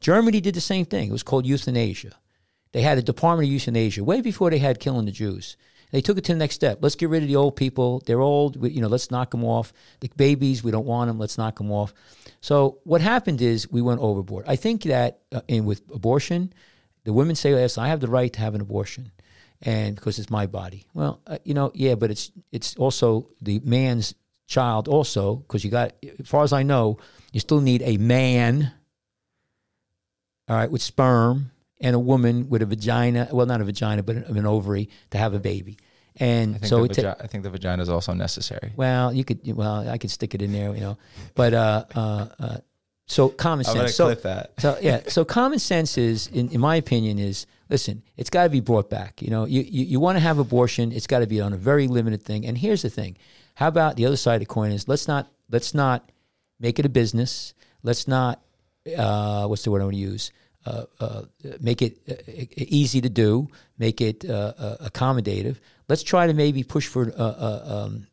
Germany 0.00 0.40
did 0.40 0.54
the 0.54 0.60
same 0.60 0.84
thing. 0.84 1.08
It 1.08 1.12
was 1.12 1.22
called 1.22 1.46
euthanasia. 1.46 2.12
They 2.72 2.82
had 2.82 2.98
a 2.98 3.02
department 3.02 3.48
of 3.48 3.52
euthanasia 3.52 4.04
way 4.04 4.20
before 4.20 4.50
they 4.50 4.58
had 4.58 4.80
killing 4.80 5.06
the 5.06 5.12
Jews. 5.12 5.56
They 5.92 6.00
took 6.00 6.18
it 6.18 6.24
to 6.24 6.32
the 6.32 6.38
next 6.38 6.56
step. 6.56 6.78
Let's 6.82 6.96
get 6.96 7.08
rid 7.08 7.22
of 7.22 7.28
the 7.28 7.36
old 7.36 7.56
people. 7.56 8.02
They're 8.04 8.20
old. 8.20 8.56
We, 8.56 8.70
you 8.70 8.80
know, 8.80 8.88
let's 8.88 9.10
knock 9.10 9.30
them 9.30 9.44
off. 9.44 9.72
The 10.00 10.10
babies, 10.16 10.64
we 10.64 10.72
don't 10.72 10.84
want 10.84 11.08
them. 11.08 11.18
Let's 11.18 11.38
knock 11.38 11.58
them 11.58 11.70
off. 11.70 11.94
So 12.40 12.80
what 12.84 13.00
happened 13.00 13.40
is 13.40 13.70
we 13.70 13.80
went 13.80 14.00
overboard. 14.00 14.44
I 14.48 14.56
think 14.56 14.82
that 14.82 15.20
uh, 15.32 15.42
in 15.48 15.64
with 15.64 15.82
abortion, 15.94 16.52
the 17.04 17.12
women 17.12 17.36
say, 17.36 17.50
"Yes, 17.50 17.78
I 17.78 17.88
have 17.88 18.00
the 18.00 18.08
right 18.08 18.32
to 18.32 18.40
have 18.40 18.54
an 18.54 18.60
abortion." 18.60 19.12
and 19.62 19.94
because 19.94 20.18
it's 20.18 20.30
my 20.30 20.46
body. 20.46 20.86
Well, 20.94 21.20
uh, 21.26 21.38
you 21.44 21.54
know, 21.54 21.70
yeah, 21.74 21.94
but 21.94 22.10
it's 22.10 22.30
it's 22.52 22.76
also 22.76 23.28
the 23.40 23.60
man's 23.64 24.14
child 24.46 24.88
also 24.88 25.36
because 25.36 25.64
you 25.64 25.70
got 25.70 25.92
as 26.18 26.28
far 26.28 26.42
as 26.42 26.52
I 26.52 26.62
know, 26.62 26.98
you 27.32 27.40
still 27.40 27.60
need 27.60 27.82
a 27.82 27.96
man 27.96 28.72
all 30.48 30.56
right, 30.56 30.70
with 30.70 30.82
sperm 30.82 31.50
and 31.80 31.94
a 31.96 31.98
woman 31.98 32.48
with 32.48 32.62
a 32.62 32.66
vagina, 32.66 33.28
well 33.32 33.46
not 33.46 33.60
a 33.60 33.64
vagina 33.64 34.02
but 34.02 34.16
an, 34.16 34.36
an 34.36 34.46
ovary 34.46 34.88
to 35.10 35.18
have 35.18 35.34
a 35.34 35.40
baby. 35.40 35.76
and 36.16 36.58
I 36.62 36.66
so 36.66 36.84
it 36.84 36.94
ta- 36.94 37.16
I 37.20 37.26
think 37.26 37.42
the 37.42 37.50
vagina 37.50 37.82
is 37.82 37.88
also 37.88 38.12
necessary. 38.12 38.72
well, 38.76 39.12
you 39.12 39.24
could 39.24 39.40
well 39.52 39.88
I 39.88 39.98
could 39.98 40.10
stick 40.10 40.34
it 40.34 40.42
in 40.42 40.52
there, 40.52 40.74
you 40.74 40.80
know, 40.80 40.98
but 41.34 41.52
uh, 41.52 41.84
uh, 41.94 42.26
uh, 42.38 42.56
so 43.06 43.28
common 43.28 43.64
sense. 43.64 43.94
So, 43.94 44.14
so 44.58 44.78
yeah, 44.80 45.02
so 45.06 45.24
common 45.24 45.60
sense 45.60 45.96
is, 45.96 46.26
in, 46.28 46.48
in 46.50 46.60
my 46.60 46.76
opinion, 46.76 47.18
is 47.18 47.46
listen. 47.68 48.02
It's 48.16 48.30
got 48.30 48.44
to 48.44 48.50
be 48.50 48.60
brought 48.60 48.90
back. 48.90 49.22
You 49.22 49.30
know, 49.30 49.44
you 49.44 49.62
you, 49.62 49.84
you 49.84 50.00
want 50.00 50.16
to 50.16 50.20
have 50.20 50.38
abortion. 50.38 50.90
It's 50.92 51.06
got 51.06 51.20
to 51.20 51.26
be 51.26 51.40
on 51.40 51.52
a 51.52 51.56
very 51.56 51.86
limited 51.86 52.22
thing. 52.22 52.46
And 52.46 52.58
here's 52.58 52.82
the 52.82 52.90
thing: 52.90 53.16
how 53.56 53.68
about 53.68 53.96
the 53.96 54.04
other 54.04 54.16
side 54.16 54.34
of 54.34 54.40
the 54.40 54.46
coin 54.46 54.70
is 54.70 54.86
let's 54.86 55.08
not 55.08 55.28
let's 55.50 55.72
not 55.74 56.12
make 56.60 56.78
it 56.78 56.84
a 56.84 56.90
business. 56.90 57.54
Let's 57.82 58.06
not 58.06 58.42
uh, 58.96 59.46
what's 59.46 59.62
the 59.64 59.70
word 59.70 59.80
I 59.80 59.84
want 59.84 59.94
to 59.94 60.00
use? 60.00 60.30
Uh, 60.66 60.84
uh, 61.00 61.22
make 61.60 61.80
it 61.80 61.98
uh, 62.08 62.14
easy 62.56 63.00
to 63.00 63.08
do. 63.08 63.48
Make 63.78 64.00
it 64.00 64.28
uh, 64.28 64.52
uh, 64.58 64.88
accommodative. 64.88 65.56
Let's 65.88 66.02
try 66.02 66.26
to 66.26 66.34
maybe 66.34 66.64
push 66.64 66.86
for 66.86 67.12
um, 67.16 68.06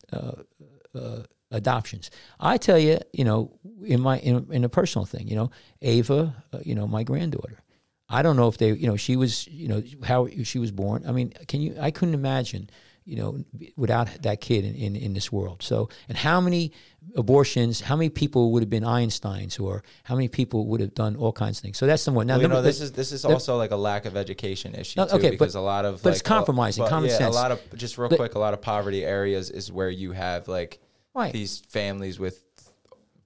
adoptions. 1.52 2.10
I 2.40 2.58
tell 2.58 2.80
you, 2.80 3.00
you 3.12 3.26
know, 3.26 3.52
in 3.84 4.00
my 4.00 4.20
in, 4.20 4.48
in 4.50 4.64
a 4.64 4.70
personal 4.70 5.06
thing, 5.06 5.28
you 5.28 5.36
know, 5.36 5.52
Ava, 5.82 6.34
you 6.64 6.76
know, 6.76 6.88
my 6.88 7.04
granddaughter. 7.04 7.60
I 8.08 8.22
don't 8.22 8.38
know 8.38 8.48
if 8.48 8.58
they, 8.60 8.72
you 8.72 8.88
know, 8.88 8.96
she 8.96 9.16
was, 9.18 9.48
you 9.48 9.68
know, 9.68 9.84
how 10.04 10.28
she 10.44 10.60
was 10.60 10.72
born. 10.72 11.04
I 11.08 11.12
mean, 11.12 11.34
can 11.48 11.60
you? 11.60 11.76
I 11.80 11.90
couldn't 11.92 12.14
imagine, 12.14 12.70
you 13.06 13.18
know, 13.18 13.44
without 13.76 14.08
that 14.24 14.40
kid 14.42 14.64
in, 14.64 14.76
in, 14.76 14.96
in 14.96 15.14
this 15.14 15.32
world. 15.32 15.62
So, 15.62 15.90
and 16.08 16.18
how 16.18 16.40
many 16.40 16.72
abortions? 17.16 17.82
How 17.82 17.96
many 17.96 18.10
people 18.10 18.52
would 18.52 18.64
have 18.64 18.70
been 18.70 18.86
Einstein's, 18.86 19.60
or 19.60 19.84
how 20.04 20.16
many 20.16 20.28
people 20.30 20.68
would 20.68 20.80
have 20.80 20.94
done 20.94 21.16
all 21.16 21.34
kinds 21.34 21.58
of 21.58 21.64
things? 21.64 21.78
So 21.78 21.86
that's 21.86 22.06
number 22.08 22.18
one. 22.18 22.28
Now, 22.28 22.36
Well, 22.36 22.42
you 22.44 22.48
number- 22.48 22.56
know, 22.58 22.62
this 22.62 22.80
is 22.82 22.92
this 22.94 23.12
is 23.12 23.26
also 23.26 23.58
like 23.58 23.72
a 23.72 23.76
lack 23.76 24.06
of 24.06 24.16
education 24.16 24.74
issue 24.76 25.00
No, 25.00 25.08
too, 25.08 25.16
okay, 25.16 25.30
but- 25.32 25.40
because 25.40 25.56
a 25.56 25.60
lot 25.62 25.86
of 25.86 25.96
but 26.02 26.10
like, 26.10 26.14
it's 26.14 26.22
compromising, 26.22 26.84
but 26.84 26.90
common 26.90 27.10
yeah, 27.10 27.18
sense. 27.18 27.36
A 27.36 27.40
lot 27.40 27.52
of 27.52 27.60
just 27.76 27.98
real 27.98 28.10
But- 28.10 28.18
quick, 28.20 28.36
a 28.36 28.40
lot 28.40 28.54
of 28.54 28.62
poverty 28.62 29.04
areas 29.04 29.50
is 29.50 29.72
where 29.72 29.90
you 29.90 30.14
have 30.14 30.48
like 30.48 30.80
Right. 31.14 31.34
these 31.34 31.60
families 31.60 32.18
with 32.20 32.44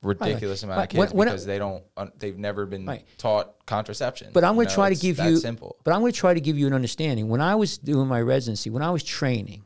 ridiculous 0.04 0.62
amount 0.64 0.78
Right. 0.78 0.92
of 0.94 0.98
When- 0.98 1.08
kids 1.08 1.16
when 1.16 1.28
I- 1.28 1.32
because 1.32 1.46
they 1.46 1.58
don't 1.60 1.84
they've 2.20 2.38
never 2.38 2.66
been 2.66 2.86
Right. 2.86 3.04
taught 3.18 3.66
contraception. 3.66 4.30
But 4.34 4.44
I'm 4.44 4.56
going 4.56 4.68
to 4.68 4.72
know, 4.72 4.76
try 4.76 4.90
to 4.94 4.96
give 4.96 5.20
you. 5.20 5.38
simple. 5.38 5.76
But 5.84 5.94
I'm 5.94 6.02
going 6.02 6.12
to 6.14 6.18
try 6.18 6.34
to 6.34 6.40
give 6.40 6.58
you 6.58 6.68
an 6.68 6.74
understanding. 6.74 7.28
When 7.30 7.42
I 7.42 7.56
was 7.56 7.78
doing 7.78 8.08
my 8.08 8.22
residency, 8.22 8.70
when 8.70 8.84
I 8.84 8.92
was 8.92 9.04
training, 9.04 9.64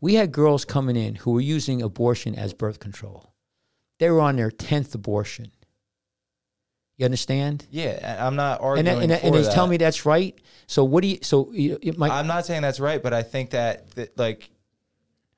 we 0.00 0.14
had 0.14 0.32
girls 0.32 0.64
coming 0.64 0.96
in 0.96 1.16
who 1.16 1.32
were 1.32 1.40
using 1.40 1.82
abortion 1.82 2.34
as 2.34 2.54
birth 2.54 2.78
control. 2.78 3.32
They 3.98 4.10
were 4.10 4.20
on 4.20 4.36
their 4.36 4.50
tenth 4.50 4.94
abortion. 4.94 5.50
You 6.96 7.04
understand? 7.06 7.66
Yeah, 7.70 8.26
I'm 8.26 8.36
not 8.36 8.60
arguing 8.60 8.86
and, 8.88 9.10
that, 9.10 9.20
for 9.20 9.26
and 9.26 9.34
they 9.34 9.42
that. 9.42 9.52
tell 9.52 9.66
me 9.66 9.78
that's 9.78 10.04
right. 10.04 10.38
So 10.66 10.84
what 10.84 11.02
do 11.02 11.08
you? 11.08 11.18
So 11.22 11.50
it 11.54 11.96
might. 11.96 12.10
I'm 12.10 12.26
not 12.26 12.44
saying 12.44 12.60
that's 12.60 12.80
right, 12.80 13.02
but 13.02 13.14
I 13.14 13.22
think 13.22 13.50
that, 13.50 13.90
that 13.92 14.18
like 14.18 14.50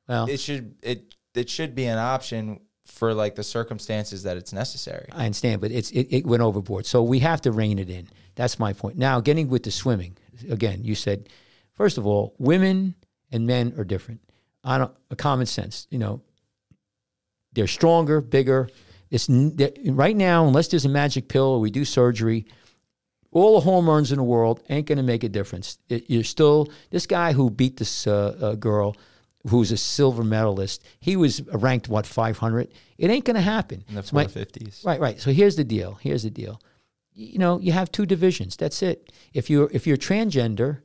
well, 0.08 0.28
it 0.28 0.40
should 0.40 0.74
it 0.82 1.14
it 1.34 1.48
should 1.48 1.76
be 1.76 1.84
an 1.84 1.98
option 1.98 2.60
for 2.84 3.14
like 3.14 3.36
the 3.36 3.44
circumstances 3.44 4.24
that 4.24 4.36
it's 4.36 4.52
necessary. 4.52 5.08
I 5.12 5.26
understand, 5.26 5.60
but 5.60 5.70
it's 5.70 5.90
it, 5.92 6.08
it 6.10 6.26
went 6.26 6.42
overboard. 6.42 6.84
So 6.84 7.02
we 7.02 7.20
have 7.20 7.40
to 7.42 7.52
rein 7.52 7.78
it 7.78 7.88
in. 7.88 8.08
That's 8.34 8.58
my 8.58 8.72
point. 8.72 8.98
Now, 8.98 9.20
getting 9.20 9.48
with 9.48 9.62
the 9.62 9.70
swimming 9.70 10.16
again, 10.50 10.82
you 10.82 10.96
said 10.96 11.28
first 11.74 11.96
of 11.96 12.06
all, 12.06 12.34
women 12.38 12.96
and 13.30 13.46
men 13.46 13.74
are 13.78 13.84
different. 13.84 14.20
I 14.64 14.78
don't 14.78 14.92
a 15.10 15.16
common 15.16 15.46
sense. 15.46 15.86
You 15.90 15.98
know, 15.98 16.22
they're 17.52 17.66
stronger, 17.66 18.20
bigger. 18.20 18.68
It's 19.10 19.28
right 19.28 20.16
now, 20.16 20.46
unless 20.46 20.68
there's 20.68 20.84
a 20.86 20.88
magic 20.88 21.28
pill 21.28 21.44
or 21.44 21.60
we 21.60 21.70
do 21.70 21.84
surgery, 21.84 22.46
all 23.30 23.54
the 23.54 23.60
hormones 23.60 24.10
in 24.12 24.18
the 24.18 24.24
world 24.24 24.62
ain't 24.70 24.86
going 24.86 24.96
to 24.98 25.02
make 25.04 25.24
a 25.24 25.28
difference. 25.28 25.78
It, 25.88 26.08
you're 26.08 26.24
still 26.24 26.68
this 26.90 27.06
guy 27.06 27.32
who 27.32 27.50
beat 27.50 27.76
this 27.76 28.06
uh, 28.06 28.36
uh, 28.40 28.54
girl, 28.54 28.96
who's 29.48 29.70
a 29.72 29.76
silver 29.76 30.24
medalist. 30.24 30.82
He 31.00 31.16
was 31.16 31.42
ranked 31.52 31.88
what 31.88 32.06
500. 32.06 32.68
It 32.98 33.10
ain't 33.10 33.24
going 33.24 33.36
to 33.36 33.42
happen. 33.42 33.84
In 33.88 33.96
the 33.96 34.02
So 34.02 34.16
my- 34.16 34.24
450s. 34.26 34.84
Right, 34.86 35.00
right. 35.00 35.20
So 35.20 35.30
here's 35.32 35.56
the 35.56 35.64
deal. 35.64 35.98
Here's 36.00 36.22
the 36.22 36.30
deal. 36.30 36.60
You 37.14 37.38
know, 37.38 37.58
you 37.60 37.72
have 37.72 37.92
two 37.92 38.06
divisions. 38.06 38.56
That's 38.56 38.82
it. 38.82 39.12
If 39.34 39.50
you're 39.50 39.68
if 39.72 39.86
you're 39.86 39.98
transgender, 39.98 40.80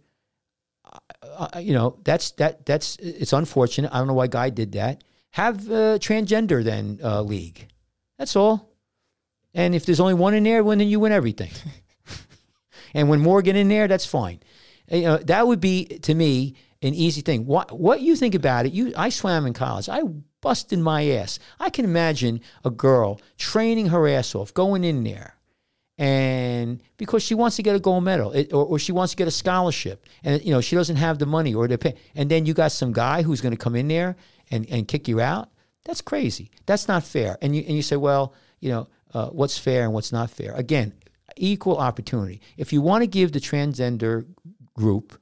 uh, 1.36 1.48
uh, 1.56 1.60
you 1.60 1.74
know 1.74 1.98
that's 2.04 2.32
that 2.32 2.66
that's 2.66 2.98
it's 2.98 3.34
unfortunate. 3.34 3.92
I 3.94 4.00
don't 4.00 4.08
know 4.08 4.14
why 4.14 4.28
Guy 4.28 4.50
did 4.50 4.74
that. 4.74 5.04
Have 5.32 5.70
a 5.70 6.00
transgender 6.00 6.64
then 6.64 7.00
uh, 7.04 7.22
league. 7.22 7.68
That's 8.18 8.36
all. 8.36 8.74
And 9.54 9.74
if 9.74 9.86
there's 9.86 10.00
only 10.00 10.14
one 10.14 10.34
in 10.34 10.44
there, 10.44 10.64
well, 10.64 10.78
then 10.78 10.88
you 10.88 11.00
win 11.00 11.12
everything. 11.12 11.52
and 12.94 13.10
when 13.10 13.20
more 13.20 13.42
get 13.42 13.56
in 13.56 13.70
there, 13.70 13.88
that's 13.88 14.06
fine. 14.06 14.40
You 14.90 15.02
know, 15.02 15.18
that 15.18 15.48
would 15.48 15.60
be 15.60 15.86
to 15.86 16.14
me 16.14 16.56
an 16.82 16.94
easy 16.94 17.22
thing. 17.22 17.46
What 17.46 17.78
what 17.78 18.02
you 18.02 18.16
think 18.16 18.36
about 18.36 18.66
it? 18.66 18.74
You, 18.74 18.94
I 18.96 19.10
swam 19.10 19.46
in 19.46 19.54
college. 19.54 19.90
I 19.90 20.04
busted 20.42 20.80
my 20.80 21.08
ass. 21.10 21.40
I 21.60 21.70
can 21.70 21.86
imagine 21.86 22.42
a 22.64 22.70
girl 22.70 23.20
training 23.38 23.88
her 23.88 24.08
ass 24.08 24.36
off, 24.36 24.54
going 24.54 24.84
in 24.84 25.04
there, 25.04 25.36
and 25.98 26.82
because 26.98 27.24
she 27.24 27.34
wants 27.34 27.56
to 27.56 27.64
get 27.64 27.76
a 27.76 27.80
gold 27.80 28.04
medal, 28.04 28.32
it, 28.32 28.54
or, 28.54 28.66
or 28.66 28.80
she 28.80 28.92
wants 28.92 29.14
to 29.14 29.18
get 29.18 29.28
a 29.28 29.32
scholarship, 29.32 30.06
and 30.24 30.44
you 30.44 30.52
know 30.52 30.62
she 30.62 30.76
doesn't 30.76 30.98
have 30.98 31.18
the 31.18 31.26
money 31.26 31.56
or 31.56 31.68
the 31.68 31.78
pay, 31.78 31.96
and 32.16 32.30
then 32.30 32.46
you 32.46 32.54
got 32.54 32.72
some 32.72 32.92
guy 32.94 33.24
who's 33.24 33.42
going 33.42 33.52
to 33.52 33.58
come 33.58 33.76
in 33.76 33.88
there 33.88 34.16
and, 34.52 34.68
and 34.70 34.88
kick 34.88 35.08
you 35.08 35.20
out. 35.20 35.50
That's 35.86 36.02
crazy. 36.02 36.52
That's 36.66 36.88
not 36.88 37.04
fair. 37.04 37.38
And 37.42 37.56
you 37.56 37.64
and 37.64 37.76
you 37.76 37.82
say, 37.82 37.96
well, 37.96 38.34
you 38.60 38.70
know, 38.70 38.88
uh, 39.14 39.28
what's 39.30 39.58
fair 39.58 39.84
and 39.84 39.94
what's 39.94 40.12
not 40.12 40.30
fair? 40.30 40.54
Again, 40.54 40.94
equal 41.36 41.78
opportunity. 41.78 42.42
If 42.58 42.72
you 42.72 42.82
want 42.82 43.04
to 43.04 43.08
give 43.08 43.32
the 43.32 43.40
transgender 43.40 44.28
group, 44.76 45.20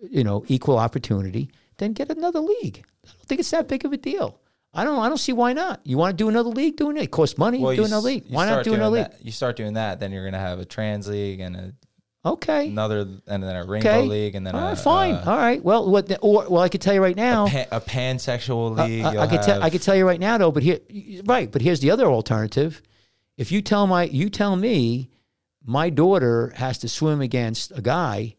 you 0.00 0.22
know, 0.22 0.44
equal 0.46 0.78
opportunity, 0.78 1.50
then 1.78 1.92
get 1.92 2.10
another 2.10 2.40
league. 2.40 2.84
I 3.04 3.08
don't 3.08 3.26
think 3.26 3.40
it's 3.40 3.50
that 3.50 3.68
big 3.68 3.84
of 3.84 3.92
a 3.92 3.96
deal. 3.96 4.40
I 4.78 4.84
don't. 4.84 4.98
I 5.00 5.08
don't 5.08 5.18
see 5.18 5.32
why 5.32 5.52
not. 5.52 5.80
You 5.84 5.98
want 5.98 6.16
to 6.16 6.22
do 6.24 6.28
another 6.28 6.50
league? 6.50 6.76
Do 6.76 6.90
it. 6.90 6.96
It 6.96 7.10
costs 7.10 7.36
money. 7.38 7.58
do 7.58 7.72
you 7.72 7.84
another 7.84 8.06
league. 8.06 8.24
Why 8.28 8.46
not 8.46 8.64
do 8.64 8.70
doing 8.70 8.80
another 8.80 8.96
league? 8.96 9.10
that- 9.10 9.24
You 9.24 9.32
start 9.32 9.56
doing 9.56 9.74
that, 9.74 10.00
then 10.00 10.12
you're 10.12 10.24
gonna 10.24 10.38
have 10.38 10.58
a 10.60 10.64
trans 10.64 11.08
league 11.08 11.40
and 11.40 11.56
a, 11.56 11.72
Okay. 12.24 12.68
another, 12.68 13.06
and 13.26 13.42
then 13.42 13.56
a 13.56 13.64
rainbow 13.64 13.88
Okay. 13.90 14.02
league, 14.06 14.34
and 14.34 14.46
then 14.46 14.54
All 14.54 14.60
a, 14.60 14.64
right, 14.70 14.78
fine. 14.78 15.14
uh, 15.14 15.24
All 15.26 15.36
right. 15.36 15.62
Well, 15.62 15.90
what? 15.90 16.06
The, 16.08 16.18
or 16.18 16.46
well, 16.48 16.62
I 16.62 16.68
could 16.68 16.80
tell 16.80 16.92
you 16.94 17.00
right 17.02 17.16
now. 17.16 17.46
a, 17.46 17.50
pan, 17.50 17.66
a 17.72 17.80
pansexual 17.80 18.78
I- 18.78 18.86
league. 18.86 19.04
I, 19.04 19.12
you'll 19.12 19.22
I 19.22 19.26
could 19.26 19.42
tell. 19.42 19.62
I 19.62 19.70
could 19.70 19.82
tell 19.82 19.96
you 19.96 20.06
right 20.06 20.20
now, 20.20 20.36
though. 20.38 20.50
But 20.52 20.62
here, 20.62 20.80
right. 21.24 21.50
But 21.50 21.62
here's 21.62 21.80
the 21.80 21.90
other 21.90 22.06
alternative. 22.06 22.82
If 23.36 23.52
you 23.52 23.62
tell 23.62 23.86
my, 23.86 24.04
you 24.04 24.30
tell 24.30 24.56
me, 24.56 25.10
my 25.64 25.90
daughter 25.90 26.52
has 26.56 26.78
to 26.78 26.88
swim 26.88 27.20
against 27.20 27.70
a 27.76 27.80
guy, 27.82 28.34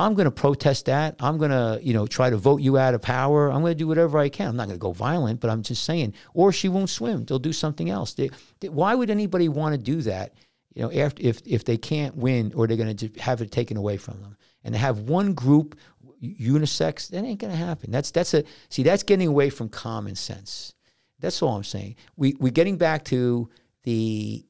I'm 0.00 0.14
going 0.14 0.24
to 0.26 0.30
protest 0.30 0.86
that. 0.86 1.16
I'm 1.20 1.36
going 1.38 1.50
to, 1.50 1.78
you 1.82 1.92
know, 1.92 2.06
try 2.06 2.30
to 2.30 2.36
vote 2.36 2.60
you 2.60 2.78
out 2.78 2.94
of 2.94 3.02
power. 3.02 3.50
I'm 3.50 3.60
going 3.60 3.72
to 3.72 3.78
do 3.78 3.86
whatever 3.86 4.18
I 4.18 4.28
can. 4.28 4.48
I'm 4.48 4.56
not 4.56 4.66
going 4.68 4.78
to 4.78 4.82
go 4.82 4.92
violent, 4.92 5.40
but 5.40 5.50
I'm 5.50 5.62
just 5.62 5.84
saying. 5.84 6.14
Or 6.34 6.52
she 6.52 6.68
won't 6.68 6.90
swim. 6.90 7.24
They'll 7.24 7.38
do 7.38 7.52
something 7.52 7.90
else. 7.90 8.14
They, 8.14 8.30
they- 8.60 8.68
why 8.68 8.94
would 8.94 9.10
anybody 9.10 9.48
want 9.48 9.74
to 9.74 9.78
do 9.78 10.02
that? 10.02 10.34
You 10.74 10.82
know, 10.82 10.92
after 10.92 11.22
if 11.22 11.40
if 11.44 11.64
they 11.64 11.76
can't 11.76 12.16
win 12.16 12.52
or 12.54 12.66
they're 12.66 12.76
going 12.76 12.96
to 12.96 13.10
have 13.20 13.40
it 13.42 13.50
taken 13.50 13.76
away 13.76 13.96
from 13.96 14.20
them, 14.20 14.36
and 14.62 14.72
to 14.72 14.78
have 14.78 15.00
one 15.00 15.34
group 15.34 15.76
unisex, 16.22 17.08
that 17.08 17.24
ain't 17.24 17.40
going 17.40 17.50
to 17.50 17.56
happen. 17.56 17.90
That's 17.90 18.12
that's 18.12 18.34
a 18.34 18.44
see. 18.68 18.84
That's 18.84 19.02
getting 19.02 19.26
away 19.26 19.50
from 19.50 19.68
common 19.68 20.14
sense. 20.14 20.74
That's 21.18 21.42
all 21.42 21.56
I'm 21.56 21.64
saying. 21.64 21.96
We 22.16 22.36
we're 22.38 22.52
getting 22.52 22.78
back 22.78 23.04
to 23.06 23.48
the 23.82 24.46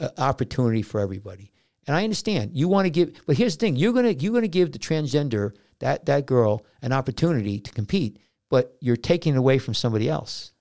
uh, 0.00 0.08
opportunity 0.16 0.82
for 0.82 1.00
everybody. 1.00 1.51
And 1.86 1.96
I 1.96 2.04
understand 2.04 2.52
you 2.54 2.68
want 2.68 2.86
to 2.86 2.90
give, 2.90 3.20
but 3.26 3.36
here's 3.36 3.56
the 3.56 3.60
thing: 3.60 3.76
you're 3.76 3.92
gonna 3.92 4.10
you're 4.12 4.32
gonna 4.32 4.48
give 4.48 4.72
the 4.72 4.78
transgender 4.78 5.54
that 5.80 6.06
that 6.06 6.26
girl 6.26 6.64
an 6.80 6.92
opportunity 6.92 7.58
to 7.60 7.72
compete, 7.72 8.18
but 8.50 8.76
you're 8.80 8.96
taking 8.96 9.34
it 9.34 9.38
away 9.38 9.58
from 9.58 9.74
somebody 9.74 10.08
else. 10.08 10.52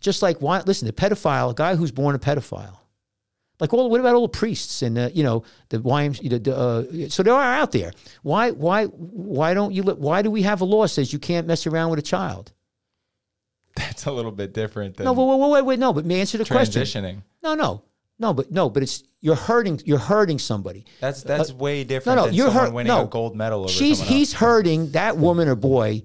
Just 0.00 0.22
like 0.22 0.38
why? 0.38 0.60
Listen, 0.62 0.86
the 0.86 0.92
pedophile, 0.92 1.50
a 1.50 1.54
guy 1.54 1.76
who's 1.76 1.92
born 1.92 2.14
a 2.14 2.18
pedophile. 2.18 2.78
Like 3.60 3.72
all, 3.72 3.88
what 3.90 4.00
about 4.00 4.14
all 4.14 4.22
the 4.28 4.38
priests 4.38 4.82
and 4.82 4.98
uh, 4.98 5.10
you 5.14 5.22
know 5.24 5.42
the 5.70 5.78
YMCA? 5.78 6.48
Uh, 6.48 7.08
so 7.10 7.22
they 7.22 7.30
are 7.30 7.42
out 7.42 7.72
there. 7.72 7.92
Why 8.22 8.50
why 8.50 8.84
why 8.86 9.52
don't 9.54 9.72
you? 9.72 9.82
let- 9.82 9.98
Why 9.98 10.22
do 10.22 10.30
we 10.30 10.42
have 10.42 10.60
a 10.62 10.64
law 10.64 10.82
that 10.82 10.88
says 10.88 11.12
you 11.12 11.18
can't 11.18 11.46
mess 11.46 11.66
around 11.66 11.90
with 11.90 11.98
a 11.98 12.02
child? 12.02 12.52
That's 13.74 14.06
a 14.06 14.12
little 14.12 14.32
bit 14.32 14.54
different 14.54 14.96
than 14.96 15.04
No, 15.04 15.12
wait, 15.12 15.38
wait, 15.38 15.50
wait, 15.50 15.62
wait, 15.64 15.78
no. 15.78 15.92
But 15.92 16.10
answer 16.10 16.38
the 16.38 16.46
question. 16.46 16.82
transitioning. 16.82 17.22
No, 17.42 17.54
no, 17.54 17.82
no, 18.18 18.32
but 18.32 18.50
no, 18.50 18.70
but 18.70 18.82
it's 18.82 19.02
you're 19.20 19.34
hurting. 19.36 19.80
You're 19.84 19.98
hurting 19.98 20.38
somebody. 20.38 20.86
That's 21.00 21.24
uh, 21.24 21.28
that's 21.28 21.52
way 21.52 21.84
different 21.84 22.16
no, 22.16 22.26
than 22.26 22.34
you're 22.34 22.46
someone 22.46 22.64
hurt. 22.66 22.72
winning 22.74 22.92
No, 22.92 23.04
a 23.04 23.08
gold 23.08 23.36
medal 23.36 23.60
over 23.60 23.68
She's 23.68 24.00
he's 24.00 24.32
else. 24.32 24.40
hurting 24.40 24.90
that 24.92 25.16
woman 25.16 25.48
or 25.48 25.54
boy 25.56 26.02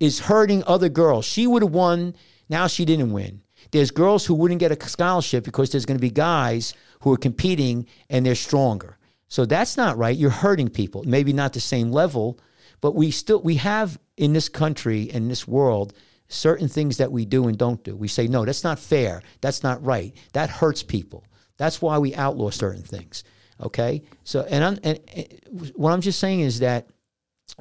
is 0.00 0.18
hurting 0.20 0.64
other 0.66 0.88
girls. 0.88 1.24
She 1.24 1.46
would 1.46 1.62
have 1.62 1.72
won. 1.72 2.16
Now 2.48 2.66
she 2.66 2.84
didn't 2.84 3.12
win. 3.12 3.42
There's 3.70 3.90
girls 3.90 4.26
who 4.26 4.34
wouldn't 4.34 4.60
get 4.60 4.72
a 4.72 4.88
scholarship 4.88 5.44
because 5.44 5.70
there's 5.70 5.86
going 5.86 5.96
to 5.96 6.02
be 6.02 6.10
guys 6.10 6.74
who 7.00 7.12
are 7.12 7.16
competing 7.16 7.86
and 8.10 8.26
they're 8.26 8.34
stronger. 8.34 8.98
So 9.28 9.46
that's 9.46 9.76
not 9.76 9.96
right. 9.96 10.16
You're 10.16 10.30
hurting 10.30 10.68
people. 10.68 11.04
Maybe 11.06 11.32
not 11.32 11.52
the 11.54 11.60
same 11.60 11.90
level, 11.90 12.38
but 12.80 12.94
we 12.94 13.10
still 13.10 13.40
we 13.40 13.56
have 13.56 13.98
in 14.16 14.32
this 14.32 14.48
country 14.48 15.10
and 15.14 15.30
this 15.30 15.46
world 15.48 15.94
certain 16.28 16.68
things 16.68 16.96
that 16.96 17.12
we 17.12 17.24
do 17.24 17.46
and 17.46 17.56
don't 17.56 17.82
do. 17.84 17.94
We 17.96 18.08
say 18.08 18.26
no, 18.26 18.44
that's 18.44 18.64
not 18.64 18.78
fair. 18.78 19.22
That's 19.40 19.62
not 19.62 19.82
right. 19.84 20.14
That 20.32 20.50
hurts 20.50 20.82
people. 20.82 21.24
That's 21.62 21.80
why 21.80 21.98
we 21.98 22.12
outlaw 22.16 22.50
certain 22.50 22.82
things. 22.82 23.22
Okay? 23.60 24.02
So 24.24 24.44
and 24.50 24.64
I'm 24.64 24.78
and, 24.82 24.98
what 25.76 25.92
I'm 25.92 26.00
just 26.00 26.18
saying 26.18 26.40
is 26.40 26.58
that 26.58 26.88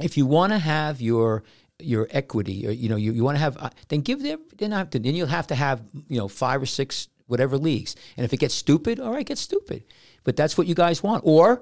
if 0.01 0.17
you 0.17 0.25
want 0.25 0.53
to 0.53 0.57
have 0.57 1.01
your 1.01 1.43
your 1.77 2.07
equity, 2.09 2.67
or 2.67 2.71
you 2.71 2.89
know, 2.89 2.95
you, 2.95 3.11
you 3.11 3.23
want 3.23 3.35
to 3.35 3.39
have, 3.39 3.57
uh, 3.57 3.69
then 3.89 4.01
give 4.01 4.23
them. 4.23 4.39
Then 4.57 4.71
have 4.71 4.89
to, 4.89 4.99
then 4.99 5.13
you'll 5.13 5.27
have 5.27 5.45
to 5.47 5.55
have 5.55 5.83
you 6.07 6.17
know 6.17 6.27
five 6.27 6.63
or 6.63 6.65
six 6.65 7.09
whatever 7.27 7.59
leagues. 7.59 7.95
And 8.17 8.25
if 8.25 8.33
it 8.33 8.37
gets 8.37 8.55
stupid, 8.55 8.99
all 8.99 9.13
right, 9.13 9.23
get 9.23 9.37
stupid. 9.37 9.83
But 10.23 10.35
that's 10.35 10.57
what 10.57 10.65
you 10.65 10.73
guys 10.73 11.03
want, 11.03 11.21
or 11.23 11.61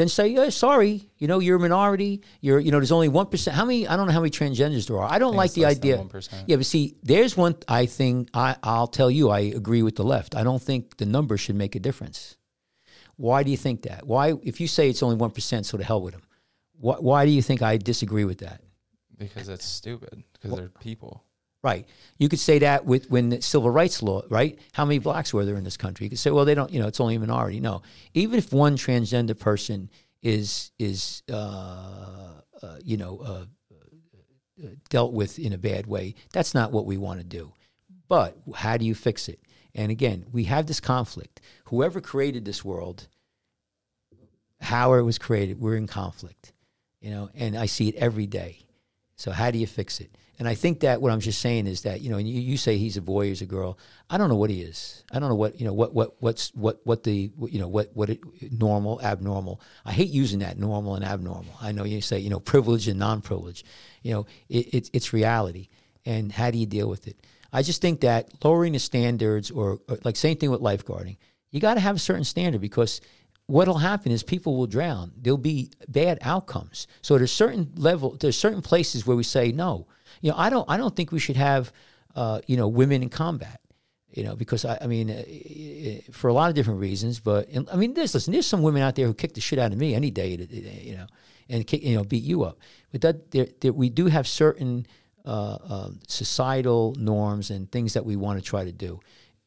then 0.00 0.08
say, 0.08 0.28
yeah, 0.28 0.48
sorry, 0.48 1.10
you 1.18 1.28
know, 1.28 1.38
you're 1.38 1.56
a 1.56 1.60
minority. 1.60 2.22
You're, 2.40 2.58
you 2.58 2.70
know, 2.72 2.78
there's 2.78 2.92
only 2.92 3.08
one 3.08 3.26
percent. 3.26 3.56
How 3.56 3.64
many? 3.64 3.86
I 3.86 3.96
don't 3.96 4.06
know 4.06 4.12
how 4.12 4.20
many 4.20 4.30
transgenders 4.30 4.86
there 4.88 4.98
are. 4.98 5.10
I 5.10 5.18
don't 5.18 5.36
like 5.36 5.52
the 5.52 5.66
idea. 5.66 5.98
1%. 5.98 6.44
Yeah, 6.46 6.56
but 6.56 6.66
see, 6.66 6.96
there's 7.02 7.36
one. 7.36 7.56
I 7.68 7.86
think 7.86 8.30
I, 8.34 8.56
I'll 8.62 8.86
tell 8.86 9.10
you, 9.10 9.30
I 9.30 9.40
agree 9.40 9.82
with 9.82 9.96
the 9.96 10.04
left. 10.04 10.34
I 10.34 10.42
don't 10.42 10.62
think 10.62 10.96
the 10.96 11.06
number 11.06 11.36
should 11.36 11.56
make 11.56 11.74
a 11.76 11.80
difference. 11.80 12.36
Why 13.16 13.42
do 13.42 13.50
you 13.50 13.56
think 13.56 13.82
that? 13.82 14.06
Why, 14.06 14.34
if 14.42 14.60
you 14.60 14.66
say 14.66 14.88
it's 14.88 15.02
only 15.02 15.16
one 15.16 15.30
percent, 15.30 15.66
so 15.66 15.76
to 15.78 15.84
hell 15.84 16.00
with 16.00 16.14
them. 16.14 16.22
Why, 16.78 16.96
why 16.96 17.26
do 17.26 17.30
you 17.30 17.42
think 17.42 17.60
I 17.60 17.76
disagree 17.76 18.24
with 18.24 18.38
that? 18.38 18.62
because 19.20 19.46
that's 19.46 19.64
stupid. 19.64 20.24
Because 20.32 20.56
they're 20.56 20.68
people. 20.80 21.22
Right. 21.62 21.86
You 22.16 22.30
could 22.30 22.38
say 22.38 22.58
that 22.60 22.86
with 22.86 23.10
when 23.10 23.28
the 23.28 23.42
civil 23.42 23.70
rights 23.70 24.02
law, 24.02 24.22
right? 24.30 24.58
How 24.72 24.86
many 24.86 24.98
blacks 24.98 25.34
were 25.34 25.44
there 25.44 25.56
in 25.56 25.64
this 25.64 25.76
country? 25.76 26.06
You 26.06 26.10
could 26.10 26.18
say, 26.18 26.30
well, 26.30 26.46
they 26.46 26.54
don't, 26.54 26.70
you 26.70 26.80
know, 26.80 26.88
it's 26.88 27.00
only 27.00 27.16
a 27.16 27.20
minority. 27.20 27.60
No. 27.60 27.82
Even 28.14 28.38
if 28.38 28.50
one 28.52 28.76
transgender 28.76 29.38
person 29.38 29.90
is 30.22 30.70
is 30.78 31.22
uh, 31.30 32.40
uh, 32.62 32.76
you 32.82 32.96
know 32.96 33.18
uh, 33.18 33.44
uh, 34.62 34.68
dealt 34.88 35.12
with 35.12 35.38
in 35.38 35.52
a 35.52 35.58
bad 35.58 35.86
way, 35.86 36.14
that's 36.32 36.54
not 36.54 36.72
what 36.72 36.86
we 36.86 36.96
want 36.96 37.20
to 37.20 37.24
do. 37.24 37.52
But 38.08 38.36
how 38.54 38.76
do 38.76 38.84
you 38.84 38.94
fix 38.94 39.28
it? 39.28 39.40
And 39.74 39.92
again, 39.92 40.26
we 40.32 40.44
have 40.44 40.66
this 40.66 40.80
conflict. 40.80 41.40
Whoever 41.66 42.00
created 42.00 42.44
this 42.44 42.64
world, 42.64 43.06
how 44.60 44.94
it 44.94 45.02
was 45.02 45.18
created, 45.18 45.60
we're 45.60 45.76
in 45.76 45.86
conflict. 45.86 46.52
You 47.00 47.10
know, 47.10 47.30
and 47.34 47.56
I 47.56 47.66
see 47.66 47.88
it 47.88 47.94
every 47.96 48.26
day. 48.26 48.60
So 49.16 49.30
how 49.30 49.50
do 49.50 49.58
you 49.58 49.66
fix 49.66 50.00
it? 50.00 50.16
And 50.40 50.48
I 50.48 50.54
think 50.54 50.80
that 50.80 51.02
what 51.02 51.12
I'm 51.12 51.20
just 51.20 51.38
saying 51.42 51.66
is 51.66 51.82
that 51.82 52.00
you 52.00 52.08
know, 52.08 52.16
and 52.16 52.26
you, 52.26 52.40
you 52.40 52.56
say 52.56 52.78
he's 52.78 52.96
a 52.96 53.02
boy, 53.02 53.26
he's 53.26 53.42
a 53.42 53.46
girl. 53.46 53.78
I 54.08 54.16
don't 54.16 54.30
know 54.30 54.36
what 54.36 54.48
he 54.48 54.62
is. 54.62 55.04
I 55.12 55.18
don't 55.18 55.28
know 55.28 55.34
what 55.34 55.60
you 55.60 55.66
know 55.66 55.74
what 55.74 55.92
what 55.92 56.16
what's 56.20 56.48
what 56.54 56.80
what 56.84 57.02
the 57.04 57.30
you 57.46 57.58
know 57.58 57.68
what 57.68 57.90
what 57.92 58.08
it, 58.08 58.20
normal 58.50 59.02
abnormal. 59.02 59.60
I 59.84 59.92
hate 59.92 60.08
using 60.08 60.38
that 60.38 60.58
normal 60.58 60.94
and 60.94 61.04
abnormal. 61.04 61.52
I 61.60 61.72
know 61.72 61.84
you 61.84 62.00
say 62.00 62.20
you 62.20 62.30
know 62.30 62.40
privilege 62.40 62.88
and 62.88 62.98
non-privilege. 62.98 63.66
You 64.02 64.14
know 64.14 64.26
it, 64.48 64.74
it, 64.74 64.90
it's 64.94 65.12
reality, 65.12 65.68
and 66.06 66.32
how 66.32 66.50
do 66.50 66.56
you 66.56 66.64
deal 66.64 66.88
with 66.88 67.06
it? 67.06 67.18
I 67.52 67.60
just 67.60 67.82
think 67.82 68.00
that 68.00 68.30
lowering 68.42 68.72
the 68.72 68.78
standards, 68.78 69.50
or, 69.50 69.80
or 69.90 69.98
like 70.04 70.16
same 70.16 70.38
thing 70.38 70.50
with 70.50 70.62
lifeguarding, 70.62 71.18
you 71.50 71.60
got 71.60 71.74
to 71.74 71.80
have 71.80 71.96
a 71.96 71.98
certain 71.98 72.24
standard 72.24 72.62
because 72.62 73.02
what'll 73.44 73.78
happen 73.78 74.10
is 74.10 74.22
people 74.22 74.56
will 74.56 74.68
drown. 74.68 75.12
There'll 75.20 75.36
be 75.36 75.70
bad 75.88 76.18
outcomes. 76.22 76.86
So 77.02 77.18
there's 77.18 77.32
certain 77.32 77.72
level, 77.76 78.16
there's 78.18 78.38
certain 78.38 78.62
places 78.62 79.06
where 79.06 79.16
we 79.16 79.24
say 79.24 79.52
no. 79.52 79.86
You 80.20 80.30
know, 80.30 80.36
I 80.38 80.50
don't, 80.50 80.68
I 80.68 80.76
don't 80.76 80.94
think 80.94 81.12
we 81.12 81.18
should 81.18 81.36
have, 81.36 81.72
uh, 82.14 82.40
you 82.46 82.56
know, 82.56 82.68
women 82.68 83.02
in 83.02 83.08
combat. 83.08 83.60
You 84.12 84.24
know, 84.24 84.34
because 84.34 84.64
I, 84.64 84.76
I 84.80 84.86
mean, 84.88 85.08
uh, 85.08 86.12
for 86.12 86.26
a 86.26 86.32
lot 86.32 86.48
of 86.48 86.56
different 86.56 86.80
reasons. 86.80 87.20
But 87.20 87.48
I 87.72 87.76
mean, 87.76 87.94
there's 87.94 88.12
listen, 88.12 88.32
there's 88.32 88.46
some 88.46 88.60
women 88.62 88.82
out 88.82 88.96
there 88.96 89.06
who 89.06 89.14
kick 89.14 89.34
the 89.34 89.40
shit 89.40 89.58
out 89.60 89.70
of 89.70 89.78
me 89.78 89.94
any 89.94 90.10
day, 90.10 90.30
you 90.82 90.96
know, 90.96 91.06
and 91.48 91.64
kick, 91.64 91.84
you 91.84 91.94
know 91.94 92.02
beat 92.02 92.24
you 92.24 92.42
up. 92.42 92.58
But 92.90 93.02
that 93.02 93.30
there, 93.30 93.46
there, 93.60 93.72
we 93.72 93.88
do 93.88 94.06
have 94.06 94.26
certain 94.26 94.88
uh, 95.24 95.58
uh, 95.68 95.90
societal 96.08 96.96
norms 96.98 97.50
and 97.50 97.70
things 97.70 97.92
that 97.92 98.04
we 98.04 98.16
want 98.16 98.40
to 98.40 98.44
try 98.44 98.64
to 98.64 98.72
do 98.72 98.98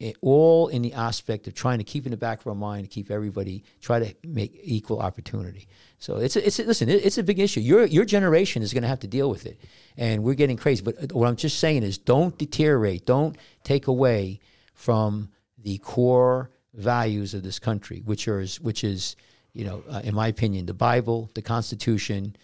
it- 0.04 0.18
all 0.22 0.68
in 0.68 0.82
the 0.82 0.94
aspect 0.94 1.48
of 1.48 1.54
trying 1.54 1.78
to 1.78 1.84
keep 1.84 2.06
in 2.06 2.12
the 2.12 2.18
back 2.18 2.42
of 2.42 2.48
our 2.48 2.56
mind 2.56 2.84
to 2.84 2.90
keep 2.90 3.10
everybody 3.10 3.64
try 3.82 4.00
to 4.00 4.14
make 4.26 4.60
equal 4.64 5.00
opportunity. 5.00 5.68
So 6.04 6.18
it's 6.18 6.36
a, 6.36 6.46
it's 6.46 6.60
a, 6.60 6.64
listen, 6.66 6.90
it- 6.90 7.06
it's 7.06 7.18
a 7.18 7.24
big 7.24 7.40
issue. 7.40 7.62
Your 7.62 7.86
your 7.86 8.04
generation 8.04 8.62
is 8.62 8.74
going 8.74 8.82
to 8.82 8.90
have 8.90 9.00
to 9.00 9.08
deal 9.08 9.30
with 9.30 9.46
it, 9.46 9.58
and 9.96 10.22
we're 10.22 10.34
getting 10.34 10.58
crazy. 10.58 10.84
But 10.84 11.14
what 11.14 11.30
I'm 11.30 11.38
just 11.38 11.60
saying 11.60 11.84
is, 11.84 11.98
don't 11.98 12.38
deteriorate, 12.38 13.06
don't 13.06 13.38
take 13.64 13.88
away 13.88 14.42
from 14.74 15.30
the 15.58 15.78
core 15.78 16.52
values 16.74 17.34
of 17.34 17.44
this 17.44 17.58
country, 17.58 18.02
which 18.04 18.28
are 18.28 18.46
which 18.62 18.84
is 18.84 19.16
you 19.54 19.64
know, 19.64 19.82
uh, 19.90 20.02
in 20.04 20.14
my 20.14 20.28
opinion, 20.28 20.66
the 20.66 20.74
Bible, 20.74 21.30
the 21.36 21.42
Constitution, 21.42 22.36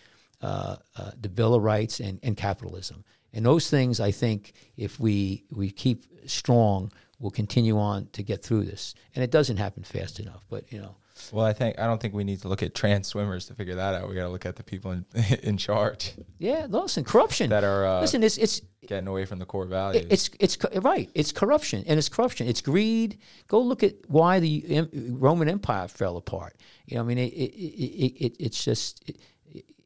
uh, 0.41 0.77
uh, 0.95 1.11
the 1.19 1.27
Bill 1.27 1.53
of 1.55 1.61
Rights, 1.63 1.99
and, 1.99 2.19
and 2.23 2.37
capitalism. 2.37 3.03
And 3.33 3.45
those 3.45 3.69
things, 3.69 3.99
I 3.99 4.11
think, 4.11 4.53
if 4.77 5.01
we 5.01 5.43
we 5.51 5.69
keep 5.69 6.05
strong, 6.27 6.93
we'll 7.19 7.31
continue 7.31 7.77
on 7.77 8.07
to 8.13 8.23
get 8.23 8.41
through 8.41 8.63
this. 8.63 8.95
And 9.15 9.21
it 9.23 9.31
doesn't 9.31 9.57
happen 9.57 9.83
fast 9.83 10.17
enough, 10.21 10.45
but 10.49 10.71
you 10.71 10.79
know, 10.79 10.95
Well, 11.31 11.45
I 11.45 11.53
think 11.53 11.79
I 11.79 11.85
don't 11.85 12.01
think 12.01 12.13
we 12.13 12.23
need 12.23 12.41
to 12.41 12.47
look 12.47 12.63
at 12.63 12.73
trans 12.73 13.07
swimmers 13.07 13.45
to 13.47 13.53
figure 13.53 13.75
that 13.75 13.95
out. 13.95 14.09
We 14.09 14.15
got 14.15 14.23
to 14.23 14.29
look 14.29 14.45
at 14.45 14.55
the 14.55 14.63
people 14.63 14.91
in 14.91 15.05
in 15.43 15.57
charge 15.57 16.13
yeah. 16.37 16.67
Listen, 16.69 17.03
corruption. 17.03 17.49
that 17.49 17.63
are 17.63 17.85
uh, 17.85 18.01
listen, 18.01 18.23
it's 18.23 18.37
it's 18.37 18.61
getting 18.87 19.07
away 19.07 19.25
from 19.25 19.39
the 19.39 19.45
core 19.45 19.65
values. 19.65 20.05
it's 20.09 20.29
it's 20.39 20.57
right. 20.81 21.09
It's 21.13 21.31
corruption, 21.31 21.83
and 21.87 21.97
it's 21.97 22.09
corruption. 22.09 22.47
It's 22.47 22.61
greed. 22.61 23.19
Go 23.47 23.61
look 23.61 23.83
at 23.83 23.95
why 24.07 24.39
the 24.39 24.87
Roman 24.93 25.49
Empire 25.49 25.87
fell 25.87 26.17
apart. 26.17 26.55
You 26.85 26.95
know, 26.95 27.01
I 27.01 27.05
mean, 27.05 27.17
it, 27.17 27.33
it, 27.33 27.53
it, 27.53 28.25
it 28.25 28.35
it's 28.39 28.63
just 28.63 29.07
it, 29.07 29.17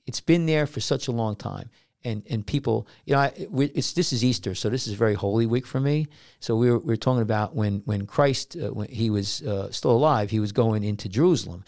it's 0.06 0.22
been 0.22 0.46
there 0.46 0.68
for 0.68 0.80
such 0.80 1.08
a 1.08 1.12
long 1.12 1.36
time, 1.36 1.70
and 2.04 2.24
and 2.30 2.46
people, 2.46 2.88
you 3.06 3.14
know, 3.14 3.20
I, 3.20 3.32
it's 3.36 3.94
this 3.94 4.12
is 4.14 4.24
Easter, 4.24 4.56
so 4.56 4.70
this 4.70 4.88
is 4.88 4.94
very 4.94 5.14
holy 5.14 5.46
week 5.46 5.66
for 5.66 5.80
me. 5.80 6.08
So 6.40 6.56
we 6.56 6.70
were 6.70 6.80
we 6.80 6.88
were 6.88 6.98
talking 6.98 7.22
about 7.22 7.56
when 7.56 7.82
when 7.86 8.06
Christ 8.06 8.58
uh, 8.62 8.74
when 8.74 8.90
he 8.90 9.10
was 9.10 9.42
uh, 9.44 9.72
still 9.72 9.92
alive, 9.92 10.30
he 10.30 10.40
was 10.40 10.52
going 10.52 10.84
into 10.84 11.10
Jerusalem. 11.10 11.64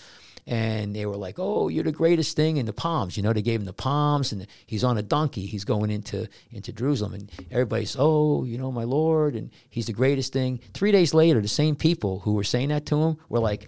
And 0.47 0.95
they 0.95 1.07
were 1.07 1.17
like, 1.17 1.39
"Oh, 1.39 1.69
you're 1.69 1.83
the 1.83 1.91
greatest 1.91 2.35
thing 2.35 2.57
in 2.57 2.67
the 2.67 2.73
palms." 2.73 3.17
You 3.17 3.23
know, 3.23 3.33
they 3.33 3.41
gave 3.41 3.59
him 3.59 3.65
the 3.65 3.73
palms, 3.73 4.31
and 4.31 4.45
he's 4.67 4.83
on 4.83 4.95
a 4.95 5.01
donkey. 5.01 5.47
He's 5.47 5.65
going 5.65 5.89
into 5.89 6.27
into 6.51 6.71
Jerusalem, 6.71 7.15
and 7.15 7.31
everybody's, 7.49 7.95
"Oh, 7.97 8.43
you 8.43 8.59
know, 8.59 8.71
my 8.71 8.83
Lord," 8.83 9.35
and 9.35 9.49
he's 9.71 9.87
the 9.87 9.93
greatest 9.93 10.33
thing. 10.33 10.59
Three 10.75 10.91
days 10.91 11.15
later, 11.15 11.41
the 11.41 11.47
same 11.47 11.75
people 11.75 12.19
who 12.19 12.33
were 12.33 12.43
saying 12.43 12.69
that 12.69 12.85
to 12.87 13.01
him 13.01 13.17
were 13.27 13.39
like, 13.39 13.65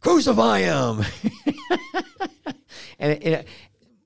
"Crucify 0.00 0.60
him!" 0.60 1.04
and, 2.98 3.22
and 3.22 3.44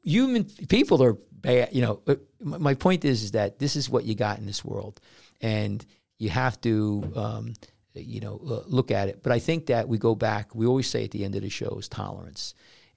human 0.02 0.44
people 0.68 1.02
are 1.02 1.16
bad. 1.40 1.70
You 1.72 1.82
know, 1.82 2.02
my 2.40 2.58
my 2.58 2.74
point 2.74 3.04
is, 3.04 3.22
is 3.22 3.32
that 3.32 3.58
this 3.58 3.76
is 3.76 3.88
what 3.88 4.04
you 4.04 4.14
got 4.14 4.38
in 4.38 4.46
this 4.46 4.64
world, 4.64 5.00
and 5.40 5.84
you 6.18 6.30
have 6.30 6.60
to, 6.62 7.12
um, 7.14 7.54
you 7.94 8.20
know, 8.20 8.40
uh, 8.48 8.62
look 8.66 8.90
at 8.90 9.08
it. 9.08 9.22
But 9.22 9.32
I 9.32 9.38
think 9.38 9.66
that 9.66 9.88
we 9.88 9.98
go 9.98 10.14
back. 10.14 10.54
We 10.54 10.66
always 10.66 10.88
say 10.88 11.04
at 11.04 11.10
the 11.12 11.24
end 11.24 11.34
of 11.36 11.42
the 11.42 11.48
show 11.48 11.76
is 11.78 11.88
tolerance. 11.88 12.54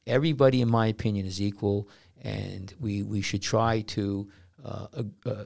Everybody, 0.08 0.62
in 0.62 0.70
my 0.70 0.88
opinion, 0.88 1.26
is 1.26 1.42
equal, 1.42 1.88
and 2.22 2.74
we 2.80 3.04
we 3.04 3.22
should 3.22 3.42
try 3.42 3.82
to 3.82 4.30
uh, 4.64 4.88
uh, 4.94 5.04
uh, 5.30 5.46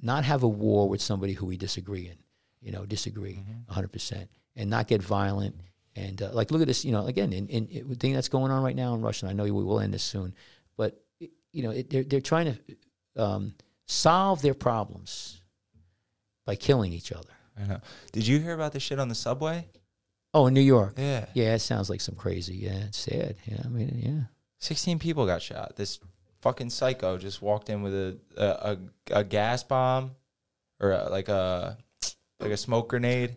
not 0.00 0.24
have 0.24 0.42
a 0.42 0.48
war 0.48 0.88
with 0.88 1.02
somebody 1.02 1.34
who 1.34 1.46
we 1.46 1.56
disagree 1.56 2.06
in. 2.06 2.16
You 2.62 2.72
know, 2.72 2.84
disagree 2.86 3.42
100 3.66 3.88
percent, 3.88 4.30
and 4.56 4.70
not 4.70 4.88
get 4.88 5.02
violent. 5.02 5.56
And 5.96 6.22
uh, 6.22 6.30
like, 6.32 6.50
look 6.50 6.60
at 6.60 6.66
this. 6.66 6.84
You 6.84 6.92
know, 6.92 7.06
again, 7.06 7.32
in, 7.32 7.48
in, 7.48 7.66
in 7.68 7.88
the 7.88 7.94
thing 7.94 8.14
that's 8.14 8.28
going 8.28 8.50
on 8.50 8.62
right 8.62 8.76
now 8.76 8.94
in 8.94 9.02
Russia. 9.02 9.26
I 9.26 9.32
know 9.32 9.44
we 9.44 9.50
will 9.50 9.80
end 9.80 9.92
this 9.92 10.02
soon, 10.02 10.34
but 10.76 11.02
you 11.52 11.62
know, 11.62 11.70
it, 11.70 11.90
they're 11.90 12.04
they're 12.04 12.20
trying 12.20 12.54
to 12.54 13.22
um, 13.22 13.54
solve 13.86 14.42
their 14.42 14.54
problems 14.54 15.40
by 16.46 16.56
killing 16.56 16.92
each 16.92 17.12
other. 17.12 17.32
I 17.60 17.66
know. 17.66 17.80
Did 18.12 18.26
you 18.26 18.38
hear 18.38 18.54
about 18.54 18.72
the 18.72 18.80
shit 18.80 18.98
on 18.98 19.08
the 19.08 19.14
subway? 19.14 19.66
Oh, 20.32 20.46
in 20.46 20.54
New 20.54 20.60
York. 20.60 20.94
Yeah. 20.96 21.26
Yeah, 21.34 21.54
it 21.54 21.58
sounds 21.58 21.90
like 21.90 22.00
some 22.00 22.14
crazy. 22.14 22.54
Yeah, 22.54 22.84
it's 22.86 22.98
sad. 22.98 23.36
Yeah, 23.46 23.62
I 23.64 23.68
mean, 23.68 24.00
yeah. 24.02 24.20
16 24.58 24.98
people 24.98 25.26
got 25.26 25.42
shot. 25.42 25.74
This 25.76 25.98
fucking 26.40 26.70
psycho 26.70 27.18
just 27.18 27.42
walked 27.42 27.68
in 27.68 27.82
with 27.82 27.94
a 27.94 28.18
a, 28.36 28.44
a, 28.46 28.78
a 29.20 29.24
gas 29.24 29.62
bomb 29.62 30.12
or 30.78 30.92
a, 30.92 31.08
like 31.08 31.28
a 31.28 31.78
like 32.38 32.52
a 32.52 32.56
smoke 32.56 32.88
grenade 32.88 33.36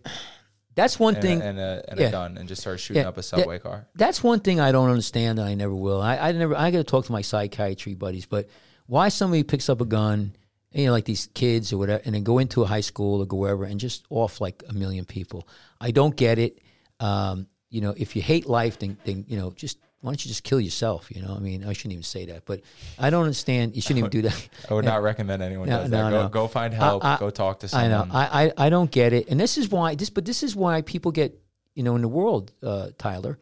That's 0.75 0.99
one 0.99 1.15
and, 1.15 1.21
thing. 1.21 1.41
a, 1.41 1.45
and, 1.45 1.59
a, 1.59 1.85
and 1.87 1.99
yeah. 1.99 2.07
a 2.07 2.11
gun 2.11 2.37
and 2.37 2.47
just 2.47 2.61
start 2.61 2.79
shooting 2.79 3.03
Yeah, 3.03 3.09
up 3.09 3.15
a 3.15 3.17
that- 3.17 3.23
subway 3.23 3.59
car. 3.59 3.87
That's 3.95 4.23
one 4.23 4.39
thing 4.39 4.59
I 4.59 4.71
don't 4.71 4.89
understand, 4.89 5.39
and 5.39 5.47
I 5.47 5.53
never 5.53 5.75
will. 5.75 6.01
I, 6.01 6.17
I 6.17 6.31
never. 6.31 6.55
I 6.55 6.71
got 6.71 6.79
to 6.79 6.83
talk 6.83 7.05
to 7.05 7.11
my 7.11 7.21
psychiatry 7.21 7.93
buddies, 7.93 8.25
but 8.25 8.47
why 8.87 9.09
somebody 9.09 9.43
picks 9.43 9.69
up 9.69 9.81
a 9.81 9.85
gun, 9.85 10.35
you 10.71 10.85
know, 10.87 10.91
like 10.91 11.05
these 11.05 11.27
kids 11.33 11.71
or 11.71 11.77
whatever, 11.77 12.01
and 12.05 12.15
then 12.15 12.23
go 12.23 12.39
into 12.39 12.63
a 12.63 12.65
high 12.65 12.81
school 12.81 13.21
or 13.21 13.25
go 13.25 13.37
wherever 13.37 13.65
and 13.65 13.79
just 13.79 14.05
off 14.09 14.41
like 14.41 14.63
a 14.67 14.73
million 14.73 15.05
people? 15.05 15.47
I 15.79 15.91
don't 15.91 16.15
get 16.15 16.39
it. 16.39 16.59
Um, 16.99 17.47
you 17.69 17.81
know, 17.81 17.93
if 17.97 18.15
you 18.15 18.21
hate 18.21 18.45
life, 18.47 18.79
then, 18.79 18.97
then 19.03 19.25
you 19.27 19.37
know, 19.37 19.51
just 19.51 19.77
why 20.03 20.09
don't 20.11 20.25
you 20.25 20.27
just 20.27 20.43
kill 20.43 20.59
yourself? 20.59 21.09
You 21.09 21.21
know, 21.21 21.33
I 21.33 21.39
mean, 21.39 21.63
I 21.63 21.71
shouldn't 21.71 21.93
even 21.93 22.03
say 22.03 22.25
that, 22.25 22.43
but 22.43 22.59
I 22.99 23.09
don't 23.09 23.23
understand. 23.23 23.73
You 23.73 23.81
shouldn't 23.81 23.99
even 23.99 24.09
do 24.09 24.23
that. 24.23 24.49
I 24.69 24.73
would 24.73 24.83
not 24.83 25.01
recommend 25.01 25.41
anyone 25.41 25.69
No, 25.69 25.77
does 25.79 25.91
no, 25.91 25.97
that. 26.03 26.09
Go, 26.09 26.21
no. 26.23 26.27
go 26.27 26.47
find 26.49 26.73
help. 26.73 27.05
I- 27.05 27.15
I- 27.15 27.19
go 27.19 27.29
talk 27.29 27.61
to 27.61 27.69
someone. 27.69 27.91
I 27.91 28.05
know. 28.05 28.11
I, 28.11 28.43
I 28.43 28.65
I 28.65 28.69
don't 28.69 28.91
get 28.91 29.13
it, 29.13 29.29
and 29.29 29.39
this 29.39 29.57
is 29.57 29.69
why 29.69 29.95
this. 29.95 30.09
But 30.09 30.25
this 30.25 30.43
is 30.43 30.57
why 30.57 30.81
people 30.81 31.11
get 31.13 31.39
you 31.73 31.83
know 31.83 31.95
in 31.95 32.01
the 32.01 32.09
world, 32.09 32.51
uh, 32.61 32.89
Tyler. 32.97 33.39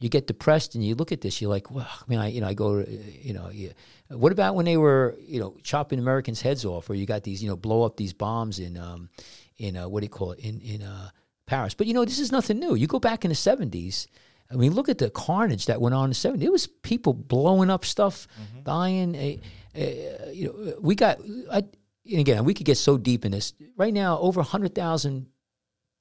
You 0.00 0.10
get 0.10 0.26
depressed, 0.26 0.74
and 0.74 0.84
you 0.84 0.94
look 0.96 1.12
at 1.12 1.22
this. 1.22 1.40
You're 1.40 1.48
like, 1.48 1.70
well, 1.70 1.88
I 1.88 2.04
mean, 2.08 2.18
I 2.18 2.26
you 2.26 2.42
know, 2.42 2.48
I 2.48 2.52
go, 2.54 2.82
to, 2.82 2.86
uh, 2.86 3.00
you 3.22 3.32
know, 3.32 3.48
yeah. 3.50 3.70
what 4.10 4.32
about 4.32 4.54
when 4.54 4.66
they 4.66 4.76
were 4.76 5.16
you 5.26 5.40
know 5.40 5.56
chopping 5.62 5.98
Americans' 5.98 6.42
heads 6.42 6.66
off, 6.66 6.90
or 6.90 6.94
you 6.94 7.06
got 7.06 7.22
these 7.22 7.42
you 7.42 7.48
know 7.48 7.56
blow 7.56 7.84
up 7.84 7.96
these 7.96 8.12
bombs 8.12 8.58
in 8.58 8.76
um 8.76 9.08
in 9.56 9.78
uh, 9.78 9.88
what 9.88 10.00
do 10.00 10.04
you 10.04 10.10
call 10.10 10.32
it 10.32 10.40
in 10.40 10.60
in 10.60 10.82
uh, 10.82 11.08
Paris? 11.46 11.72
But 11.72 11.86
you 11.86 11.94
know, 11.94 12.04
this 12.04 12.18
is 12.18 12.30
nothing 12.30 12.58
new. 12.58 12.74
You 12.74 12.86
go 12.86 12.98
back 12.98 13.24
in 13.24 13.30
the 13.30 13.34
'70s. 13.34 14.08
I 14.52 14.56
mean, 14.56 14.74
look 14.74 14.88
at 14.88 14.98
the 14.98 15.10
carnage 15.10 15.66
that 15.66 15.80
went 15.80 15.94
on 15.94 16.04
in 16.04 16.10
the 16.10 16.14
'70s. 16.14 16.42
It 16.42 16.52
was 16.52 16.66
people 16.66 17.14
blowing 17.14 17.70
up 17.70 17.84
stuff, 17.84 18.26
dying. 18.64 19.16
eh, 19.16 19.36
uh, 19.74 20.30
you 20.30 20.46
know, 20.46 20.74
we 20.80 20.94
got. 20.94 21.18
I, 21.50 21.64
and 22.04 22.20
again, 22.20 22.44
we 22.44 22.52
could 22.52 22.66
get 22.66 22.76
so 22.78 22.98
deep 22.98 23.24
in 23.24 23.32
this. 23.32 23.54
Right 23.76 23.94
now, 23.94 24.18
over 24.18 24.42
hundred 24.42 24.74
thousand 24.74 25.26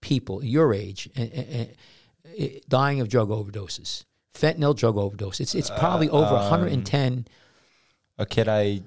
people 0.01 0.43
your 0.43 0.73
age 0.73 1.07
uh, 1.17 1.21
uh, 1.21 1.65
uh, 2.43 2.47
dying 2.67 2.99
of 3.01 3.07
drug 3.07 3.29
overdoses, 3.29 4.05
fentanyl 4.35 4.75
drug 4.75 4.97
overdose. 4.97 5.39
It's 5.39 5.55
it's 5.55 5.69
probably 5.69 6.09
over 6.09 6.35
um, 6.35 6.49
110. 6.49 7.27
A 8.17 8.25
kid 8.25 8.47
I 8.47 8.81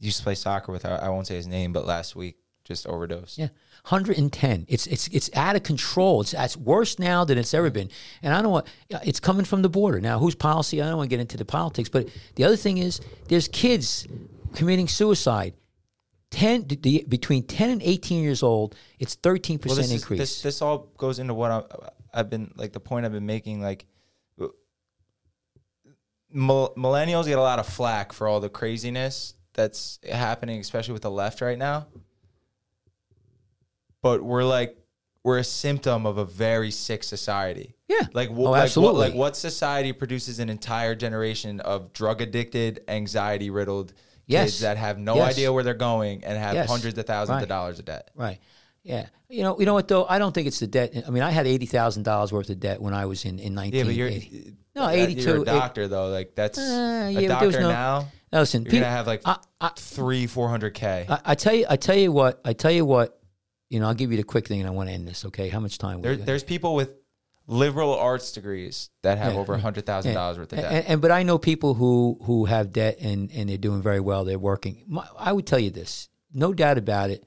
used 0.00 0.18
to 0.18 0.22
play 0.22 0.34
soccer 0.34 0.72
with, 0.72 0.84
I 0.86 0.96
I 0.96 1.08
won't 1.08 1.26
say 1.26 1.36
his 1.36 1.46
name, 1.46 1.72
but 1.72 1.86
last 1.86 2.16
week 2.16 2.36
just 2.64 2.86
overdosed. 2.86 3.38
Yeah, 3.38 3.48
110. 3.84 4.66
It's 4.68 4.86
it's 4.86 5.08
it's 5.08 5.28
out 5.34 5.56
of 5.56 5.64
control. 5.64 6.20
It's 6.20 6.34
it's 6.34 6.56
worse 6.56 6.98
now 7.00 7.24
than 7.24 7.36
it's 7.36 7.52
ever 7.52 7.68
been. 7.68 7.90
And 8.22 8.32
I 8.32 8.40
don't 8.40 8.52
want. 8.52 8.66
It's 9.04 9.18
coming 9.18 9.44
from 9.44 9.62
the 9.62 9.68
border 9.68 10.00
now. 10.00 10.18
Whose 10.20 10.36
policy? 10.36 10.80
I 10.80 10.86
don't 10.88 10.98
want 10.98 11.10
to 11.10 11.16
get 11.16 11.20
into 11.20 11.36
the 11.36 11.44
politics. 11.44 11.88
But 11.88 12.08
the 12.36 12.44
other 12.44 12.56
thing 12.56 12.78
is, 12.78 13.00
there's 13.28 13.48
kids 13.48 14.06
committing 14.54 14.86
suicide. 14.88 15.54
10 16.30 16.66
the- 16.80 17.04
between 17.08 17.42
10 17.42 17.68
and 17.68 17.82
18 17.82 18.22
years 18.22 18.42
old. 18.42 18.74
It's 18.98 19.16
13 19.16 19.56
Well, 19.56 19.62
percent 19.62 19.78
this, 19.78 19.86
is, 19.90 20.02
increase. 20.02 20.18
this 20.20 20.42
this 20.42 20.62
all 20.62 20.88
goes 20.96 21.18
into 21.18 21.34
what 21.34 21.50
I, 21.50 21.62
I've 22.14 22.30
been 22.30 22.52
like 22.56 22.72
the 22.72 22.80
point 22.80 23.04
I've 23.04 23.12
been 23.12 23.26
making. 23.26 23.60
Like, 23.60 23.84
millennials 26.34 27.26
get 27.26 27.36
a 27.38 27.42
lot 27.42 27.58
of 27.58 27.66
flack 27.66 28.12
for 28.12 28.28
all 28.28 28.40
the 28.40 28.48
craziness 28.48 29.34
that's 29.54 29.98
happening, 30.10 30.60
especially 30.60 30.92
with 30.92 31.02
the 31.02 31.10
left 31.10 31.40
right 31.40 31.58
now. 31.58 31.86
But 34.02 34.22
we're 34.22 34.44
like 34.44 34.76
we're 35.24 35.38
a 35.38 35.44
symptom 35.44 36.04
of 36.04 36.18
a 36.18 36.24
very 36.24 36.72
sick 36.72 37.04
society. 37.04 37.76
Yeah. 37.88 38.00
Like, 38.12 38.28
wh- 38.30 38.38
Oh, 38.38 38.42
like 38.42 38.50
what 38.50 38.60
absolutely. 38.62 39.00
like 39.00 39.14
what 39.14 39.36
society 39.36 39.92
produces 39.92 40.40
an 40.40 40.48
entire 40.48 40.96
generation 40.96 41.60
of 41.60 41.92
drug 41.92 42.20
addicted, 42.20 42.82
anxiety 42.88 43.48
riddled 43.50 43.92
Yes. 44.26 44.46
kids 44.50 44.60
that 44.60 44.76
have 44.78 44.98
no 44.98 45.14
Yes. 45.16 45.32
idea 45.34 45.52
where 45.52 45.62
they're 45.62 45.74
going 45.74 46.24
and 46.24 46.36
have 46.36 46.54
Yes. 46.54 46.68
hundreds 46.68 46.98
of 46.98 47.06
thousands 47.06 47.36
Right. 47.36 47.42
of 47.44 47.48
dollars 47.48 47.78
of 47.78 47.84
debt. 47.84 48.10
Right. 48.16 48.40
Yeah. 48.82 49.06
You 49.28 49.44
know. 49.44 49.58
You 49.60 49.66
know 49.66 49.74
what 49.74 49.86
though? 49.86 50.04
I 50.08 50.18
don't 50.18 50.32
think 50.34 50.48
it's 50.48 50.58
the 50.58 50.66
debt. 50.66 50.92
I 51.06 51.10
mean, 51.10 51.22
I 51.22 51.30
had 51.30 51.46
eighty 51.46 51.66
thousand 51.66 52.02
dollars 52.02 52.32
worth 52.32 52.50
of 52.50 52.58
debt 52.58 52.82
when 52.82 52.92
I 52.94 53.06
was 53.06 53.24
in 53.24 53.38
in 53.38 53.52
Yeah, 53.52 53.56
nineteen 53.60 53.86
but 53.86 53.94
you're 53.94 54.08
eighty. 54.08 54.54
No, 54.74 54.84
uh, 54.86 54.88
82, 54.90 55.20
You're 55.22 55.36
a 55.36 55.40
eight- 55.42 55.44
doctor 55.46 55.86
though. 55.86 56.08
Like 56.08 56.34
that's 56.34 56.58
Uh, 56.58 57.08
yeah, 57.12 57.20
a 57.20 57.28
but 57.28 57.38
there 57.38 57.46
was 57.46 57.54
doctor 57.54 57.60
no- 57.60 57.68
now. 57.68 58.08
Now, 58.32 58.40
listen, 58.40 58.62
You're 58.62 58.70
people, 58.70 58.84
gonna 58.86 58.96
have 58.96 59.06
like 59.06 59.20
I, 59.24 59.36
I, 59.60 59.70
three, 59.76 60.26
four 60.26 60.48
hundred 60.48 60.74
k. 60.74 61.06
I, 61.08 61.18
I 61.26 61.34
tell 61.36 61.54
you, 61.54 61.66
I 61.68 61.76
tell 61.76 61.94
you 61.96 62.10
what, 62.10 62.40
I 62.44 62.54
tell 62.54 62.72
you 62.72 62.84
what. 62.84 63.18
You 63.72 63.80
know, 63.80 63.86
I'll 63.88 63.94
give 63.94 64.10
you 64.10 64.18
the 64.18 64.22
quick 64.24 64.46
thing, 64.46 64.60
and 64.60 64.68
I 64.68 64.70
want 64.72 64.88
to 64.90 64.94
end 64.94 65.08
this. 65.08 65.24
Okay, 65.24 65.48
how 65.48 65.58
much 65.60 65.78
time? 65.78 66.02
There, 66.02 66.14
there's 66.16 66.44
people 66.44 66.74
with 66.74 66.92
liberal 67.46 67.94
arts 67.94 68.32
degrees 68.32 68.90
that 69.02 69.16
have 69.18 69.32
Yeah. 69.32 69.40
over 69.40 69.56
hundred 69.56 69.86
thousand 69.86 70.14
dollars 70.14 70.38
worth 70.38 70.52
of 70.52 70.58
debt. 70.58 70.72
and, 70.72 70.84
and- 70.86 71.00
but 71.00 71.10
I 71.10 71.22
know 71.22 71.38
people 71.38 71.72
who 71.74 72.18
who 72.24 72.44
have 72.44 72.72
debt 72.72 72.98
and 73.00 73.30
and 73.32 73.48
they're 73.48 73.56
doing 73.56 73.80
very 73.82 73.98
well. 74.00 74.24
They're 74.24 74.38
working. 74.38 74.84
My, 74.86 75.06
I 75.18 75.32
would 75.32 75.46
tell 75.46 75.58
you 75.58 75.70
this, 75.70 76.08
no 76.34 76.52
doubt 76.52 76.76
about 76.78 77.08
it. 77.10 77.24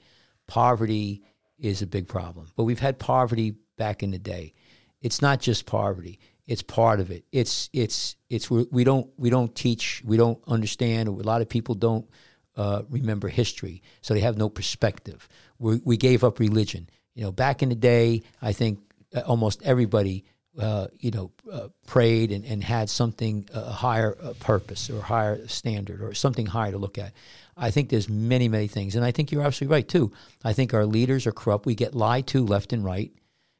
Poverty 0.48 1.24
is 1.58 1.82
a 1.82 1.88
big 1.88 2.08
problem, 2.08 2.52
but 2.56 2.66
we've 2.66 2.80
had 2.80 3.00
poverty 3.00 3.56
back 3.78 4.04
in 4.04 4.12
the 4.12 4.20
day. 4.20 4.54
It's 5.02 5.22
not 5.22 5.40
just 5.40 5.66
poverty; 5.66 6.20
it's 6.46 6.62
part 6.62 7.00
of 7.00 7.10
it. 7.10 7.26
It's 7.32 7.70
it's 7.74 8.16
it's 8.30 8.52
we 8.52 8.66
we 8.72 8.84
don't 8.84 9.10
we 9.18 9.30
don't 9.32 9.54
teach, 9.56 10.04
we 10.06 10.18
don't 10.18 10.40
understand. 10.48 11.10
A 11.10 11.12
lot 11.12 11.42
of 11.42 11.50
people 11.50 11.74
don't 11.76 12.08
uh, 12.56 12.84
remember 12.90 13.28
history, 13.28 13.82
so 14.02 14.14
they 14.14 14.22
have 14.22 14.38
no 14.38 14.50
perspective. 14.50 15.28
We 15.60 15.82
we 15.84 15.98
gave 15.98 16.24
up 16.24 16.40
religion. 16.40 16.90
You 17.14 17.24
know, 17.24 17.32
back 17.32 17.64
in 17.64 17.70
the 17.70 17.76
day, 17.76 18.24
I 18.42 18.54
think 18.54 18.80
uh, 19.16 19.22
almost 19.22 19.64
everybody 19.64 20.26
uh, 20.58 20.88
you 21.00 21.12
know, 21.12 21.32
uh, 21.52 21.68
prayed 21.86 22.32
and, 22.32 22.46
and 22.46 22.64
had 22.64 22.90
something 22.90 23.46
a 23.54 23.72
higher 23.72 24.16
uh, 24.24 24.34
purpose 24.40 24.90
or 24.90 25.02
higher 25.02 25.46
standard 25.48 26.02
or 26.02 26.14
something 26.14 26.46
higher 26.46 26.72
to 26.72 26.78
look 26.78 26.98
at. 26.98 27.12
I 27.58 27.72
think 27.72 27.90
there's 27.90 28.10
many, 28.10 28.48
many 28.48 28.68
things, 28.68 28.96
and 28.96 29.04
I 29.04 29.12
think 29.12 29.32
you're 29.32 29.44
absolutely 29.44 29.76
right 29.76 29.88
too. 29.88 30.12
I 30.44 30.54
think 30.54 30.74
our 30.74 30.86
leaders 30.86 31.28
are 31.28 31.32
corrupt. 31.32 31.66
We 31.66 31.76
get 31.76 31.94
lied 31.94 32.28
to 32.28 32.46
left 32.46 32.74
and 32.74 32.86
right, 32.86 33.12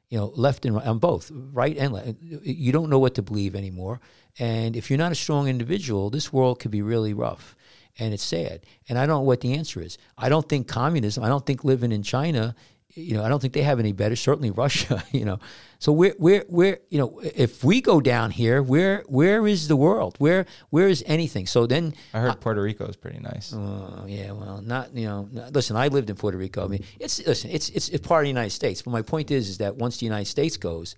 you 0.08 0.18
know, 0.18 0.32
left 0.36 0.64
and 0.64 0.74
right 0.74 0.86
on 0.86 0.98
both, 0.98 1.30
right 1.32 1.76
and 1.76 1.92
left. 1.92 2.14
You 2.22 2.72
don't 2.72 2.90
know 2.90 2.98
what 2.98 3.14
to 3.16 3.22
believe 3.22 3.54
anymore, 3.54 4.00
and 4.38 4.74
if 4.76 4.90
you're 4.90 4.98
not 4.98 5.12
a 5.12 5.16
strong 5.16 5.48
individual, 5.48 6.08
this 6.08 6.32
world 6.32 6.60
could 6.60 6.70
be 6.70 6.82
really 6.82 7.12
rough, 7.12 7.56
and 7.98 8.12
it's 8.14 8.22
sad. 8.22 8.66
And 8.88 8.98
I 8.98 9.06
don't 9.06 9.16
know 9.16 9.20
what 9.22 9.40
the 9.40 9.54
answer 9.54 9.80
is. 9.80 9.98
I 10.16 10.28
don't 10.28 10.48
think 10.48 10.68
communism. 10.68 11.24
I 11.24 11.28
don't 11.28 11.44
think 11.44 11.64
living 11.64 11.92
in 11.92 12.02
China 12.02 12.54
you 12.96 13.14
know, 13.14 13.22
I 13.22 13.28
don't 13.28 13.40
think 13.40 13.52
they 13.52 13.62
have 13.62 13.78
any 13.78 13.92
better. 13.92 14.16
Certainly 14.16 14.52
Russia, 14.52 15.04
you 15.12 15.24
know. 15.24 15.38
So 15.78 15.92
where, 15.92 16.14
where, 16.16 16.44
where, 16.48 16.78
you 16.88 16.98
know, 16.98 17.20
if 17.22 17.62
we 17.62 17.82
go 17.82 18.00
down 18.00 18.30
here, 18.30 18.62
where, 18.62 19.04
where 19.06 19.46
is 19.46 19.68
the 19.68 19.76
world? 19.76 20.16
Where, 20.18 20.46
where 20.70 20.88
is 20.88 21.04
anything? 21.06 21.46
So 21.46 21.66
then, 21.66 21.94
I 22.14 22.20
heard 22.20 22.40
Puerto 22.40 22.62
Rico 22.62 22.86
is 22.86 22.96
pretty 22.96 23.18
nice. 23.18 23.52
uh, 23.52 24.04
yeah, 24.06 24.32
well, 24.32 24.62
not, 24.62 24.96
you 24.96 25.06
know, 25.06 25.28
not- 25.30 25.52
listen, 25.52 25.76
I 25.76 25.88
lived 25.88 26.08
in 26.08 26.16
Puerto 26.16 26.38
Rico. 26.38 26.64
I 26.64 26.68
mean, 26.68 26.84
it's, 26.98 27.24
listen, 27.26 27.50
it's, 27.50 27.68
it's, 27.68 27.90
it's 27.90 28.06
part 28.06 28.22
of 28.22 28.24
the 28.24 28.30
United 28.30 28.50
States. 28.50 28.80
But 28.80 28.92
my 28.92 29.02
point 29.02 29.30
is, 29.30 29.50
is 29.50 29.58
that 29.58 29.76
once 29.76 29.98
the 29.98 30.06
United 30.06 30.26
States 30.26 30.56
goes, 30.56 30.96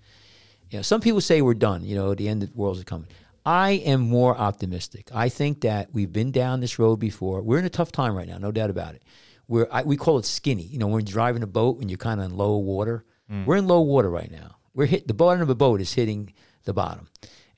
you 0.71 0.79
know, 0.79 0.83
some 0.83 1.01
people 1.01 1.21
say 1.21 1.43
we're 1.43 1.55
done. 1.55 1.83
You 1.83 1.97
know, 1.97 2.15
the 2.15 2.29
end 2.29 2.45
of 2.45 2.53
the 2.53 2.57
world 2.57 2.77
is 2.77 2.85
coming. 2.85 3.09
I 3.49 3.71
am 3.71 4.03
more 4.03 4.37
optimistic. 4.37 5.09
I 5.15 5.31
think 5.31 5.63
that 5.63 5.89
we've 5.95 6.13
been 6.13 6.33
down 6.33 6.61
this 6.61 6.79
road 6.79 6.97
before. 6.97 7.41
We're 7.41 7.59
in 7.59 7.65
a 7.65 7.71
tough 7.71 7.91
time 7.91 8.15
right 8.15 8.29
now, 8.29 8.37
no 8.37 8.53
doubt 8.53 8.69
about 8.69 8.95
it. 8.95 9.03
We're, 9.47 9.67
I, 9.73 9.85
we 9.85 9.97
call 9.97 10.19
it 10.19 10.27
skinny. 10.27 10.65
You 10.65 10.79
know, 10.79 10.87
when 10.87 11.07
you're 11.07 11.13
driving 11.15 11.43
a 11.43 11.47
boat 11.47 11.81
and 11.81 11.91
you're 11.91 11.97
kind 11.97 12.21
of 12.21 12.27
in 12.27 12.37
low 12.37 12.59
water. 12.59 13.07
Mm. 13.33 13.47
We're 13.47 13.57
in 13.57 13.67
low 13.67 13.81
water 13.81 14.11
right 14.11 14.31
now. 14.31 14.57
We're 14.75 14.85
hit 14.85 15.09
the 15.09 15.15
bottom 15.15 15.41
of 15.41 15.49
a 15.49 15.55
boat 15.55 15.81
is 15.81 15.95
hitting 15.95 16.35
the 16.65 16.75
bottom, 16.75 17.09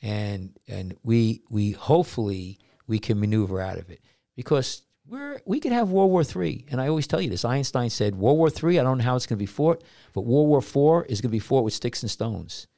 and 0.01 0.57
and 0.69 0.97
we 1.03 1.43
we 1.51 1.73
hopefully 1.73 2.61
we 2.87 3.01
can 3.01 3.19
maneuver 3.19 3.61
out 3.61 3.77
of 3.77 3.91
it 3.91 4.01
because 4.37 4.83
we're 5.09 5.41
we 5.45 5.59
could 5.59 5.73
have 5.73 5.91
World 5.91 6.13
War 6.13 6.23
Three. 6.23 6.67
And 6.71 6.81
I 6.81 6.87
always 6.87 7.09
tell 7.09 7.21
you 7.21 7.31
this. 7.31 7.45
Einstein 7.45 7.91
said 7.91 8.15
World 8.15 8.39
War 8.39 8.49
Three. 8.49 8.79
I 8.79 8.85
don't 8.85 8.99
know 8.99 9.05
how 9.05 9.17
it's 9.17 9.27
going 9.27 9.39
to 9.39 9.43
be 9.43 9.47
fought, 9.47 9.83
but 10.15 10.21
World 10.21 10.49
War 10.49 10.63
Four 10.63 11.05
is 11.07 11.21
going 11.21 11.31
to 11.31 11.33
be 11.33 11.41
fought 11.41 11.65
with 11.65 11.75
sticks 11.75 12.03
and 12.03 12.11
stones. 12.11 12.69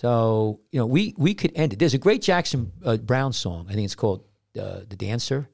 So 0.00 0.60
you 0.70 0.78
know, 0.80 0.86
we 0.86 1.14
we 1.18 1.34
could 1.34 1.52
end 1.54 1.74
it. 1.74 1.78
There's 1.78 1.92
a 1.92 1.98
great 1.98 2.22
Jackson 2.22 2.72
uh, 2.82 2.96
Browne 2.96 3.34
song. 3.34 3.66
I 3.68 3.74
think 3.74 3.84
it's 3.84 3.94
called 3.94 4.24
uh, 4.58 4.80
"The 4.88 4.96
Dancer," 4.96 5.46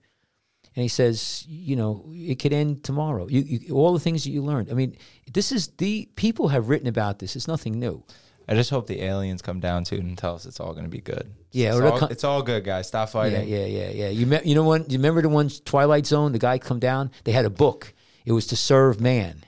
and 0.76 0.82
he 0.82 0.86
says, 0.86 1.44
you 1.48 1.74
know, 1.74 2.04
it 2.12 2.38
could 2.38 2.52
end 2.52 2.84
tomorrow. 2.84 3.26
You, 3.26 3.40
you 3.40 3.74
all 3.74 3.92
the 3.92 3.98
things 3.98 4.22
that 4.22 4.30
you 4.30 4.42
learned. 4.42 4.70
I 4.70 4.74
mean, 4.74 4.96
this 5.32 5.50
is 5.50 5.66
the 5.78 6.08
people 6.14 6.46
have 6.46 6.68
written 6.68 6.86
about 6.86 7.18
this. 7.18 7.34
It's 7.34 7.48
nothing 7.48 7.80
new. 7.80 8.04
I 8.46 8.54
just 8.54 8.70
hope 8.70 8.86
the 8.86 9.02
aliens 9.02 9.42
come 9.42 9.58
down 9.58 9.82
to 9.82 9.96
it 9.96 10.04
and 10.04 10.16
tell 10.16 10.36
us 10.36 10.46
it's 10.46 10.60
all 10.60 10.74
going 10.74 10.84
to 10.84 10.90
be 10.90 11.00
good. 11.00 11.28
Yeah, 11.50 11.70
it's 11.70 11.80
all, 11.80 12.08
it's 12.08 12.24
all 12.24 12.42
good, 12.44 12.62
guys. 12.62 12.86
Stop 12.86 13.08
fighting. 13.08 13.48
yeah, 13.48 13.66
yeah, 13.66 13.88
yeah. 13.88 14.08
You 14.10 14.26
me, 14.26 14.38
you 14.44 14.54
know 14.54 14.62
one? 14.62 14.84
You 14.88 14.98
remember 14.98 15.22
the 15.22 15.28
one 15.28 15.48
Twilight 15.48 16.06
Zone? 16.06 16.30
The 16.30 16.38
guy 16.38 16.58
come 16.58 16.78
down. 16.78 17.10
They 17.24 17.32
had 17.32 17.46
a 17.46 17.50
book. 17.50 17.92
It 18.24 18.30
was 18.30 18.46
to 18.48 18.56
serve 18.56 19.00
man. 19.00 19.42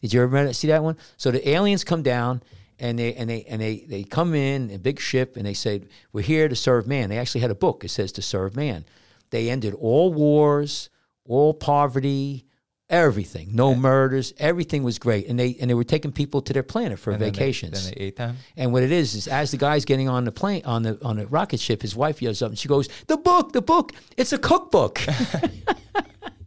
Did 0.00 0.12
you 0.12 0.22
ever 0.22 0.52
see 0.52 0.68
that 0.68 0.84
one? 0.84 0.96
So 1.16 1.32
the 1.32 1.48
aliens 1.48 1.82
come 1.82 2.04
down 2.04 2.40
and 2.78 2.98
they 2.98 3.14
and 3.14 3.28
they 3.28 3.44
and 3.44 3.60
they 3.60 3.84
they 3.88 4.04
come 4.04 4.34
in 4.34 4.70
a 4.70 4.78
big 4.78 5.00
ship 5.00 5.36
and 5.36 5.44
they 5.46 5.54
said 5.54 5.88
we're 6.12 6.22
here 6.22 6.48
to 6.48 6.56
serve 6.56 6.86
man. 6.86 7.08
They 7.10 7.18
actually 7.18 7.40
had 7.42 7.50
a 7.50 7.54
book. 7.56 7.84
It 7.84 7.88
says 7.90 8.12
to 8.12 8.22
serve 8.22 8.56
man. 8.56 8.84
They 9.30 9.50
ended 9.50 9.74
all 9.74 10.12
wars, 10.12 10.88
all 11.24 11.52
poverty, 11.54 12.46
everything. 12.88 13.50
No 13.52 13.74
murders. 13.74 14.32
Everything 14.38 14.82
was 14.82 14.98
great. 14.98 15.26
And 15.28 15.38
they 15.38 15.56
and 15.60 15.68
they 15.68 15.74
were 15.74 15.84
taking 15.84 16.12
people 16.12 16.40
to 16.42 16.52
their 16.52 16.62
planet 16.62 16.98
for 16.98 17.10
And 17.10 17.20
then 17.20 17.32
they- 17.32 17.38
vacations. 17.38 17.84
Then 17.84 17.94
they, 17.96 18.04
ate 18.04 18.16
them. 18.16 18.36
And 18.56 18.72
what 18.72 18.82
it 18.82 18.92
is 18.92 19.14
is, 19.14 19.28
as 19.28 19.50
the 19.50 19.56
guy's 19.58 19.84
getting 19.84 20.08
on 20.08 20.24
the 20.24 20.32
plane 20.32 20.62
on 20.64 20.82
the 20.82 20.98
on 21.04 21.16
the 21.16 21.26
rocket 21.26 21.60
ship, 21.60 21.82
his 21.82 21.94
wife 21.96 22.22
yells 22.22 22.40
up 22.42 22.50
and 22.50 22.58
she 22.58 22.68
goes, 22.68 22.88
"The 23.06 23.16
book, 23.16 23.52
the 23.52 23.62
book! 23.62 23.92
It's 24.16 24.32
a 24.32 24.38
cookbook." 24.38 25.00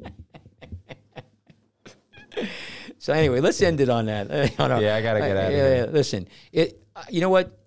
so 3.02 3.14
anyway, 3.14 3.40
let's 3.42 3.60
end 3.62 3.82
it 3.82 3.90
on 3.90 4.06
that. 4.06 4.30
On 4.60 4.72
our- 4.72 4.82
Yeah, 4.82 4.96
I 4.96 5.02
gotta 5.02 5.20
get 5.20 5.36
outta 5.38 5.52
yeah, 5.52 5.68
here. 5.68 5.86
yeah, 5.86 5.92
listen, 5.92 6.28
it. 6.52 6.82
uh, 6.96 7.04
You 7.10 7.22
know 7.22 7.30
what? 7.30 7.58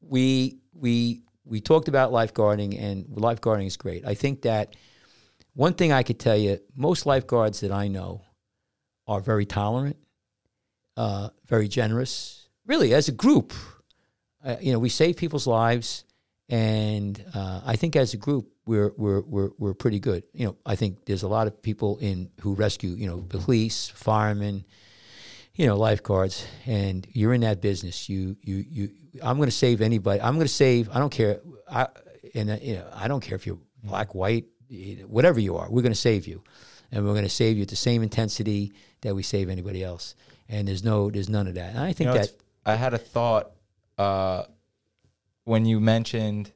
We 0.00 0.58
we 0.72 1.22
we 1.44 1.60
talked 1.60 1.88
about 1.88 2.12
lifeguarding, 2.12 2.78
and 2.80 3.04
lifeguarding 3.06 3.66
is 3.66 3.76
great. 3.76 4.06
I 4.06 4.14
think 4.14 4.42
that 4.42 4.76
one 5.54 5.74
thing 5.74 5.92
I 5.92 6.02
could 6.02 6.18
tell 6.18 6.36
you, 6.36 6.58
most 6.74 7.04
lifeguards 7.06 7.60
that 7.60 7.72
I 7.72 7.88
know 7.88 8.22
are 9.06 9.20
very 9.20 9.44
tolerant, 9.46 9.96
uh, 10.96 11.28
very 11.46 11.68
generous. 11.68 12.48
Really, 12.66 12.94
as 12.94 13.08
a 13.08 13.12
group, 13.12 13.52
uh, 14.44 14.56
you 14.60 14.72
know, 14.72 14.78
we 14.78 14.88
save 14.88 15.16
people's 15.16 15.46
lives, 15.46 16.04
and 16.48 17.22
uh, 17.34 17.60
I 17.66 17.76
think 17.76 17.96
as 17.96 18.14
a 18.14 18.16
group, 18.18 18.48
we're 18.66 18.92
we're 18.96 19.20
we're 19.20 19.50
we're 19.58 19.74
pretty 19.74 20.00
good. 20.00 20.24
You 20.32 20.46
know, 20.46 20.56
I 20.64 20.76
think 20.76 21.04
there's 21.04 21.22
a 21.22 21.28
lot 21.28 21.46
of 21.46 21.62
people 21.62 21.98
in 21.98 22.30
who 22.40 22.54
rescue. 22.54 22.90
You 22.90 23.06
know, 23.06 23.18
police, 23.18 23.88
firemen, 23.88 24.64
you 25.54 25.66
know, 25.66 25.76
lifeguards, 25.76 26.46
and 26.66 27.06
you're 27.12 27.34
in 27.34 27.42
that 27.42 27.60
business. 27.60 28.08
You 28.08 28.36
you 28.40 28.64
you. 28.68 28.90
I'm 29.22 29.36
going 29.36 29.48
to 29.48 29.56
save 29.56 29.80
anybody. 29.80 30.20
I'm 30.20 30.34
going 30.34 30.46
to 30.46 30.52
save. 30.52 30.88
I 30.90 30.98
don't 30.98 31.10
care. 31.10 31.40
I 31.70 31.88
and 32.34 32.50
uh, 32.50 32.56
you 32.60 32.76
know, 32.76 32.88
I 32.94 33.08
don't 33.08 33.20
care 33.20 33.36
if 33.36 33.46
you're 33.46 33.58
black, 33.82 34.14
white, 34.14 34.46
whatever 35.06 35.40
you 35.40 35.56
are. 35.56 35.70
We're 35.70 35.82
going 35.82 35.92
to 35.92 35.98
save 35.98 36.26
you, 36.26 36.42
and 36.90 37.04
we're 37.04 37.12
going 37.12 37.24
to 37.24 37.30
save 37.30 37.56
you 37.56 37.62
at 37.62 37.68
the 37.68 37.76
same 37.76 38.02
intensity 38.02 38.72
that 39.02 39.14
we 39.14 39.22
save 39.22 39.48
anybody 39.48 39.84
else. 39.84 40.14
And 40.48 40.68
there's 40.68 40.84
no, 40.84 41.10
there's 41.10 41.28
none 41.28 41.46
of 41.46 41.54
that. 41.54 41.70
And 41.70 41.78
I 41.78 41.92
think 41.92 42.08
You 42.08 42.14
know, 42.14 42.20
that 42.20 42.30
I 42.66 42.74
had 42.74 42.94
a 42.94 42.98
thought 42.98 43.52
uh, 43.96 44.44
when 45.44 45.64
you 45.64 45.80
mentioned, 45.80 46.52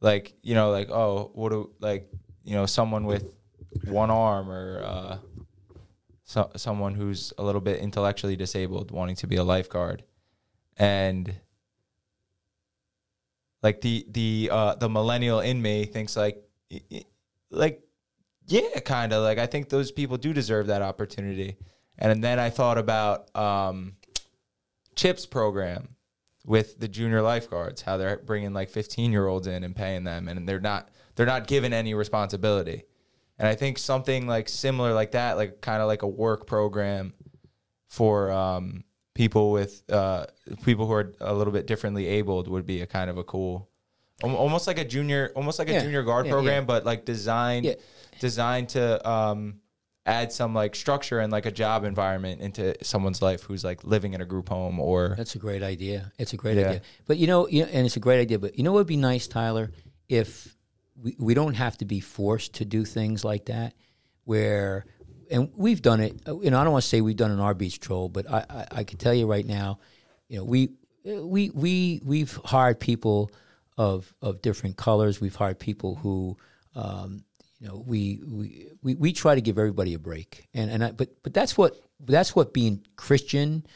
like, 0.00 0.34
you 0.42 0.54
know, 0.54 0.70
like, 0.70 0.90
oh, 0.90 1.30
what 1.34 1.50
do, 1.50 1.70
like, 1.80 2.08
you 2.44 2.54
know 2.54 2.64
someone 2.64 3.04
with 3.04 3.34
one 3.84 4.10
arm 4.10 4.50
or 4.50 4.82
uh, 4.82 5.18
so, 6.24 6.50
someone 6.56 6.94
who's 6.94 7.32
a 7.36 7.42
little 7.42 7.60
bit 7.60 7.80
intellectually 7.80 8.36
disabled 8.36 8.90
wanting 8.90 9.16
to 9.16 9.26
be 9.26 9.36
a 9.36 9.44
lifeguard, 9.44 10.02
and 10.78 11.34
like 13.62 13.82
the 13.82 14.06
the 14.10 14.48
uh, 14.50 14.74
the 14.76 14.88
millennial 14.88 15.40
in 15.40 15.60
me 15.60 15.84
thinks 15.84 16.16
like 16.16 16.42
like 17.50 17.82
yeah, 18.46 18.80
kind 18.80 19.12
of 19.12 19.22
like 19.22 19.38
I 19.38 19.46
think 19.46 19.68
those 19.68 19.92
people 19.92 20.16
do 20.16 20.32
deserve 20.32 20.68
that 20.68 20.80
opportunity. 20.80 21.56
And 21.98 22.22
then 22.22 22.38
I 22.38 22.48
thought 22.48 22.78
about 22.78 23.34
um, 23.36 23.96
Chip's 24.94 25.26
program 25.26 25.96
with 26.48 26.80
the 26.80 26.88
junior 26.88 27.20
lifeguards, 27.20 27.82
how 27.82 27.98
they're 27.98 28.16
bringing 28.16 28.54
like 28.54 28.70
15 28.70 29.12
year 29.12 29.26
olds 29.26 29.46
in 29.46 29.62
and 29.62 29.76
paying 29.76 30.04
them, 30.04 30.28
and 30.28 30.48
they're 30.48 30.58
not 30.58 30.88
they're 31.14 31.26
not 31.26 31.46
given 31.46 31.72
any 31.72 31.94
responsibility. 31.94 32.84
And 33.38 33.46
I 33.46 33.54
think 33.54 33.78
something 33.78 34.26
like 34.26 34.48
similar 34.48 34.94
like 34.94 35.12
that, 35.12 35.36
like 35.36 35.60
kind 35.60 35.82
of 35.82 35.86
like 35.88 36.02
a 36.02 36.08
work 36.08 36.46
program 36.46 37.12
for 37.88 38.32
um, 38.32 38.84
people 39.14 39.52
with 39.52 39.82
uh, 39.92 40.26
people 40.64 40.86
who 40.86 40.92
are 40.94 41.12
a 41.20 41.34
little 41.34 41.52
bit 41.52 41.66
differently 41.66 42.06
abled 42.06 42.48
would 42.48 42.66
be 42.66 42.80
a 42.80 42.86
kind 42.86 43.10
of 43.10 43.18
a 43.18 43.24
cool, 43.24 43.68
almost 44.22 44.66
like 44.66 44.78
a 44.78 44.84
junior, 44.84 45.30
almost 45.36 45.58
like 45.58 45.68
a 45.68 45.72
Yeah, 45.74 45.82
junior 45.82 46.02
guard 46.02 46.26
yeah, 46.26 46.32
program, 46.32 46.62
yeah. 46.62 46.66
but 46.66 46.84
like 46.86 47.04
designed 47.04 47.76
designed 48.20 48.70
to 48.70 49.08
um, 49.08 49.60
add 50.08 50.32
some 50.32 50.54
like 50.54 50.74
structure 50.74 51.20
and 51.20 51.30
like 51.30 51.46
a 51.46 51.50
job 51.50 51.84
environment 51.84 52.40
into 52.40 52.74
someone's 52.82 53.20
life 53.20 53.42
who's 53.42 53.62
like 53.62 53.84
living 53.84 54.14
in 54.14 54.20
a 54.20 54.24
group 54.24 54.48
home 54.48 54.80
or 54.80 55.14
That's 55.16 55.34
a 55.34 55.38
great 55.38 55.62
idea. 55.62 56.12
It's 56.18 56.32
a 56.32 56.36
great 56.36 56.56
Yeah. 56.56 56.68
idea. 56.68 56.80
But 57.06 57.18
you 57.18 57.26
know, 57.26 57.46
you 57.48 57.62
know, 57.62 57.68
and 57.70 57.84
it's 57.86 57.96
a 57.96 58.00
great 58.00 58.20
idea. 58.20 58.38
But 58.38 58.56
you 58.56 58.64
know 58.64 58.72
what 58.72 58.78
would 58.80 58.86
be 58.86 58.96
nice, 58.96 59.26
Tyler, 59.28 59.70
if 60.08 60.56
we, 60.96 61.14
we 61.18 61.34
don't 61.34 61.54
have 61.54 61.76
to 61.78 61.84
be 61.84 62.00
forced 62.00 62.54
to 62.54 62.64
do 62.64 62.84
things 62.84 63.24
like 63.24 63.44
that, 63.46 63.74
where 64.24 64.86
and 65.30 65.50
we've 65.56 65.82
done 65.82 66.00
it. 66.00 66.14
uh, 66.26 66.38
You 66.40 66.50
know, 66.50 66.58
I 66.58 66.64
don't 66.64 66.72
want 66.72 66.82
to 66.84 66.88
say 66.88 67.00
we've 67.02 67.16
done 67.16 67.30
an 67.30 67.40
our 67.40 67.54
beach 67.54 67.78
patrol, 67.80 68.08
but 68.08 68.30
I, 68.30 68.44
I, 68.48 68.66
I 68.80 68.84
can 68.84 68.96
tell 68.98 69.14
you 69.14 69.26
right 69.26 69.46
now, 69.46 69.78
you 70.28 70.38
know, 70.38 70.44
we 70.44 70.70
we 71.04 71.50
we 71.50 72.00
we've 72.04 72.34
hired 72.44 72.80
people 72.80 73.30
of 73.76 74.12
of 74.22 74.40
different 74.42 74.76
colors. 74.76 75.20
We've 75.20 75.36
hired 75.36 75.58
people 75.58 75.96
who. 75.96 76.36
Um, 76.74 77.24
you 77.60 77.68
know, 77.68 77.82
we, 77.86 78.20
we 78.26 78.68
we 78.82 78.94
we 78.94 79.12
try 79.12 79.34
to 79.34 79.40
give 79.40 79.58
everybody 79.58 79.94
a 79.94 79.98
break, 79.98 80.48
and 80.54 80.70
and 80.70 80.84
I, 80.84 80.92
but 80.92 81.22
but 81.22 81.34
that's 81.34 81.58
what 81.58 81.76
that's 82.00 82.36
what 82.36 82.54
being 82.54 82.86
Christian, 82.96 83.66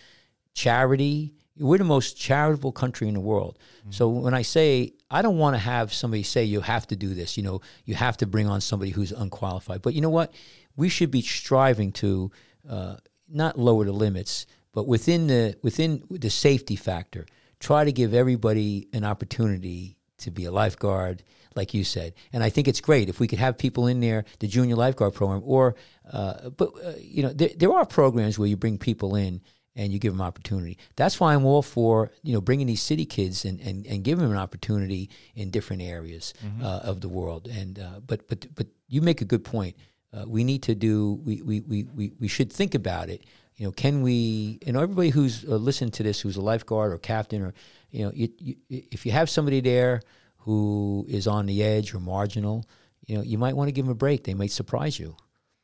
charity. 0.54 1.34
We're 1.59 1.78
the 1.78 1.84
most 1.84 2.16
charitable 2.16 2.72
country 2.72 3.09
in 3.09 3.14
the 3.14 3.20
world. 3.20 3.59
So 3.90 4.09
when 4.09 4.34
I 4.34 4.42
say 4.42 4.94
I 5.10 5.20
don't 5.20 5.36
want 5.36 5.54
to 5.54 5.59
have 5.59 5.92
somebody 5.92 6.22
say 6.22 6.44
you 6.44 6.60
have 6.60 6.86
to 6.88 6.96
do 6.96 7.12
this, 7.12 7.36
you 7.36 7.42
know, 7.42 7.60
you 7.84 7.94
have 7.94 8.16
to 8.18 8.26
bring 8.26 8.48
on 8.48 8.60
somebody 8.60 8.90
who's 8.90 9.12
unqualified. 9.12 9.82
But 9.82 9.92
you 9.94 10.00
know 10.00 10.10
what? 10.10 10.32
We 10.76 10.88
should 10.88 11.10
be 11.10 11.20
striving 11.20 11.92
to 11.92 12.30
uh, 12.68 12.96
not 13.28 13.59
lower 13.59 13.84
the 13.84 13.92
limits, 13.92 14.46
but 14.72 14.86
within 14.86 15.26
the 15.26 15.56
within 15.62 16.04
the 16.09 16.30
safety 16.30 16.76
factor, 16.76 17.26
try 17.59 17.84
to 17.84 17.92
give 17.92 18.14
everybody 18.14 18.88
an 18.92 19.04
opportunity 19.04 19.98
to 20.22 20.30
be 20.30 20.44
a 20.44 20.50
lifeguard, 20.50 21.22
like 21.54 21.74
you 21.74 21.84
said. 21.84 22.14
And 22.32 22.42
I 22.42 22.50
think 22.50 22.68
it's 22.68 22.80
great 22.80 23.08
if 23.08 23.20
we 23.20 23.28
could 23.28 23.38
have 23.38 23.58
people 23.58 23.86
in 23.86 24.00
there, 24.00 24.24
the 24.40 24.48
junior 24.48 24.76
lifeguard 24.76 25.14
program, 25.14 25.42
or 25.44 25.74
uh, 26.12 26.50
but 26.50 26.70
uh, 26.84 26.92
you 26.98 27.22
know 27.22 27.32
there, 27.32 27.50
there 27.56 27.72
are 27.72 27.86
programs 27.86 28.38
where 28.38 28.48
you 28.48 28.56
bring 28.56 28.78
people 28.78 29.14
in 29.14 29.40
and 29.74 29.92
you 29.92 29.98
give 29.98 30.12
them 30.12 30.20
opportunity. 30.20 30.76
That's 30.96 31.18
why 31.18 31.34
I'm 31.34 31.44
all 31.44 31.62
for 31.62 32.10
you 32.22 32.32
know 32.32 32.40
bringing 32.40 32.66
these 32.66 32.82
city 32.82 33.04
kids 33.04 33.44
and, 33.44 33.60
and, 33.60 33.86
and 33.86 34.04
giving 34.04 34.22
them 34.22 34.32
an 34.32 34.38
opportunity 34.38 35.10
in 35.34 35.50
different 35.50 35.82
areas 35.82 36.34
uh, 36.62 36.80
of 36.84 37.00
the 37.00 37.08
world. 37.08 37.48
And 37.48 37.78
uh, 37.78 38.00
but 38.06 38.28
but 38.28 38.46
but 38.54 38.66
you 38.88 39.02
make 39.02 39.20
a 39.20 39.24
good 39.24 39.44
point. 39.44 39.76
Uh, 40.14 40.24
we 40.26 40.44
need 40.44 40.62
to 40.64 40.74
do. 40.74 41.20
We, 41.24 41.40
we, 41.40 41.60
we, 41.60 41.84
we, 41.84 42.12
we 42.20 42.28
should 42.28 42.52
think 42.52 42.74
about 42.74 43.08
it. 43.08 43.24
You 43.56 43.66
know, 43.66 43.72
can 43.72 44.02
we? 44.02 44.58
You 44.66 44.72
know, 44.72 44.80
everybody 44.82 45.10
who's 45.10 45.44
uh, 45.44 45.56
listened 45.56 45.94
to 45.94 46.02
this, 46.02 46.20
who's 46.20 46.36
a 46.36 46.42
lifeguard 46.42 46.92
or 46.92 46.98
captain, 46.98 47.42
or 47.42 47.54
you 47.93 48.05
know, 48.05 48.12
you, 48.14 48.28
you, 48.39 48.56
if 48.69 49.06
you 49.06 49.12
have 49.12 49.31
somebody 49.31 49.60
there 49.60 50.01
who 50.39 51.06
is 51.09 51.27
on 51.27 51.47
the 51.47 51.62
edge 51.62 51.94
or 51.94 52.01
marginal, 52.01 52.64
you 53.06 53.16
know, 53.16 53.23
you 53.23 53.39
might 53.39 53.55
want 53.55 53.69
to 53.69 53.73
give 53.73 53.85
them 53.85 53.93
a 53.93 53.97
break. 53.97 54.24
They 54.24 54.35
might 54.35 54.51
surprise 54.51 54.98
you. 54.98 55.14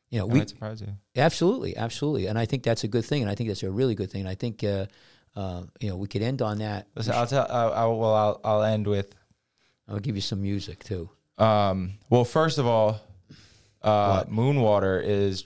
You 0.09 0.19
know, 0.19 0.25
we 0.27 0.39
might 0.39 0.49
surprise 0.49 0.81
you. 0.81 0.87
Absolutely, 1.15 1.75
absolutely, 1.75 2.27
and 2.27 2.39
I 2.39 2.45
think 2.45 2.63
that's 2.63 2.83
a 2.83 2.87
good 2.87 3.05
thing, 3.05 3.21
and 3.21 3.29
I 3.29 3.35
think 3.35 3.49
that's 3.49 3.63
a 3.63 3.69
really 3.69 3.95
good 3.95 4.11
thing. 4.11 4.21
And 4.21 4.29
I 4.29 4.35
think 4.35 4.63
uh, 4.63 4.85
uh, 5.35 5.63
you 5.79 5.89
know 5.89 5.97
we 5.97 6.07
could 6.07 6.21
end 6.21 6.41
on 6.41 6.59
that. 6.59 6.87
Listen, 6.95 7.13
I'll 7.13 7.27
tell. 7.27 7.45
I'll, 7.49 7.73
I'll, 7.73 7.97
well, 7.97 8.13
I'll, 8.13 8.41
I'll 8.43 8.63
end 8.63 8.87
with. 8.87 9.13
I'll 9.87 9.99
give 9.99 10.15
you 10.15 10.21
some 10.21 10.41
music 10.41 10.83
too. 10.83 11.09
Um, 11.37 11.93
well, 12.09 12.25
first 12.25 12.57
of 12.57 12.67
all, 12.67 13.01
uh, 13.81 14.23
Moonwater 14.25 15.03
is 15.03 15.45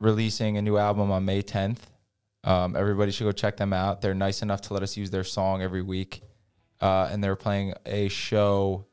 releasing 0.00 0.56
a 0.56 0.62
new 0.62 0.76
album 0.78 1.10
on 1.10 1.24
May 1.24 1.42
10th. 1.42 1.78
Um, 2.44 2.76
everybody 2.76 3.10
should 3.10 3.24
go 3.24 3.32
check 3.32 3.56
them 3.56 3.72
out. 3.72 4.00
They're 4.02 4.14
nice 4.14 4.42
enough 4.42 4.60
to 4.62 4.74
let 4.74 4.82
us 4.82 4.96
use 4.96 5.10
their 5.10 5.24
song 5.24 5.62
every 5.62 5.80
week, 5.82 6.22
uh, 6.80 7.08
and 7.10 7.24
they're 7.24 7.36
playing 7.36 7.72
a 7.86 8.08
show 8.08 8.84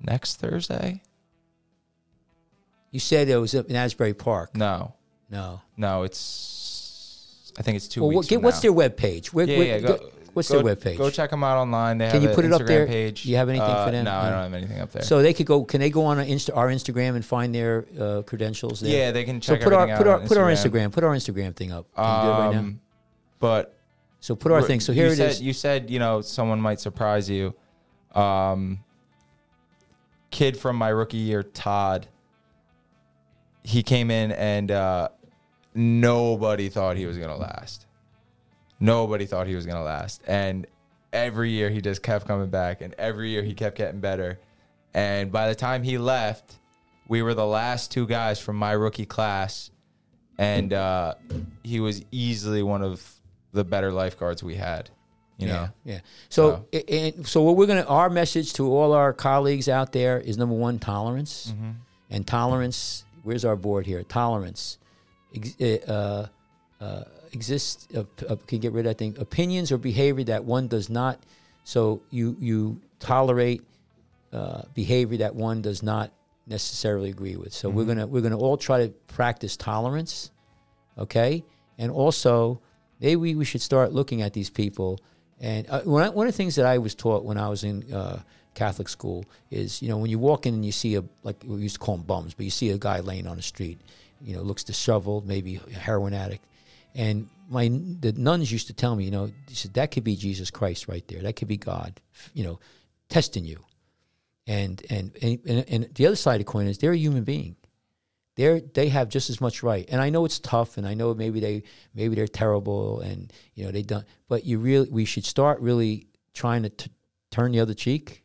next 0.00 0.36
Thursday. 0.36 1.02
You 2.90 3.00
said 3.00 3.28
it 3.28 3.36
was 3.36 3.54
up 3.54 3.66
in 3.66 3.76
Asbury 3.76 4.14
Park. 4.14 4.56
No, 4.56 4.94
No. 5.28 5.60
no, 5.76 6.04
it's. 6.04 7.52
I 7.58 7.62
think 7.62 7.76
it's 7.76 7.88
two 7.88 8.02
Well, 8.02 8.10
weeks. 8.10 8.28
get, 8.28 8.40
what's 8.40 8.60
their 8.60 8.72
web 8.72 8.96
page? 8.96 9.32
Where, 9.32 9.44
Yeah, 9.46 9.58
where- 9.58 9.66
yeah. 9.66 9.78
go- 9.80 9.96
Go, 9.98 10.10
what's 10.38 10.48
go, 10.48 10.56
their 10.56 10.64
web 10.64 10.80
page? 10.80 10.96
Go 10.98 11.10
check 11.10 11.30
them 11.30 11.44
out 11.44 11.58
online. 11.58 11.98
They 11.98 12.10
Can 12.10 12.22
have 12.22 12.30
you 12.30 12.34
put 12.34 12.44
it 12.44 12.52
up 12.52 12.62
Instagram 12.62 12.66
there? 12.66 12.86
Page. 12.86 13.22
Do 13.24 13.30
you 13.30 13.36
have 13.36 13.48
anything 13.48 13.68
Uh, 13.68 13.84
for 13.84 13.90
them? 13.90 14.04
No, 14.04 14.12
I 14.12 14.30
don't 14.30 14.42
have 14.44 14.54
anything 14.54 14.80
up 14.80 14.92
there. 14.92 15.02
So 15.02 15.20
they 15.22 15.34
could 15.34 15.46
go. 15.46 15.64
Can 15.64 15.80
they 15.80 15.90
go 15.90 16.04
on 16.04 16.18
our, 16.18 16.24
Insta, 16.24 16.56
our 16.56 16.68
Instagram 16.68 17.16
and 17.16 17.24
find 17.24 17.54
their 17.54 17.86
uh, 18.00 18.22
credentials? 18.22 18.80
There? 18.80 18.90
yeah, 18.90 19.10
they 19.10 19.24
can 19.24 19.42
So 19.42 19.54
check 19.54 19.64
put 19.64 19.72
our 19.72 19.96
put 19.96 20.06
our 20.06 20.20
put 20.20 20.38
our 20.38 20.50
Instagram 20.50 20.90
put 20.92 21.04
our 21.04 21.14
Instagram 21.14 21.54
thing 21.54 21.72
up. 21.72 21.86
Can 21.94 22.04
you 22.04 22.22
do 22.22 22.28
it 22.28 22.32
right 22.46 22.52
now? 22.54 22.58
Um, 22.60 22.80
But 23.40 23.74
So 24.20 24.34
put 24.34 24.50
our 24.52 24.62
thing. 24.62 24.80
So 24.80 24.92
here 24.92 25.06
it 25.08 25.16
said, 25.16 25.30
is. 25.30 25.42
You 25.42 25.52
said 25.52 25.90
you 25.90 25.98
know 25.98 26.20
someone 26.22 26.60
might 26.60 26.80
surprise 26.80 27.28
you. 27.28 27.54
Um, 28.14 28.80
kid 30.30 30.56
from 30.56 30.76
my 30.76 30.88
rookie 30.88 31.18
year, 31.18 31.42
Todd. 31.42 32.06
He 33.64 33.82
came 33.82 34.10
in 34.10 34.32
and 34.32 34.70
uh, 34.70 35.08
nobody 35.74 36.68
thought 36.68 36.96
he 36.96 37.06
was 37.06 37.18
gonna 37.18 37.36
last. 37.36 37.86
Nobody 38.80 39.26
thought 39.26 39.46
he 39.46 39.54
was 39.54 39.66
gonna 39.66 39.82
last, 39.82 40.22
and 40.26 40.66
every 41.12 41.50
year 41.50 41.68
he 41.70 41.80
just 41.80 42.02
kept 42.02 42.26
coming 42.26 42.48
back, 42.50 42.80
and 42.80 42.94
every 42.94 43.30
year 43.30 43.42
he 43.42 43.54
kept 43.54 43.76
getting 43.76 44.00
better. 44.00 44.38
And 44.94 45.30
by 45.32 45.48
the 45.48 45.54
time 45.54 45.82
he 45.82 45.98
left, 45.98 46.56
we 47.08 47.22
were 47.22 47.34
the 47.34 47.46
last 47.46 47.90
two 47.90 48.06
guys 48.06 48.38
from 48.38 48.56
my 48.56 48.72
rookie 48.72 49.06
class, 49.06 49.70
and 50.38 50.72
uh, 50.72 51.14
he 51.64 51.80
was 51.80 52.02
easily 52.12 52.62
one 52.62 52.82
of 52.82 53.02
the 53.52 53.64
better 53.64 53.90
lifeguards 53.90 54.42
we 54.42 54.54
had. 54.54 54.90
You 55.38 55.46
know, 55.48 55.68
Yeah, 55.84 55.94
yeah. 55.94 56.00
So, 56.28 56.66
a- 56.72 56.90
and 57.16 57.26
so 57.26 57.42
what 57.42 57.56
we're 57.56 57.66
gonna 57.66 57.84
our 57.84 58.10
message 58.10 58.52
to 58.54 58.72
all 58.72 58.92
our 58.92 59.12
colleagues 59.12 59.68
out 59.68 59.92
there 59.92 60.18
is 60.20 60.36
number 60.36 60.54
one 60.54 60.78
tolerance, 60.78 61.52
Mm-hmm. 61.54 61.70
and 62.10 62.26
tolerance. 62.26 63.04
Where's 63.24 63.44
our 63.44 63.56
board 63.56 63.86
here? 63.86 64.02
Tolerance 64.04 64.78
uh, 65.60 66.26
uh, 66.80 67.04
exists. 67.32 67.88
Uh, 67.94 68.04
uh, 68.28 68.36
can 68.46 68.58
get 68.60 68.72
rid 68.72 68.86
of 68.86 68.90
that 68.90 68.98
thing. 68.98 69.16
Opinions 69.18 69.70
or 69.72 69.78
behavior 69.78 70.24
that 70.24 70.44
one 70.44 70.68
does 70.68 70.88
not. 70.90 71.18
So 71.64 72.00
you 72.10 72.36
you 72.40 72.80
tolerate 73.00 73.62
uh, 74.32 74.62
behavior 74.74 75.18
that 75.18 75.34
one 75.34 75.62
does 75.62 75.82
not 75.82 76.10
necessarily 76.46 77.10
agree 77.10 77.36
with. 77.36 77.52
So 77.52 77.68
we're 77.68 77.84
gonna 77.84 78.06
we're 78.06 78.22
gonna 78.22 78.38
all 78.38 78.56
try 78.56 78.86
to 78.86 78.88
practice 79.08 79.56
tolerance, 79.56 80.30
okay? 80.96 81.44
And 81.78 81.90
also, 81.92 82.60
maybe 83.00 83.16
we, 83.16 83.34
we 83.34 83.44
should 83.44 83.62
start 83.62 83.92
looking 83.92 84.22
at 84.22 84.32
these 84.32 84.50
people. 84.50 84.98
And 85.40 85.68
uh, 85.70 85.82
one, 85.82 86.02
of- 86.02 86.14
one 86.14 86.26
of 86.26 86.32
the 86.32 86.36
things 86.36 86.56
that 86.56 86.66
I 86.66 86.78
was 86.78 86.94
taught 86.94 87.24
when 87.24 87.38
I 87.38 87.48
was 87.48 87.62
in 87.64 87.92
uh, 87.92 88.20
Catholic 88.54 88.88
school 88.88 89.24
is, 89.50 89.80
you 89.80 89.88
know, 89.88 89.98
when 89.98 90.10
you 90.10 90.18
walk 90.18 90.46
in 90.46 90.54
and 90.54 90.64
you 90.64 90.72
see 90.72 90.96
a 90.96 91.04
like 91.22 91.36
we 91.46 91.60
used 91.62 91.76
to 91.76 91.80
call 91.80 91.96
them 91.96 92.06
bums, 92.06 92.34
but 92.34 92.44
you 92.44 92.50
see 92.50 92.70
a 92.70 92.78
guy 92.78 93.00
laying 93.00 93.26
on 93.26 93.36
the 93.36 93.42
street, 93.42 93.78
you 94.20 94.34
know, 94.34 94.42
looks 94.42 94.64
disheveled, 94.64 95.26
maybe 95.26 95.60
a 95.72 95.78
heroin 95.78 96.12
addict, 96.14 96.44
and 96.94 97.28
my 97.48 97.68
the 97.68 98.12
nuns 98.16 98.50
used 98.50 98.66
to 98.68 98.72
tell 98.72 98.94
me, 98.96 99.04
you 99.04 99.10
know, 99.10 99.26
they 99.26 99.54
said 99.54 99.74
that 99.74 99.90
could 99.90 100.04
be 100.04 100.16
Jesus 100.16 100.50
Christ 100.50 100.88
right 100.88 101.06
there, 101.08 101.22
that 101.22 101.36
could 101.36 101.48
be 101.48 101.56
God, 101.56 102.00
you 102.34 102.44
know, 102.44 102.60
testing 103.08 103.44
you. 103.44 103.64
And 104.46 104.82
and 104.88 105.12
and, 105.20 105.64
and, 105.68 105.94
the 105.94 106.06
other 106.06 106.16
side 106.16 106.40
of 106.40 106.46
the 106.46 106.50
coin 106.50 106.66
is 106.66 106.78
they're 106.78 106.92
a 106.92 106.96
human 106.96 107.24
being 107.24 107.56
they're 108.38 108.60
they 108.60 108.88
have 108.88 109.08
just 109.08 109.30
as 109.30 109.40
much 109.40 109.64
right. 109.64 109.84
And 109.90 110.00
I 110.00 110.10
know 110.10 110.24
it's 110.24 110.38
tough, 110.38 110.78
and 110.78 110.86
I 110.86 110.94
know 110.94 111.12
maybe 111.12 111.40
they 111.40 111.64
maybe 111.92 112.14
they're 112.14 112.28
terrible, 112.28 113.00
and 113.00 113.32
you 113.54 113.64
know 113.64 113.72
they 113.72 113.82
don't. 113.82 114.06
But 114.28 114.44
you 114.44 114.60
really 114.60 114.88
we 114.88 115.04
should 115.04 115.24
start 115.24 115.60
really 115.60 116.06
trying 116.34 116.62
to 116.62 116.68
t- 116.68 116.92
turn 117.32 117.50
the 117.50 117.58
other 117.58 117.74
cheek, 117.74 118.22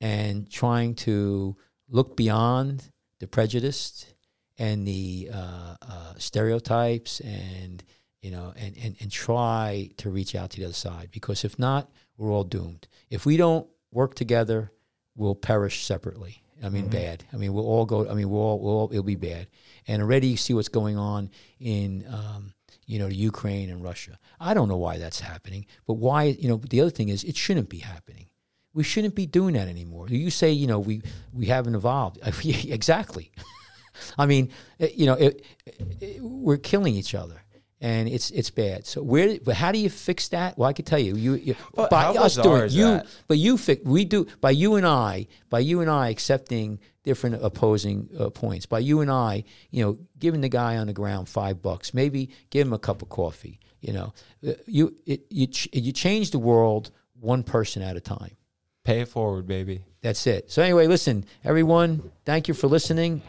and 0.00 0.50
trying 0.50 0.94
to 0.94 1.54
look 1.90 2.16
beyond 2.16 2.90
the 3.20 3.26
prejudice 3.26 4.06
and 4.58 4.86
the 4.86 5.30
uh, 5.32 5.76
uh, 5.82 6.14
stereotypes, 6.18 7.20
and 7.20 7.82
you 8.22 8.30
know, 8.30 8.52
and, 8.56 8.76
and 8.82 8.96
and 9.00 9.10
try 9.10 9.90
to 9.98 10.10
reach 10.10 10.34
out 10.34 10.50
to 10.50 10.60
the 10.60 10.64
other 10.64 10.74
side. 10.74 11.10
Because 11.12 11.44
if 11.44 11.58
not, 11.58 11.90
we're 12.16 12.32
all 12.32 12.44
doomed. 12.44 12.88
If 13.10 13.26
we 13.26 13.36
don't 13.36 13.66
work 13.92 14.14
together, 14.14 14.72
we'll 15.14 15.34
perish 15.34 15.84
separately. 15.84 16.42
I 16.62 16.70
mean, 16.70 16.88
bad. 16.88 17.24
I 17.32 17.36
mean, 17.36 17.52
we'll 17.52 17.66
all 17.66 17.84
go. 17.84 18.08
I 18.08 18.14
mean, 18.14 18.30
we'll 18.30 18.40
all, 18.40 18.58
we'll 18.58 18.72
all, 18.72 18.88
it'll 18.90 19.02
be 19.02 19.14
bad. 19.14 19.48
And 19.86 20.02
already 20.02 20.28
you 20.28 20.36
see 20.36 20.54
what's 20.54 20.68
going 20.68 20.96
on 20.96 21.30
in, 21.60 22.06
um, 22.08 22.54
you 22.86 22.98
know, 22.98 23.08
Ukraine 23.08 23.68
and 23.68 23.82
Russia. 23.82 24.18
I 24.40 24.54
don't 24.54 24.68
know 24.68 24.76
why 24.76 24.96
that's 24.98 25.20
happening, 25.20 25.66
but 25.86 25.94
why? 25.94 26.24
You 26.24 26.48
know, 26.48 26.56
the 26.56 26.80
other 26.80 26.90
thing 26.90 27.08
is 27.10 27.24
it 27.24 27.36
shouldn't 27.36 27.68
be 27.68 27.78
happening. 27.78 28.26
We 28.72 28.84
shouldn't 28.84 29.14
be 29.14 29.26
doing 29.26 29.54
that 29.54 29.68
anymore. 29.68 30.08
You 30.08 30.30
say, 30.30 30.50
you 30.50 30.66
know, 30.66 30.78
we 30.78 31.02
we 31.32 31.46
haven't 31.46 31.74
evolved. 31.74 32.18
exactly. 32.44 33.32
I 34.18 34.26
mean, 34.26 34.50
it- 34.78 34.94
you 34.94 35.06
know, 35.06 35.14
it, 35.14 35.44
it- 36.00 36.22
we're 36.22 36.56
killing 36.58 36.94
each 36.94 37.14
other, 37.14 37.40
and 37.80 38.08
it's 38.08 38.30
it's 38.30 38.50
bad. 38.50 38.86
So 38.86 39.02
where? 39.02 39.38
But 39.44 39.54
how 39.56 39.72
do 39.72 39.78
you 39.78 39.90
fix 39.90 40.28
that? 40.28 40.56
Well, 40.58 40.68
I 40.68 40.72
could 40.72 40.86
tell 40.86 40.98
you. 40.98 41.16
You, 41.16 41.34
you 41.34 41.54
But 41.74 41.90
by 41.90 42.04
us 42.06 42.36
doing 42.36 42.70
you, 42.70 42.84
that? 42.86 43.06
but 43.28 43.38
you 43.38 43.56
fi- 43.58 43.80
we 43.84 44.04
do 44.04 44.26
by 44.40 44.50
you 44.52 44.76
and 44.76 44.86
I 44.86 45.26
by 45.50 45.58
you 45.60 45.80
and 45.80 45.90
I 45.90 46.08
accepting 46.10 46.78
different 47.04 47.36
opposing 47.44 48.08
uh, 48.18 48.30
points 48.30 48.66
by 48.66 48.80
you 48.80 49.00
and 49.00 49.10
I, 49.10 49.44
you 49.70 49.84
know, 49.84 49.96
giving 50.18 50.40
the 50.40 50.48
guy 50.48 50.76
on 50.76 50.86
the 50.88 50.92
ground 50.92 51.28
five 51.28 51.62
bucks, 51.62 51.94
maybe 51.94 52.30
give 52.50 52.66
him 52.66 52.72
a 52.72 52.78
cup 52.78 53.00
of 53.02 53.08
coffee. 53.08 53.60
You 53.80 53.92
know, 53.92 54.12
Uh, 54.46 54.52
you 54.66 54.94
it, 55.06 55.20
you 55.30 55.46
ch- 55.46 55.68
you 55.72 55.92
change 55.92 56.30
the 56.30 56.38
world 56.40 56.90
one 57.20 57.42
person 57.44 57.82
at 57.82 57.96
a 57.96 58.00
time. 58.00 58.36
Pay 58.84 59.00
it 59.00 59.08
forward, 59.08 59.46
baby. 59.46 59.82
That's 60.00 60.26
it. 60.26 60.50
So 60.50 60.62
anyway, 60.62 60.86
listen, 60.86 61.24
everyone, 61.44 62.10
thank 62.24 62.48
you 62.48 62.54
for 62.54 62.68
listening. 62.68 63.20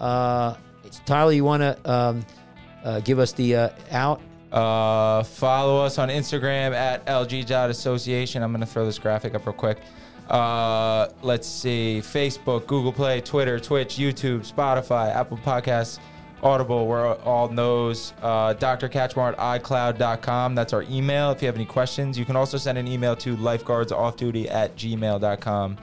Uh, 0.00 0.54
it's- 0.84 1.00
Tyler, 1.04 1.32
you 1.32 1.44
want 1.44 1.62
to 1.62 1.90
um, 1.90 2.26
uh, 2.84 3.00
give 3.00 3.18
us 3.18 3.32
the 3.32 3.54
uh, 3.54 3.68
out? 3.90 4.20
Uh, 4.50 5.22
follow 5.22 5.84
us 5.84 5.98
on 5.98 6.08
Instagram 6.08 6.74
at 6.74 7.04
lg.association. 7.06 8.42
I'm 8.42 8.50
going 8.50 8.60
to 8.60 8.66
throw 8.66 8.84
this 8.84 8.98
graphic 8.98 9.34
up 9.34 9.46
real 9.46 9.52
quick. 9.52 9.78
Uh, 10.28 11.08
let's 11.22 11.46
see 11.46 12.00
Facebook, 12.02 12.66
Google 12.66 12.92
Play, 12.92 13.20
Twitter, 13.20 13.58
Twitch, 13.60 13.96
YouTube, 13.96 14.50
Spotify, 14.50 15.14
Apple 15.14 15.38
Podcasts, 15.38 15.98
Audible. 16.42 16.86
We're 16.86 17.14
all 17.18 17.48
those. 17.48 18.12
Uh, 18.22 18.54
Dr. 18.54 18.88
Kachmar 18.88 19.32
at 19.38 19.62
iCloud.com. 19.62 20.54
That's 20.54 20.72
our 20.72 20.82
email. 20.84 21.32
If 21.32 21.42
you 21.42 21.46
have 21.46 21.56
any 21.56 21.66
questions, 21.66 22.18
you 22.18 22.24
can 22.24 22.36
also 22.36 22.56
send 22.56 22.78
an 22.78 22.88
email 22.88 23.14
to 23.16 23.36
lifeguardsoffduty 23.36 24.50
at 24.50 24.74
gmail.com. 24.76 25.76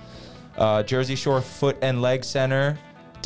Uh, 0.58 0.84
Jersey 0.84 1.16
Shore 1.16 1.42
Foot 1.42 1.78
and 1.82 2.02
Leg 2.02 2.24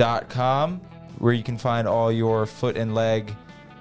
Center.com, 0.01 0.81
where 1.19 1.31
you 1.33 1.43
can 1.43 1.59
find 1.59 1.87
all 1.87 2.11
your 2.11 2.47
foot 2.47 2.75
and 2.75 2.95
leg 2.95 3.35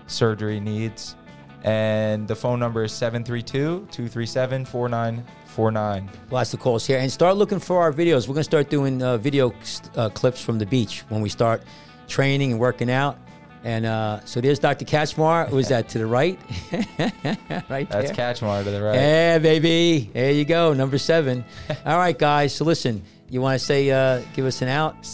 surgery 0.06 0.60
needs. 0.60 1.16
And 1.64 2.28
the 2.28 2.34
phone 2.34 2.58
number 2.58 2.84
is 2.84 2.92
732 2.92 3.88
237 3.90 4.66
4949. 4.66 6.10
Well, 6.30 6.38
that's 6.40 6.50
the 6.50 6.58
calls 6.58 6.86
here. 6.86 6.98
And 6.98 7.10
start 7.10 7.36
looking 7.36 7.58
for 7.58 7.80
our 7.80 7.92
videos. 7.92 8.28
We're 8.28 8.34
going 8.34 8.40
to 8.40 8.44
start 8.44 8.68
doing 8.68 9.02
uh, 9.02 9.16
video 9.16 9.54
uh, 9.96 10.10
clips 10.10 10.42
from 10.42 10.58
the 10.58 10.66
beach 10.66 11.04
when 11.08 11.22
we 11.22 11.30
start 11.30 11.62
training 12.06 12.52
and 12.52 12.60
working 12.60 12.90
out. 12.90 13.18
And 13.64 13.86
uh, 13.86 14.20
so 14.26 14.42
there's 14.42 14.58
Dr. 14.58 14.84
Kachmar. 14.84 15.48
Who's 15.48 15.68
that 15.68 15.88
to 15.90 15.98
the 15.98 16.06
right? 16.06 16.38
right 16.72 16.88
there. 17.10 17.84
That's 17.90 18.16
there. 18.16 18.34
Kachmar 18.34 18.62
to 18.64 18.70
the 18.70 18.82
right. 18.82 18.94
Yeah, 18.94 19.38
baby. 19.38 20.10
There 20.12 20.32
you 20.32 20.44
go, 20.44 20.74
number 20.74 20.98
seven. 20.98 21.44
All 21.86 21.98
right, 21.98 22.18
guys. 22.18 22.54
So 22.54 22.66
listen, 22.66 23.02
you 23.30 23.40
want 23.40 23.58
to 23.58 23.64
say, 23.64 23.90
uh, 23.90 24.22
give 24.34 24.44
us 24.44 24.62
an 24.62 24.68
out 24.68 25.06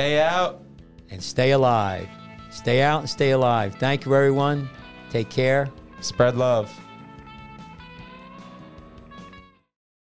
Stay 0.00 0.18
out. 0.18 0.62
and 1.10 1.22
stay 1.22 1.50
alive. 1.50 2.08
Stay 2.50 2.80
out 2.80 3.00
and 3.00 3.10
stay 3.10 3.32
alive. 3.32 3.74
Thank 3.74 4.06
you, 4.06 4.14
everyone. 4.14 4.70
Take 5.10 5.28
care. 5.28 5.68
Spread 6.00 6.36
love. 6.38 6.72